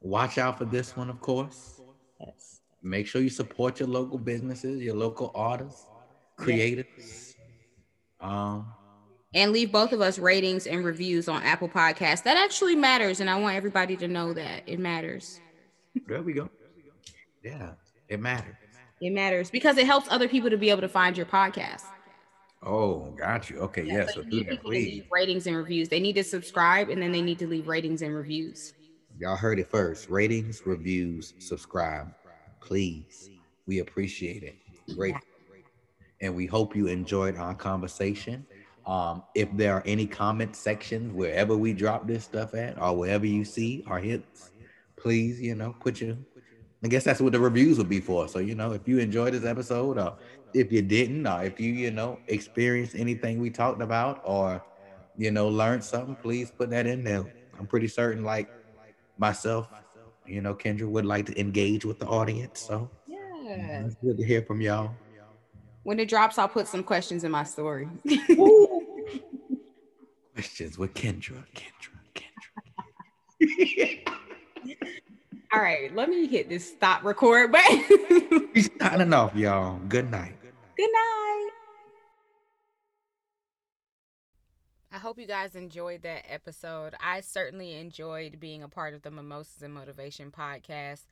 Watch 0.00 0.38
out 0.38 0.58
for 0.58 0.64
this 0.64 0.96
one, 0.96 1.08
of 1.08 1.20
course. 1.20 1.80
Yes. 2.20 2.60
Make 2.82 3.06
sure 3.06 3.22
you 3.22 3.30
support 3.30 3.80
your 3.80 3.88
local 3.88 4.18
businesses, 4.18 4.82
your 4.82 4.94
local 4.94 5.32
artists, 5.34 5.86
creators. 6.42 7.34
Um, 8.20 8.72
And 9.34 9.52
leave 9.52 9.72
both 9.72 9.92
of 9.92 10.00
us 10.00 10.18
ratings 10.18 10.66
and 10.66 10.84
reviews 10.84 11.28
on 11.28 11.42
Apple 11.42 11.68
Podcasts. 11.68 12.22
That 12.24 12.36
actually 12.36 12.76
matters, 12.76 13.20
and 13.20 13.30
I 13.30 13.38
want 13.40 13.56
everybody 13.56 13.96
to 13.96 14.08
know 14.08 14.32
that 14.34 14.62
it 14.66 14.78
matters. 14.78 15.40
there 16.06 16.22
we 16.22 16.32
go. 16.34 16.48
Yeah, 17.42 17.72
it 18.08 18.20
matters. 18.20 18.54
It 19.00 19.10
matters 19.10 19.50
because 19.50 19.78
it 19.78 19.86
helps 19.86 20.06
other 20.10 20.28
people 20.28 20.50
to 20.50 20.56
be 20.56 20.70
able 20.70 20.82
to 20.82 20.88
find 20.88 21.16
your 21.16 21.26
podcast. 21.26 21.82
Oh, 22.62 23.10
got 23.18 23.50
you. 23.50 23.58
Okay, 23.58 23.82
yeah. 23.82 24.06
So 24.06 24.22
So 24.22 24.22
do 24.22 24.44
that, 24.44 24.62
please. 24.62 25.02
ratings 25.10 25.48
and 25.48 25.56
reviews. 25.56 25.88
They 25.88 25.98
need 25.98 26.12
to 26.14 26.22
subscribe, 26.22 26.88
and 26.90 27.02
then 27.02 27.10
they 27.10 27.22
need 27.22 27.38
to 27.40 27.48
leave 27.48 27.66
ratings 27.66 28.02
and 28.02 28.14
reviews. 28.14 28.74
Y'all 29.18 29.34
heard 29.36 29.58
it 29.58 29.68
first. 29.68 30.08
Ratings, 30.08 30.62
reviews, 30.64 31.34
subscribe, 31.38 32.12
please. 32.60 33.30
We 33.66 33.80
appreciate 33.80 34.42
it. 34.44 34.54
Great. 34.94 35.16
And 36.22 36.34
we 36.36 36.46
hope 36.46 36.76
you 36.76 36.88
enjoyed 36.88 37.36
our 37.36 37.54
conversation. 37.54 38.46
Um, 38.86 39.24
if 39.34 39.54
there 39.56 39.74
are 39.74 39.84
any 39.86 40.06
comment 40.06 40.56
sections 40.56 41.12
wherever 41.12 41.56
we 41.56 41.74
drop 41.74 42.08
this 42.08 42.24
stuff 42.24 42.54
at, 42.54 42.80
or 42.80 42.96
wherever 42.96 43.26
you 43.26 43.44
see 43.44 43.84
our 43.88 44.00
hits, 44.00 44.52
please, 44.98 45.40
you 45.40 45.56
know, 45.56 45.74
put 45.80 46.00
your. 46.02 46.16
I 46.84 46.88
guess 46.88 47.04
that's 47.04 47.20
what 47.20 47.32
the 47.32 47.40
reviews 47.40 47.78
would 47.78 47.88
be 47.88 48.00
for. 48.00 48.28
So, 48.28 48.40
you 48.40 48.54
know, 48.54 48.72
if 48.72 48.88
you 48.88 48.98
enjoyed 48.98 49.34
this 49.34 49.44
episode, 49.44 49.98
or 49.98 50.16
if 50.54 50.72
you 50.72 50.82
didn't, 50.82 51.26
or 51.26 51.44
if 51.44 51.60
you, 51.60 51.72
you 51.72 51.90
know, 51.92 52.22
experienced 52.28 52.94
anything 52.96 53.40
we 53.40 53.50
talked 53.50 53.82
about, 53.82 54.20
or 54.24 54.64
you 55.16 55.30
know, 55.30 55.48
learned 55.48 55.84
something, 55.84 56.16
please 56.16 56.50
put 56.50 56.70
that 56.70 56.86
in 56.86 57.04
there. 57.04 57.24
I'm 57.58 57.66
pretty 57.66 57.88
certain, 57.88 58.24
like 58.24 58.52
myself, 59.18 59.68
you 60.24 60.40
know, 60.42 60.54
Kendra 60.54 60.88
would 60.88 61.06
like 61.06 61.26
to 61.26 61.40
engage 61.40 61.84
with 61.84 61.98
the 62.00 62.06
audience. 62.06 62.60
So 62.60 62.90
Yeah. 63.06 63.84
it's 63.86 63.96
good 63.96 64.18
to 64.18 64.26
hear 64.26 64.42
from 64.42 64.60
y'all. 64.62 65.01
When 65.84 65.98
it 65.98 66.08
drops, 66.08 66.38
I'll 66.38 66.48
put 66.48 66.68
some 66.68 66.84
questions 66.84 67.24
in 67.24 67.32
my 67.32 67.44
story. 67.44 67.88
Questions 70.34 70.78
with 70.78 70.94
Kendra, 70.94 71.44
Kendra, 71.54 71.98
Kendra. 72.14 74.16
All 75.52 75.60
right, 75.60 75.94
let 75.94 76.08
me 76.08 76.26
hit 76.26 76.48
this 76.48 76.66
stop 76.66 77.04
record 77.04 77.52
button. 77.52 78.48
He's 78.54 78.70
signing 78.80 79.12
off, 79.12 79.36
y'all. 79.36 79.78
Good 79.88 80.10
night. 80.10 80.34
Good 80.76 80.90
night. 80.90 81.48
I 84.90 84.96
hope 84.98 85.18
you 85.18 85.26
guys 85.26 85.54
enjoyed 85.54 86.02
that 86.02 86.24
episode. 86.32 86.94
I 86.98 87.20
certainly 87.20 87.74
enjoyed 87.74 88.40
being 88.40 88.62
a 88.62 88.68
part 88.68 88.94
of 88.94 89.02
the 89.02 89.10
Mimosas 89.10 89.60
and 89.62 89.74
Motivation 89.74 90.30
podcast. 90.30 91.04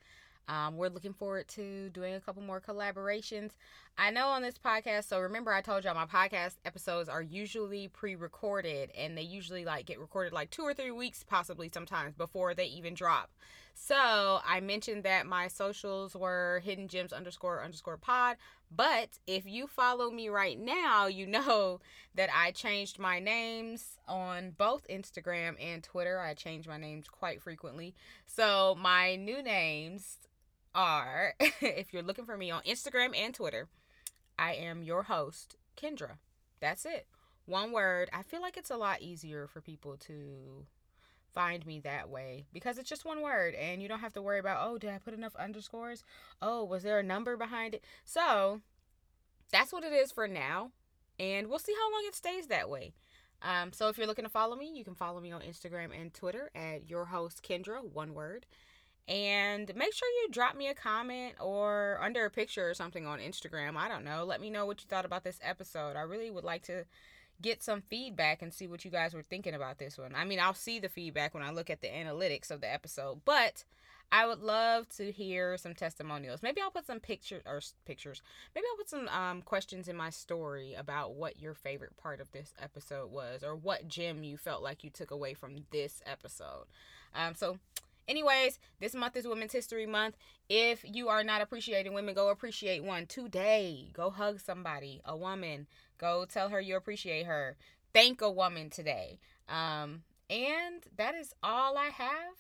Um, 0.49 0.77
we're 0.77 0.89
looking 0.89 1.13
forward 1.13 1.49
to 1.49 1.91
doing 1.91 2.15
a 2.15 2.21
couple 2.21 2.43
more 2.43 2.61
collaborations. 2.61 3.51
I 3.99 4.11
know 4.11 4.29
on 4.29 4.43
this 4.43 4.57
podcast, 4.57 5.05
so 5.05 5.21
remember 5.21 5.53
I 5.53 5.61
told 5.61 5.85
y'all 5.85 5.95
my 5.95 6.07
podcast 6.07 6.57
episodes 6.65 7.09
are 7.09 7.23
usually 7.23 7.89
pre-recorded 7.89 8.91
and 8.97 9.17
they 9.17 9.23
usually 9.23 9.65
like 9.65 9.87
get 9.87 10.01
recorded 10.01 10.33
like 10.33 10.51
two 10.51 10.63
or 10.63 10.75
three 10.75 10.91
weeks, 10.91 11.23
possibly 11.23 11.71
sometimes 11.73 12.15
before 12.15 12.55
they 12.55 12.67
even 12.67 12.95
drop. 12.95 13.31
So 13.75 14.41
I 14.47 14.61
mentioned 14.61 15.05
that 15.05 15.27
my 15.27 15.49
socials 15.49 16.15
were 16.15 16.61
hidden 16.65 16.89
gems 16.89 17.13
underscore 17.13 17.63
underscore 17.63 17.97
pod. 17.97 18.37
But 18.75 19.19
if 19.27 19.47
you 19.47 19.67
follow 19.67 20.11
me 20.11 20.29
right 20.29 20.59
now, 20.59 21.07
you 21.07 21.27
know 21.29 21.81
that 22.15 22.31
I 22.35 22.53
changed 22.53 22.99
my 22.99 23.19
names 23.19 23.99
on 24.07 24.53
both 24.57 24.87
Instagram 24.89 25.57
and 25.61 25.83
Twitter. 25.83 26.21
I 26.21 26.35
change 26.35 26.69
my 26.69 26.77
names 26.77 27.09
quite 27.09 27.43
frequently. 27.43 27.95
So 28.27 28.77
my 28.79 29.17
new 29.17 29.43
names 29.43 30.19
are, 30.75 31.35
if 31.41 31.93
you're 31.93 32.03
looking 32.03 32.25
for 32.25 32.37
me 32.37 32.51
on 32.51 32.63
Instagram 32.63 33.17
and 33.17 33.35
Twitter, 33.35 33.69
I 34.39 34.55
am 34.55 34.83
your 34.83 35.05
host, 35.05 35.57
Kendra. 35.77 36.19
That's 36.61 36.85
it. 36.85 37.07
One 37.47 37.73
word. 37.73 38.09
I 38.13 38.23
feel 38.23 38.41
like 38.41 38.57
it's 38.57 38.71
a 38.71 38.77
lot 38.77 39.03
easier 39.03 39.47
for 39.47 39.61
people 39.61 39.97
to 40.07 40.67
find 41.33 41.65
me 41.65 41.81
that 41.81 42.09
way 42.09 42.47
because 42.53 42.79
it's 42.79 42.89
just 42.89 43.05
one 43.05 43.23
word 43.23 43.55
and 43.55 43.81
you 43.81 43.89
don't 43.89 44.01
have 44.01 44.13
to 44.15 44.23
worry 44.23 44.39
about, 44.39 44.67
oh, 44.69 44.79
did 44.79 44.91
I 44.91 44.99
put 44.99 45.15
enough 45.15 45.37
underscores? 45.37 46.03
Oh, 46.43 46.65
was 46.65 46.83
there 46.83 46.99
a 46.99 47.05
number 47.05 47.37
behind 47.37 47.75
it? 47.75 47.85
So 48.05 48.61
that's 49.53 49.73
what 49.73 49.85
it 49.85 49.93
is 49.93 50.13
for 50.13 50.29
now. 50.29 50.71
And 51.19 51.49
we'll 51.49 51.59
see 51.59 51.75
how 51.79 51.93
long 51.93 52.03
it 52.07 52.15
stays 52.15 52.47
that 52.47 52.71
way. 52.71 52.93
Um, 53.43 53.73
so 53.73 53.89
if 53.89 53.97
you're 53.99 54.07
looking 54.07 54.25
to 54.25 54.31
follow 54.31 54.57
me, 54.57 54.71
you 54.75 54.85
can 54.85 54.95
follow 54.95 55.21
me 55.21 55.33
on 55.33 55.41
Instagram 55.43 55.99
and 55.99 56.13
Twitter 56.13 56.51
at 56.55 56.89
your 56.89 57.07
host 57.07 57.43
Kendra, 57.43 57.83
one 57.83 58.15
word. 58.15 58.47
And 59.09 59.75
make 59.75 59.93
sure 59.93 60.09
you 60.23 60.29
drop 60.31 60.57
me 60.57 60.69
a 60.69 60.75
comment 60.75 61.35
or 61.41 61.99
under 62.03 62.25
a 62.25 62.31
picture 62.31 62.69
or 62.71 62.75
something 62.75 63.07
on 63.07 63.19
Instagram. 63.19 63.77
I 63.77 63.89
don't 63.89 64.05
know. 64.05 64.25
Let 64.25 64.41
me 64.41 64.51
know 64.51 64.67
what 64.67 64.81
you 64.81 64.87
thought 64.89 65.05
about 65.05 65.25
this 65.25 65.41
episode. 65.43 65.97
I 65.97 66.03
really 66.03 66.31
would 66.31 66.45
like 66.45 66.63
to 66.65 66.85
get 67.43 67.63
some 67.63 67.83
feedback 67.89 68.43
and 68.43 68.53
see 68.53 68.67
what 68.67 68.85
you 68.85 68.91
guys 68.91 69.15
were 69.15 69.23
thinking 69.23 69.55
about 69.55 69.79
this 69.79 69.99
one. 69.99 70.15
I 70.15 70.25
mean, 70.25 70.39
I'll 70.39 70.55
see 70.55 70.79
the 70.79 70.89
feedback 70.89 71.35
when 71.35 71.43
I 71.43 71.51
look 71.51 71.71
at 71.71 71.81
the 71.81 71.89
analytics 71.89 72.51
of 72.51 72.61
the 72.61 72.73
episode, 72.73 73.23
but 73.25 73.65
I 74.13 74.27
would 74.27 74.41
love 74.41 74.89
to 74.97 75.13
hear 75.13 75.57
some 75.57 75.75
testimonials. 75.75 76.43
Maybe 76.43 76.61
I'll 76.61 76.71
put 76.71 76.87
some 76.87 76.99
pictures 76.99 77.43
or 77.47 77.61
pictures. 77.87 78.23
Maybe 78.55 78.67
I'll 78.71 78.77
put 78.77 78.91
some 78.91 79.09
um, 79.09 79.43
questions 79.43 79.87
in 79.87 79.97
my 79.97 80.11
story 80.11 80.75
about 80.75 81.15
what 81.15 81.41
your 81.41 81.55
favorite 81.55 81.97
part 81.97 82.21
of 82.21 82.33
this 82.33 82.53
episode 82.61 83.13
was, 83.13 83.45
or 83.45 83.55
what 83.55 83.87
gem 83.87 84.25
you 84.25 84.37
felt 84.37 84.63
like 84.63 84.83
you 84.83 84.91
took 84.91 85.13
away 85.13 85.35
from 85.35 85.65
this 85.71 86.03
episode. 86.05 86.67
Um, 87.15 87.35
so, 87.35 87.59
anyways, 88.11 88.59
this 88.81 88.95
month 88.95 89.17
is 89.17 89.27
Women's 89.27 89.53
History 89.53 89.87
Month. 89.87 90.17
If 90.49 90.85
you 90.85 91.09
are 91.09 91.25
not 91.25 91.41
appreciating 91.41 91.95
women, 91.95 92.15
go 92.15 92.29
appreciate 92.29 92.83
one 92.85 93.07
today. 93.07 93.91
Go 93.95 94.11
hug 94.11 94.41
somebody, 94.41 95.01
a 95.05 95.17
woman. 95.17 95.69
Go 95.97 96.27
tell 96.29 96.51
her 96.51 96.61
you 96.61 96.77
appreciate 96.77 97.27
her. 97.27 97.57
Thank 97.95 98.21
a 98.21 98.31
woman 98.31 98.69
today. 98.69 99.21
Um, 99.49 100.03
and 100.29 100.85
that 100.97 101.15
is 101.15 101.33
all 101.43 101.79
I 101.79 101.87
have 101.87 102.35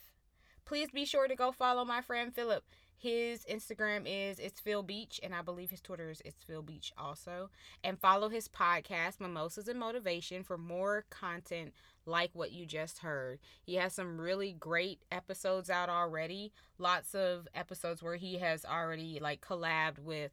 please 0.71 0.93
be 0.93 1.05
sure 1.05 1.27
to 1.27 1.35
go 1.35 1.51
follow 1.51 1.85
my 1.85 2.01
friend 2.01 2.33
Philip. 2.33 2.63
His 3.01 3.47
Instagram 3.47 4.03
is 4.05 4.39
it's 4.39 4.61
Phil 4.61 4.83
Beach, 4.83 5.19
and 5.23 5.35
I 5.35 5.41
believe 5.41 5.71
his 5.71 5.81
Twitter 5.81 6.11
is 6.11 6.21
it's 6.23 6.45
Phil 6.45 6.61
Beach 6.61 6.93
also. 6.99 7.49
And 7.83 7.99
follow 7.99 8.29
his 8.29 8.47
podcast, 8.47 9.21
Mimosas 9.21 9.69
and 9.69 9.81
Motivation, 9.81 10.45
for 10.45 10.59
more 10.59 11.07
content 11.09 11.73
like 12.05 12.29
what 12.35 12.53
you 12.53 12.67
just 12.67 12.99
heard. 12.99 13.39
He 13.65 13.77
has 13.77 13.95
some 13.95 14.21
really 14.21 14.53
great 14.53 15.01
episodes 15.11 15.71
out 15.71 15.89
already. 15.89 16.53
Lots 16.77 17.15
of 17.15 17.49
episodes 17.55 18.03
where 18.03 18.17
he 18.17 18.37
has 18.37 18.67
already 18.67 19.19
like 19.19 19.41
collabed 19.41 19.99
with 19.99 20.33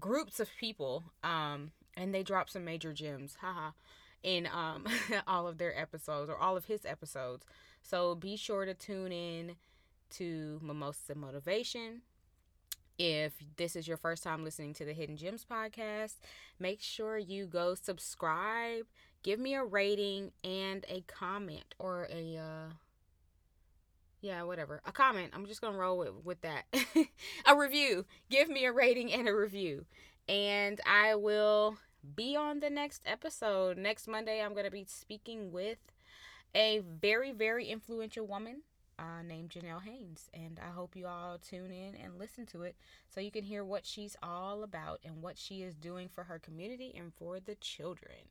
groups 0.00 0.40
of 0.40 0.48
people. 0.58 1.12
Um, 1.22 1.72
and 1.94 2.14
they 2.14 2.22
drop 2.22 2.48
some 2.48 2.64
major 2.64 2.94
gems, 2.94 3.36
haha, 3.42 3.72
in 4.22 4.46
um 4.46 4.86
all 5.26 5.46
of 5.46 5.58
their 5.58 5.78
episodes 5.78 6.30
or 6.30 6.38
all 6.38 6.56
of 6.56 6.64
his 6.64 6.86
episodes. 6.86 7.44
So 7.82 8.14
be 8.14 8.34
sure 8.36 8.64
to 8.64 8.72
tune 8.72 9.12
in 9.12 9.56
to 10.16 10.60
Mimosas 10.62 11.10
and 11.10 11.20
Motivation. 11.20 12.02
If 12.98 13.32
this 13.56 13.76
is 13.76 13.86
your 13.86 13.96
first 13.96 14.24
time 14.24 14.44
listening 14.44 14.74
to 14.74 14.84
the 14.84 14.92
Hidden 14.92 15.16
Gems 15.16 15.46
podcast, 15.48 16.16
make 16.58 16.80
sure 16.82 17.16
you 17.16 17.46
go 17.46 17.74
subscribe, 17.74 18.86
give 19.22 19.38
me 19.38 19.54
a 19.54 19.64
rating 19.64 20.32
and 20.42 20.84
a 20.88 21.02
comment 21.06 21.74
or 21.78 22.08
a 22.12 22.36
uh 22.36 22.72
yeah, 24.20 24.42
whatever. 24.42 24.80
A 24.84 24.92
comment. 24.92 25.32
I'm 25.34 25.46
just 25.46 25.60
going 25.60 25.74
to 25.74 25.78
roll 25.78 25.98
with, 25.98 26.24
with 26.24 26.40
that. 26.40 26.64
a 27.46 27.56
review. 27.56 28.04
Give 28.30 28.48
me 28.48 28.64
a 28.64 28.72
rating 28.72 29.12
and 29.12 29.28
a 29.28 29.34
review. 29.34 29.86
And 30.28 30.80
I 30.84 31.14
will 31.14 31.78
be 32.16 32.36
on 32.36 32.60
the 32.60 32.70
next 32.70 33.02
episode. 33.06 33.78
Next 33.78 34.08
Monday, 34.08 34.42
I'm 34.42 34.52
going 34.52 34.64
to 34.64 34.70
be 34.70 34.84
speaking 34.88 35.52
with 35.52 35.78
a 36.54 36.80
very, 37.00 37.32
very 37.32 37.66
influential 37.66 38.26
woman 38.26 38.62
uh, 38.98 39.22
named 39.26 39.50
Janelle 39.50 39.82
Haynes. 39.82 40.28
And 40.34 40.60
I 40.64 40.70
hope 40.70 40.96
you 40.96 41.06
all 41.06 41.38
tune 41.38 41.70
in 41.70 41.94
and 41.94 42.18
listen 42.18 42.46
to 42.46 42.62
it 42.62 42.76
so 43.08 43.20
you 43.20 43.30
can 43.30 43.44
hear 43.44 43.64
what 43.64 43.86
she's 43.86 44.16
all 44.22 44.62
about 44.62 45.00
and 45.04 45.22
what 45.22 45.38
she 45.38 45.62
is 45.62 45.74
doing 45.74 46.08
for 46.08 46.24
her 46.24 46.38
community 46.38 46.94
and 46.96 47.12
for 47.14 47.40
the 47.40 47.54
children. 47.56 48.28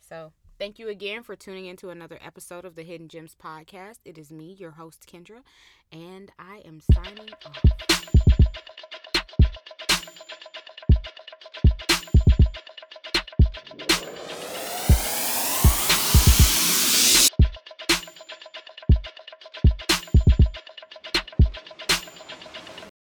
So, 0.00 0.32
thank 0.58 0.78
you 0.78 0.88
again 0.88 1.22
for 1.22 1.36
tuning 1.36 1.66
into 1.66 1.90
another 1.90 2.18
episode 2.24 2.64
of 2.64 2.74
the 2.74 2.82
Hidden 2.82 3.08
Gems 3.08 3.36
podcast. 3.40 3.98
It 4.04 4.18
is 4.18 4.32
me, 4.32 4.52
your 4.58 4.72
host, 4.72 5.06
Kendra, 5.10 5.42
and 5.92 6.32
I 6.38 6.62
am 6.64 6.80
signing 6.80 7.28
off. 7.46 8.19